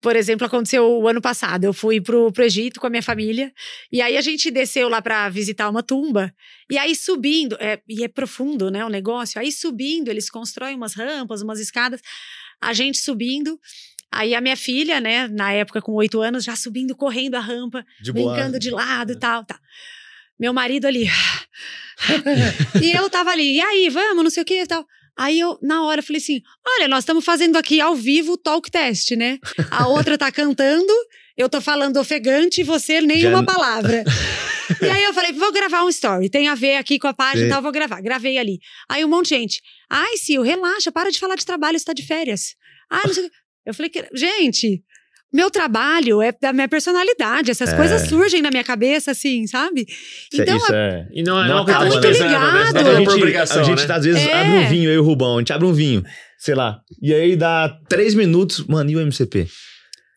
Por 0.00 0.16
exemplo, 0.16 0.46
aconteceu 0.46 0.84
o 1.00 1.08
ano 1.08 1.20
passado. 1.20 1.64
Eu 1.64 1.72
fui 1.72 1.98
pro, 1.98 2.30
pro 2.30 2.44
Egito 2.44 2.78
com 2.78 2.86
a 2.86 2.90
minha 2.90 3.02
família. 3.02 3.50
E 3.90 4.02
aí 4.02 4.18
a 4.18 4.20
gente 4.20 4.50
desceu 4.50 4.86
lá 4.86 5.00
pra 5.00 5.30
visitar 5.30 5.66
uma 5.70 5.82
tumba. 5.82 6.30
E 6.70 6.76
aí 6.76 6.94
subindo, 6.94 7.56
é, 7.58 7.80
e 7.88 8.04
é 8.04 8.08
profundo, 8.08 8.70
né, 8.70 8.84
o 8.84 8.90
negócio. 8.90 9.40
Aí 9.40 9.50
subindo, 9.50 10.10
eles 10.10 10.28
constroem 10.28 10.76
umas 10.76 10.92
rampas, 10.94 11.40
umas 11.40 11.58
escadas. 11.58 12.02
A 12.62 12.74
gente 12.74 12.98
subindo. 12.98 13.58
Aí 14.14 14.34
a 14.34 14.40
minha 14.40 14.56
filha, 14.56 15.00
né, 15.00 15.28
na 15.28 15.52
época 15.52 15.82
com 15.82 15.92
oito 15.92 16.20
anos, 16.20 16.44
já 16.44 16.54
subindo, 16.56 16.94
correndo 16.94 17.34
a 17.34 17.40
rampa, 17.40 17.84
De 18.00 18.12
boa. 18.12 18.32
brincando 18.32 18.58
de 18.58 18.70
lado 18.70 19.12
e 19.12 19.18
tal, 19.18 19.44
tá. 19.44 19.58
Meu 20.38 20.52
marido 20.52 20.86
ali. 20.86 21.08
e 22.82 22.92
eu 22.92 23.08
tava 23.10 23.30
ali, 23.30 23.56
e 23.56 23.60
aí, 23.60 23.88
vamos, 23.88 24.24
não 24.24 24.30
sei 24.30 24.42
o 24.42 24.46
que 24.46 24.62
e 24.62 24.66
tal. 24.66 24.84
Aí 25.16 25.38
eu, 25.38 25.58
na 25.62 25.84
hora, 25.84 26.02
falei 26.02 26.20
assim: 26.20 26.40
olha, 26.66 26.88
nós 26.88 27.00
estamos 27.04 27.24
fazendo 27.24 27.56
aqui 27.56 27.80
ao 27.80 27.94
vivo 27.94 28.32
o 28.32 28.36
talk 28.36 28.68
test, 28.70 29.12
né? 29.12 29.38
A 29.70 29.86
outra 29.86 30.18
tá 30.18 30.30
cantando, 30.32 30.92
eu 31.36 31.48
tô 31.48 31.60
falando 31.60 31.96
ofegante 31.98 32.60
e 32.60 32.64
você 32.64 33.00
nenhuma 33.00 33.38
Já- 33.38 33.44
palavra. 33.44 34.02
e 34.82 34.90
aí 34.90 35.04
eu 35.04 35.14
falei: 35.14 35.32
vou 35.32 35.52
gravar 35.52 35.84
um 35.84 35.88
story, 35.88 36.28
tem 36.28 36.48
a 36.48 36.56
ver 36.56 36.76
aqui 36.76 36.98
com 36.98 37.06
a 37.06 37.14
página 37.14 37.46
e 37.46 37.48
tal, 37.48 37.62
vou 37.62 37.70
gravar. 37.70 38.00
Gravei 38.00 38.38
ali. 38.38 38.58
Aí 38.88 39.04
um 39.04 39.08
monte 39.08 39.28
de 39.28 39.36
gente: 39.36 39.62
ai, 39.88 40.16
Sil, 40.18 40.42
relaxa, 40.42 40.90
para 40.90 41.10
de 41.12 41.18
falar 41.20 41.36
de 41.36 41.46
trabalho, 41.46 41.78
você 41.78 41.84
tá 41.84 41.92
de 41.92 42.04
férias. 42.04 42.56
Ai, 42.90 43.02
não 43.06 43.14
sei 43.14 43.26
o 43.26 43.30
quê. 43.30 43.36
Eu 43.66 43.74
falei: 43.74 43.90
que- 43.90 44.06
gente. 44.14 44.82
Meu 45.32 45.50
trabalho 45.50 46.22
é 46.22 46.30
da 46.40 46.52
minha 46.52 46.68
personalidade, 46.68 47.50
essas 47.50 47.72
É. 47.72 47.76
coisas 47.76 48.02
surgem 48.08 48.40
na 48.40 48.52
minha 48.52 48.62
cabeça, 48.62 49.10
assim, 49.10 49.48
sabe? 49.48 49.84
Então, 50.32 50.56
isso 50.56 50.72
é... 50.72 51.08
E 51.12 51.24
não, 51.24 51.38
Não 51.38 51.48
não, 51.48 51.58
acaba, 51.64 51.90
tá 51.90 52.00
né? 52.00 52.08
ligado. 52.12 52.30
Não 52.30 52.60
A 52.60 52.68
é 52.68 52.72
por 52.72 52.98
gente, 52.98 53.08
obrigação, 53.14 53.60
a 53.62 53.64
gente 53.64 53.80
né? 53.80 53.86
tá, 53.88 53.96
às 53.96 54.04
vezes 54.04 54.24
É. 54.24 54.32
abre 54.32 54.58
um 54.58 54.68
vinho, 54.68 54.90
eu 54.90 54.94
e 54.94 54.98
o 54.98 55.02
Rubão, 55.02 55.34
a 55.34 55.40
gente 55.40 55.52
abre 55.52 55.66
um 55.66 55.72
vinho, 55.72 56.04
sei 56.38 56.54
lá, 56.54 56.78
e 57.02 57.12
aí 57.12 57.34
dá 57.34 57.68
três 57.88 58.14
minutos, 58.14 58.64
mano, 58.68 58.88
e 58.90 58.94
o 58.96 59.00
MCP? 59.00 59.48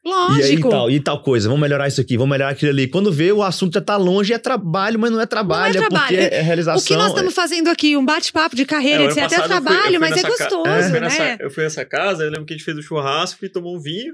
E 0.07 0.41
aí 0.43 0.51
lógico. 0.51 0.69
tal, 0.69 0.89
e 0.91 0.99
tal 0.99 1.21
coisa, 1.21 1.47
vamos 1.49 1.61
melhorar 1.61 1.87
isso 1.87 1.99
aqui, 2.01 2.17
vamos 2.17 2.31
melhorar 2.31 2.51
aquilo 2.51 2.71
ali. 2.71 2.87
Quando 2.87 3.11
vê, 3.11 3.31
o 3.31 3.43
assunto 3.43 3.73
já 3.73 3.81
tá 3.81 3.97
longe, 3.97 4.33
é 4.33 4.37
trabalho, 4.37 4.97
mas 4.99 5.11
não 5.11 5.19
é 5.19 5.25
trabalho, 5.25 5.75
é, 5.77 5.79
trabalho. 5.81 6.07
porque 6.07 6.15
é 6.35 6.41
realização. 6.41 6.81
O 6.81 6.85
que 6.85 6.95
nós 6.95 7.09
estamos 7.09 7.33
fazendo 7.33 7.67
aqui, 7.69 7.97
um 7.97 8.05
bate-papo 8.05 8.55
de 8.55 8.65
carreira, 8.65 9.03
É, 9.03 9.07
o 9.07 9.09
etc. 9.09 9.17
É 9.17 9.35
eu 9.35 9.41
eu 9.41 9.47
trabalho, 9.47 9.81
fui 9.89 9.97
mas 9.99 10.11
é 10.11 10.15
nessa 10.15 10.21
ca- 10.21 10.29
gostoso, 10.29 10.67
eu, 10.69 10.83
fui 10.83 10.91
né? 10.93 10.99
nessa, 11.01 11.37
eu 11.39 11.51
fui 11.51 11.63
nessa 11.63 11.85
casa, 11.85 12.23
eu 12.23 12.29
lembro 12.29 12.45
que 12.45 12.53
a 12.53 12.57
gente 12.57 12.65
fez 12.65 12.77
um 12.77 12.81
churrasco 12.81 13.45
e 13.45 13.49
tomou 13.49 13.75
um 13.75 13.79
vinho 13.79 14.13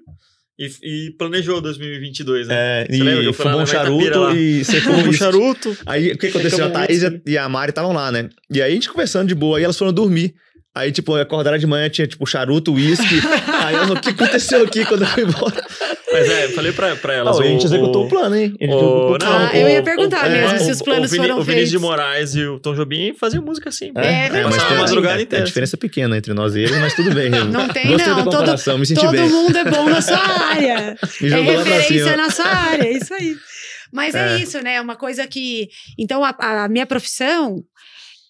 e, 0.57 0.69
e 1.07 1.11
planejou 1.17 1.59
2022, 1.61 2.47
né? 2.47 2.55
É, 2.55 2.85
Você 2.89 3.03
lembra 3.03 3.23
e 3.23 3.25
eu 3.25 3.33
fui 3.33 3.45
lá 3.45 3.51
fumou 3.51 3.63
um 3.63 3.67
charuto 3.67 4.35
e 4.35 4.63
secou 4.63 4.93
um 4.93 5.09
um 5.09 5.13
charuto. 5.13 5.77
Aí 5.85 6.11
o 6.11 6.17
que 6.17 6.27
aconteceu? 6.27 6.65
A 6.65 6.69
Thaís 6.69 7.01
e 7.25 7.37
a 7.37 7.49
Mari 7.49 7.71
estavam 7.71 7.91
lá, 7.91 8.11
né? 8.11 8.29
E 8.51 8.61
aí 8.61 8.71
a 8.71 8.73
gente 8.75 8.89
conversando 8.89 9.27
de 9.27 9.35
boa, 9.35 9.57
aí 9.57 9.63
elas 9.63 9.77
foram 9.77 9.91
dormir. 9.93 10.33
Aí, 10.75 10.91
tipo, 10.91 11.13
acordaram 11.15 11.57
de 11.59 11.67
manhã, 11.67 11.87
tinha, 11.87 12.07
tipo, 12.07 12.25
charuto, 12.25 12.73
uísque. 12.73 13.05
aí 13.63 13.75
falaram, 13.75 13.93
o 13.93 14.01
que 14.01 14.09
aconteceu 14.09 14.63
aqui 14.63 14.83
quando 14.85 15.01
eu 15.03 15.07
fui 15.07 15.23
embora? 15.23 15.63
Mas 16.11 16.29
é, 16.29 16.45
eu 16.45 16.49
falei 16.53 16.71
pra, 16.71 16.95
pra 16.95 17.13
elas. 17.13 17.37
Não, 17.37 17.43
a 17.43 17.47
gente 17.47 17.61
o- 17.63 17.65
executou 17.67 18.03
o- 18.03 18.05
o 18.05 18.09
plano, 18.09 18.35
hein? 18.35 18.55
A 18.59 18.63
gente 18.63 18.73
o- 18.73 18.77
executou 18.77 19.15
o 19.15 19.17
não. 19.19 19.37
Ah, 19.47 19.51
eu 19.55 19.69
ia 19.69 19.81
o- 19.81 19.83
perguntar 19.83 20.25
o- 20.27 20.31
mesmo 20.31 20.55
é, 20.55 20.59
se 20.59 20.71
os 20.71 20.79
o- 20.79 20.83
planos 20.83 21.09
o 21.09 21.11
Vini- 21.11 21.23
foram 21.27 21.39
O 21.39 21.43
Vinícius 21.43 21.69
de 21.69 21.77
feitos. 21.77 21.89
Moraes 21.89 22.35
e 22.35 22.43
o 22.45 22.59
Tom 22.59 22.73
Jobim 22.73 23.13
faziam 23.13 23.43
música 23.43 23.69
assim. 23.69 23.91
É, 23.95 24.01
É, 24.25 24.29
verdade. 24.29 24.55
mas 24.55 24.63
tem, 24.67 24.77
a 24.77 24.79
madrugada 24.79 25.15
tem, 25.17 25.23
inteira. 25.25 25.43
tem 25.43 25.47
diferença 25.47 25.77
pequena 25.77 26.17
entre 26.17 26.33
nós 26.33 26.55
e 26.55 26.61
eles, 26.61 26.77
mas 26.79 26.95
tudo 26.95 27.11
bem. 27.13 27.29
Não 27.29 27.67
tem, 27.67 27.87
Gostei 27.87 28.11
não. 28.13 28.25
da 28.25 28.31
Todo, 28.57 28.77
me 28.79 28.85
senti 28.87 28.99
todo 29.01 29.11
bem. 29.11 29.29
mundo 29.29 29.55
é 29.55 29.63
bom 29.65 29.87
na 29.89 30.01
sua 30.01 30.17
área. 30.49 30.97
Me 31.21 31.29
é 31.31 31.39
referência 31.39 32.17
na 32.17 32.29
sua 32.31 32.47
área, 32.47 32.83
é 32.87 32.91
isso 32.93 33.13
aí. 33.13 33.35
Mas 33.95 34.15
é, 34.15 34.33
É. 34.33 34.37
isso, 34.39 34.59
né? 34.63 34.75
É 34.77 34.81
uma 34.81 34.95
coisa 34.95 35.27
que. 35.27 35.69
Então, 35.99 36.23
a, 36.25 36.63
a 36.63 36.67
minha 36.67 36.85
profissão 36.85 37.63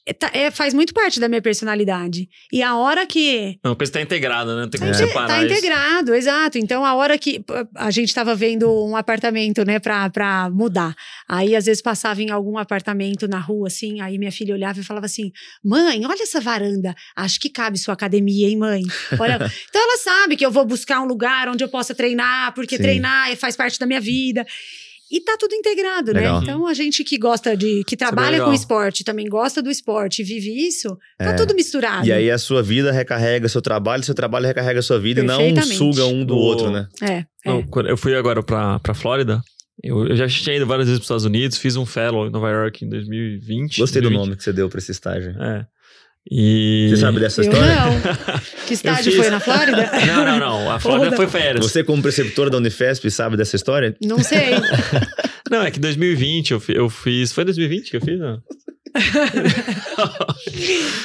é, 0.06 0.14
tá- 0.14 0.32
é, 0.34 0.52
faz 0.52 0.74
muito 0.74 0.94
parte 0.94 1.20
da 1.20 1.30
minha 1.30 1.42
personalidade. 1.42 2.28
E 2.52 2.62
a 2.62 2.76
hora 2.76 3.06
que. 3.06 3.58
É 3.64 3.68
uma 3.70 3.76
coisa 3.76 3.92
que 3.92 3.98
tá 3.98 4.02
integrada, 4.04 4.56
né? 4.56 4.62
Não 4.64 4.70
tem 4.70 4.80
como 4.80 4.92
Tá, 4.92 4.98
separar 4.98 5.28
tá 5.28 5.44
isso. 5.44 5.54
integrado, 5.54 6.14
exato. 6.14 6.58
Então, 6.58 6.84
a 6.86 6.94
hora 6.96 7.18
que 7.18 7.44
a 7.76 7.90
gente 7.92 8.10
estava 8.10 8.36
vendo 8.36 8.70
um 8.86 8.96
apartamento, 8.96 9.64
né, 9.66 9.80
pra, 9.80 10.10
pra 10.10 10.50
mudar. 10.50 10.94
Aí, 11.28 11.56
às 11.56 11.66
vezes, 11.66 11.82
passava 11.82 12.22
em 12.22 12.30
algum 12.32 12.58
apartamento 12.58 13.28
na 13.28 13.40
rua, 13.40 13.68
assim, 13.68 14.02
aí 14.02 14.18
minha 14.18 14.32
filha 14.32 14.54
olhava 14.54 14.80
e 14.80 14.84
falava 14.84 15.06
assim: 15.06 15.32
Mãe, 15.64 16.06
olha 16.06 16.24
essa 16.24 16.42
varanda. 16.42 16.94
Acho 17.16 17.40
que 17.40 17.50
cabe 17.50 17.78
sua 17.78 17.94
academia, 17.94 18.48
hein, 18.50 18.58
mãe? 18.58 18.82
Olha. 19.20 19.36
então, 19.70 19.82
ela 19.82 19.98
sabe 19.98 20.36
que 20.36 20.46
eu 20.46 20.52
vou 20.52 20.66
buscar 20.66 21.00
um 21.02 21.06
lugar 21.06 21.48
onde 21.48 21.64
eu 21.64 21.70
possa 21.70 21.96
treinar, 21.96 22.54
porque 22.54 22.76
Sim. 22.78 22.84
treinar 22.84 23.32
é- 23.32 23.36
faz 23.36 23.56
parte 23.56 23.80
da 23.80 23.86
minha 23.86 24.02
vida. 24.02 24.46
E 25.16 25.22
tá 25.22 25.38
tudo 25.40 25.54
integrado, 25.54 26.12
Legal. 26.12 26.38
né? 26.38 26.44
Então, 26.44 26.66
a 26.66 26.74
gente 26.74 27.04
que 27.04 27.20
gosta 27.20 27.56
de. 27.56 27.84
que 27.86 27.96
trabalha 27.96 28.44
com 28.44 28.52
esporte, 28.52 29.04
também 29.04 29.28
gosta 29.28 29.62
do 29.62 29.70
esporte, 29.70 30.24
vive 30.24 30.50
isso, 30.68 30.90
tá 31.20 31.26
É. 31.32 31.34
tudo 31.34 31.54
misturado. 31.54 32.08
E 32.08 32.12
aí 32.12 32.32
a 32.32 32.38
sua 32.40 32.64
vida 32.64 32.92
recarrega 32.92 33.48
seu 33.48 33.62
trabalho, 33.62 34.04
seu 34.04 34.16
trabalho 34.16 34.48
recarrega 34.48 34.80
a 34.80 34.84
sua 34.84 35.00
vida 35.00 35.22
e 35.22 35.24
não 35.24 35.40
suga 35.66 36.06
um 36.06 36.26
do 36.26 36.34
O- 36.36 36.40
outro, 36.40 36.72
né? 36.72 36.88
É. 37.02 37.14
é. 37.14 37.26
Não, 37.46 37.64
eu 37.88 37.96
fui 37.96 38.16
agora 38.16 38.42
pra, 38.42 38.80
pra 38.80 38.96
Flórida. 38.96 39.40
Eu, 39.84 40.08
eu 40.08 40.16
já 40.16 40.28
tinha 40.28 40.56
ido 40.56 40.66
várias 40.66 40.88
vezes 40.88 41.00
pros 41.00 41.06
Estados 41.08 41.26
Unidos, 41.26 41.58
fiz 41.58 41.76
um 41.76 41.86
fellow 41.86 42.26
em 42.28 42.32
Nova 42.32 42.50
York 42.50 42.86
em 42.86 42.90
2020. 42.90 43.80
Gostei 43.80 44.02
do 44.02 44.06
2020. 44.10 44.18
nome 44.26 44.38
que 44.38 44.44
você 44.44 44.54
deu 44.54 44.70
pra 44.70 44.80
esse 44.80 44.92
estágio. 44.92 45.32
É. 45.42 45.66
E. 46.32 46.88
Você 46.90 46.98
sabe 46.98 47.20
dessa 47.20 47.42
Eu 47.42 47.52
história? 47.52 47.76
não. 47.76 48.42
Que 48.66 48.74
estágio 48.76 49.12
fiz- 49.12 49.16
foi 49.18 49.30
na 49.30 49.42
Flórida? 49.42 49.92
Não, 50.08 50.24
não, 50.26 50.40
não. 50.40 50.72
A 50.72 50.80
Flórida 50.80 51.14
foi 51.18 51.28
férias. 51.28 51.66
Você, 51.66 51.84
como 51.84 52.02
preceptora 52.02 52.50
da 52.50 52.58
Unifesp, 52.58 53.12
sabe 53.12 53.36
dessa 53.36 53.58
história? 53.58 53.94
Não 54.02 54.20
sei. 54.20 54.52
Não, 55.52 55.62
é 55.62 55.70
que 55.70 55.80
2020 55.82 56.52
eu, 56.52 56.64
eu 56.70 56.90
fiz. 56.90 57.34
Foi 57.34 57.44
2020 57.44 57.92
que 57.92 57.98
eu 57.98 58.02
fiz? 58.02 58.18
Não? 58.18 58.42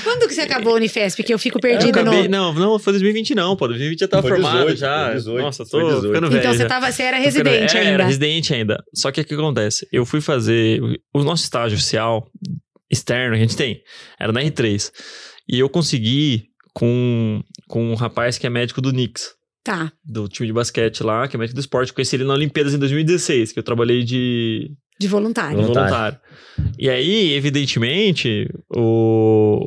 Quando 0.04 0.28
que 0.28 0.34
você 0.34 0.42
acabou 0.42 0.72
a 0.74 0.76
Unifesp? 0.76 1.22
Que 1.22 1.34
eu 1.34 1.38
fico 1.38 1.58
Eu 1.58 1.62
perdida 1.62 2.02
no... 2.04 2.28
não, 2.28 2.52
não, 2.54 2.78
foi 2.78 2.92
2020 2.94 3.34
não, 3.34 3.56
pô. 3.56 3.66
2020 3.66 3.98
já 4.00 4.08
tava 4.08 4.22
Foi 4.22 4.30
formado 4.32 4.58
18, 4.72 4.78
já. 4.78 5.06
foi 5.06 5.14
18, 5.16 5.42
Nossa, 5.42 5.66
foi 5.66 5.80
tô 5.80 5.86
18. 5.88 6.06
ficando 6.14 6.30
velho. 6.30 6.40
Então 6.40 6.54
você, 6.54 6.66
tava, 6.66 6.92
você 6.92 7.02
era 7.02 7.16
Tô 7.18 7.22
ficando- 7.24 7.48
residente 7.48 7.76
é, 7.76 7.80
ainda. 7.80 7.90
Era 7.92 8.04
residente 8.06 8.54
ainda. 8.54 8.84
Só 8.94 9.10
que 9.10 9.20
o 9.20 9.24
que 9.24 9.34
acontece? 9.34 9.86
Eu 9.92 10.06
fui 10.06 10.20
fazer 10.20 10.80
o 11.12 11.22
nosso 11.24 11.42
estágio 11.42 11.76
oficial 11.76 12.30
externo 12.90 13.34
que 13.34 13.38
a 13.42 13.44
gente 13.46 13.56
tem, 13.56 13.82
era 14.18 14.32
na 14.32 14.40
R3. 14.42 14.90
E 15.48 15.58
eu 15.58 15.68
consegui 15.68 16.44
com, 16.74 17.42
com 17.68 17.90
um 17.90 17.94
rapaz 17.94 18.38
que 18.38 18.46
é 18.46 18.50
médico 18.50 18.80
do 18.80 18.90
Knicks, 18.92 19.36
Tá. 19.64 19.92
do 20.04 20.28
time 20.28 20.46
de 20.46 20.52
basquete 20.52 21.02
lá, 21.02 21.28
que 21.28 21.36
é 21.36 21.38
médico 21.38 21.56
do 21.56 21.60
esporte. 21.60 21.92
Conheci 21.92 22.16
ele 22.16 22.24
na 22.24 22.32
Olimpíadas 22.34 22.72
em 22.72 22.78
2016, 22.78 23.52
que 23.52 23.58
eu 23.58 23.62
trabalhei 23.62 24.02
de 24.02 24.70
De 24.98 25.06
voluntário. 25.08 25.56
Voluntário. 25.58 25.90
voluntário. 25.90 26.74
E 26.78 26.88
aí, 26.88 27.32
evidentemente, 27.34 28.48
o 28.74 29.66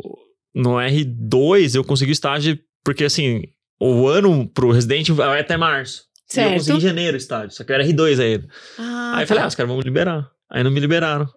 no 0.55 0.71
R2 0.79 1.75
eu 1.75 1.83
consegui 1.83 2.11
estágio, 2.13 2.57
porque 2.83 3.03
assim, 3.03 3.43
o 3.79 4.07
ano 4.07 4.47
pro 4.49 4.71
residente 4.71 5.11
vai 5.11 5.39
até 5.39 5.55
março. 5.55 6.03
E 6.33 6.39
eu 6.39 6.43
Certo. 6.43 6.53
consegui 6.53 6.77
em 6.77 6.81
janeiro 6.81 7.13
o 7.13 7.17
estágio, 7.17 7.51
só 7.51 7.63
que 7.63 7.71
eu 7.71 7.75
era 7.75 7.85
R2 7.85 8.19
ainda. 8.19 8.47
Ah, 8.79 9.13
aí 9.17 9.23
eu 9.23 9.27
falei, 9.27 9.43
ah, 9.43 9.47
os 9.47 9.55
caras 9.55 9.67
vão 9.69 9.77
me 9.77 9.83
liberar. 9.83 10.29
Aí 10.49 10.63
não 10.63 10.71
me 10.71 10.79
liberaram. 10.79 11.27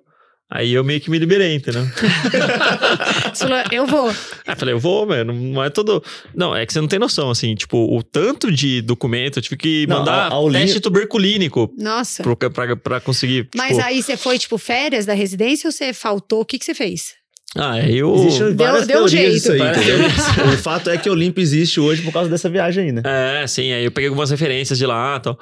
Aí 0.51 0.73
eu 0.73 0.85
meio 0.85 1.01
que 1.01 1.11
me 1.11 1.19
liberei, 1.19 1.55
entendeu? 1.55 1.85
Você 3.33 3.45
falou, 3.47 3.62
eu 3.73 3.87
vou. 3.87 4.09
Aí 4.11 4.15
eu 4.53 4.57
falei, 4.57 4.75
eu 4.75 4.79
vou, 4.79 5.07
velho, 5.07 5.33
não 5.33 5.65
é 5.65 5.71
todo... 5.71 6.03
Não, 6.35 6.55
é 6.55 6.65
que 6.65 6.73
você 6.73 6.81
não 6.81 6.87
tem 6.89 6.99
noção, 6.99 7.31
assim, 7.31 7.55
tipo, 7.55 7.77
o 7.97 8.03
tanto 8.03 8.53
de 8.53 8.81
documento, 8.83 9.39
eu 9.39 9.43
tive 9.43 9.57
que 9.57 9.87
Não, 9.89 9.99
mandar 9.99 10.12
a- 10.12 10.27
a 10.29 10.33
aulinha- 10.35 10.62
teste 10.65 10.81
tuberculínico 10.81 11.73
Nossa. 11.79 12.23
pro, 12.23 12.37
pra, 12.37 12.77
pra 12.77 13.01
conseguir, 13.01 13.49
Mas 13.57 13.77
tipo... 13.77 13.83
aí 13.87 14.03
você 14.03 14.16
foi, 14.16 14.39
tipo, 14.39 14.57
férias 14.59 15.07
da 15.07 15.15
residência 15.15 15.66
ou 15.66 15.73
você 15.73 15.93
faltou? 15.93 16.43
O 16.43 16.45
que, 16.45 16.59
que 16.59 16.65
você 16.65 16.75
fez? 16.75 17.15
Ah, 17.57 17.79
eu... 17.81 18.15
Existem 18.15 18.55
várias 18.55 18.87
deu 18.87 19.03
um 19.05 19.07
teorias 19.07 19.11
jeito. 19.11 19.35
disso 19.35 19.53
aí, 19.53 19.61
o 20.55 20.59
fato 20.59 20.91
é 20.91 20.97
que 20.99 21.09
o 21.09 21.12
Olimpo 21.12 21.41
existe 21.41 21.81
hoje 21.81 22.03
por 22.03 22.12
causa 22.12 22.29
dessa 22.29 22.49
viagem 22.51 22.85
aí, 22.87 22.93
né? 22.93 23.03
É, 23.05 23.47
sim, 23.47 23.73
aí 23.73 23.85
eu 23.85 23.91
peguei 23.93 24.09
algumas 24.09 24.31
referências 24.31 24.77
de 24.79 24.85
lá 24.87 25.16
e 25.19 25.21
tal. 25.23 25.39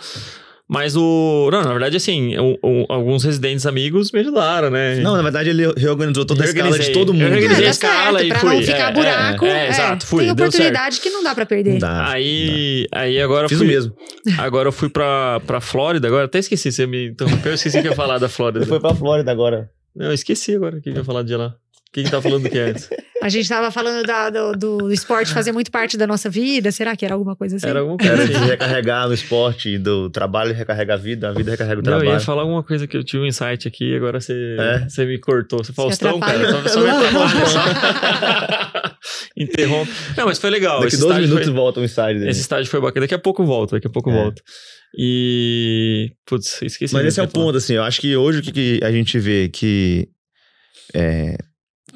Mas 0.68 0.96
o. 0.96 1.50
Não, 1.52 1.62
na 1.62 1.70
verdade, 1.72 1.96
assim, 1.96 2.34
o- 2.38 2.58
o- 2.62 2.86
alguns 2.88 3.24
residentes 3.24 3.66
amigos 3.66 4.10
me 4.10 4.20
ajudaram, 4.20 4.70
né? 4.70 4.96
Não, 5.00 5.14
na 5.16 5.22
verdade 5.22 5.50
ele 5.50 5.70
reorganizou 5.76 6.24
toda 6.24 6.42
a 6.42 6.46
escala 6.46 6.78
de 6.78 6.92
todo 6.92 7.12
mundo. 7.12 7.22
Eu 7.24 7.28
reorganizei 7.30 7.64
Ah, 7.64 7.68
a 7.68 7.70
escala 7.70 8.18
certo, 8.18 8.24
e 8.24 8.28
pra 8.28 8.38
fui. 8.40 8.54
não 8.54 8.62
ficar 8.62 8.90
É, 8.90 8.92
buraco. 8.94 9.44
é, 9.44 9.66
é, 9.66 9.68
exato, 9.68 10.06
fui, 10.06 10.24
Tem 10.24 10.34
deu 10.34 10.46
oportunidade 10.46 11.00
que 11.00 11.10
não 11.10 11.22
dá 11.22 11.34
pra 11.34 11.44
perder. 11.44 11.72
Não 11.72 11.78
dá. 11.78 12.08
Aí, 12.10 12.86
aí 12.92 13.20
agora 13.20 13.44
eu 13.44 13.48
Fiz 13.50 13.58
fui. 13.58 13.66
o 13.66 13.70
mesmo. 13.70 13.92
Agora 14.38 14.68
eu 14.68 14.72
fui 14.72 14.88
pra, 14.88 15.40
pra 15.46 15.60
Flórida, 15.60 16.08
agora 16.08 16.24
até 16.24 16.38
esqueci, 16.38 16.72
você 16.72 16.86
me 16.86 17.08
interrompeu, 17.08 17.52
eu 17.52 17.54
esqueci 17.56 17.80
que 17.82 17.88
eu 17.88 17.90
ia 17.90 17.96
falar 17.96 18.16
da 18.18 18.28
Flórida. 18.30 18.60
Você 18.60 18.68
foi 18.68 18.80
pra 18.80 18.94
Flórida 18.94 19.30
agora. 19.30 19.68
Não, 19.94 20.06
eu 20.06 20.12
esqueci 20.14 20.54
agora 20.54 20.78
o 20.78 20.80
que 20.80 20.88
eu 20.88 20.94
ia 20.94 21.04
falar 21.04 21.22
de 21.22 21.34
lá. 21.36 21.48
O 21.48 21.92
que 21.92 22.02
que 22.04 22.10
tá 22.10 22.22
falando 22.22 22.44
do 22.44 22.48
que 22.48 22.58
antes? 22.58 22.88
A 23.22 23.28
gente 23.28 23.48
tava 23.48 23.70
falando 23.70 24.04
da- 24.04 24.30
do, 24.30 24.52
do 24.52 24.92
esporte 24.92 25.32
fazer 25.32 25.52
muito 25.52 25.70
parte 25.70 25.96
da 25.96 26.06
nossa 26.06 26.28
vida. 26.28 26.70
Será 26.72 26.96
que 26.96 27.04
era 27.04 27.14
alguma 27.14 27.36
coisa 27.36 27.56
assim? 27.56 27.66
Era 27.68 27.80
alguma 27.80 27.96
coisa 27.96 28.12
Era 28.14 28.26
de 28.26 28.32
recarregar 28.34 29.06
no 29.08 29.14
esporte, 29.14 29.78
do 29.78 30.10
trabalho 30.10 30.52
recarrega 30.52 30.94
a 30.94 30.96
vida, 30.96 31.28
a 31.28 31.32
vida 31.32 31.50
recarrega 31.52 31.80
o 31.80 31.84
Não, 31.84 31.92
eu 31.92 31.98
trabalho. 32.00 32.18
ia 32.18 32.24
falar 32.24 32.42
alguma 32.42 32.62
coisa 32.62 32.86
que 32.86 32.96
eu 32.96 33.04
tive 33.04 33.22
um 33.22 33.26
insight 33.26 33.66
aqui, 33.68 33.94
agora 33.96 34.20
você, 34.20 34.56
É? 34.58 34.88
você 34.88 35.04
me 35.04 35.18
cortou. 35.18 35.62
Você 35.64 35.72
Faustão, 35.72 36.18
cara. 36.20 36.50
Só, 36.50 36.68
só 36.68 36.80
me 36.80 36.90
atrapalha, 36.90 37.46
só. 37.46 37.60
Interrompe. 39.36 39.90
Não, 40.16 40.26
mas 40.26 40.38
foi 40.38 40.50
legal. 40.50 40.80
Daqui 40.80 40.94
esse 40.94 40.98
12 40.98 41.08
estágio 41.12 41.28
minutos 41.28 41.46
foi- 41.48 41.54
volta 41.54 41.80
o 41.80 41.84
inside 41.84 42.14
dele. 42.18 42.30
Esse 42.30 42.40
estágio 42.40 42.70
foi 42.70 42.80
bacana. 42.80 43.04
Daqui 43.04 43.14
a 43.14 43.18
pouco 43.18 43.44
volta, 43.44 43.76
daqui 43.76 43.86
a 43.86 43.90
pouco 43.90 44.10
É. 44.10 44.14
volta. 44.14 44.42
E. 44.98 46.10
Putz, 46.26 46.60
esqueci. 46.62 46.92
Mas 46.92 47.06
esse 47.06 47.20
é 47.20 47.22
o 47.22 47.28
ponto, 47.28 47.56
assim, 47.56 47.74
eu 47.74 47.82
acho 47.82 48.00
que 48.00 48.16
hoje 48.16 48.40
o 48.40 48.42
que, 48.42 48.52
que 48.52 48.80
a 48.82 48.90
gente 48.92 49.18
vê 49.18 49.48
que 49.48 50.08
é, 50.94 51.36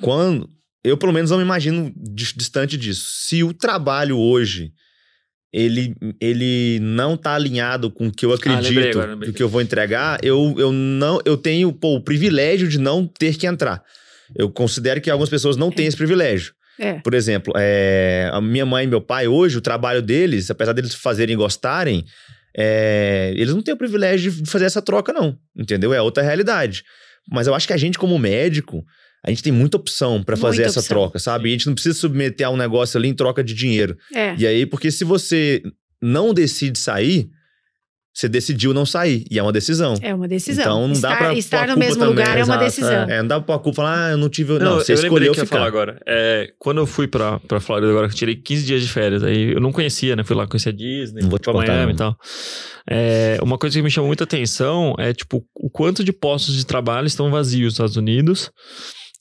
quando 0.00 0.48
eu 0.88 0.96
pelo 0.96 1.12
menos 1.12 1.30
não 1.30 1.38
me 1.38 1.44
imagino 1.44 1.92
dis- 1.96 2.32
distante 2.36 2.76
disso. 2.76 3.04
Se 3.26 3.42
o 3.42 3.52
trabalho 3.52 4.18
hoje 4.18 4.72
ele, 5.52 5.94
ele 6.20 6.78
não 6.82 7.16
tá 7.16 7.34
alinhado 7.34 7.90
com 7.90 8.08
o 8.08 8.12
que 8.12 8.26
eu 8.26 8.32
acredito, 8.32 8.78
Ah, 8.78 8.90
agora, 8.90 9.10
lembrei. 9.12 9.30
do 9.30 9.34
que 9.36 9.42
eu 9.42 9.48
vou 9.48 9.60
entregar, 9.62 10.18
eu, 10.22 10.54
eu 10.58 10.70
não 10.72 11.20
eu 11.24 11.36
tenho 11.36 11.72
pô, 11.72 11.96
o 11.96 12.00
privilégio 12.00 12.68
de 12.68 12.78
não 12.78 13.06
ter 13.06 13.36
que 13.36 13.46
entrar. 13.46 13.82
Eu 14.34 14.50
considero 14.50 15.00
que 15.00 15.10
algumas 15.10 15.30
pessoas 15.30 15.56
não 15.56 15.70
têm 15.70 15.86
esse 15.86 15.96
privilégio. 15.96 16.52
É. 16.78 16.94
Por 16.94 17.14
exemplo, 17.14 17.54
é, 17.56 18.28
a 18.32 18.40
minha 18.40 18.66
mãe 18.66 18.84
e 18.84 18.86
meu 18.88 19.00
pai, 19.00 19.26
hoje, 19.28 19.56
o 19.56 19.62
trabalho 19.62 20.02
deles, 20.02 20.50
apesar 20.50 20.72
deles 20.74 20.94
fazerem 20.94 21.32
e 21.32 21.36
gostarem, 21.36 22.04
é, 22.54 23.32
eles 23.36 23.54
não 23.54 23.62
têm 23.62 23.72
o 23.72 23.78
privilégio 23.78 24.30
de 24.30 24.50
fazer 24.50 24.66
essa 24.66 24.82
troca, 24.82 25.12
não. 25.12 25.38
Entendeu? 25.56 25.94
É 25.94 26.02
outra 26.02 26.22
realidade. 26.22 26.82
Mas 27.30 27.46
eu 27.46 27.54
acho 27.54 27.66
que 27.66 27.72
a 27.72 27.76
gente, 27.78 27.98
como 27.98 28.18
médico, 28.18 28.84
a 29.26 29.30
gente 29.30 29.42
tem 29.42 29.52
muita 29.52 29.76
opção 29.76 30.22
pra 30.22 30.36
fazer 30.36 30.58
Muita 30.58 30.68
essa 30.70 30.80
opção. 30.80 30.96
troca, 30.96 31.18
sabe? 31.18 31.48
E 31.48 31.52
a 31.52 31.52
gente 31.52 31.66
não 31.66 31.74
precisa 31.74 31.98
submeter 31.98 32.46
a 32.46 32.50
um 32.50 32.56
negócio 32.56 32.96
ali 32.96 33.08
em 33.08 33.14
troca 33.14 33.42
de 33.42 33.52
dinheiro. 33.54 33.96
É. 34.14 34.34
E 34.38 34.46
aí, 34.46 34.64
porque 34.66 34.90
se 34.90 35.04
você 35.04 35.62
não 36.00 36.32
decide 36.32 36.78
sair, 36.78 37.28
você 38.14 38.30
decidiu 38.30 38.72
não 38.72 38.86
sair. 38.86 39.26
E 39.30 39.38
é 39.38 39.42
uma 39.42 39.52
decisão. 39.52 39.92
É 40.00 40.14
uma 40.14 40.26
decisão. 40.26 40.62
Então 40.64 40.86
não 40.88 40.92
estar, 40.94 41.10
dá 41.10 41.16
pra 41.16 41.34
estar 41.34 41.64
a 41.68 41.72
no 41.74 41.78
mesmo 41.78 41.96
também, 41.96 42.08
lugar 42.08 42.28
é 42.38 42.44
uma 42.44 42.54
exato, 42.54 42.64
decisão. 42.64 43.02
É, 43.10 43.18
não 43.18 43.26
dá 43.28 43.40
pra 43.42 43.58
culpa 43.58 43.76
falar, 43.82 44.06
ah, 44.06 44.10
eu 44.12 44.16
não 44.16 44.30
tive. 44.30 44.54
Não, 44.54 44.58
Não, 44.58 44.74
você 44.76 44.92
eu 44.92 44.94
escolheu 44.94 45.32
que 45.34 45.38
eu 45.40 45.42
ia 45.42 45.46
ficar. 45.46 45.56
falar 45.58 45.66
agora. 45.68 46.00
É, 46.06 46.50
quando 46.58 46.78
eu 46.78 46.86
fui 46.86 47.06
pra, 47.06 47.38
pra 47.40 47.60
Flórida 47.60 47.90
agora, 47.90 48.08
que 48.08 48.14
eu 48.14 48.18
tirei 48.18 48.34
15 48.36 48.64
dias 48.64 48.80
de 48.80 48.88
férias, 48.88 49.22
aí 49.22 49.52
eu 49.52 49.60
não 49.60 49.70
conhecia, 49.70 50.16
né? 50.16 50.24
Fui 50.24 50.34
lá 50.34 50.46
conhecer 50.46 50.70
a 50.70 50.72
Disney, 50.72 51.20
Não 51.22 51.28
vou 51.28 51.38
te 51.38 51.42
pra 51.42 51.52
contar, 51.52 51.72
Miami 51.72 51.88
não. 51.88 51.94
e 51.94 51.98
tal. 51.98 52.16
É, 52.88 53.38
uma 53.42 53.58
coisa 53.58 53.76
que 53.76 53.82
me 53.82 53.90
chamou 53.90 54.06
muita 54.08 54.24
atenção 54.24 54.94
é, 54.98 55.12
tipo, 55.12 55.44
o 55.54 55.68
quanto 55.68 56.02
de 56.02 56.12
postos 56.12 56.54
de 56.56 56.64
trabalho 56.64 57.06
estão 57.06 57.30
vazios 57.30 57.64
nos 57.64 57.74
Estados 57.74 57.96
Unidos. 57.96 58.50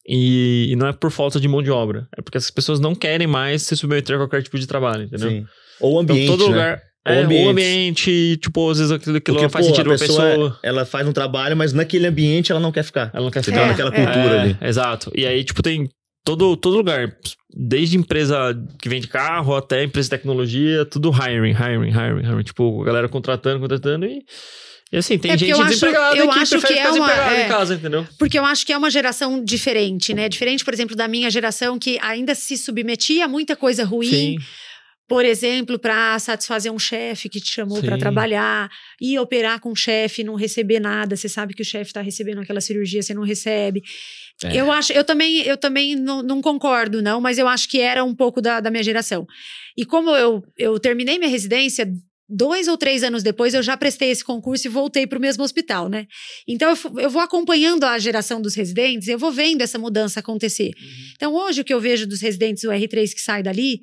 E, 0.08 0.68
e 0.72 0.76
não 0.76 0.88
é 0.88 0.94
por 0.94 1.10
falta 1.12 1.40
de 1.40 1.48
mão 1.48 1.64
de 1.64 1.72
obra. 1.72 2.08
É 2.18 2.22
porque 2.22 2.38
essas 2.38 2.52
pessoas 2.52 2.80
não 2.80 2.94
querem 2.94 3.26
mais 3.28 3.64
se 3.64 3.76
submeter 3.76 4.16
a 4.16 4.20
qualquer 4.20 4.44
tipo 4.44 4.58
de 4.60 4.68
trabalho, 4.68 5.04
entendeu? 5.04 5.30
Sim. 5.30 5.46
Ou 5.80 5.98
o 5.98 6.02
Então, 6.04 6.16
ambiente, 6.16 6.28
todo 6.30 6.44
né? 6.46 6.48
lugar. 6.52 6.82
Ou 7.08 7.14
É, 7.14 7.22
ambiente. 7.24 7.46
o 7.46 7.50
ambiente, 7.50 8.38
tipo, 8.42 8.70
às 8.72 8.78
vezes 8.80 8.92
aquilo, 8.92 9.18
aquilo 9.18 9.36
Porque, 9.38 9.44
não 9.44 9.50
faz 9.50 9.66
pô, 9.68 9.72
sentido 9.76 9.92
a 9.92 9.96
pra 9.98 10.08
pessoa, 10.08 10.30
pessoa. 10.30 10.60
ela 10.64 10.86
faz 10.86 11.08
um 11.08 11.12
trabalho, 11.14 11.56
mas 11.58 11.72
naquele 11.74 12.08
ambiente 12.08 12.52
ela 12.52 12.60
não 12.62 12.72
quer 12.72 12.84
ficar. 12.84 13.12
Ela 13.14 13.24
não 13.24 13.32
quer 13.32 13.44
ficar. 13.44 13.68
Naquela 13.68 13.90
é. 13.96 14.06
cultura 14.06 14.36
É, 14.36 14.40
ali. 14.42 14.58
Exato. 14.62 15.12
E 15.16 15.26
aí, 15.26 15.44
tipo, 15.44 15.62
tem 15.62 15.88
todo, 16.24 16.56
todo 16.58 16.78
lugar. 16.78 17.12
Desde 17.58 17.96
empresa 17.98 18.56
que 18.82 18.90
vende 18.90 19.08
carro 19.08 19.56
até 19.56 19.84
empresa 19.84 20.08
de 20.08 20.18
tecnologia, 20.18 20.86
tudo 20.86 21.10
hiring, 21.12 21.54
hiring, 21.54 21.90
hiring, 21.92 22.24
hiring. 22.28 22.44
Tipo, 22.44 22.82
a 22.82 22.86
galera 22.86 23.08
contratando, 23.10 23.60
contratando 23.60 24.06
e. 24.06 24.22
E 24.92 24.98
assim, 24.98 25.18
tem 25.18 25.32
É, 25.32 25.38
gente 25.38 25.50
eu 25.50 25.58
acho- 25.60 25.70
desempregada 25.70 26.16
eu 26.16 26.30
que 26.30 26.40
acho 26.40 26.62
que 26.62 26.74
é 26.74 26.90
uma- 26.92 27.12
é. 27.34 27.46
em 27.46 27.48
casa, 27.50 27.74
entendeu? 27.76 28.08
Porque 28.20 28.38
eu 28.38 28.46
acho 28.46 28.66
que 28.66 28.72
é 28.72 28.78
uma 28.78 28.90
geração 28.90 29.44
diferente, 29.44 30.14
né? 30.14 30.30
Diferente, 30.30 30.64
por 30.64 30.74
exemplo, 30.74 30.96
da 30.96 31.08
minha 31.08 31.30
geração, 31.30 31.78
que 31.80 31.98
ainda 32.02 32.36
se 32.36 32.56
submetia 32.58 33.26
a 33.26 33.28
muita 33.28 33.56
coisa 33.56 33.84
ruim. 33.84 34.38
Por 35.08 35.24
exemplo, 35.24 35.78
para 35.78 36.18
satisfazer 36.18 36.72
um 36.72 36.80
chefe 36.80 37.30
que 37.30 37.40
te 37.40 37.52
chamou 37.52 37.80
para 37.80 37.94
Sim. 37.94 38.00
trabalhar, 38.00 38.70
ir 39.00 39.20
operar 39.20 39.60
com 39.60 39.72
um 39.72 39.76
chefe, 39.76 40.24
não 40.24 40.34
receber 40.34 40.80
nada, 40.80 41.16
você 41.16 41.30
sabe 41.30 41.54
que 41.54 41.62
o 41.62 41.66
chefe 41.66 41.92
está 41.92 42.02
recebendo 42.02 42.42
aquela 42.42 42.60
cirurgia, 42.60 43.04
você 43.04 43.14
não 43.14 43.22
recebe. 43.22 43.84
É. 44.44 44.56
Eu 44.60 44.72
acho, 44.72 44.92
eu 44.94 45.04
também, 45.04 45.42
eu 45.44 45.58
também 45.58 45.96
não, 45.96 46.24
não 46.24 46.42
concordo, 46.42 47.04
não, 47.04 47.22
mas 47.22 47.38
eu 47.38 47.48
acho 47.48 47.70
que 47.70 47.80
era 47.80 48.04
um 48.04 48.16
pouco 48.16 48.42
da, 48.42 48.60
da 48.60 48.72
minha 48.72 48.82
geração. 48.84 49.28
E 49.78 49.86
como 49.86 50.10
eu, 50.10 50.44
eu 50.58 50.80
terminei 50.80 51.20
minha 51.20 51.30
residência, 51.30 51.88
dois 52.28 52.68
ou 52.68 52.78
três 52.78 53.04
anos 53.04 53.24
depois, 53.24 53.54
eu 53.54 53.62
já 53.62 53.78
prestei 53.78 54.10
esse 54.10 54.24
concurso 54.24 54.68
e 54.68 54.70
voltei 54.70 55.06
para 55.06 55.18
o 55.18 55.22
mesmo 55.22 55.44
hospital, 55.44 55.88
né? 55.90 56.08
Então 56.48 56.70
eu, 56.70 57.00
eu 57.00 57.10
vou 57.10 57.22
acompanhando 57.22 57.84
a 57.84 57.98
geração 58.00 58.42
dos 58.42 58.56
residentes, 58.56 59.08
eu 59.08 59.20
vou 59.20 59.32
vendo 59.32 59.62
essa 59.62 59.78
mudança 59.78 60.20
acontecer. 60.20 60.72
Então, 61.16 61.34
hoje, 61.34 61.62
o 61.62 61.64
que 61.64 61.74
eu 61.74 61.80
vejo 61.80 62.08
dos 62.08 62.22
residentes 62.22 62.64
do 62.64 62.70
R3 62.70 63.14
que 63.14 63.22
sai 63.22 63.44
dali, 63.44 63.82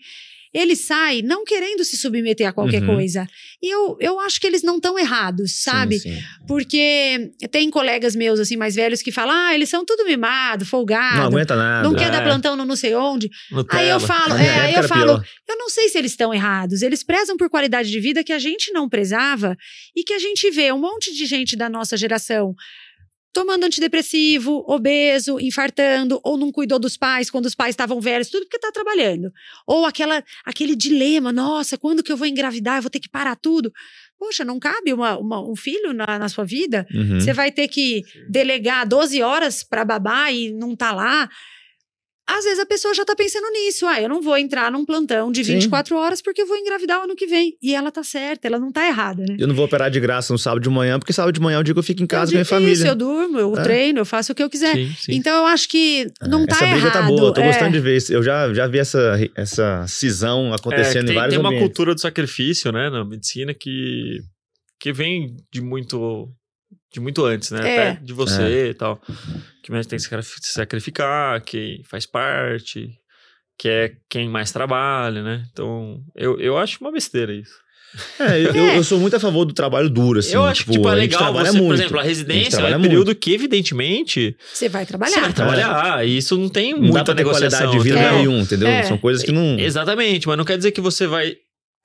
ele 0.55 0.77
sai 0.77 1.23
não 1.23 1.45
querendo 1.45 1.83
se 1.85 1.97
submeter 1.97 2.47
a 2.49 2.53
qualquer 2.53 2.83
Uhum. 2.83 2.95
coisa. 2.95 3.27
E 3.63 3.73
eu, 3.73 3.97
eu 4.01 4.21
acho 4.21 4.41
que 4.41 4.47
eles 4.47 4.63
não 4.63 4.77
estão 4.77 4.99
errados, 4.99 5.63
sabe? 5.63 5.99
Sim, 5.99 6.15
sim. 6.17 6.23
Porque 6.47 7.31
tem 7.51 7.71
colegas 7.71 8.15
meus, 8.15 8.39
assim, 8.41 8.57
mais 8.57 8.75
velhos, 8.75 9.01
que 9.03 9.11
falam: 9.13 9.35
ah, 9.35 9.55
eles 9.55 9.69
são 9.69 9.85
tudo 9.85 10.05
mimado, 10.05 10.65
folgado. 10.67 11.17
Não 11.17 11.27
aguenta 11.27 11.57
nada. 11.57 11.89
não 11.89 11.95
quer 11.97 12.09
É. 12.09 12.11
dar 12.11 12.23
plantão 12.23 12.55
no 12.57 12.65
não 12.65 12.77
sei 12.77 12.95
onde. 12.95 13.31
Aí 13.71 13.89
eu 13.89 13.99
Nutella. 13.99 14.01
falo, 14.01 14.35
minha 14.35 14.47
é, 14.47 14.61
aí 14.61 14.73
eu 14.75 14.79
era 14.81 14.89
falo, 14.89 15.15
pior. 15.21 15.25
eu 15.49 15.57
não 15.57 15.71
sei 15.71 15.89
se 15.89 15.97
eles 15.99 16.11
estão 16.13 16.35
errados. 16.35 16.83
Eles 16.83 17.03
prezam 17.03 17.37
por 17.37 17.49
qualidade 17.49 17.91
de 17.91 18.01
vida 18.01 18.23
que 18.23 18.33
a 18.33 18.39
gente 18.39 18.73
não 18.73 18.89
prezava 18.89 19.57
e 19.97 20.03
que 20.05 20.13
a 20.13 20.19
gente 20.19 20.51
vê 20.51 20.73
um 20.73 20.79
monte 20.81 21.15
de 21.15 21.25
gente 21.27 21.57
da 21.57 21.69
nossa 21.69 21.97
geração 21.97 22.55
tomando 23.33 23.65
antidepressivo, 23.65 24.65
obeso, 24.69 25.39
infartando, 25.41 26.21
ou 26.23 26.37
não 26.37 26.53
cuidou 26.53 26.79
dos 26.79 26.97
pais 26.97 27.31
quando 27.31 27.47
os 27.47 27.55
pais 27.55 27.71
estavam 27.73 28.01
velhos, 28.01 28.29
tudo 28.29 28.45
porque 28.45 28.59
tá 28.59 28.71
trabalhando. 28.73 29.33
Ou 29.67 29.87
aquela, 29.87 30.23
aquele 30.45 30.77
dilema, 30.77 31.33
nossa, 31.33 31.79
quando 31.79 32.03
que 32.03 32.13
eu 32.13 32.17
vou 32.17 32.27
engravidar? 32.27 32.79
Eu 32.79 32.83
vou 32.83 32.91
ter 32.91 33.01
que 33.01 33.09
parar 33.09 33.37
tudo. 33.37 33.73
Poxa, 34.19 34.45
não 34.45 34.59
cabe 34.59 34.93
uma, 34.93 35.17
uma- 35.19 35.41
um 35.51 35.57
filho 35.57 35.93
na, 35.93 36.19
na 36.19 36.29
sua 36.29 36.45
vida? 36.45 36.87
Uhum. 36.95 37.19
Você 37.21 37.33
vai 37.33 37.51
ter 37.51 37.69
que 37.69 38.03
delegar 38.29 38.87
12 38.87 39.21
horas 39.23 39.65
para 39.65 39.85
babá 39.85 40.31
e 40.31 40.53
não 40.53 40.77
tá 40.77 40.93
lá. 40.93 41.29
Às 42.39 42.45
vezes 42.45 42.59
a 42.59 42.67
pessoa 42.67 42.95
já 42.95 43.05
tá 43.05 43.15
pensando 43.15 43.51
nisso. 43.53 43.87
Ah, 43.87 44.01
eu 44.01 44.09
não 44.09 44.21
vou 44.23 44.37
entrar 44.37 44.71
num 44.71 44.85
plantão 44.85 45.31
de 45.33 45.45
Sim. 45.45 45.55
24 45.55 45.97
horas 45.97 46.21
porque 46.23 46.43
eu 46.43 46.47
vou 46.47 46.57
engravidar 46.57 47.01
o 47.01 47.05
ano 47.05 47.15
que 47.17 47.27
vem. 47.27 47.57
E 47.63 47.75
ela 47.75 47.91
tá 47.91 48.03
certa, 48.03 48.47
ela 48.49 48.59
não 48.59 48.71
tá 48.73 48.87
errada, 48.87 49.23
né? 49.29 49.37
Eu 49.39 49.47
não 49.47 49.55
vou 49.55 49.65
operar 49.65 49.91
de 49.91 50.01
graça 50.01 50.33
no 50.33 50.39
sábado 50.39 50.63
de 50.63 50.69
manhã, 50.71 50.99
porque 50.99 51.13
sábado 51.13 51.33
de 51.35 51.41
manhã 51.41 51.59
eu 51.59 51.63
digo 51.63 51.75
que 51.77 51.79
eu 51.81 51.83
fico 51.85 52.03
em 52.03 52.07
casa 52.07 52.33
com 52.33 52.37
a 52.37 52.41
minha 52.41 52.41
eu 52.43 52.45
digo 52.61 52.71
isso, 52.73 52.83
família. 52.85 52.91
eu 52.91 52.95
durmo, 52.97 53.39
eu 53.39 53.57
É. 53.59 53.63
treino, 53.63 53.99
eu 54.01 54.05
faço 54.05 54.33
o 54.33 54.35
que 54.35 54.43
eu 54.43 54.51
quiser. 54.51 54.75
Sim, 54.75 54.95
sim. 54.99 55.13
Então 55.15 55.37
eu 55.37 55.47
acho 55.47 55.69
que 55.69 56.07
não 56.23 56.47
tá 56.47 56.57
essa 56.57 56.67
briga 56.67 56.79
errado. 56.89 56.93
tá 56.93 57.03
boa, 57.03 57.29
eu 57.29 57.33
tô 57.33 57.41
é. 57.41 57.47
gostando 57.47 57.73
de 57.73 57.81
ver. 57.81 57.99
Eu 58.11 58.23
já, 58.23 58.53
já 58.55 58.67
vi 58.67 58.79
essa, 58.79 59.19
essa 59.37 59.85
cisão 59.87 60.53
acontecendo 60.55 61.05
É, 61.05 61.07
tem, 61.07 61.13
em 61.13 61.19
vários 61.19 61.35
tem 61.35 61.41
uma 61.41 61.49
ambientes. 61.51 61.69
cultura 61.69 61.95
do 61.95 62.01
sacrifício, 62.01 62.73
né, 62.73 62.89
na 62.91 63.05
medicina 63.05 63.53
que, 63.55 64.21
que 64.81 64.93
vem 64.93 65.37
de 65.53 65.61
muito 65.61 66.29
de 66.93 67.01
muito 67.01 67.25
antes, 67.25 67.51
né? 67.51 67.61
É. 67.77 67.89
Até 67.91 68.01
de 68.05 68.13
você 68.13 68.71
e 68.71 68.75
tal. 68.75 69.01
Que 69.63 69.71
o 69.71 69.73
médico 69.73 69.91
tem 69.91 69.99
que 69.99 70.23
se 70.23 70.53
sacrificar, 70.53 71.41
que 71.43 71.81
faz 71.89 72.05
parte, 72.07 72.91
que 73.59 73.69
é 73.69 73.93
quem 74.09 74.29
mais 74.29 74.53
trabalha, 74.53 75.23
né? 75.23 75.45
Então, 75.53 76.01
eu, 76.17 76.39
eu 76.41 76.59
acho 76.59 76.79
uma 76.81 76.93
besteira 76.93 77.33
isso. 77.33 77.55
É, 78.19 78.41
eu, 78.41 78.55
eu- 78.55 78.67
eu 78.77 78.85
sou 78.85 78.99
muito 78.99 79.15
a 79.17 79.21
favor 79.21 79.45
do 79.45 79.53
trabalho 79.53 79.91
duro, 79.91 80.19
assim. 80.21 80.35
eu 80.35 80.43
acho 80.45 80.65
que, 80.65 80.73
tipo, 80.73 80.89
é 80.89 80.93
a 80.93 80.99
gente 80.99 81.13
legal 81.13 81.33
você, 81.35 81.53
por 81.53 81.59
muito. 81.59 81.75
exemplo, 81.75 81.99
a 82.01 82.03
residência 82.03 82.49
é 82.49 82.51
trabalha 82.61 82.79
um 82.79 82.83
período 82.83 83.15
que, 83.15 83.35
evidentemente, 83.35 84.35
Você 84.53 84.67
vai 84.69 84.87
trabalhar. 84.87 85.13
você 85.13 85.21
vai 85.21 85.33
trabalhar. 85.35 86.07
E 86.07 86.17
isso 86.17 86.37
não 86.39 86.49
tem 86.49 86.73
Não 86.73 86.81
dá 86.81 86.87
muita 86.87 87.05
pra 87.05 87.15
ter 87.15 87.25
negociação. 87.25 87.59
qualidade 87.67 87.79
de 87.79 87.85
vida 87.85 88.01
entendeu? 88.01 88.19
nenhum, 88.19 88.41
entendeu? 88.41 88.69
É. 88.69 88.83
São 88.85 88.97
coisas 88.97 89.23
que 89.23 89.31
não... 89.31 89.59
Exatamente, 89.59 90.27
mas 90.27 90.39
não 90.39 90.45
quer 90.45 90.57
dizer 90.57 90.73
que 90.73 90.81
você 90.81 91.07
vai 91.07 91.37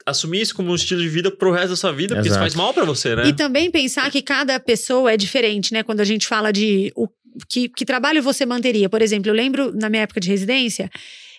assumir 0.07 0.41
isso 0.41 0.55
como 0.55 0.71
um 0.71 0.75
estilo 0.75 1.01
de 1.01 1.09
vida 1.09 1.29
pro 1.29 1.51
resto 1.51 1.69
da 1.69 1.75
sua 1.75 1.91
vida, 1.91 2.15
porque 2.15 2.29
isso 2.29 2.37
Exato. 2.37 2.43
faz 2.51 2.55
mal 2.55 2.73
pra 2.73 2.85
você, 2.85 3.15
né? 3.15 3.27
E 3.27 3.33
também 3.33 3.69
pensar 3.69 4.09
que 4.09 4.21
cada 4.21 4.59
pessoa 4.59 5.11
é 5.11 5.17
diferente, 5.17 5.73
né? 5.73 5.83
Quando 5.83 5.99
a 5.99 6.05
gente 6.05 6.25
fala 6.25 6.51
de 6.51 6.91
o, 6.95 7.07
que, 7.49 7.69
que 7.69 7.85
trabalho 7.85 8.23
você 8.23 8.45
manteria. 8.45 8.89
Por 8.89 9.01
exemplo, 9.01 9.29
eu 9.29 9.35
lembro 9.35 9.71
na 9.75 9.89
minha 9.89 10.03
época 10.03 10.19
de 10.19 10.29
residência, 10.29 10.89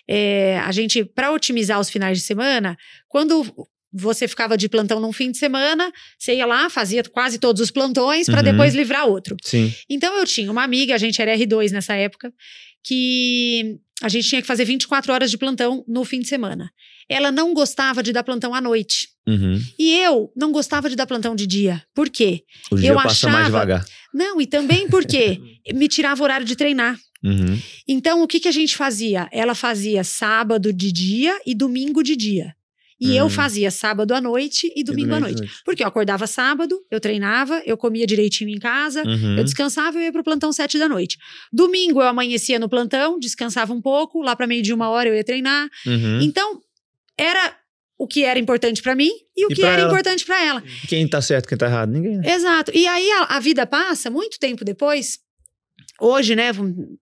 é, 0.07 0.59
a 0.59 0.71
gente, 0.71 1.03
para 1.03 1.31
otimizar 1.31 1.79
os 1.79 1.89
finais 1.89 2.17
de 2.17 2.23
semana, 2.23 2.77
quando 3.07 3.43
você 3.91 4.27
ficava 4.27 4.55
de 4.55 4.69
plantão 4.69 4.99
num 4.99 5.11
fim 5.11 5.31
de 5.31 5.37
semana, 5.39 5.91
você 6.17 6.35
ia 6.35 6.45
lá, 6.45 6.69
fazia 6.69 7.03
quase 7.03 7.39
todos 7.39 7.59
os 7.61 7.71
plantões 7.71 8.27
para 8.27 8.37
Uhum. 8.37 8.43
depois 8.43 8.75
livrar 8.75 9.07
outro. 9.07 9.35
Sim. 9.43 9.73
Então 9.89 10.15
eu 10.15 10.25
tinha 10.25 10.51
uma 10.51 10.63
amiga, 10.63 10.93
a 10.93 10.97
gente 10.99 11.19
era 11.19 11.35
R2 11.35 11.71
nessa 11.71 11.95
época, 11.95 12.31
que 12.83 13.77
a 14.01 14.07
gente 14.09 14.27
tinha 14.29 14.41
que 14.41 14.47
fazer 14.47 14.63
24 14.65 15.11
horas 15.11 15.31
de 15.31 15.37
plantão 15.37 15.83
no 15.87 16.05
fim 16.05 16.19
de 16.19 16.27
semana. 16.27 16.71
Ela 17.09 17.31
não 17.31 17.53
gostava 17.53 18.03
de 18.03 18.11
dar 18.13 18.23
plantão 18.23 18.53
à 18.53 18.61
noite. 18.61 19.09
Uhum. 19.27 19.59
E 19.77 19.97
eu 19.97 20.31
não 20.35 20.51
gostava 20.51 20.89
de 20.89 20.95
dar 20.95 21.07
plantão 21.07 21.35
de 21.35 21.45
dia. 21.47 21.83
Por 21.93 22.09
quê? 22.09 22.43
O 22.71 22.75
dia 22.75 22.89
Eu 22.91 22.95
passa 22.95 23.27
mais 23.27 23.47
achava- 23.47 23.47
devagar. 23.47 23.85
Não, 24.13 24.39
e 24.39 24.45
também 24.47 24.87
porque 24.87 25.39
me 25.73 25.87
tirava 25.87 26.21
o 26.21 26.23
horário 26.23 26.45
de 26.45 26.55
treinar. 26.55 26.97
Uhum. 27.23 27.59
Então, 27.87 28.23
o 28.23 28.27
que, 28.27 28.39
que 28.39 28.47
a 28.47 28.51
gente 28.51 28.77
fazia? 28.77 29.27
Ela 29.31 29.53
fazia 29.53 30.03
sábado 30.03 30.71
de 30.71 30.91
dia 30.91 31.37
e 31.45 31.53
domingo 31.53 32.01
de 32.03 32.15
dia. 32.15 32.53
E 33.01 33.15
eu 33.15 33.27
Hum. 33.27 33.29
fazia 33.29 33.71
sábado 33.71 34.13
à 34.13 34.19
noite 34.19 34.69
e 34.75 34.83
domingo 34.83 35.13
à 35.15 35.21
noite. 35.21 35.41
Porque 35.63 35.81
eu 35.83 35.87
acordava 35.87 36.27
sábado, 36.27 36.77
eu 36.91 36.99
treinava, 36.99 37.61
eu 37.65 37.77
comia 37.77 38.05
direitinho 38.05 38.49
em 38.49 38.59
casa, 38.59 39.03
Uhum. 39.07 39.37
eu 39.37 39.43
descansava 39.45 39.97
e 39.97 40.01
eu 40.01 40.05
ia 40.07 40.11
pro 40.11 40.21
plantão 40.23 40.51
sete 40.51 40.77
da 40.77 40.89
noite. 40.89 41.17
Domingo 41.51 42.01
eu 42.01 42.07
amanhecia 42.07 42.59
no 42.59 42.67
plantão, 42.67 43.17
descansava 43.17 43.71
um 43.73 43.81
pouco, 43.81 44.21
lá 44.21 44.35
para 44.35 44.45
meio 44.47 44.61
de 44.61 44.73
uma 44.73 44.89
hora 44.89 45.07
eu 45.07 45.15
ia 45.15 45.23
treinar. 45.23 45.69
Uhum. 45.85 46.19
Então, 46.21 46.59
era 47.19 47.55
o 47.97 48.07
que 48.07 48.23
era 48.23 48.39
importante 48.39 48.81
para 48.81 48.95
mim 48.95 49.11
e 49.35 49.45
o 49.45 49.51
E 49.51 49.55
que 49.55 49.61
era 49.63 49.81
ela? 49.81 49.91
importante 49.91 50.25
para 50.25 50.41
ela. 50.43 50.63
Quem 50.87 51.07
tá 51.07 51.21
certo, 51.21 51.47
quem 51.49 51.57
tá 51.57 51.65
errado? 51.67 51.91
Ninguém. 51.91 52.17
né? 52.17 52.33
Exato. 52.33 52.71
E 52.73 52.87
aí 52.87 53.11
a, 53.11 53.23
a 53.35 53.39
vida 53.39 53.67
passa, 53.67 54.09
muito 54.09 54.39
tempo 54.39 54.63
depois. 54.63 55.19
Hoje, 56.01 56.33
né, 56.33 56.51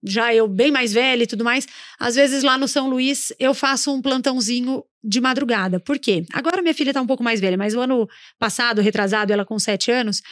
já 0.04 0.34
eu 0.34 0.48
bem 0.48 0.72
mais 0.72 0.92
velha 0.92 1.22
e 1.24 1.28
tudo 1.28 1.44
mais, 1.44 1.68
às 2.00 2.16
vezes 2.16 2.42
lá 2.42 2.58
no 2.58 2.68
São 2.68 2.90
Luís 2.90 3.32
eu 3.40 3.54
faço 3.54 3.94
um 3.94 4.02
plantãozinho 4.02 4.84
de 5.04 5.22
madrugada. 5.22 5.80
Por 5.80 6.00
quê? 6.00 6.26
Agora 6.34 6.64
minha 6.64 6.74
filha 6.74 6.92
tá 6.92 7.00
um 7.00 7.06
pouco 7.06 7.24
mais 7.24 7.40
velha, 7.40 7.56
mas 7.58 7.76
o 7.76 7.80
ano 7.80 8.10
passado, 8.40 8.82
retrasado, 8.82 9.32
ela 9.32 9.46
com 9.46 9.60
sete 9.60 9.92
anos, 9.92 10.24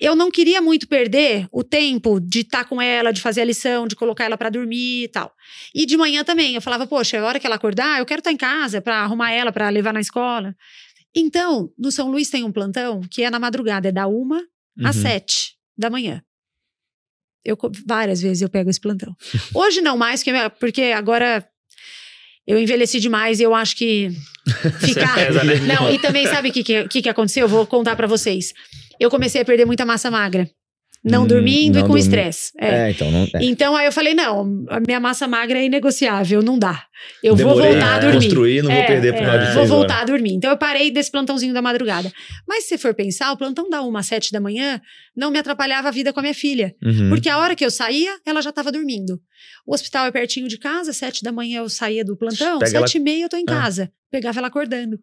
eu 0.00 0.16
não 0.16 0.30
queria 0.30 0.60
muito 0.60 0.88
perder 0.88 1.46
o 1.52 1.62
tempo 1.62 2.18
de 2.20 2.40
estar 2.40 2.64
com 2.64 2.80
ela, 2.82 3.12
de 3.12 3.20
fazer 3.20 3.40
a 3.42 3.44
lição, 3.44 3.86
de 3.86 3.94
colocar 3.94 4.24
ela 4.24 4.36
para 4.36 4.50
dormir 4.50 5.04
e 5.04 5.08
tal. 5.08 5.32
E 5.74 5.86
de 5.86 5.96
manhã 5.96 6.24
também, 6.24 6.54
eu 6.54 6.62
falava, 6.62 6.86
poxa, 6.86 7.18
a 7.20 7.24
hora 7.24 7.38
que 7.38 7.46
ela 7.46 7.56
acordar, 7.56 7.98
eu 7.98 8.06
quero 8.06 8.20
estar 8.20 8.32
em 8.32 8.36
casa 8.36 8.80
para 8.80 8.96
arrumar 9.00 9.30
ela, 9.32 9.52
para 9.52 9.68
levar 9.68 9.92
na 9.92 10.00
escola. 10.00 10.54
Então, 11.14 11.70
no 11.78 11.92
São 11.92 12.10
Luís 12.10 12.30
tem 12.30 12.42
um 12.42 12.50
plantão 12.52 13.00
que 13.10 13.22
é 13.22 13.30
na 13.30 13.38
madrugada, 13.38 13.88
é 13.88 13.92
da 13.92 14.06
uma 14.06 14.42
às 14.82 14.96
Uhum. 14.96 15.02
sete 15.02 15.54
da 15.76 15.90
manhã. 15.90 16.22
Eu, 17.44 17.56
várias 17.86 18.20
vezes 18.22 18.40
eu 18.40 18.48
pego 18.48 18.70
esse 18.70 18.80
plantão. 18.80 19.14
Hoje 19.54 19.80
não 19.80 19.96
mais, 19.96 20.22
porque, 20.58 20.82
agora 20.96 21.46
eu 22.46 22.58
envelheci 22.58 22.98
demais 22.98 23.40
e 23.40 23.42
eu 23.42 23.54
acho 23.54 23.76
que 23.76 24.08
ficar. 24.80 25.14
pesa, 25.14 25.44
né? 25.44 25.56
Não, 25.56 25.92
e 25.92 25.98
também 25.98 26.26
sabe 26.26 26.48
o 26.48 26.52
que, 26.52 26.62
que, 26.88 27.02
que 27.02 27.08
aconteceu? 27.08 27.42
Eu 27.42 27.48
vou 27.48 27.66
contar 27.66 27.94
pra 27.94 28.06
vocês. 28.06 28.52
Eu 29.02 29.10
comecei 29.10 29.40
a 29.40 29.44
perder 29.44 29.64
muita 29.64 29.84
massa 29.84 30.10
magra. 30.10 30.48
Não 31.04 31.24
Hum, 31.24 31.26
dormindo 31.26 31.78
e 31.78 31.80
não 31.80 31.88
com 31.88 31.94
dormi- 31.94 32.00
estresse. 32.00 32.52
É. 32.56 32.86
É, 32.86 32.90
então 32.92 33.10
não. 33.10 33.24
É. 33.34 33.42
Então 33.42 33.74
aí 33.76 33.86
eu 33.86 33.90
falei: 33.92 34.14
não, 34.14 34.64
a 34.68 34.78
minha 34.78 35.00
massa 35.00 35.26
magra 35.26 35.58
é 35.58 35.64
inegociável, 35.64 36.40
não 36.40 36.56
dá. 36.56 36.84
Eu 37.24 37.34
vou 37.34 37.54
Demorei 37.54 37.72
voltar 37.72 37.94
a 37.96 37.98
dormir. 37.98 38.14
construir, 38.26 38.62
não 38.62 38.70
vou 38.70 38.78
É, 38.80 38.86
perder 38.86 39.12
por 39.12 39.22
é, 39.22 39.26
causa 39.26 39.46
de 39.46 39.52
Vou 39.54 39.66
voltar 39.66 39.94
horas. 39.94 40.02
a 40.02 40.12
dormir. 40.12 40.32
Então 40.34 40.48
eu 40.48 40.56
parei 40.56 40.92
desse 40.92 41.10
plantãozinho 41.10 41.52
da 41.52 41.60
madrugada. 41.60 42.12
Mas 42.46 42.66
se 42.68 42.78
for 42.78 42.94
pensar, 42.94 43.32
o 43.32 43.36
plantão 43.36 43.68
da 43.68 43.82
uma 43.82 43.98
às 43.98 44.06
sete 44.06 44.30
da 44.30 44.40
manhã 44.40 44.80
não 45.16 45.32
me 45.32 45.40
atrapalhava 45.40 45.88
a 45.88 45.90
vida 45.90 46.12
com 46.12 46.20
a 46.20 46.22
minha 46.22 46.34
filha. 46.34 46.72
Uhum. 46.80 47.08
Porque 47.08 47.28
a 47.28 47.36
hora 47.38 47.56
que 47.56 47.64
eu 47.64 47.70
saía, 47.72 48.14
ela 48.24 48.40
já 48.40 48.50
estava 48.50 48.70
dormindo. 48.70 49.20
O 49.66 49.74
hospital 49.74 50.06
é 50.06 50.12
pertinho 50.12 50.46
de 50.46 50.56
casa, 50.56 50.92
sete 50.92 51.24
da 51.24 51.32
manhã 51.32 51.62
eu 51.62 51.68
saía 51.68 52.04
do 52.04 52.16
plantão, 52.16 52.60
Pega 52.60 52.78
sete 52.78 52.98
e 52.98 53.00
meia 53.00 53.24
eu 53.24 53.28
tô 53.28 53.36
em 53.36 53.44
Ah. 53.48 53.52
casa. 53.52 53.90
Pegava 54.12 54.38
ela 54.40 54.48
acordando. 54.48 54.98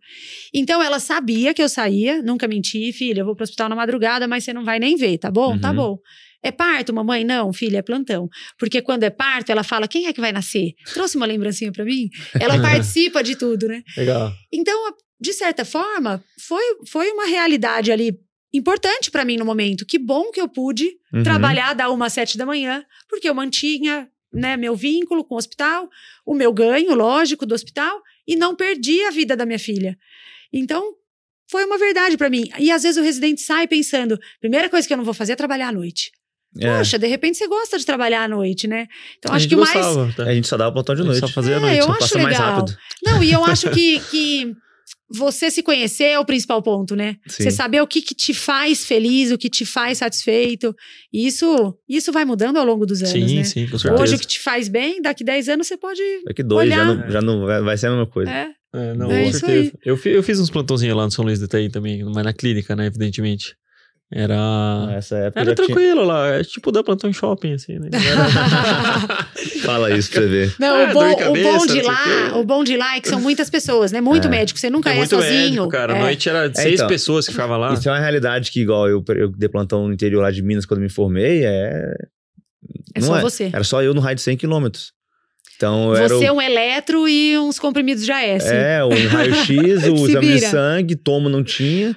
Então 0.53 0.81
ela 0.83 0.99
sabia 0.99 1.51
que 1.53 1.61
eu 1.63 1.67
saía, 1.67 2.21
nunca 2.21 2.47
menti, 2.47 2.93
filha, 2.93 3.21
eu 3.21 3.25
vou 3.25 3.35
pro 3.35 3.43
hospital 3.43 3.67
na 3.67 3.75
madrugada, 3.75 4.27
mas 4.27 4.43
você 4.43 4.53
não 4.53 4.63
vai 4.63 4.77
nem 4.77 4.95
ver, 4.95 5.17
tá 5.17 5.31
bom? 5.31 5.57
Tá 5.57 5.69
Uhum. 5.71 5.75
bom. 5.75 5.97
É 6.43 6.51
parto, 6.51 6.93
mamãe? 6.93 7.25
Não, 7.25 7.51
filha, 7.51 7.79
é 7.79 7.81
plantão. 7.81 8.29
Porque 8.57 8.81
quando 8.83 9.03
é 9.03 9.09
parto, 9.09 9.51
ela 9.51 9.63
fala: 9.63 9.87
quem 9.87 10.05
é 10.05 10.13
que 10.13 10.21
vai 10.21 10.31
nascer? 10.31 10.73
Trouxe 10.93 11.17
uma 11.17 11.25
lembrancinha 11.25 11.71
pra 11.71 11.83
mim? 11.83 12.07
Ela 12.39 12.53
participa 12.61 13.21
de 13.23 13.35
tudo, 13.35 13.67
né? 13.67 13.81
Legal. 13.97 14.31
Então, 14.53 14.93
de 15.19 15.33
certa 15.33 15.65
forma, 15.65 16.23
foi, 16.47 16.63
foi 16.87 17.11
uma 17.11 17.25
realidade 17.25 17.91
ali 17.91 18.13
importante 18.53 19.09
pra 19.11 19.25
mim 19.25 19.37
no 19.37 19.43
momento. 19.45 19.85
Que 19.85 19.97
bom 19.99 20.29
que 20.31 20.39
eu 20.39 20.47
pude 20.47 20.91
Uhum. 21.11 21.23
trabalhar 21.23 21.73
da 21.73 21.89
uma 21.89 22.05
às 22.05 22.13
sete 22.13 22.37
da 22.37 22.45
manhã, 22.45 22.85
porque 23.09 23.27
eu 23.27 23.33
mantinha 23.33 24.07
né, 24.31 24.55
meu 24.55 24.75
vínculo 24.75 25.23
com 25.25 25.33
o 25.33 25.37
hospital, 25.39 25.89
o 26.23 26.35
meu 26.35 26.53
ganho, 26.53 26.93
lógico, 26.93 27.47
do 27.47 27.55
hospital, 27.55 27.99
e 28.29 28.35
não 28.35 28.55
perdi 28.55 29.03
a 29.05 29.11
vida 29.11 29.35
da 29.35 29.45
minha 29.45 29.59
filha. 29.59 29.97
Então, 30.53 30.93
foi 31.49 31.65
uma 31.65 31.77
verdade 31.77 32.15
pra 32.17 32.29
mim. 32.29 32.43
E 32.59 32.71
às 32.71 32.83
vezes 32.83 32.97
o 32.97 33.03
residente 33.03 33.41
sai 33.41 33.67
pensando: 33.67 34.17
primeira 34.39 34.69
coisa 34.69 34.87
que 34.87 34.93
eu 34.93 34.97
não 34.97 35.03
vou 35.03 35.13
fazer 35.13 35.33
é 35.33 35.35
trabalhar 35.35 35.69
à 35.69 35.71
noite. 35.71 36.11
É. 36.59 36.77
Poxa, 36.77 36.97
de 36.97 37.05
repente 37.07 37.37
você 37.37 37.47
gosta 37.47 37.77
de 37.77 37.85
trabalhar 37.85 38.23
à 38.23 38.27
noite, 38.27 38.67
né? 38.67 38.87
Então, 39.17 39.31
A 39.31 39.35
acho 39.35 39.47
que 39.47 39.55
o 39.55 39.59
mais. 39.59 39.71
gostava, 39.73 40.13
tá? 40.15 40.23
A 40.23 40.33
gente 40.33 40.47
só 40.47 40.57
dava 40.57 40.71
plantão 40.71 40.95
de 40.95 41.01
A 41.01 41.05
gente 41.05 41.11
noite. 41.21 41.27
Só 41.27 41.33
fazia 41.33 41.55
à 41.55 41.57
É, 41.57 41.61
noite. 41.61 41.77
eu 41.79 41.83
só 41.85 41.91
acho 41.91 41.99
Passa 41.99 42.17
mais 42.19 42.37
legal. 42.37 42.55
rápido. 42.55 42.77
Não, 43.05 43.23
e 43.23 43.31
eu 43.31 43.43
acho 43.45 43.69
que, 43.71 43.99
que 44.11 44.55
você 45.11 45.49
se 45.49 45.63
conhecer 45.63 46.05
é 46.05 46.19
o 46.19 46.25
principal 46.25 46.61
ponto, 46.61 46.95
né? 46.95 47.15
Sim. 47.27 47.43
Você 47.43 47.51
saber 47.51 47.81
o 47.81 47.87
que, 47.87 48.01
que 48.01 48.13
te 48.13 48.33
faz 48.33 48.85
feliz, 48.85 49.31
o 49.31 49.37
que 49.37 49.49
te 49.49 49.65
faz 49.65 49.99
satisfeito. 49.99 50.75
E 51.11 51.25
isso, 51.27 51.75
isso 51.87 52.11
vai 52.11 52.25
mudando 52.25 52.57
ao 52.57 52.65
longo 52.65 52.85
dos 52.85 53.01
anos, 53.01 53.11
Sim, 53.13 53.37
né? 53.37 53.43
sim, 53.43 53.67
com 53.67 53.77
certeza. 53.77 54.01
Hoje 54.03 54.15
o 54.15 54.19
que 54.19 54.27
te 54.27 54.39
faz 54.39 54.67
bem, 54.67 55.01
daqui 55.01 55.23
10 55.23 55.49
anos 55.49 55.67
você 55.67 55.77
pode. 55.77 56.01
Daqui 56.25 56.43
dois, 56.43 56.69
já 56.69 56.75
Olhar. 56.75 56.95
não, 56.95 57.11
já 57.11 57.21
não 57.21 57.45
vai, 57.45 57.61
vai 57.61 57.77
ser 57.77 57.87
a 57.87 57.91
mesma 57.91 58.07
coisa. 58.07 58.31
É, 58.31 58.47
É, 58.73 58.93
não, 58.93 59.11
É 59.11 59.23
com 59.23 59.33
certeza. 59.33 59.71
Eu, 59.83 59.99
eu 60.05 60.21
fiz 60.23 60.39
uns 60.39 60.49
plantãozinhos 60.49 60.95
lá 60.95 61.05
no 61.05 61.11
São 61.11 61.25
Luís 61.25 61.39
do 61.39 61.45
Itaí 61.45 61.69
também, 61.69 62.03
mas 62.03 62.23
na 62.23 62.33
clínica, 62.33 62.75
né, 62.75 62.85
evidentemente. 62.85 63.55
Era... 64.11 64.87
Nessa 64.87 65.17
época 65.17 65.39
Era 65.41 65.49
já 65.51 65.55
tinha... 65.55 65.67
tranquilo 65.67 66.03
lá, 66.03 66.27
é 66.29 66.43
tipo 66.43 66.71
dar 66.71 66.83
plantão 66.83 67.07
em 67.09 67.13
shopping, 67.13 67.53
assim, 67.53 67.77
né? 67.77 67.89
Era- 67.93 69.25
Fala 69.63 69.95
isso 69.95 70.09
pra 70.09 70.21
você 70.21 70.27
ver. 70.27 70.55
Não, 70.59 70.75
Ah, 70.75 70.89
o, 70.89 70.93
bom, 70.93 71.07
de 71.07 71.13
o 71.13 71.17
cabeça, 71.17 71.57
bom 71.59 71.65
de 71.67 71.81
lá, 71.81 72.37
o 72.37 72.43
bom 72.43 72.63
de 72.63 72.75
lá 72.77 72.95
é 72.95 73.01
que 73.01 73.07
são 73.07 73.21
muitas 73.21 73.49
pessoas, 73.51 73.91
né? 73.91 74.01
Muito 74.01 74.27
É. 74.27 74.31
médico, 74.31 74.59
você 74.59 74.69
nunca 74.69 74.91
é 74.91 74.99
é, 74.99 75.05
sozinho. 75.05 75.31
médico, 75.43 75.69
cara. 75.69 75.93
É. 75.93 75.97
A 75.97 76.01
noite 76.01 76.27
era 76.27 76.51
seis 76.55 76.75
então. 76.75 76.87
pessoas 76.87 77.25
que 77.27 77.33
ficavam 77.33 77.57
lá. 77.59 77.73
Isso 77.73 77.87
é 77.87 77.91
uma 77.91 77.99
realidade 77.99 78.51
que, 78.51 78.61
igual 78.61 78.89
eu, 78.89 79.03
eu 79.09 79.29
dei 79.29 79.47
plantão 79.47 79.87
no 79.87 79.93
interior 79.93 80.21
lá 80.21 80.31
de 80.31 80.41
Minas 80.41 80.65
quando 80.65 80.79
me 80.81 80.89
formei, 80.89 81.45
é. 81.45 81.93
É 82.95 82.99
não 82.99 83.07
só 83.09 83.17
é. 83.17 83.21
você. 83.21 83.49
Era 83.53 83.63
só 83.63 83.83
eu 83.83 83.93
no 83.93 84.01
raio 84.01 84.15
de 84.15 84.21
100 84.23 84.37
quilômetros. 84.37 84.91
Então. 85.55 85.89
Você, 85.89 86.29
o- 86.29 86.33
um 86.33 86.41
eletro 86.41 87.07
e 87.07 87.37
uns 87.37 87.59
comprimidos 87.59 88.03
de 88.03 88.11
AS. 88.11 88.45
É, 88.47 88.83
o 88.83 88.89
raio-x, 88.89 89.49
o 89.87 90.07
exame 90.07 90.33
de 90.33 90.39
sangue, 90.41 90.95
tomo 90.95 91.29
não 91.29 91.43
tinha. 91.43 91.95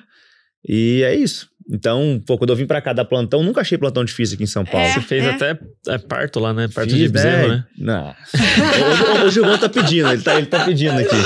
E 0.68 1.02
é 1.04 1.14
isso. 1.16 1.48
Então, 1.70 2.22
pô, 2.26 2.36
quando 2.36 2.50
eu 2.50 2.56
vim 2.56 2.66
pra 2.66 2.80
cá 2.80 2.92
dar 2.92 3.04
plantão, 3.04 3.42
nunca 3.42 3.60
achei 3.60 3.78
plantão 3.78 4.04
difícil 4.04 4.34
aqui 4.34 4.44
em 4.44 4.46
São 4.46 4.64
Paulo. 4.64 4.86
É, 4.86 4.92
Você 4.92 5.00
fez 5.00 5.24
é. 5.24 5.30
até 5.30 5.58
é, 5.88 5.98
parto 5.98 6.40
lá, 6.40 6.52
né? 6.52 6.68
Parto 6.68 6.90
Fiz, 6.90 6.98
de 6.98 7.08
bezerro, 7.08 7.48
né? 7.48 7.64
Não. 7.78 8.14
Hoje 9.24 9.24
o 9.26 9.30
João 9.30 9.58
tá 9.58 9.68
pedindo, 9.68 10.10
ele 10.12 10.22
tá, 10.22 10.36
ele 10.36 10.46
tá 10.46 10.64
pedindo 10.64 10.98
aqui. 10.98 11.16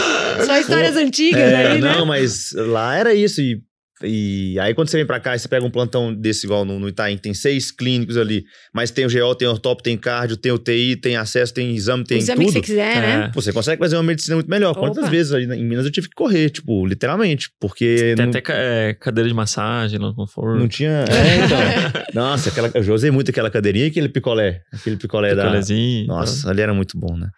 Só 0.45 0.57
histórias 0.59 0.97
antigas 0.97 1.41
É, 1.41 1.73
aí, 1.73 1.81
né? 1.81 1.95
não, 1.95 2.07
mas 2.07 2.53
lá 2.53 2.97
era 2.97 3.15
isso. 3.15 3.41
E 3.41 3.61
E 4.03 4.59
aí, 4.61 4.75
quando 4.75 4.89
você 4.89 4.99
vem 4.99 5.07
pra 5.07 5.19
cá, 5.19 5.37
você 5.37 5.49
pega 5.49 5.65
um 5.65 5.71
plantão 5.71 6.13
desse 6.15 6.45
igual 6.45 6.67
no, 6.67 6.79
no 6.79 6.87
Itaim, 6.89 7.17
que 7.17 7.23
tem 7.23 7.33
seis 7.33 7.71
clínicos 7.71 8.19
ali, 8.19 8.45
mas 8.75 8.91
tem 8.91 9.07
o 9.07 9.09
GO, 9.11 9.35
tem 9.35 9.49
o 9.49 9.53
ortopo, 9.53 9.83
tem 9.83 9.97
cardio, 9.97 10.37
tem 10.37 10.53
UTI, 10.53 10.97
tem 10.97 11.17
acesso, 11.17 11.55
tem 11.55 11.75
exame, 11.75 12.05
tem 12.05 12.19
o 12.19 12.21
exame 12.21 12.45
tudo. 12.45 12.47
que 12.47 12.53
você 12.53 12.61
quiser, 12.61 13.01
né? 13.01 13.25
É. 13.25 13.29
Pô, 13.33 13.41
Você 13.41 13.53
consegue 13.55 13.79
fazer 13.79 13.97
uma 13.97 14.03
medicina 14.03 14.37
muito 14.37 14.51
melhor. 14.51 14.75
Quantas 14.75 14.99
Opa. 15.05 15.11
vezes 15.11 15.33
ali 15.33 15.47
na- 15.47 15.57
em 15.57 15.65
Minas 15.65 15.87
eu 15.87 15.91
tive 15.91 16.09
que 16.11 16.15
correr, 16.15 16.51
tipo, 16.51 16.87
literalmente, 16.87 17.49
porque 17.59 18.15
Tem 18.15 18.27
não, 18.27 18.31
até 18.31 18.43
é, 18.49 18.95
cadeira 18.95 19.29
de 19.29 19.35
massagem 19.35 19.99
conforto. 20.15 20.59
não 20.59 20.69
tinha. 20.69 20.91
É, 20.91 21.05
então. 21.47 22.03
Nossa, 22.23 22.51
aquela, 22.51 22.71
eu 22.75 22.83
já 22.83 22.93
usei 22.93 23.11
muito 23.11 23.31
aquela 23.31 23.51
cadeirinha 23.51 23.87
e 23.87 23.89
aquele 23.89 24.11
picolé. 24.11 24.61
Aquele 24.75 24.97
picolé 24.99 25.35
da. 25.35 25.45
Picolézinho, 25.45 26.07
Nossa, 26.07 26.51
ali 26.51 26.61
era 26.61 26.75
muito 26.75 26.99
bom, 26.99 27.17
né? 27.17 27.29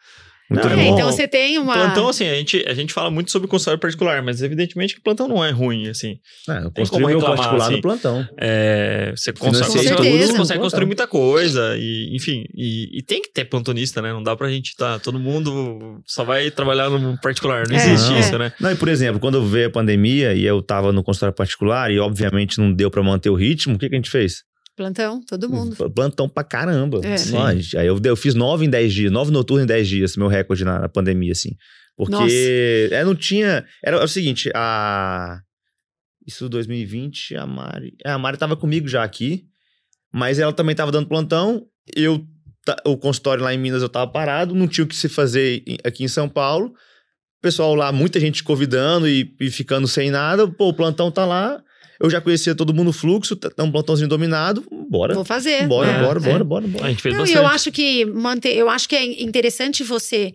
Muito 0.51 0.67
Não, 0.67 0.79
É, 0.79 0.89
então 0.89 1.13
você 1.13 1.29
tem 1.29 1.59
uma. 1.59 1.75
Plantão, 1.75 2.09
assim, 2.09 2.27
a 2.27 2.35
gente, 2.35 2.65
a 2.67 2.73
gente 2.73 2.93
fala 2.93 3.11
muito 3.11 3.31
sobre 3.31 3.47
consultório 3.49 3.79
particular, 3.79 4.23
mas 4.23 4.41
evidentemente 4.43 4.95
que 4.95 5.01
plantão 5.01 5.29
não 5.29 5.45
é 5.45 5.51
ruim, 5.51 5.89
assim. 5.89 6.19
É, 6.49 6.65
eu 6.65 6.71
construí 6.71 7.05
meu 7.05 7.19
reclamar, 7.19 7.37
particular 7.37 7.65
assim. 7.67 7.77
no 7.77 7.83
plantão. 7.83 8.29
É, 8.41 9.13
você 9.15 9.33
consegue, 9.33 9.71
certeza. 9.71 9.97
tudo, 9.97 10.07
consegue 10.09 10.37
Plantão. 10.37 10.61
construir 10.61 10.87
muita 10.87 11.07
coisa, 11.07 11.77
e, 11.79 12.17
enfim, 12.17 12.45
e, 12.55 12.99
e 12.99 13.03
tem 13.03 13.21
que 13.21 13.31
ter 13.33 13.45
plantonista, 13.45 14.01
né? 14.01 14.13
Não 14.13 14.23
dá 14.23 14.35
pra 14.35 14.49
gente 14.49 14.75
tá, 14.77 14.99
todo 14.99 15.19
mundo 15.19 16.01
só 16.07 16.25
vai 16.25 16.51
trabalhar 16.51 16.89
no 16.89 17.21
particular, 17.21 17.69
não 17.69 17.77
É, 17.77 17.93
existe 17.93 18.15
é. 18.15 18.21
isso, 18.21 18.39
né? 18.39 18.53
Não, 18.59 18.73
e 18.73 18.77
por 18.77 18.89
exemplo, 18.89 19.21
quando 19.21 19.45
veio 19.45 19.69
a 19.69 19.71
pandemia 19.71 20.33
e 20.35 20.45
eu 20.45 20.63
tava 20.63 20.93
no 20.93 21.03
consultório 21.03 21.35
particular 21.35 21.91
e 21.91 21.99
obviamente 21.99 22.59
não 22.59 22.73
deu 22.73 22.91
pra 22.91 23.03
manter 23.03 23.29
o 23.31 23.35
ritmo, 23.35 23.75
o 23.75 23.79
que, 23.79 23.89
que 23.89 23.95
a 23.95 23.99
gente 23.99 24.11
fez? 24.11 24.48
Plantão, 24.79 25.21
todo 25.27 25.51
mundo. 25.51 25.75
Plantão 25.91 26.29
pra 26.29 26.45
caramba. 26.45 27.01
É. 27.03 27.33
Nós, 27.33 27.75
aí 27.75 27.89
eu, 27.89 28.01
eu 28.05 28.15
fiz 28.15 28.37
nove 28.37 28.65
em 28.65 28.71
dez 28.71 28.95
dias, 28.95 29.11
nove 29.11 29.33
noturnos 29.33 29.65
em 29.65 29.67
dez 29.67 29.89
dias, 29.89 30.17
meu 30.17 30.29
recorde 30.29 30.65
na, 30.65 30.79
na 30.79 30.89
pandemia, 30.89 31.33
assim. 31.33 31.57
Porque 31.97 32.13
Nossa. 32.13 32.95
é, 32.95 33.05
não 33.05 33.17
tinha. 33.17 33.67
Era 33.85 34.05
o 34.05 34.07
seguinte, 34.07 34.53
a. 34.55 35.41
Isso 36.25 36.49
2020, 36.49 37.35
a 37.35 37.45
Mari. 37.45 37.97
É, 38.05 38.13
a 38.13 38.19
Mari 38.19 38.37
tava 38.37 38.57
comigo 38.57 38.87
já 38.87 39.03
aqui, 39.03 39.47
mas 40.15 40.39
ela 40.39 40.53
também 40.53 40.77
tava 40.77 40.93
dando 40.93 41.09
plantão. 41.09 41.67
Eu. 41.97 42.25
O 42.85 42.97
consultório 42.97 43.43
lá 43.43 43.53
em 43.53 43.59
Minas 43.59 43.83
eu 43.83 43.89
tava 43.89 44.09
parado, 44.09 44.55
não 44.55 44.69
tinha 44.69 44.85
o 44.85 44.87
que 44.87 44.95
se 44.95 45.09
fazer 45.09 45.65
aqui 45.83 46.05
em 46.05 46.09
São 46.09 46.29
Paulo. 46.29 46.69
O 46.69 47.43
pessoal 47.43 47.75
lá, 47.75 47.91
muita 47.91 48.21
gente 48.21 48.45
convidando 48.45 49.09
e, 49.09 49.35
e 49.41 49.51
ficando 49.51 49.89
sem 49.89 50.09
nada. 50.09 50.47
Pô, 50.47 50.69
o 50.69 50.75
plantão 50.75 51.11
tá 51.11 51.27
lá. 51.27 51.61
Eu 52.01 52.09
já 52.09 52.21
conhecia 52.21 52.55
todo 52.55 52.73
mundo 52.73 52.93
fluxo, 52.93 53.35
tá 53.37 53.51
tá 53.51 53.65
um 53.65 53.73
plantãozinho 53.73 54.09
dominado. 54.09 54.65
Bora. 54.89 55.15
Vou 55.15 55.25
fazer. 55.25 55.67
Bora, 55.67 55.91
É, 55.91 56.03
bora, 56.03 56.19
é. 56.19 56.23
bora, 56.23 56.45
bora, 56.45 56.65
A 56.65 56.69
bora. 56.69 56.89
gente 56.91 57.03
fez 57.03 57.15
Não, 57.15 57.23
e 57.23 57.27
bastante. 57.27 57.45
eu 57.45 57.47
acho 57.49 57.73
que 57.73 58.05
manter, 58.05 58.57
eu 58.57 58.69
acho 58.71 58.89
que 58.89 58.95
é 58.97 59.23
interessante 59.23 59.83
você 59.83 60.33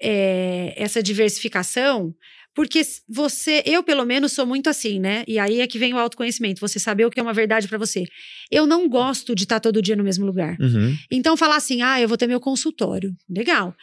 é, 0.00 0.72
essa 0.76 1.02
diversificação, 1.02 2.14
porque 2.54 2.82
você, 3.08 3.62
eu 3.64 3.82
pelo 3.82 4.04
menos 4.04 4.32
sou 4.32 4.44
muito 4.46 4.68
assim, 4.68 4.98
né? 4.98 5.24
E 5.26 5.38
aí 5.38 5.60
é 5.60 5.66
que 5.66 5.78
vem 5.78 5.94
o 5.94 5.98
autoconhecimento, 5.98 6.60
você 6.60 6.78
saber 6.78 7.04
o 7.06 7.10
que 7.10 7.20
é 7.20 7.22
uma 7.22 7.32
verdade 7.32 7.68
pra 7.68 7.78
você. 7.78 8.04
Eu 8.50 8.66
não 8.66 8.88
gosto 8.88 9.34
de 9.34 9.44
estar 9.44 9.60
todo 9.60 9.80
dia 9.82 9.94
no 9.96 10.02
mesmo 10.04 10.26
lugar. 10.26 10.56
Uhum. 10.60 10.96
Então 11.10 11.36
falar 11.36 11.56
assim, 11.56 11.82
ah, 11.82 12.00
eu 12.00 12.08
vou 12.08 12.16
ter 12.16 12.26
meu 12.26 12.40
consultório, 12.40 13.12
legal. 13.28 13.74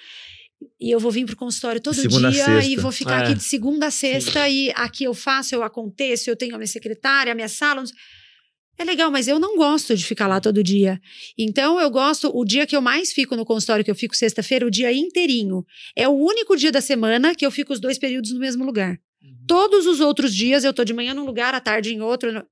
E 0.79 0.91
eu 0.91 0.99
vou 0.99 1.11
vir 1.11 1.25
pro 1.25 1.35
consultório 1.35 1.81
todo 1.81 1.95
Segunda 1.95 2.31
dia 2.31 2.63
e 2.63 2.75
vou 2.75 2.91
ficar 2.91 3.21
É. 3.21 3.23
aqui 3.25 3.35
de 3.35 3.43
segunda 3.43 3.87
a 3.87 3.91
sexta 3.91 4.47
e 4.49 4.71
aqui 4.75 5.03
eu 5.03 5.13
faço, 5.13 5.53
eu 5.53 5.63
aconteço, 5.63 6.29
eu 6.29 6.35
tenho 6.35 6.55
a 6.55 6.57
minha 6.57 6.67
secretária, 6.67 7.31
a 7.31 7.35
minha 7.35 7.47
sala. 7.47 7.83
É 8.79 8.83
legal, 8.83 9.09
mas 9.09 9.27
eu 9.27 9.39
não 9.39 9.57
gosto 9.57 9.95
de 9.95 10.05
ficar 10.05 10.27
lá 10.27 10.39
todo 10.39 10.63
dia. 10.63 10.99
Então 11.37 11.79
eu 11.79 11.89
gosto, 11.89 12.31
o 12.33 12.45
dia 12.45 12.65
que 12.67 12.75
eu 12.75 12.81
mais 12.81 13.11
fico 13.11 13.35
no 13.35 13.43
consultório, 13.43 13.83
que 13.83 13.89
eu 13.89 13.95
fico 13.95 14.15
sexta-feira, 14.15 14.65
o 14.67 14.71
dia 14.71 14.93
inteirinho. 14.93 15.65
É 15.95 16.07
o 16.07 16.11
único 16.11 16.55
dia 16.55 16.71
da 16.71 16.81
semana 16.81 17.33
que 17.33 17.45
eu 17.45 17.49
fico 17.49 17.73
os 17.73 17.79
dois 17.79 17.97
períodos 17.97 18.31
no 18.31 18.39
mesmo 18.39 18.63
lugar. 18.63 18.99
Uhum. 19.21 19.45
Todos 19.47 19.87
os 19.87 19.99
outros 19.99 20.33
dias 20.33 20.63
eu 20.63 20.73
tô 20.73 20.83
de 20.83 20.93
manhã 20.93 21.13
num 21.15 21.25
lugar, 21.25 21.55
à 21.55 21.59
tarde 21.59 21.91
em 21.93 22.01
outro. 22.01 22.45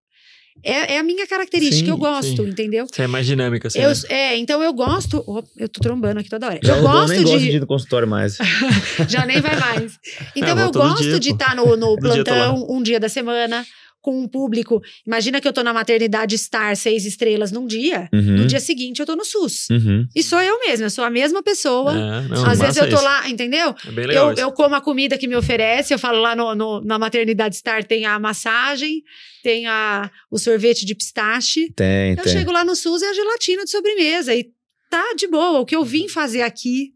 É, 0.64 0.96
é 0.96 0.98
a 0.98 1.04
minha 1.04 1.28
característica, 1.28 1.86
Sim, 1.86 1.92
eu 1.92 1.98
gosto, 1.98 2.44
sim. 2.44 2.50
entendeu? 2.50 2.88
Você 2.92 3.04
é 3.04 3.08
mais 3.08 3.26
dinâmica, 3.28 3.68
assim. 3.68 3.80
Eu, 3.80 3.90
né? 3.90 3.96
é, 4.10 4.38
então 4.38 4.64
eu 4.64 4.74
gosto. 4.74 5.24
Opa, 5.28 5.48
eu 5.58 5.70
tô 5.70 5.80
trombando 5.80 6.20
aqui 6.20 6.30
toda 6.30 6.48
hora. 6.48 6.60
Já 6.64 6.78
eu 6.78 6.82
gosto 6.82 7.10
nem 7.10 7.24
de 7.24 7.38
de. 7.38 7.50
ir 7.58 7.60
no 7.60 7.68
consultório 7.68 8.08
mais. 8.08 8.38
Já 9.08 9.26
nem 9.26 9.42
vai 9.42 9.60
mais. 9.60 10.00
Então 10.36 10.56
vou 10.56 10.66
eu 10.66 10.72
todo 10.72 10.90
gosto 10.90 11.04
dia, 11.04 11.20
de 11.20 11.32
estar 11.32 11.56
no, 11.56 11.76
no 11.78 11.96
Todo 11.96 12.14
dia 12.14 12.24
plantão 12.24 12.66
um 12.70 12.82
dia 12.82 13.00
da 13.00 13.10
semana 13.10 13.66
com 14.06 14.22
um 14.22 14.28
público. 14.28 14.80
Imagina 15.06 15.42
que 15.42 15.48
eu 15.48 15.52
tô 15.54 15.64
na 15.64 15.74
maternidade 15.74 16.38
Star 16.38 16.76
seis 16.76 17.06
estrelas 17.08 17.52
num 17.52 17.66
dia. 17.66 18.08
Uhum. 18.14 18.38
No 18.38 18.46
dia 18.46 18.60
seguinte 18.60 19.00
eu 19.00 19.06
tô 19.06 19.16
no 19.16 19.26
SUS. 19.26 19.68
Uhum. 19.72 20.08
E 20.16 20.22
sou 20.22 20.40
eu 20.40 20.60
mesma, 20.60 20.86
eu 20.86 20.90
sou 20.92 21.04
a 21.04 21.10
mesma 21.10 21.42
pessoa. 21.42 21.92
É, 21.92 22.22
não, 22.28 22.46
Às 22.46 22.60
vezes 22.60 22.78
eu 22.78 22.88
tô 22.88 22.96
isso. 22.98 23.04
lá, 23.04 23.28
entendeu? 23.28 23.74
É 23.88 23.92
bem 23.92 24.06
legal 24.06 24.28
Eu, 24.28 24.34
isso. 24.34 24.42
eu 24.44 24.52
como 24.52 24.76
a 24.76 24.82
comida 24.82 25.18
que 25.18 25.28
me 25.28 25.36
oferece, 25.36 25.92
eu 25.92 25.98
falo 25.98 26.20
lá 26.22 26.36
no, 26.36 26.54
no- 26.54 26.82
na 26.82 27.00
maternidade 27.00 27.56
Star 27.56 27.84
tem 27.84 28.06
a 28.06 28.20
massagem, 28.20 29.02
tem 29.42 29.66
a, 29.66 30.12
o 30.30 30.38
sorvete 30.38 30.86
de 30.86 30.94
pistache. 30.94 31.72
Tem, 31.76 32.12
Eu 32.12 32.24
tem. 32.24 32.32
chego 32.34 32.52
lá 32.52 32.64
no 32.64 32.76
SUS 32.76 33.02
é 33.02 33.10
a 33.10 33.14
gelatina 33.14 33.64
de 33.64 33.72
sobremesa 33.72 34.36
e 34.36 34.52
tá 34.90 35.14
de 35.18 35.28
boa. 35.28 35.62
O 35.62 35.66
que 35.66 35.76
eu 35.76 35.84
vim 35.84 36.08
fazer 36.08 36.42
aqui 36.44 36.92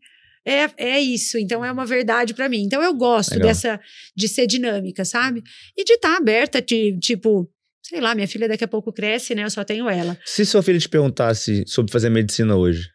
é, 0.49 0.71
é 0.77 0.99
isso. 0.99 1.37
Então 1.37 1.63
é 1.63 1.71
uma 1.71 1.85
verdade 1.85 2.33
pra 2.33 2.49
mim. 2.49 2.63
Então 2.63 2.81
eu 2.81 2.93
gosto 2.93 3.31
Legal. 3.31 3.47
dessa 3.47 3.79
de 4.15 4.27
ser 4.27 4.47
dinâmica, 4.47 5.05
sabe? 5.05 5.43
E 5.77 5.83
de 5.83 5.93
estar 5.93 6.17
aberta, 6.17 6.61
de, 6.61 6.97
tipo, 6.99 7.49
sei 7.83 7.99
lá, 8.01 8.15
minha 8.15 8.27
filha 8.27 8.47
daqui 8.47 8.63
a 8.63 8.67
pouco 8.67 8.91
cresce, 8.91 9.35
né? 9.35 9.43
Eu 9.43 9.49
só 9.49 9.63
tenho 9.63 9.89
ela. 9.89 10.17
Se 10.25 10.45
sua 10.45 10.63
filha 10.63 10.79
te 10.79 10.89
perguntasse 10.89 11.63
sobre 11.67 11.91
fazer 11.91 12.09
medicina 12.09 12.55
hoje, 12.55 12.89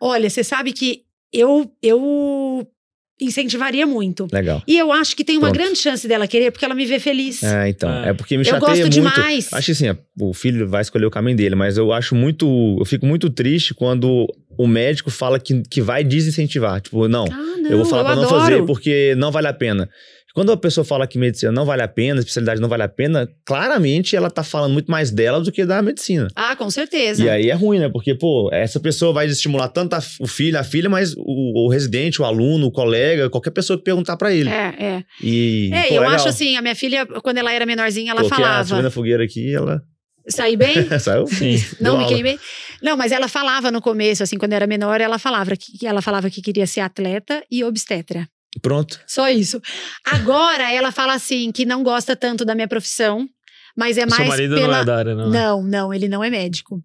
Olha, 0.00 0.28
você 0.28 0.44
sabe 0.44 0.72
que 0.72 1.06
eu 1.32 1.74
eu 1.82 2.70
incentivaria 3.20 3.86
muito. 3.86 4.26
legal. 4.32 4.62
E 4.66 4.76
eu 4.78 4.92
acho 4.92 5.14
que 5.16 5.24
tem 5.24 5.36
uma 5.38 5.48
Pronto. 5.48 5.62
grande 5.62 5.78
chance 5.78 6.06
dela 6.08 6.26
querer, 6.26 6.50
porque 6.50 6.64
ela 6.64 6.74
me 6.74 6.84
vê 6.84 6.98
feliz. 6.98 7.42
É, 7.42 7.68
então. 7.68 7.90
É. 8.04 8.08
É, 8.10 8.12
porque 8.12 8.36
me 8.36 8.42
eu 8.42 8.44
chateia 8.50 8.68
gosto 8.70 8.80
muito. 8.80 8.92
demais. 8.92 9.52
Acho 9.52 9.66
que 9.66 9.72
assim, 9.72 9.88
é, 9.88 9.96
o 10.20 10.34
filho 10.34 10.68
vai 10.68 10.82
escolher 10.82 11.06
o 11.06 11.10
caminho 11.10 11.36
dele, 11.36 11.54
mas 11.54 11.76
eu 11.78 11.92
acho 11.92 12.14
muito. 12.14 12.76
Eu 12.78 12.84
fico 12.84 13.06
muito 13.06 13.30
triste 13.30 13.72
quando 13.74 14.26
o 14.58 14.66
médico 14.66 15.10
fala 15.10 15.38
que, 15.38 15.62
que 15.70 15.80
vai 15.80 16.02
desincentivar. 16.04 16.80
Tipo, 16.80 17.06
não, 17.08 17.24
Ah, 17.30 17.56
não, 17.58 17.70
eu 17.70 17.76
vou 17.78 17.86
falar 17.86 18.04
pra 18.04 18.16
não 18.16 18.24
adoro. 18.24 18.40
fazer 18.40 18.62
porque 18.64 19.14
não 19.16 19.30
vale 19.30 19.46
a 19.48 19.52
pena. 19.54 19.88
Quando 20.34 20.50
a 20.50 20.56
pessoa 20.56 20.84
fala 20.84 21.06
que 21.06 21.16
medicina 21.16 21.52
não 21.52 21.64
vale 21.64 21.80
a 21.82 21.86
pena, 21.88 22.18
especialidade 22.18 22.60
não 22.60 22.68
vale 22.68 22.82
a 22.82 22.88
pena, 22.88 23.28
claramente 23.46 24.16
ela 24.16 24.28
tá 24.28 24.42
falando 24.42 24.72
muito 24.72 24.90
mais 24.90 25.10
dela 25.12 25.40
do 25.40 25.52
que 25.52 25.64
da 25.64 25.80
medicina. 25.80 26.26
Ah, 26.34 26.56
com 26.56 26.68
certeza. 26.68 27.22
E 27.22 27.28
aí 27.28 27.50
é 27.50 27.54
ruim, 27.54 27.78
né? 27.78 27.88
Porque, 27.88 28.16
pô, 28.16 28.50
essa 28.52 28.80
pessoa 28.80 29.12
vai 29.12 29.26
estimular 29.26 29.68
tanto 29.68 29.94
a- 29.94 30.02
o 30.18 30.26
filho, 30.26 30.58
a 30.58 30.64
filha, 30.64 30.90
mas 30.90 31.14
o, 31.16 31.66
o 31.66 31.68
residente, 31.70 32.20
o 32.20 32.24
aluno, 32.24 32.66
o 32.66 32.72
colega, 32.72 33.30
qualquer 33.30 33.52
pessoa 33.52 33.78
que 33.78 33.84
perguntar 33.84 34.16
pra 34.16 34.32
ele. 34.34 34.50
É, 34.50 34.74
é. 34.78 35.04
E, 35.22 35.70
É, 35.72 35.82
pô, 35.84 35.94
eu 35.94 36.00
legal. 36.00 36.16
acho 36.16 36.28
assim, 36.28 36.56
a 36.56 36.62
minha 36.62 36.74
filha, 36.74 37.06
quando 37.06 37.38
ela 37.38 37.52
era 37.52 37.64
menorzinha, 37.64 38.10
ela 38.10 38.22
Coloquei 38.22 38.44
a 38.44 38.48
falava. 38.48 38.64
Silvia 38.66 38.82
na 38.82 38.90
fogueira 38.90 39.22
aqui 39.24 39.54
ela 39.54 39.82
Saí 40.26 40.56
bem? 40.56 40.74
saiu. 40.98 41.26
Sim. 41.30 41.62
Não 41.80 41.98
me 41.98 42.06
queimei. 42.06 42.38
Não, 42.82 42.96
mas 42.96 43.12
ela 43.12 43.28
falava 43.28 43.70
no 43.70 43.80
começo, 43.80 44.22
assim, 44.22 44.36
quando 44.38 44.54
era 44.54 44.66
menor, 44.66 45.00
ela 45.00 45.18
falava 45.18 45.52
que 45.54 45.86
ela 45.86 46.00
falava 46.02 46.28
que 46.30 46.42
queria 46.42 46.66
ser 46.66 46.80
atleta 46.80 47.42
e 47.50 47.62
obstetra. 47.62 48.26
Pronto. 48.60 49.00
Só 49.06 49.28
isso. 49.28 49.60
Agora 50.04 50.72
ela 50.72 50.92
fala 50.92 51.14
assim 51.14 51.50
que 51.52 51.64
não 51.64 51.82
gosta 51.82 52.14
tanto 52.14 52.44
da 52.44 52.54
minha 52.54 52.68
profissão, 52.68 53.28
mas 53.76 53.98
é 53.98 54.04
O 54.04 54.10
seu 54.10 54.18
mais 54.18 54.28
marido 54.28 54.54
pela 54.54 54.68
não 54.68 54.82
é 54.82 54.84
da 54.84 54.96
área, 54.96 55.14
não. 55.14 55.30
né? 55.30 55.38
Não, 55.40 55.62
não, 55.62 55.94
ele 55.94 56.08
não 56.08 56.22
é 56.22 56.30
médico. 56.30 56.82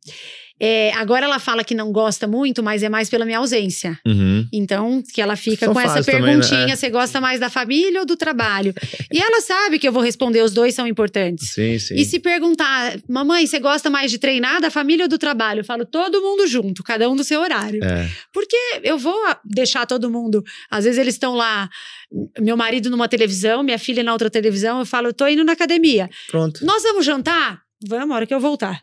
É, 0.60 0.92
agora 0.94 1.26
ela 1.26 1.40
fala 1.40 1.64
que 1.64 1.74
não 1.74 1.92
gosta 1.92 2.28
muito, 2.28 2.62
mas 2.62 2.84
é 2.84 2.90
mais 2.90 3.10
pela 3.10 3.24
minha 3.26 3.38
ausência. 3.38 3.98
Uhum. 4.06 4.46
Então, 4.52 5.02
que 5.02 5.22
ela 5.22 5.36
fica 5.38 5.66
São 5.66 5.74
com 5.74 5.80
essa 5.80 5.94
fases 5.94 6.06
também, 6.06 6.22
né? 6.22 6.28
perguntinha: 6.28 6.76
você 6.76 6.90
gosta 6.90 7.22
mais 7.22 7.40
da 7.40 7.50
família 7.50 8.02
ou 8.02 8.06
do 8.06 8.18
trabalho? 8.18 8.74
e 9.12 9.20
ela 9.20 9.40
sabe 9.42 9.80
que 9.80 9.88
eu 9.88 9.92
vou 9.92 10.04
responder, 10.04 10.42
os 10.42 10.54
dois 10.54 10.76
são 10.76 10.86
importantes. 10.86 11.52
Sim, 11.52 11.80
sim. 11.80 11.96
E 11.96 12.04
se 12.04 12.20
perguntar, 12.20 12.98
mamãe, 13.08 13.48
você 13.48 13.60
gosta 13.60 13.90
mais 13.90 14.12
de 14.12 14.18
treinar 14.18 14.60
da 14.60 14.70
família 14.70 15.06
ou 15.06 15.10
do 15.10 15.18
trabalho? 15.18 15.62
Eu 15.62 15.66
falo, 15.66 15.86
todo 15.86 16.22
mundo 16.22 16.46
junto, 16.46 16.84
cada 16.84 17.10
um 17.10 17.16
do 17.16 17.24
seu 17.24 17.40
horário. 17.40 17.82
É. 17.84 18.10
Porque 18.34 18.58
eu 18.84 18.98
vou 18.98 19.18
deixar 19.46 19.86
todo 19.86 20.10
mundo. 20.10 20.44
Às 20.70 20.84
vezes 20.84 21.00
eles 21.00 21.16
estão 21.16 21.36
lá, 21.36 21.70
meu 22.38 22.58
marido 22.58 22.90
numa 22.90 23.08
televisão, 23.08 23.64
minha 23.64 23.80
filha 23.80 24.04
na 24.04 24.12
outra 24.12 24.30
televisão. 24.30 24.80
Eu 24.80 24.86
falo, 24.86 25.08
eu 25.08 25.14
tô 25.14 25.26
indo 25.28 25.44
na 25.44 25.54
academia. 25.54 26.10
Pronto. 26.30 26.66
Nós 26.66 26.84
vamos 26.84 27.06
jantar? 27.06 27.62
Vamos, 27.88 28.12
a 28.12 28.16
hora 28.16 28.26
que 28.26 28.34
eu 28.34 28.40
voltar. 28.42 28.82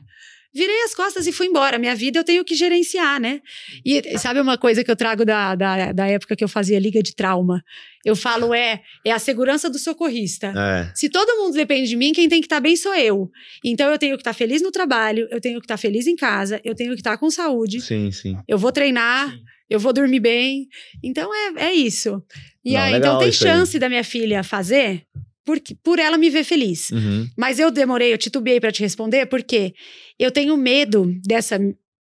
Virei 0.57 0.83
as 0.85 0.95
costas 0.95 1.27
e 1.27 1.33
fui 1.33 1.47
embora. 1.49 1.79
Minha 1.79 1.95
vida 1.95 2.19
eu 2.19 2.25
tenho 2.25 2.43
que 2.43 2.55
gerenciar, 2.55 3.21
né? 3.21 3.43
E 3.85 4.19
sabe 4.19 4.41
uma 4.41 4.57
coisa 4.57 4.83
que 4.83 4.91
eu 4.91 4.97
trago 4.97 5.23
da, 5.23 5.55
da, 5.55 5.93
da 5.93 6.07
época 6.07 6.35
que 6.35 6.43
eu 6.43 6.49
fazia 6.49 6.79
liga 6.79 7.03
de 7.03 7.15
trauma? 7.15 7.63
Eu 8.03 8.17
falo, 8.17 8.55
é, 8.55 8.81
é 9.05 9.13
a 9.13 9.19
segurança 9.19 9.69
do 9.69 9.79
socorrista. 9.79 10.55
É. 10.57 10.91
Se 10.95 11.11
todo 11.11 11.37
mundo 11.43 11.53
depende 11.55 11.91
de 11.91 11.97
mim, 11.97 12.13
quem 12.15 12.27
tem 12.27 12.41
que 12.41 12.47
estar 12.47 12.61
bem 12.61 12.75
sou 12.75 12.95
eu. 12.95 13.31
Então 13.63 13.91
eu 13.91 13.99
tenho 13.99 14.17
que 14.17 14.23
estar 14.23 14.33
feliz 14.33 14.63
no 14.63 14.71
trabalho, 14.71 15.29
eu 15.31 15.41
tenho 15.43 15.61
que 15.61 15.65
estar 15.67 15.77
feliz 15.77 16.07
em 16.07 16.17
casa, 16.17 16.59
eu 16.65 16.75
tenho 16.75 16.93
que 16.95 17.01
estar 17.01 17.19
com 17.19 17.29
saúde, 17.31 17.83
Sim, 17.83 18.11
sim. 18.11 18.39
eu 18.49 18.57
vou 18.57 18.73
treinar, 18.73 19.31
Sim. 19.33 19.43
eu 19.69 19.79
vou 19.79 19.93
dormir 19.93 20.21
bem. 20.21 20.69
Então 21.05 21.31
é, 21.35 21.67
é 21.67 21.73
isso. 21.75 22.23
E 22.65 22.73
Não, 22.73 22.81
aí, 22.81 22.95
então 22.95 23.19
tem 23.19 23.29
isso 23.29 23.45
aí. 23.47 23.53
chance 23.53 23.79
da 23.79 23.89
minha 23.91 24.05
filha 24.05 24.43
fazer 24.43 25.03
porque, 25.47 25.75
por 25.83 25.99
ela 25.99 26.19
me 26.19 26.29
ver 26.29 26.45
feliz. 26.45 26.91
Uhum. 26.91 27.27
Mas 27.39 27.59
eu 27.59 27.71
demorei, 27.71 28.13
eu 28.13 28.19
titubeei 28.19 28.61
para 28.61 28.73
te 28.73 28.83
responder, 28.83 29.25
porque 29.27 29.73
eu 30.19 30.31
tenho 30.31 30.57
medo 30.57 31.15
dessa 31.25 31.57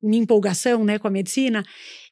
minha 0.02 0.22
empolgação 0.22 0.84
né, 0.84 0.98
com 0.98 1.06
a 1.06 1.10
medicina 1.10 1.62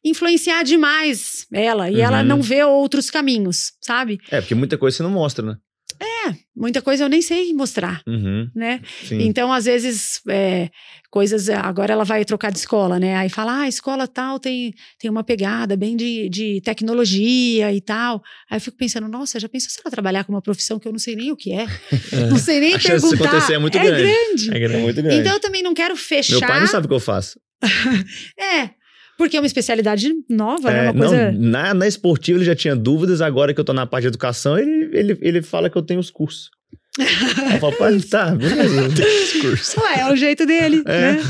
influenciar 0.04 0.62
demais 0.62 1.46
ela 1.52 1.90
e 1.90 2.00
ela 2.00 2.20
Uhum. 2.20 2.26
não 2.26 2.42
vê 2.42 2.62
outros 2.62 3.10
caminhos, 3.10 3.72
sabe? 3.80 4.18
É, 4.30 4.40
porque 4.40 4.54
muita 4.54 4.76
coisa 4.76 4.98
você 4.98 5.02
não 5.02 5.10
mostra, 5.10 5.44
né? 5.44 5.56
É, 6.00 6.34
muita 6.56 6.82
coisa 6.82 7.04
eu 7.04 7.08
nem 7.08 7.22
sei 7.22 7.52
mostrar, 7.52 8.02
Uhum, 8.06 8.50
né? 8.54 8.80
sim. 9.04 9.22
Então, 9.22 9.52
às 9.52 9.64
vezes, 9.66 10.20
é, 10.28 10.68
coisas. 11.10 11.48
Agora 11.48 11.92
ela 11.92 12.04
vai 12.04 12.24
trocar 12.24 12.50
de 12.50 12.58
escola, 12.58 12.98
né? 12.98 13.16
Aí 13.16 13.28
fala, 13.28 13.52
ah, 13.52 13.60
a 13.62 13.68
escola 13.68 14.06
tal 14.08 14.38
tem, 14.40 14.74
tem 14.98 15.10
uma 15.10 15.22
pegada 15.22 15.76
bem 15.76 15.96
de, 15.96 16.28
de 16.28 16.60
tecnologia 16.62 17.72
e 17.72 17.80
tal. 17.80 18.22
Aí 18.50 18.56
eu 18.56 18.60
fico 18.60 18.76
pensando, 18.76 19.06
nossa, 19.08 19.38
já 19.38 19.48
pensou 19.48 19.70
se 19.70 19.80
ela 19.84 19.90
trabalhar 19.90 20.24
com 20.24 20.32
uma 20.32 20.42
profissão 20.42 20.78
que 20.78 20.88
eu 20.88 20.92
não 20.92 20.98
sei 20.98 21.14
nem 21.16 21.30
o 21.30 21.36
que 21.36 21.52
é? 21.52 21.66
Não 22.30 22.36
sei 22.38 22.60
nem 22.60 22.74
A 22.74 22.78
perguntar. 22.78 23.24
acontecer 23.28 23.52
é 23.54 23.58
muito 23.58 23.78
é 23.78 23.82
grande. 23.84 24.02
grande. 24.02 24.50
É 24.52 24.56
É 24.56 24.60
grande. 24.60 24.82
muito 24.82 25.02
grande. 25.02 25.20
Então 25.20 25.32
eu 25.34 25.40
também 25.40 25.62
não 25.62 25.74
quero 25.74 25.96
fechar. 25.96 26.38
Meu 26.38 26.48
pai 26.48 26.60
não 26.60 26.66
sabe 26.66 26.86
o 26.86 26.88
que 26.88 26.94
eu 26.94 27.00
faço. 27.00 27.38
É, 28.38 28.70
porque 29.18 29.36
é 29.36 29.40
uma 29.40 29.46
especialidade 29.46 30.10
nova, 30.28 30.70
né? 30.70 30.86
É, 30.86 30.90
Uma 30.90 31.06
coisa. 31.06 31.32
não, 31.32 31.50
na, 31.50 31.74
na 31.74 31.86
esportiva 31.88 32.38
ele 32.38 32.44
já 32.44 32.54
tinha 32.54 32.74
dúvidas, 32.76 33.20
agora 33.20 33.52
que 33.54 33.60
eu 33.60 33.64
tô 33.64 33.72
na 33.72 33.86
parte 33.86 34.02
de 34.02 34.08
educação, 34.08 34.58
ele, 34.58 34.90
ele, 34.92 35.18
ele 35.20 35.42
fala 35.42 35.68
que 35.70 35.76
eu 35.76 35.82
tenho 35.82 36.00
os 36.00 36.10
cursos. 36.10 36.50
eu 36.98 37.58
falo, 37.58 37.72
pai, 37.76 37.98
tá, 38.08 38.34
beleza. 38.36 38.88
Discurso. 38.90 39.80
Ué, 39.82 40.00
é 40.00 40.12
o 40.12 40.16
jeito 40.16 40.46
dele, 40.46 40.82
É. 40.86 41.12
né? 41.14 41.22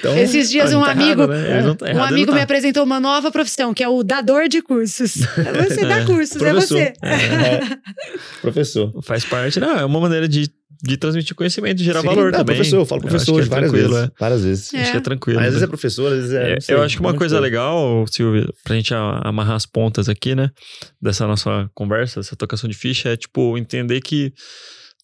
Então, 0.00 0.18
Esses 0.18 0.50
dias 0.50 0.72
um 0.74 0.82
tá 0.82 0.90
amigo. 0.90 1.22
errado, 1.22 1.28
né? 1.32 1.74
Tá 1.74 1.86
Um 1.86 1.88
errado, 1.88 1.90
ele 1.90 2.00
amigo 2.14 2.26
não 2.26 2.34
me 2.34 2.40
tá. 2.40 2.44
apresentou 2.44 2.82
uma 2.84 2.98
nova 2.98 3.30
profissão, 3.30 3.72
que 3.72 3.84
é 3.84 3.88
o 3.88 4.02
dador 4.02 4.48
de 4.48 4.60
cursos. 4.60 5.14
Você 5.68 5.86
dá 5.86 6.04
cursos, 6.04 6.34
é 6.36 6.38
professor. 6.50 6.76
você. 6.78 6.92
É, 7.04 7.60
professor. 8.42 8.92
Faz 9.02 9.24
parte, 9.24 9.60
não, 9.60 9.78
é 9.78 9.84
uma 9.84 10.00
maneira 10.00 10.26
de, 10.28 10.50
de 10.84 10.96
transmitir 10.96 11.36
conhecimento, 11.36 11.76
de 11.78 11.84
gerar 11.84 12.00
Sim, 12.00 12.06
valor 12.08 12.32
não, 12.32 12.38
também. 12.40 12.56
professor, 12.56 12.78
eu 12.78 12.84
falo 12.86 13.00
professor 13.02 13.34
que 13.36 13.40
é 13.40 13.44
várias 13.44 13.70
tranquilo, 13.70 13.94
vezes. 13.94 14.10
Várias 14.18 14.44
vezes. 14.44 14.74
É. 14.74 14.80
Acho 14.80 14.88
É. 14.88 14.90
que 14.92 14.96
é 14.96 15.00
tranquilo. 15.00 15.38
Às 15.38 15.46
vezes 15.46 15.62
é 15.62 15.66
professor, 15.68 16.12
às 16.12 16.18
vezes 16.18 16.32
é. 16.32 16.52
É, 16.54 16.60
sei, 16.60 16.74
eu 16.74 16.82
acho 16.82 16.96
que 16.96 17.00
uma 17.00 17.10
muita 17.10 17.18
coisa 17.20 17.38
legal, 17.38 18.04
Silvio, 18.10 18.52
pra 18.64 18.74
gente 18.74 18.92
amarrar 18.94 19.54
as 19.54 19.64
pontas 19.66 20.08
aqui, 20.08 20.34
né, 20.34 20.50
dessa 21.00 21.26
nossa 21.26 21.70
conversa, 21.74 22.20
dessa 22.20 22.34
tocação 22.34 22.68
de 22.68 22.76
ficha, 22.76 23.10
é 23.10 23.16
tipo 23.16 23.56
entender 23.56 24.00
que 24.00 24.32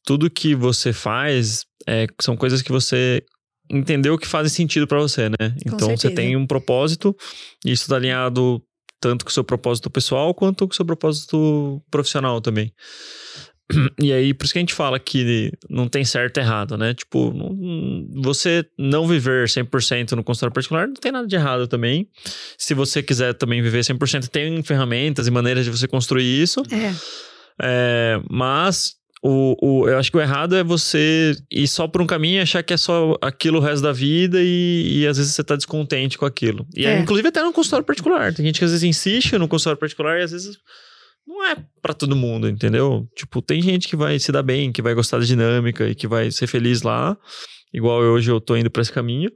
tudo 0.05 0.29
que 0.31 0.55
você 0.55 0.93
faz 0.93 1.65
é, 1.87 2.07
são 2.21 2.37
coisas 2.37 2.61
que 2.61 2.73
você 2.73 3.23
entendeu 3.71 4.19
que 4.19 4.27
fazem 4.27 4.51
sentido 4.51 4.87
pra 4.87 4.99
você, 4.99 5.29
né? 5.29 5.55
Então 5.65 5.91
você 5.97 6.11
tem 6.11 6.37
um 6.37 6.47
propósito 6.47 7.15
e 7.65 7.71
isso 7.71 7.87
tá 7.89 7.97
alinhado 7.97 8.61
tanto 9.01 9.25
com 9.25 9.31
o 9.31 9.33
seu 9.33 9.45
propósito 9.45 9.89
pessoal 9.91 10.35
quanto 10.35 10.67
com 10.67 10.73
o 10.73 10.77
seu 10.77 10.85
propósito 10.85 11.81
profissional 11.91 12.41
também. 12.41 12.73
E 14.03 14.13
aí, 14.13 14.33
por 14.33 14.45
isso 14.45 14.53
que 14.55 14.59
a 14.59 14.63
gente 14.63 14.73
fala 14.75 14.99
que 14.99 15.53
não 15.69 15.89
tem 15.89 16.03
certo 16.05 16.39
e 16.39 16.41
errado, 16.41 16.77
né? 16.79 16.95
Tipo, 16.95 17.33
não- 17.35 18.23
você 18.23 18.65
não 18.79 19.07
viver 19.07 19.47
100% 19.49 20.13
no 20.17 20.25
consultório 20.25 20.55
particular 20.55 20.87
não 20.87 20.95
tem 20.95 21.13
nada 21.13 21.27
de 21.27 21.37
errado 21.37 21.67
também. 21.69 22.09
Se 22.57 22.73
você 22.73 23.03
quiser 23.03 23.35
também 23.35 23.61
viver 23.61 23.85
100%, 23.85 24.29
tem 24.29 24.63
ferramentas 24.63 25.27
e 25.27 25.31
maneiras 25.31 25.65
de 25.67 25.71
você 25.71 25.87
construir 25.87 26.25
isso. 26.43 26.63
É, 26.73 26.93
É, 27.61 28.21
mas 28.31 28.95
o, 29.23 29.57
o, 29.61 29.89
eu 29.89 29.99
acho 29.99 30.11
que 30.13 30.17
o 30.17 30.21
errado 30.21 30.55
é 30.55 30.63
você 30.63 31.35
ir 31.51 31.67
só 31.67 31.89
por 31.89 32.01
um 32.01 32.07
caminho 32.07 32.37
e 32.39 32.41
achar 32.41 32.63
que 32.63 32.73
é 32.73 32.77
só 32.77 33.17
aquilo 33.21 33.59
o 33.59 33.61
resto 33.61 33.83
da 33.83 33.93
vida 33.93 34.39
e, 34.41 35.01
e 35.01 35.07
às 35.09 35.17
vezes 35.19 35.35
você 35.35 35.43
tá 35.43 35.57
descontente 35.57 36.17
com 36.17 36.25
aquilo. 36.25 36.65
E 36.77 36.87
aí, 36.87 36.95
É. 36.95 37.01
inclusive 37.01 37.29
até 37.29 37.43
no 37.43 37.53
consultório 37.53 37.85
particular. 37.85 38.33
Tem 38.33 38.47
gente 38.47 38.61
que 38.61 38.65
às 38.65 38.71
vezes 38.71 38.85
insiste 38.85 39.37
no 39.37 39.49
consultório 39.49 39.79
particular 39.79 40.21
e 40.21 40.23
às 40.23 40.31
vezes 40.31 40.57
não 41.39 41.47
é 41.47 41.57
pra 41.81 41.95
todo 41.95 42.17
mundo, 42.17 42.49
entendeu? 42.49 43.07
Tipo, 43.17 43.41
tem 43.41 43.63
gente 43.63 43.87
que 43.89 43.97
vai 43.97 44.19
se 44.19 44.31
dar 44.33 44.43
bem, 44.43 44.73
que 44.73 44.83
vai 44.83 44.95
gostar 44.95 45.19
da 45.19 45.25
dinâmica 45.25 45.89
e 45.89 45.95
que 45.95 46.07
vai 46.09 46.31
ser 46.31 46.47
feliz 46.47 46.83
lá. 46.83 47.17
Igual 47.73 48.03
eu, 48.03 48.13
hoje 48.13 48.31
eu 48.31 48.41
tô 48.41 48.57
indo 48.57 48.71
pra 48.71 48.83
esse 48.83 48.93
caminho. 48.93 49.31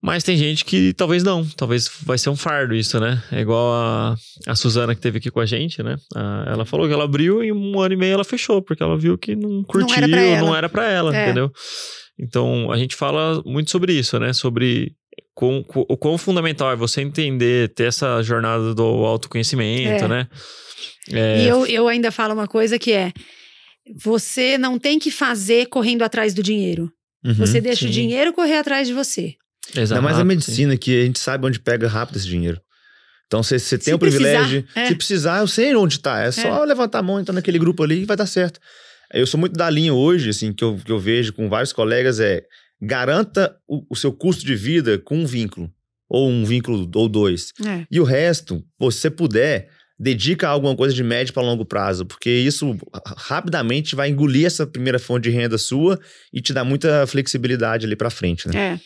Mas 0.00 0.22
tem 0.22 0.36
gente 0.36 0.64
que 0.64 0.92
talvez 0.92 1.24
não, 1.24 1.44
talvez 1.56 1.90
vai 2.04 2.16
ser 2.16 2.30
um 2.30 2.36
fardo 2.36 2.72
isso, 2.72 3.00
né? 3.00 3.20
É 3.32 3.40
igual 3.40 3.72
a, 3.72 4.14
a 4.46 4.54
Suzana 4.54 4.94
que 4.94 5.00
teve 5.00 5.18
aqui 5.18 5.28
com 5.28 5.40
a 5.40 5.46
gente, 5.46 5.82
né? 5.82 5.96
A- 6.14 6.44
ela 6.46 6.64
falou 6.64 6.86
que 6.86 6.92
ela 6.92 7.02
abriu 7.02 7.42
e 7.42 7.50
um 7.50 7.80
ano 7.80 7.94
e 7.94 7.96
meio 7.96 8.14
ela 8.14 8.24
fechou, 8.24 8.62
porque 8.62 8.80
ela 8.82 8.96
viu 8.96 9.18
que 9.18 9.34
não 9.34 9.64
curtiu, 9.64 9.96
ela. 10.04 10.40
não 10.40 10.54
era 10.54 10.68
pra 10.68 10.88
ela, 10.88 11.16
É. 11.16 11.24
entendeu? 11.24 11.50
Então 12.16 12.70
a 12.70 12.76
gente 12.78 12.94
fala 12.94 13.42
muito 13.44 13.72
sobre 13.72 13.92
isso, 13.92 14.18
né? 14.20 14.32
Sobre 14.32 14.92
quão- 15.34 15.64
qu- 15.64 15.86
o 15.88 15.96
quão 15.96 16.16
fundamental 16.16 16.70
é 16.70 16.76
você 16.76 17.00
entender, 17.00 17.74
ter 17.74 17.84
essa 17.84 18.22
jornada 18.22 18.72
do 18.76 18.84
autoconhecimento, 18.84 20.04
É. 20.04 20.08
né? 20.08 20.28
É, 21.12 21.42
E 21.44 21.48
eu, 21.48 21.66
eu 21.66 21.88
ainda 21.88 22.10
falo 22.10 22.34
uma 22.34 22.46
coisa 22.48 22.78
que 22.78 22.92
é: 22.92 23.12
você 24.02 24.58
não 24.58 24.78
tem 24.78 24.98
que 24.98 25.10
fazer 25.10 25.66
correndo 25.66 26.02
atrás 26.02 26.34
do 26.34 26.42
dinheiro. 26.42 26.90
Uhum. 27.24 27.34
Você 27.34 27.60
deixa 27.60 27.84
o 27.84 27.88
sim. 27.88 27.94
dinheiro 27.94 28.32
correr 28.32 28.56
atrás 28.58 28.86
de 28.86 28.94
você. 28.94 29.34
exato, 29.74 29.94
Ainda 29.94 30.02
mais 30.02 30.16
a 30.16 30.20
sim. 30.20 30.26
medicina, 30.26 30.76
que 30.76 31.02
a 31.02 31.04
gente 31.04 31.18
sabe 31.18 31.46
onde 31.46 31.58
pega 31.58 31.88
rápido 31.88 32.16
esse 32.16 32.26
dinheiro. 32.26 32.60
Então, 33.26 33.42
você, 33.42 33.58
você 33.58 33.76
tem 33.76 33.86
Se 33.86 33.94
o 33.94 33.98
privilégio. 33.98 34.62
precisar, 34.62 34.80
é. 34.80 34.86
Se 34.88 34.94
precisar, 34.94 35.40
eu 35.40 35.46
sei 35.48 35.74
onde 35.74 35.98
tá. 36.00 36.20
É 36.20 36.30
só 36.32 36.64
levantar 36.64 37.00
a 37.00 37.02
mão, 37.02 37.20
entrar 37.20 37.34
naquele 37.34 37.58
grupo 37.58 37.82
ali 37.82 38.02
e 38.02 38.04
vai 38.06 38.16
dar 38.16 38.24
certo. 38.26 38.58
Eu 39.12 39.26
sou 39.26 39.38
muito 39.38 39.52
da 39.54 39.68
linha 39.68 39.92
hoje, 39.92 40.30
assim, 40.30 40.52
que 40.52 40.64
eu, 40.64 40.76
que 40.82 40.90
eu 40.90 40.98
vejo 40.98 41.32
com 41.34 41.48
vários 41.48 41.72
colegas, 41.72 42.20
é 42.20 42.42
garanta 42.80 43.54
o, 43.66 43.84
o 43.90 43.96
seu 43.96 44.12
custo 44.12 44.46
de 44.46 44.54
vida 44.54 44.98
com 44.98 45.18
um 45.18 45.26
vínculo. 45.26 45.70
Ou 46.08 46.30
um 46.30 46.42
vínculo 46.44 46.90
ou 46.94 47.06
dois. 47.08 47.52
É. 47.66 47.84
E 47.90 48.00
o 48.00 48.04
resto, 48.04 48.64
pô, 48.78 48.90
se 48.90 49.00
você 49.00 49.10
puder, 49.10 49.68
dedica 49.98 50.46
a 50.46 50.50
alguma 50.50 50.76
coisa 50.76 50.94
de 50.94 51.02
médio 51.02 51.34
para 51.34 51.42
longo 51.42 51.64
prazo, 51.64 52.06
porque 52.06 52.30
isso 52.30 52.76
rapidamente 53.16 53.96
vai 53.96 54.08
engolir 54.10 54.46
essa 54.46 54.66
primeira 54.66 54.98
fonte 54.98 55.24
de 55.24 55.30
renda 55.30 55.58
sua 55.58 55.98
e 56.32 56.40
te 56.40 56.52
dá 56.52 56.62
muita 56.64 57.06
flexibilidade 57.06 57.84
ali 57.86 57.96
para 57.96 58.10
frente, 58.10 58.46
né? 58.48 58.74
É. 58.74 58.80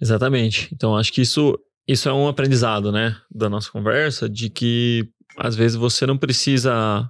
Exatamente. 0.00 0.68
Então, 0.72 0.96
acho 0.96 1.12
que 1.12 1.22
isso, 1.22 1.58
isso 1.88 2.08
é 2.08 2.12
um 2.12 2.28
aprendizado, 2.28 2.92
né, 2.92 3.16
da 3.34 3.48
nossa 3.48 3.70
conversa, 3.70 4.28
de 4.28 4.50
que 4.50 5.08
às 5.38 5.56
vezes 5.56 5.76
você 5.76 6.06
não 6.06 6.16
precisa, 6.16 7.08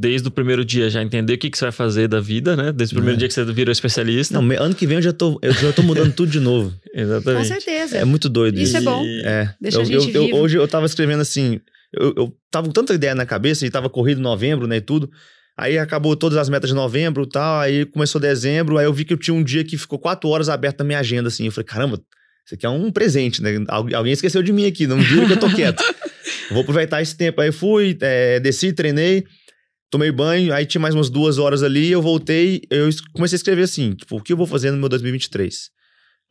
desde 0.00 0.28
o 0.28 0.30
primeiro 0.30 0.64
dia, 0.64 0.88
já 0.90 1.02
entender 1.02 1.34
o 1.34 1.38
que, 1.38 1.50
que 1.50 1.58
você 1.58 1.64
vai 1.66 1.72
fazer 1.72 2.06
da 2.08 2.20
vida, 2.20 2.54
né? 2.56 2.72
Desde 2.72 2.94
o 2.94 2.96
primeiro 2.96 3.16
É. 3.16 3.18
dia 3.20 3.28
que 3.28 3.34
você 3.34 3.44
virou 3.52 3.72
especialista. 3.72 4.40
Não, 4.40 4.56
ano 4.62 4.74
que 4.74 4.86
vem 4.86 4.96
eu 4.98 5.02
já 5.02 5.12
tô, 5.12 5.38
eu 5.42 5.52
já 5.52 5.72
tô 5.72 5.82
mudando 5.82 6.12
tudo 6.14 6.30
de 6.30 6.40
novo. 6.40 6.70
Com 6.94 7.00
Exatamente. 7.00 7.48
certeza. 7.48 7.96
É 7.98 8.04
muito 8.04 8.28
doido 8.28 8.56
Isso 8.58 8.76
isso. 8.76 8.76
é 8.76 8.80
bom. 8.80 9.02
É. 9.24 9.54
Deixa 9.60 9.78
eu, 9.78 9.82
a 9.82 9.84
gente 9.84 10.14
eu- 10.14 10.28
eu- 10.28 10.36
hoje 10.36 10.56
eu 10.58 10.68
tava 10.68 10.86
escrevendo 10.86 11.20
assim, 11.20 11.60
eu, 11.92 12.14
eu 12.16 12.36
tava 12.50 12.66
com 12.66 12.72
tanta 12.72 12.94
ideia 12.94 13.14
na 13.14 13.26
cabeça 13.26 13.66
e 13.66 13.70
tava 13.70 13.88
corrido 13.90 14.20
novembro, 14.20 14.66
né, 14.66 14.76
e 14.76 14.80
tudo. 14.80 15.10
Aí 15.56 15.78
acabou 15.78 16.16
todas 16.16 16.38
as 16.38 16.48
metas 16.48 16.70
de 16.70 16.74
novembro 16.74 17.24
e 17.24 17.28
tal, 17.28 17.60
aí 17.60 17.84
começou 17.86 18.20
dezembro, 18.20 18.78
aí 18.78 18.86
eu 18.86 18.92
vi 18.92 19.04
que 19.04 19.12
eu 19.12 19.18
tinha 19.18 19.34
um 19.34 19.44
dia 19.44 19.62
que 19.62 19.76
ficou 19.76 19.98
quatro 19.98 20.28
horas 20.30 20.48
aberto 20.48 20.78
na 20.80 20.84
minha 20.86 20.98
agenda, 20.98 21.28
assim. 21.28 21.44
Eu 21.46 21.52
falei, 21.52 21.66
caramba, 21.66 22.00
isso 22.46 22.54
aqui 22.54 22.64
é 22.64 22.68
um 22.70 22.90
presente, 22.90 23.42
né? 23.42 23.62
Algu- 23.68 23.94
Alguém 23.94 24.12
esqueceu 24.12 24.42
de 24.42 24.52
mim 24.52 24.66
aqui, 24.66 24.86
não 24.86 24.98
viram 24.98 25.26
que 25.26 25.32
eu 25.34 25.40
tô 25.40 25.50
quieto. 25.54 25.82
Vou 26.50 26.62
aproveitar 26.62 27.02
esse 27.02 27.16
tempo. 27.16 27.40
Aí 27.40 27.52
fui, 27.52 27.96
é, 28.00 28.40
desci, 28.40 28.72
treinei, 28.72 29.24
tomei 29.90 30.10
banho, 30.10 30.54
aí 30.54 30.64
tinha 30.64 30.80
mais 30.80 30.94
umas 30.94 31.10
duas 31.10 31.36
horas 31.38 31.62
ali, 31.62 31.90
eu 31.92 32.00
voltei, 32.00 32.62
eu 32.70 32.88
comecei 33.12 33.36
a 33.36 33.38
escrever 33.38 33.62
assim, 33.64 33.94
tipo, 33.94 34.16
o 34.16 34.22
que 34.22 34.32
eu 34.32 34.36
vou 34.38 34.46
fazer 34.46 34.70
no 34.70 34.78
meu 34.78 34.88
2023? 34.88 35.68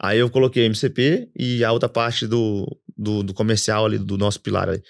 Aí 0.01 0.17
eu 0.17 0.29
coloquei 0.31 0.65
MCP 0.65 1.27
e 1.37 1.63
a 1.63 1.71
outra 1.71 1.87
parte 1.87 2.25
do, 2.25 2.65
do, 2.97 3.21
do 3.21 3.33
comercial 3.35 3.85
ali, 3.85 3.99
do 3.99 4.17
nosso 4.17 4.39
pilar 4.41 4.67
ali. 4.67 4.81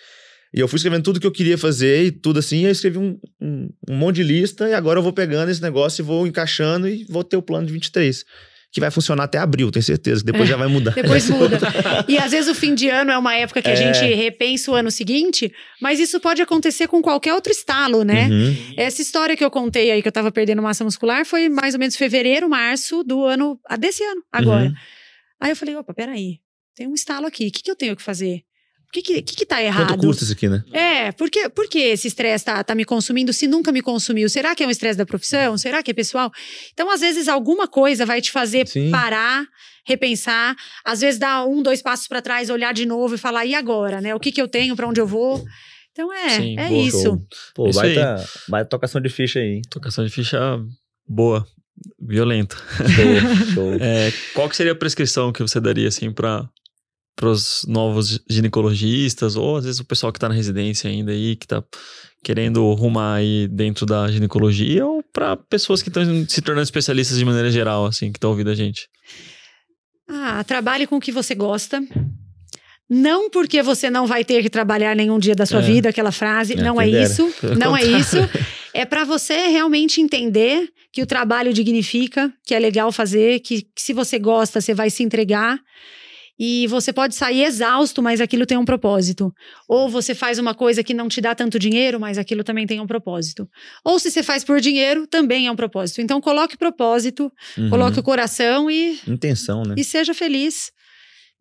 E 0.54 0.60
eu 0.60 0.68
fui 0.68 0.78
escrevendo 0.78 1.04
tudo 1.04 1.20
que 1.20 1.26
eu 1.28 1.32
queria 1.32 1.58
fazer 1.58 2.06
e 2.06 2.12
tudo 2.12 2.40
assim, 2.40 2.62
e 2.62 2.64
eu 2.66 2.72
escrevi 2.72 2.98
um, 2.98 3.18
um, 3.40 3.70
um 3.90 3.96
monte 3.96 4.18
de 4.18 4.24
lista 4.24 4.68
e 4.68 4.74
agora 4.74 5.00
eu 5.00 5.04
vou 5.04 5.14
pegando 5.14 5.50
esse 5.50 5.62
negócio 5.62 6.02
e 6.02 6.06
vou 6.06 6.28
encaixando 6.28 6.88
e 6.90 7.06
vou 7.10 7.24
ter 7.24 7.38
o 7.38 7.42
plano 7.42 7.66
de 7.68 7.74
23. 7.74 8.26
Que 8.74 8.80
vai 8.80 8.90
funcionar 8.90 9.26
até 9.26 9.38
abril, 9.38 9.70
tenho 9.70 9.84
certeza, 9.84 10.22
que 10.22 10.28
depois 10.32 10.48
É, 10.48 10.52
já 10.52 10.58
vai 10.58 10.68
mudar. 10.70 10.92
Depois 10.96 11.30
muda. 11.30 11.60
E 12.08 12.18
às 12.18 12.32
vezes 12.32 12.50
o 12.50 12.56
fim 12.56 12.74
de 12.74 12.88
ano 12.88 13.12
é 13.12 13.18
uma 13.18 13.36
época 13.36 13.62
que 13.62 13.68
a 13.68 13.74
É. 13.74 13.76
gente 13.76 14.14
repensa 14.16 14.72
o 14.72 14.74
ano 14.76 14.90
seguinte, 14.90 15.52
mas 15.82 16.00
isso 16.00 16.22
pode 16.22 16.42
acontecer 16.42 16.88
com 16.88 17.02
qualquer 17.02 17.34
outro 17.34 17.52
estalo, 17.52 18.04
né? 18.06 18.30
Uhum. 18.30 18.56
Essa 18.78 19.02
história 19.02 19.36
que 19.36 19.44
eu 19.44 19.52
contei 19.52 19.92
aí, 19.92 20.02
que 20.02 20.08
eu 20.08 20.12
tava 20.12 20.32
perdendo 20.32 20.62
massa 20.62 20.86
muscular, 20.86 21.26
foi 21.26 21.50
mais 21.50 21.74
ou 21.74 21.80
menos 21.82 21.98
fevereiro, 21.98 22.50
março 22.50 23.04
do 23.04 23.26
ano, 23.26 23.60
desse 23.78 24.04
ano, 24.06 24.22
agora. 24.32 24.68
Uhum. 24.68 24.74
Aí 25.42 25.52
eu 25.52 25.56
falei, 25.58 25.76
opa, 25.76 25.94
peraí, 25.94 26.40
tem 26.74 26.88
um 26.88 26.94
estalo 26.94 27.26
aqui, 27.28 27.48
o 27.48 27.52
que, 27.52 27.62
que 27.64 27.72
eu 27.72 27.76
tenho 27.76 27.96
que 27.96 28.02
fazer? 28.02 28.42
O 28.92 28.94
que 28.94 29.02
que, 29.02 29.22
que, 29.22 29.36
que 29.38 29.46
tá 29.46 29.64
errado? 29.64 29.88
Quanto 29.88 30.02
custa 30.02 30.26
isso 30.26 30.34
aqui, 30.34 30.50
né? 30.50 30.62
É, 30.74 31.14
por 31.14 31.30
que, 31.30 31.48
por 31.48 31.66
que 31.70 31.80
esse 31.80 32.10
estresse 32.10 32.44
tá, 32.44 32.62
tá 32.62 32.76
me 32.76 32.84
consumindo 32.84 33.32
se 33.32 33.48
nunca 33.48 33.72
me 33.72 33.82
consumiu? 33.82 34.28
Será 34.28 34.54
que 34.54 34.62
é 34.62 34.68
um 34.68 34.70
estresse 34.70 34.98
da 34.98 35.06
profissão? 35.06 35.58
Será 35.58 35.82
que 35.82 35.92
é 35.92 35.94
pessoal? 35.94 36.30
Então, 36.74 36.92
às 36.92 37.00
vezes, 37.00 37.30
alguma 37.30 37.70
coisa 37.70 38.06
vai 38.06 38.20
te 38.20 38.30
fazer 38.30 38.68
Sim. 38.68 38.92
parar, 38.92 39.46
repensar, 39.86 40.58
às 40.84 41.00
vezes 41.00 41.18
dar 41.18 41.46
um, 41.46 41.64
dois 41.64 41.82
passos 41.82 42.06
para 42.06 42.22
trás, 42.22 42.50
olhar 42.50 42.74
de 42.74 42.86
novo 42.86 43.16
e 43.16 43.18
falar, 43.18 43.46
e 43.46 43.56
agora, 43.56 44.02
né? 44.02 44.14
O 44.14 44.20
que 44.20 44.30
que 44.30 44.42
eu 44.42 44.48
tenho, 44.50 44.76
para 44.76 44.86
onde 44.86 45.00
eu 45.00 45.08
vou? 45.08 45.42
Então, 45.94 46.12
é, 46.12 46.30
Sim, 46.32 46.60
é 46.60 46.68
boa, 46.68 46.82
isso. 46.86 47.02
Show. 47.02 47.28
Pô, 47.56 47.70
Isso 47.70 47.80
vai 47.80 47.96
tá, 47.96 48.26
vai 48.50 48.66
tocação 48.66 49.00
de 49.00 49.08
ficha 49.08 49.40
aí. 49.40 49.56
hein? 49.56 49.62
Tocação 49.70 50.06
de 50.06 50.12
ficha 50.12 50.38
boa, 51.08 51.48
violenta. 51.98 52.58
Show, 52.78 53.54
show. 53.54 53.74
É, 53.80 54.12
qual 54.34 54.50
que 54.50 54.56
seria 54.58 54.74
a 54.74 54.76
prescrição 54.76 55.32
que 55.32 55.42
você 55.42 55.62
daria, 55.62 55.88
assim, 55.88 56.12
para 56.12 56.46
os 57.22 57.66
novos 57.68 58.20
ginecologistas, 58.30 59.36
ou 59.36 59.58
às 59.58 59.66
vezes 59.66 59.80
o 59.80 59.86
pessoal 59.86 60.12
que 60.12 60.20
tá 60.20 60.30
na 60.30 60.36
residência 60.36 60.90
ainda 60.90 61.12
aí, 61.12 61.36
que 61.36 61.46
tá 61.48 61.64
querendo 62.24 62.72
rumar 62.74 63.18
aí 63.18 63.48
dentro 63.48 63.86
da 63.86 64.10
ginecologia, 64.12 64.86
ou 64.86 65.04
para 65.12 65.36
pessoas 65.36 65.82
que 65.82 65.90
estão 65.90 66.04
se 66.28 66.42
tornando 66.42 66.64
especialistas 66.64 67.18
de 67.18 67.26
maneira 67.26 67.50
geral, 67.52 67.86
assim, 67.86 68.12
que 68.12 68.18
estão 68.18 68.30
ouvindo 68.32 68.50
a 68.50 68.56
gente? 68.56 68.88
Ah, 70.10 70.44
trabalhe 70.44 70.86
com 70.88 70.98
o 70.98 71.02
que 71.02 71.12
você 71.12 71.34
gosta. 71.34 71.82
Não 72.90 73.30
porque 73.30 73.64
você 73.64 73.90
não 73.90 74.06
vai 74.06 74.26
ter 74.26 74.42
que 74.44 74.50
trabalhar 74.50 74.94
nenhum 74.96 75.18
dia 75.18 75.34
da 75.34 75.46
sua 75.46 75.60
É. 75.60 75.62
vida, 75.62 75.90
aquela 75.90 76.12
frase. 76.12 76.54
É, 76.54 76.58
não 76.58 76.80
é 76.82 76.90
dera. 76.90 77.04
isso. 77.04 77.34
Pelo 77.40 77.56
Não 77.56 77.78
é 77.78 77.84
isso. 77.84 78.18
É 78.74 78.86
para 78.86 79.06
você 79.06 79.48
realmente 79.48 80.02
entender 80.02 80.68
que 80.92 81.02
o 81.02 81.06
trabalho 81.06 81.54
dignifica, 81.54 82.32
que 82.46 82.54
é 82.54 82.60
legal 82.60 82.92
fazer, 82.92 83.40
que, 83.40 83.62
que 83.62 83.82
se 83.82 83.94
você 83.94 84.20
gosta, 84.20 84.60
você 84.60 84.74
vai 84.74 84.90
se 84.90 85.04
entregar. 85.04 85.58
E 86.44 86.66
você 86.66 86.92
pode 86.92 87.14
sair 87.14 87.44
exausto, 87.44 88.02
mas 88.02 88.20
aquilo 88.20 88.48
tem 88.48 88.58
um 88.58 88.66
propósito. 88.66 89.32
Ou 89.70 89.88
você 89.88 90.16
faz 90.16 90.40
uma 90.40 90.56
coisa 90.56 90.84
que 90.84 90.92
não 90.92 91.08
te 91.08 91.22
dá 91.22 91.36
tanto 91.36 91.60
dinheiro, 91.60 92.00
mas 92.00 92.18
aquilo 92.18 92.44
também 92.44 92.66
tem 92.66 92.80
um 92.80 92.88
propósito. 92.88 93.48
Ou 93.86 94.00
se 94.00 94.10
você 94.10 94.24
faz 94.24 94.44
por 94.44 94.60
dinheiro, 94.60 95.06
também 95.06 95.46
é 95.46 95.52
um 95.52 95.56
propósito. 95.56 96.02
Então 96.02 96.20
coloque 96.20 96.58
propósito, 96.58 97.32
Uhum. 97.56 97.70
coloque 97.70 98.00
o 98.00 98.04
coração 98.04 98.72
e, 98.72 99.00
Intenção, 99.08 99.62
né? 99.62 99.76
e 99.78 99.84
seja 99.84 100.16
feliz. 100.16 100.72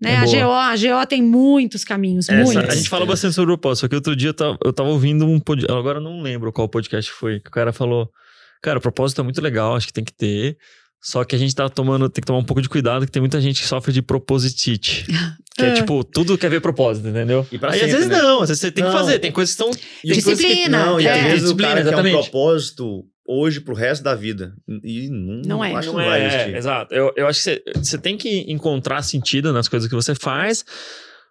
Né? 0.02 0.12
É 0.12 0.16
a. 0.16 0.24
GO, 0.26 0.52
a 0.52 0.76
GO 0.76 1.06
tem 1.06 1.22
muitos 1.22 1.82
caminhos, 1.82 2.28
Essa- 2.28 2.42
muitos. 2.44 2.68
a 2.70 2.76
gente 2.76 2.88
fala 2.90 3.06
bastante 3.06 3.34
sobre 3.34 3.54
o 3.54 3.56
propósito, 3.58 3.80
só 3.82 3.88
que 3.88 3.94
outro 3.94 4.14
dia 4.14 4.28
eu 4.30 4.34
tava, 4.34 4.58
eu 4.64 4.72
tava 4.72 4.88
ouvindo 4.90 5.24
um 5.26 5.40
podcast, 5.40 5.78
agora 5.78 5.98
eu 5.98 6.02
não 6.02 6.20
lembro 6.20 6.52
qual 6.52 6.68
podcast 6.68 7.10
foi, 7.10 7.40
que 7.40 7.48
o 7.48 7.50
cara 7.50 7.72
falou, 7.72 8.10
cara, 8.62 8.78
o 8.78 8.82
propósito 8.82 9.20
é 9.20 9.24
muito 9.24 9.40
legal, 9.40 9.76
acho 9.76 9.86
que 9.86 9.92
tem 9.94 10.04
que 10.04 10.12
ter, 10.12 10.56
só 11.02 11.24
que 11.24 11.34
a 11.34 11.38
gente 11.38 11.54
tá 11.54 11.68
tomando, 11.68 12.08
tem 12.08 12.20
que 12.20 12.26
tomar 12.26 12.38
um 12.38 12.44
pouco 12.44 12.60
de 12.60 12.68
cuidado, 12.68 13.06
que 13.06 13.12
tem 13.12 13.20
muita 13.20 13.40
gente 13.40 13.60
que 13.62 13.66
sofre 13.68 13.92
de 13.92 14.02
propositite. 14.02 15.06
Que 15.56 15.64
é 15.66 15.70
Ah. 15.72 15.74
tipo, 15.74 16.02
tudo 16.04 16.38
quer 16.38 16.48
ver 16.48 16.60
propósito, 16.60 17.08
entendeu? 17.08 17.46
E 17.52 17.58
pra 17.58 17.70
Aí 17.70 17.74
às 17.74 17.80
sempre, 17.80 17.96
vezes 17.96 18.08
né? 18.08 18.22
não, 18.22 18.40
às 18.40 18.48
vezes 18.48 18.60
você 18.60 18.70
tem 18.70 18.82
que 18.84 18.90
Não. 18.90 18.96
fazer, 18.96 19.18
tem 19.18 19.32
coisas 19.32 19.54
que 19.54 19.62
estão... 19.62 19.78
Disciplina. 20.02 20.86
Não, 20.86 21.00
e 21.00 21.06
É. 21.06 21.12
às 21.12 21.22
vezes 21.24 21.38
o 21.40 21.42
Disciplina, 21.42 21.68
cara 21.68 21.80
quer 21.82 21.86
um 21.86 21.88
exatamente. 21.92 22.30
propósito 22.30 23.04
hoje 23.26 23.60
pro 23.60 23.74
resto 23.74 24.02
da 24.02 24.14
vida. 24.14 24.54
E 24.82 25.10
não, 25.10 25.42
Não 25.58 25.64
é. 25.64 25.74
acho 25.74 25.88
que 25.90 25.96
Não 25.96 26.02
não 26.02 26.08
vai 26.08 26.22
é, 26.22 26.26
existir. 26.28 26.56
exato. 26.56 26.94
Eu, 26.94 27.12
eu 27.16 27.26
acho 27.26 27.38
que 27.40 27.44
você, 27.44 27.62
você 27.76 27.98
tem 27.98 28.16
que 28.16 28.44
encontrar 28.50 29.02
sentido 29.02 29.52
nas 29.52 29.68
coisas 29.68 29.86
que 29.88 29.94
você 29.94 30.14
faz, 30.14 30.64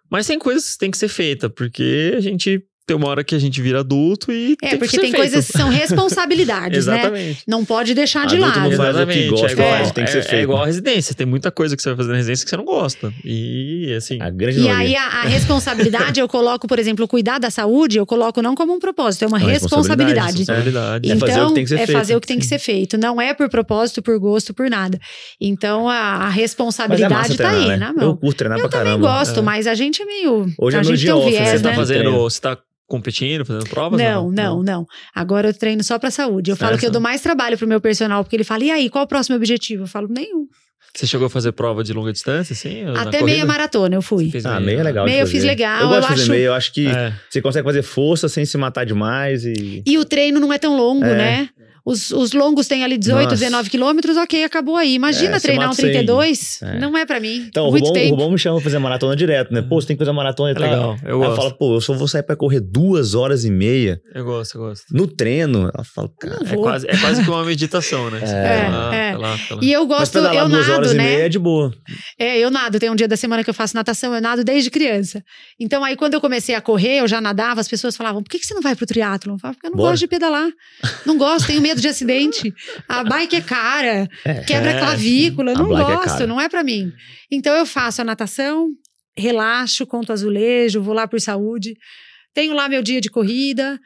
mas 0.08 0.26
tem 0.28 0.38
coisas 0.38 0.72
que 0.74 0.78
tem 0.78 0.90
que 0.92 0.98
ser 0.98 1.08
feita, 1.08 1.48
porque 1.50 2.12
a 2.16 2.20
gente 2.20 2.62
tem 2.86 2.96
uma 2.96 3.06
hora 3.08 3.22
que 3.22 3.34
a 3.34 3.38
gente 3.38 3.62
vira 3.62 3.80
adulto 3.80 4.32
e 4.32 4.56
É, 4.62 4.70
tem 4.70 4.78
porque 4.78 4.90
que 4.90 4.96
ser 4.96 5.00
tem 5.02 5.10
feito. 5.12 5.22
coisas 5.22 5.46
que 5.46 5.52
são 5.56 5.68
responsabilidades, 5.68 6.86
né? 6.88 6.98
Exatamente. 7.00 7.42
Não 7.46 7.64
pode 7.64 7.94
deixar 7.94 8.26
de 8.26 8.36
lado. 8.36 8.58
não 8.60 8.72
faz 8.72 8.96
o 8.96 9.06
que 9.06 9.28
gosta, 9.28 9.46
é 9.46 9.52
igual, 9.52 9.70
faz, 9.70 9.90
tem 9.92 10.04
que 10.04 10.10
ser 10.10 10.18
é- 10.18 10.22
feito. 10.22 10.34
É 10.34 10.42
igual 10.42 10.62
a 10.62 10.66
residência. 10.66 11.14
Tem 11.14 11.26
muita 11.26 11.50
coisa 11.52 11.76
que 11.76 11.82
você 11.82 11.90
vai 11.90 11.96
fazer 11.98 12.10
na 12.10 12.16
residência 12.16 12.44
que 12.44 12.50
você 12.50 12.56
não 12.56 12.64
gosta. 12.64 13.12
E 13.24 13.94
assim. 13.96 14.20
A 14.20 14.28
grande 14.30 14.58
E 14.58 14.62
maioria. 14.64 14.78
aí 14.86 14.96
a, 14.96 15.04
a 15.06 15.22
responsabilidade 15.22 16.18
eu 16.20 16.26
coloco, 16.28 16.66
por 16.66 16.78
exemplo, 16.78 17.06
cuidar 17.06 17.38
da 17.38 17.50
saúde, 17.50 17.98
eu 17.98 18.06
coloco 18.06 18.42
não 18.42 18.54
como 18.54 18.72
um 18.74 18.78
propósito, 18.80 19.24
é 19.24 19.28
uma 19.28 19.38
É 19.38 19.42
uma 19.42 19.50
responsabilidade. 19.50 20.38
responsabilidade. 20.38 21.10
É 21.10 21.14
Então, 21.14 21.28
fazer 21.28 21.40
o 21.42 21.48
que 21.48 21.54
tem 21.54 21.64
que 21.64 21.68
ser 21.68 21.74
é 21.74 21.86
feito. 21.86 21.92
fazer 21.98 22.16
o 22.16 22.20
que 22.20 22.26
tem 22.26 22.38
que 22.38 22.46
ser 22.46 22.58
feito. 22.58 22.98
Não 22.98 23.20
é 23.20 23.32
por 23.34 23.48
propósito, 23.48 24.02
por 24.02 24.18
gosto, 24.18 24.52
por 24.52 24.68
nada. 24.68 24.98
Então, 25.40 25.88
a, 25.88 26.26
a 26.26 26.28
é 26.28 26.32
responsabilidade 26.32 27.36
tá 27.36 27.48
treinar, 27.50 27.54
aí, 27.62 27.68
né? 27.68 27.76
né, 27.78 27.86
Eu 27.90 27.94
meu? 27.94 28.16
curto 28.16 28.36
treinar 28.36 28.58
Eu 28.58 28.68
pra 28.68 28.78
também 28.80 28.94
caramba. 29.00 29.08
gosto, 29.18 29.38
É. 29.40 29.42
mas 29.42 29.66
a 29.66 29.74
gente 29.74 30.02
é 30.02 30.04
meio... 30.04 30.46
Hoje 30.58 30.76
é 30.76 30.80
a 30.80 30.82
meu 30.82 30.90
gente 30.90 30.98
dia 31.00 31.12
tem 31.12 31.20
um 31.20 31.24
né? 31.24 31.30
viés, 31.30 31.50
Você 31.50 31.58
tá 31.62 31.68
né? 31.70 31.74
fazendo. 31.76 31.98
Treino. 32.00 32.18
Você 32.20 32.40
tá 32.40 32.58
competindo, 32.90 33.46
fazendo 33.46 33.68
provas? 33.70 33.98
Não, 34.00 34.24
ou 34.26 34.32
não, 34.32 34.62
não. 34.62 34.86
Agora 35.14 35.48
eu 35.48 35.54
treino 35.54 35.82
só 35.82 35.98
pra 35.98 36.10
saúde. 36.10 36.50
Eu 36.50 36.56
falo 36.56 36.76
que 36.76 36.84
eu 36.84 36.90
dou 36.90 37.00
mais 37.00 37.22
trabalho 37.22 37.56
pro 37.56 37.66
meu 37.66 37.80
personal, 37.80 38.22
porque 38.24 38.36
ele 38.36 38.44
fala, 38.44 38.64
e 38.64 38.70
aí, 38.70 38.90
qual 38.90 39.04
o 39.04 39.08
próximo 39.08 39.36
objetivo? 39.36 39.84
Eu 39.84 39.86
falo, 39.86 40.08
nenhum. 40.10 40.46
Você 40.92 41.06
chegou 41.06 41.28
a 41.28 41.30
fazer 41.30 41.52
prova 41.52 41.84
de 41.84 41.92
longa 41.92 42.12
distância, 42.12 42.52
assim? 42.52 42.82
na 42.82 43.02
Até 43.02 43.22
meia 43.22 43.46
maratona 43.46 43.94
eu 43.94 44.02
fui. 44.02 44.32
Ah, 44.44 44.58
meio 44.58 44.80
é 44.80 44.82
legal. 44.82 45.04
de 45.06 45.12
Meio 45.12 45.22
eu 45.22 45.26
fiz 45.28 45.44
legal, 45.44 45.82
Eu 45.82 45.86
gosto 45.88 45.94
eu 45.94 46.00
de 46.02 46.06
fazer 46.08 46.22
acho- 46.22 46.30
meio. 46.32 46.44
Eu 46.46 46.52
acho 46.54 46.72
que 46.72 46.88
É. 46.88 47.12
você 47.30 47.40
consegue 47.40 47.64
fazer 47.64 47.82
força 47.82 48.28
sem 48.28 48.44
se 48.44 48.58
matar 48.58 48.84
demais 48.84 49.44
e... 49.44 49.82
E 49.86 49.96
o 49.98 50.04
treino 50.04 50.40
não 50.40 50.52
é 50.52 50.58
tão 50.58 50.76
longo, 50.76 51.04
É. 51.04 51.16
né? 51.16 51.48
Os, 51.84 52.10
os 52.10 52.32
longos 52.32 52.66
têm 52.66 52.84
ali 52.84 52.98
18, 52.98 53.24
Nossa. 53.24 53.36
19 53.36 53.70
quilômetros, 53.70 54.16
ok, 54.16 54.44
acabou 54.44 54.76
aí. 54.76 54.94
Imagina 54.94 55.36
É, 55.36 55.40
treinar 55.40 55.66
um 55.66 55.70
mata 55.70 55.80
sem- 55.82 55.90
32, 55.90 56.60
É. 56.62 56.78
não 56.78 56.96
é 56.96 57.06
pra 57.06 57.18
mim. 57.20 57.46
Então, 57.48 57.66
o 57.66 57.70
Rubão, 57.70 57.92
o. 57.92 58.10
Rubão 58.10 58.30
me 58.30 58.38
chama 58.38 58.56
pra 58.56 58.64
fazer 58.64 58.78
maratona 58.78 59.16
direto, 59.16 59.52
né? 59.52 59.62
Pô, 59.62 59.80
você 59.80 59.88
tem 59.88 59.96
que 59.96 60.00
fazer 60.04 60.12
maratona 60.12 60.50
e 60.50 60.52
É 60.52 60.54
tal. 60.54 60.64
legal, 60.70 60.96
eu 61.02 61.06
Aí 61.06 61.12
eu 61.12 61.18
gosto. 61.18 61.36
falo, 61.36 61.54
pô, 61.56 61.74
eu 61.76 61.80
só 61.80 61.92
vou 61.94 62.06
sair 62.08 62.22
pra 62.22 62.36
correr 62.36 62.60
duas 62.60 63.14
horas 63.14 63.44
e 63.44 63.50
meia 63.50 64.00
Eu 64.14 64.24
gosto, 64.24 64.56
eu 64.56 64.60
gosto. 64.62 64.84
no 64.92 65.06
treino. 65.06 65.70
Ela 65.74 65.84
fala, 65.84 66.10
cara... 66.20 66.38
É 66.50 66.56
quase, 66.56 66.86
é 66.88 66.96
quase 66.96 67.22
que 67.24 67.30
uma 67.30 67.44
meditação, 67.44 68.10
né? 68.10 68.20
É, 68.30 68.64
fica 68.64 68.76
lá, 68.78 68.94
é. 68.94 69.06
fica 69.12 69.18
lá, 69.18 69.36
fica 69.38 69.54
lá. 69.56 69.60
E 69.62 69.72
eu 69.72 69.86
gosto, 69.86 70.18
eu 70.18 70.48
duas 70.48 70.68
horas 70.68 70.88
nado, 70.88 70.94
e 70.94 70.96
meia 70.96 71.18
né? 71.18 71.24
é 71.26 71.28
de 71.28 71.38
boa. 71.38 71.72
É, 72.18 72.38
eu 72.38 72.50
nado. 72.50 72.78
Tem 72.78 72.90
um 72.90 72.94
dia 72.94 73.08
da 73.08 73.16
semana 73.16 73.42
que 73.44 73.50
eu 73.50 73.54
faço 73.54 73.74
natação, 73.74 74.14
eu 74.14 74.20
nado 74.20 74.42
desde 74.44 74.70
criança. 74.70 75.22
Então, 75.58 75.82
aí, 75.84 75.96
quando 75.96 76.14
eu 76.14 76.20
comecei 76.20 76.54
a 76.54 76.60
correr, 76.60 76.98
eu 77.00 77.08
já 77.08 77.20
nadava, 77.20 77.60
as 77.60 77.68
pessoas 77.68 77.96
falavam: 77.96 78.22
por 78.22 78.28
que, 78.30 78.38
que 78.38 78.46
você 78.46 78.54
não 78.54 78.62
vai 78.62 78.74
pro 78.74 78.86
triatlon? 78.86 79.34
Eu 79.34 79.38
falava, 79.38 79.54
porque 79.56 79.66
eu 79.66 79.70
não 79.70 79.76
Bora. 79.76 79.90
gosto 79.90 80.00
de 80.00 80.06
pedalar. 80.08 80.48
Não 81.06 81.16
gosto, 81.18 81.46
tenho 81.46 81.60
medo 81.60 81.69
de 81.78 81.88
acidente. 81.88 82.52
A 82.88 83.04
bike 83.04 83.36
é 83.36 83.40
cara, 83.40 84.08
É. 84.24 84.34
quebra 84.44 84.70
É, 84.70 84.78
clavícula, 84.80 85.54
sim. 85.54 85.62
não 85.62 85.78
é 85.78 85.82
gosto, 85.94 86.06
cara. 86.06 86.26
não 86.26 86.40
é 86.40 86.48
pra 86.48 86.64
mim. 86.64 86.90
Então, 87.30 87.54
eu 87.54 87.66
faço 87.66 88.00
a 88.00 88.04
natação, 88.04 88.68
relaxo, 89.16 89.86
conto 89.86 90.12
azulejo, 90.12 90.82
vou 90.82 90.94
lá 90.94 91.06
por 91.06 91.20
saúde. 91.20 91.74
Tenho 92.32 92.54
lá 92.54 92.68
meu 92.68 92.82
dia 92.82 93.00
de 93.00 93.10
corrida, 93.10 93.78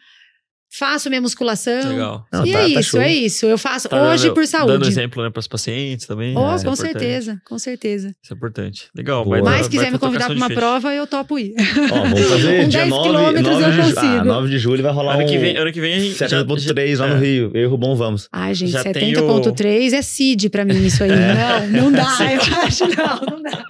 faço 0.78 1.08
minha 1.08 1.20
musculação. 1.20 1.88
Legal. 1.88 2.26
Não, 2.32 2.46
e 2.46 2.52
tá- 2.52 2.58
é 2.58 2.62
tá 2.62 2.80
isso, 2.80 2.90
show. 2.90 3.00
é 3.00 3.12
isso. 3.12 3.46
Eu 3.46 3.58
faço 3.58 3.88
Tá 3.88 4.02
hoje 4.02 4.24
dando- 4.24 4.34
por 4.34 4.40
Dando 4.42 4.48
saúde. 4.50 4.88
exemplo, 4.88 5.22
né, 5.22 5.30
para 5.30 5.40
os 5.40 5.46
pacientes 5.48 6.06
também. 6.06 6.34
Oh, 6.36 6.40
né? 6.40 6.46
É 6.46 6.50
com 6.54 6.60
importante. 6.60 6.76
certeza, 6.92 7.40
com 7.44 7.58
certeza. 7.58 8.14
Isso 8.22 8.32
é 8.32 8.36
importante. 8.36 8.88
Legal. 8.94 9.24
Boa. 9.24 9.40
vai 9.42 9.58
Mas 9.58 9.68
quiser 9.68 9.82
vai 9.82 9.90
me 9.92 9.98
pra 9.98 10.06
convidar 10.06 10.26
pra 10.26 10.34
trocação 10.34 10.36
uma 10.36 10.46
feixe. 10.48 10.60
prova, 10.60 10.94
eu 10.94 11.06
topo 11.06 11.38
ir. 11.38 11.54
Ó, 11.90 11.94
vamos 12.02 12.20
fazer 12.28 12.64
Um 12.64 12.68
dia 12.68 12.80
10 12.80 12.90
9, 12.90 13.08
quilômetros 13.08 13.42
9 13.48 13.64
eu 13.64 13.70
de, 13.70 13.76
ju- 13.76 13.94
consigo. 13.94 14.16
ah, 14.18 14.24
9 14.24 14.48
de 14.48 14.58
julho 14.58 14.82
vai 14.82 14.92
rolar 14.92 15.14
Ano 15.14 15.22
um 15.22 15.26
que 15.26 15.38
vem, 15.38 15.56
ano 15.56 15.72
que 15.72 15.80
vem 15.80 15.94
a 15.94 15.98
gente 16.00 16.18
já- 16.18 16.28
70.3 16.28 16.98
lá 16.98 17.06
é. 17.08 17.14
no 17.14 17.20
Rio. 17.20 17.50
Eu 17.54 17.62
e 17.62 17.66
o 17.66 17.70
Rubão 17.70 17.94
vamos. 17.96 18.28
Ai, 18.32 18.54
gente, 18.54 18.72
Já 18.72 18.82
tem 18.82 19.12
70.3 19.14 19.92
é 19.92 20.02
CID 20.02 20.48
pra 20.50 20.64
mim 20.64 20.84
isso 20.86 21.02
aí. 21.04 21.10
Não, 21.74 21.84
não 21.84 21.92
dá, 21.92 22.02
eu 22.32 22.62
acho, 22.62 22.84
não, 22.84 23.36
não 23.36 23.42
dá. 23.42 23.64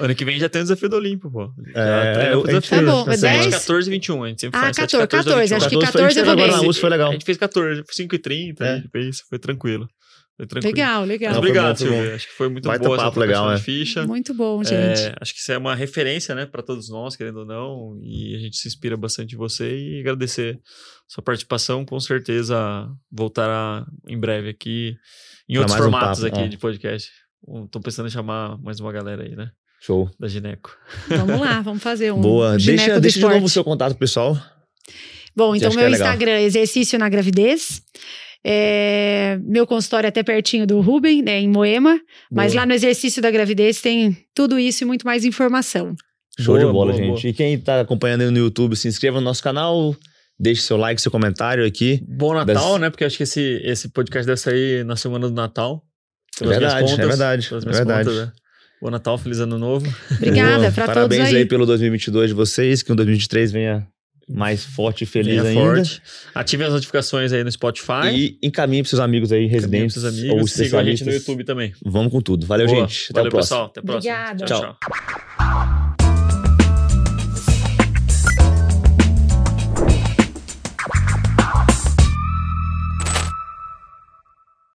Ano 0.00 0.14
que 0.14 0.24
vem 0.24 0.38
já 0.38 0.48
tem 0.48 0.60
o 0.60 0.64
desafio 0.64 0.88
do 0.88 0.96
Olimpo, 0.96 1.30
pô. 1.30 1.50
É. 1.74 2.30
Tá 2.68 2.82
bom, 2.82 3.04
fez, 3.04 3.22
é 3.22 3.30
assim, 3.30 3.40
10? 3.50 3.54
14 3.54 3.88
e 3.88 3.92
21, 3.92 4.24
a 4.24 4.28
gente 4.28 4.40
sempre 4.40 4.58
Ah, 4.58 4.62
faz. 4.64 4.76
14, 4.76 5.06
14, 5.40 5.54
acho 5.54 5.68
que 5.68 5.78
14 5.78 5.92
foi- 5.92 6.00
14 6.02 6.18
eu 6.20 6.24
vou 6.24 6.36
bem. 6.36 6.46
na 6.50 6.60
USP 6.62 6.80
foi 6.80 6.90
legal. 6.90 7.08
A 7.10 7.12
gente 7.12 7.24
fez 7.24 7.38
14, 7.38 7.82
5 7.90 8.14
e 8.14 8.18
30, 8.18 8.64
É. 8.64 8.82
fez, 8.92 9.20
foi 9.28 9.38
tranquilo. 9.38 9.88
Foi 10.36 10.46
tranquilo. 10.46 10.74
Legal, 10.74 11.00
Mas 11.00 11.08
legal. 11.08 11.32
Não, 11.32 11.40
foi 11.40 11.48
obrigado, 11.50 11.76
Silvia. 11.78 12.10
bom. 12.10 12.14
Acho 12.14 12.26
que 12.26 12.32
foi 12.34 12.48
muito 12.50 12.68
Baita 12.68 12.84
boa 12.84 12.96
essa 12.96 13.04
papo 13.06 13.20
legal, 13.20 13.50
é. 13.52 13.54
de 13.54 13.62
ficha. 13.62 14.06
Muito 14.06 14.34
bom, 14.34 14.62
gente. 14.62 15.00
É, 15.00 15.14
acho 15.18 15.32
que 15.32 15.40
isso 15.40 15.50
é 15.50 15.56
uma 15.56 15.74
referência, 15.74 16.34
né, 16.34 16.44
para 16.44 16.62
todos 16.62 16.90
nós, 16.90 17.16
querendo 17.16 17.38
ou 17.38 17.46
não, 17.46 17.98
e 18.02 18.36
a 18.36 18.38
gente 18.38 18.54
se 18.58 18.68
inspira 18.68 18.98
bastante 18.98 19.34
em 19.34 19.38
você 19.38 19.74
e 19.78 20.00
agradecer 20.00 20.58
sua 21.08 21.22
participação, 21.24 21.86
com 21.86 21.98
certeza 21.98 22.86
voltará 23.10 23.86
em 24.06 24.18
breve 24.20 24.50
aqui 24.50 24.94
em 25.48 25.54
Pra 25.54 25.60
outros 25.62 25.74
um 25.80 25.82
formatos 25.84 26.20
papo, 26.20 26.34
aqui 26.34 26.44
é. 26.44 26.48
de 26.48 26.58
podcast. 26.58 27.08
Um, 27.48 27.66
Tô 27.66 27.80
pensando 27.80 28.06
em 28.08 28.10
chamar 28.10 28.58
mais 28.58 28.78
uma 28.78 28.92
galera 28.92 29.22
aí, 29.22 29.34
né, 29.34 29.48
Show. 29.80 30.10
da 30.20 30.28
Gineco. 30.28 30.76
Vamos 31.08 31.40
lá, 31.40 31.62
vamos 31.62 31.82
fazer 31.82 32.12
um 32.12 32.20
Boa. 32.20 32.58
gineco 32.58 32.84
Deixa, 32.84 33.00
deixa 33.00 33.18
de 33.20 33.24
novo 33.24 33.46
o 33.46 33.48
seu 33.48 33.64
contato 33.64 33.96
pessoal. 33.96 34.36
Bom, 35.36 35.54
então 35.54 35.72
meu 35.74 35.86
é? 35.86 35.90
Instagram 35.90 36.30
é 36.32 36.42
exercício 36.44 36.98
na 36.98 37.08
gravidez. 37.08 37.82
É, 38.48 39.38
meu 39.42 39.66
consultório 39.66 40.06
é 40.06 40.08
até 40.08 40.22
pertinho 40.22 40.66
do 40.66 40.80
Ruben, 40.80 41.20
né, 41.22 41.40
em 41.40 41.48
Moema. 41.48 42.00
Mas 42.30 42.52
Boa. 42.52 42.62
lá 42.62 42.66
no 42.66 42.72
exercício 42.74 43.20
da 43.20 43.30
gravidez 43.30 43.80
tem 43.80 44.16
tudo 44.34 44.58
isso 44.58 44.84
e 44.84 44.86
muito 44.86 45.04
mais 45.04 45.24
informação. 45.24 45.94
Show 46.38 46.56
de 46.56 46.62
Boa, 46.62 46.72
bola, 46.72 46.92
boa, 46.92 47.02
gente. 47.04 47.22
boa. 47.22 47.30
E 47.30 47.32
quem 47.32 47.58
tá 47.58 47.80
acompanhando 47.80 48.20
aí 48.22 48.30
no 48.30 48.38
YouTube, 48.38 48.76
se 48.76 48.86
inscreva 48.88 49.18
no 49.18 49.24
nosso 49.24 49.42
canal, 49.42 49.96
deixe 50.38 50.62
seu 50.62 50.76
like, 50.76 51.00
seu 51.00 51.10
comentário 51.10 51.66
aqui. 51.66 52.00
Bom 52.06 52.34
Natal, 52.34 52.72
Das- 52.72 52.80
né, 52.80 52.90
porque 52.90 53.04
acho 53.04 53.16
que 53.16 53.22
esse, 53.24 53.60
esse 53.64 53.88
podcast 53.88 54.26
deve 54.26 54.38
sair 54.40 54.84
na 54.84 54.96
semana 54.96 55.28
do 55.28 55.34
Natal. 55.34 55.82
Pelas 56.38 56.58
verdade, 56.58 56.74
minhas 56.84 56.92
é 56.92 57.02
contas, 57.02 57.18
verdade, 57.18 57.46
é 57.46 57.74
verdade. 57.74 58.04
contas, 58.10 58.26
né. 58.26 58.32
Bom 58.82 58.90
Natal, 58.90 59.16
feliz 59.18 59.40
ano 59.40 59.58
novo. 59.58 59.86
Obrigada 60.12 60.58
Boa. 60.58 60.72
pra 60.72 60.84
todos 60.84 60.94
Parabéns 60.94 61.28
aí. 61.30 61.36
aí 61.36 61.46
pelo 61.46 61.64
2022 61.66 62.28
de 62.28 62.34
vocês, 62.34 62.82
que 62.82 62.92
o 62.92 62.94
2023 62.94 63.50
venha 63.50 63.88
mais 64.28 64.64
forte 64.64 65.02
e 65.02 65.06
feliz 65.06 65.42
Venha 65.42 65.48
ainda. 65.48 65.60
forte. 65.60 66.02
Ative 66.34 66.64
as 66.64 66.72
notificações 66.72 67.32
aí 67.32 67.44
no 67.44 67.50
Spotify. 67.52 68.08
E 68.12 68.38
encaminhe 68.42 68.82
pros 68.82 68.90
seus 68.90 69.00
amigos 69.00 69.30
aí, 69.32 69.46
residentes 69.46 69.94
pros 69.94 70.04
ou 70.04 70.10
amigos. 70.10 70.52
Sigam 70.52 70.80
a 70.80 70.84
gente 70.84 71.04
no. 71.04 71.12
YouTube 71.12 71.44
também. 71.44 71.72
Vamos 71.84 72.10
com 72.10 72.20
tudo. 72.20 72.46
Valeu, 72.46 72.66
Boa. 72.66 72.80
gente. 72.80 73.04
Até 73.10 73.14
Valeu, 73.14 73.28
o 73.28 73.30
próximo. 73.30 73.56
pessoal. 73.58 73.66
Até 73.66 73.80
a 73.80 73.82
próxima. 73.82 74.14
Obrigada. 74.14 74.44
tchau. 74.44 74.60
Tchau. 74.60 74.76
tchau. 75.98 76.05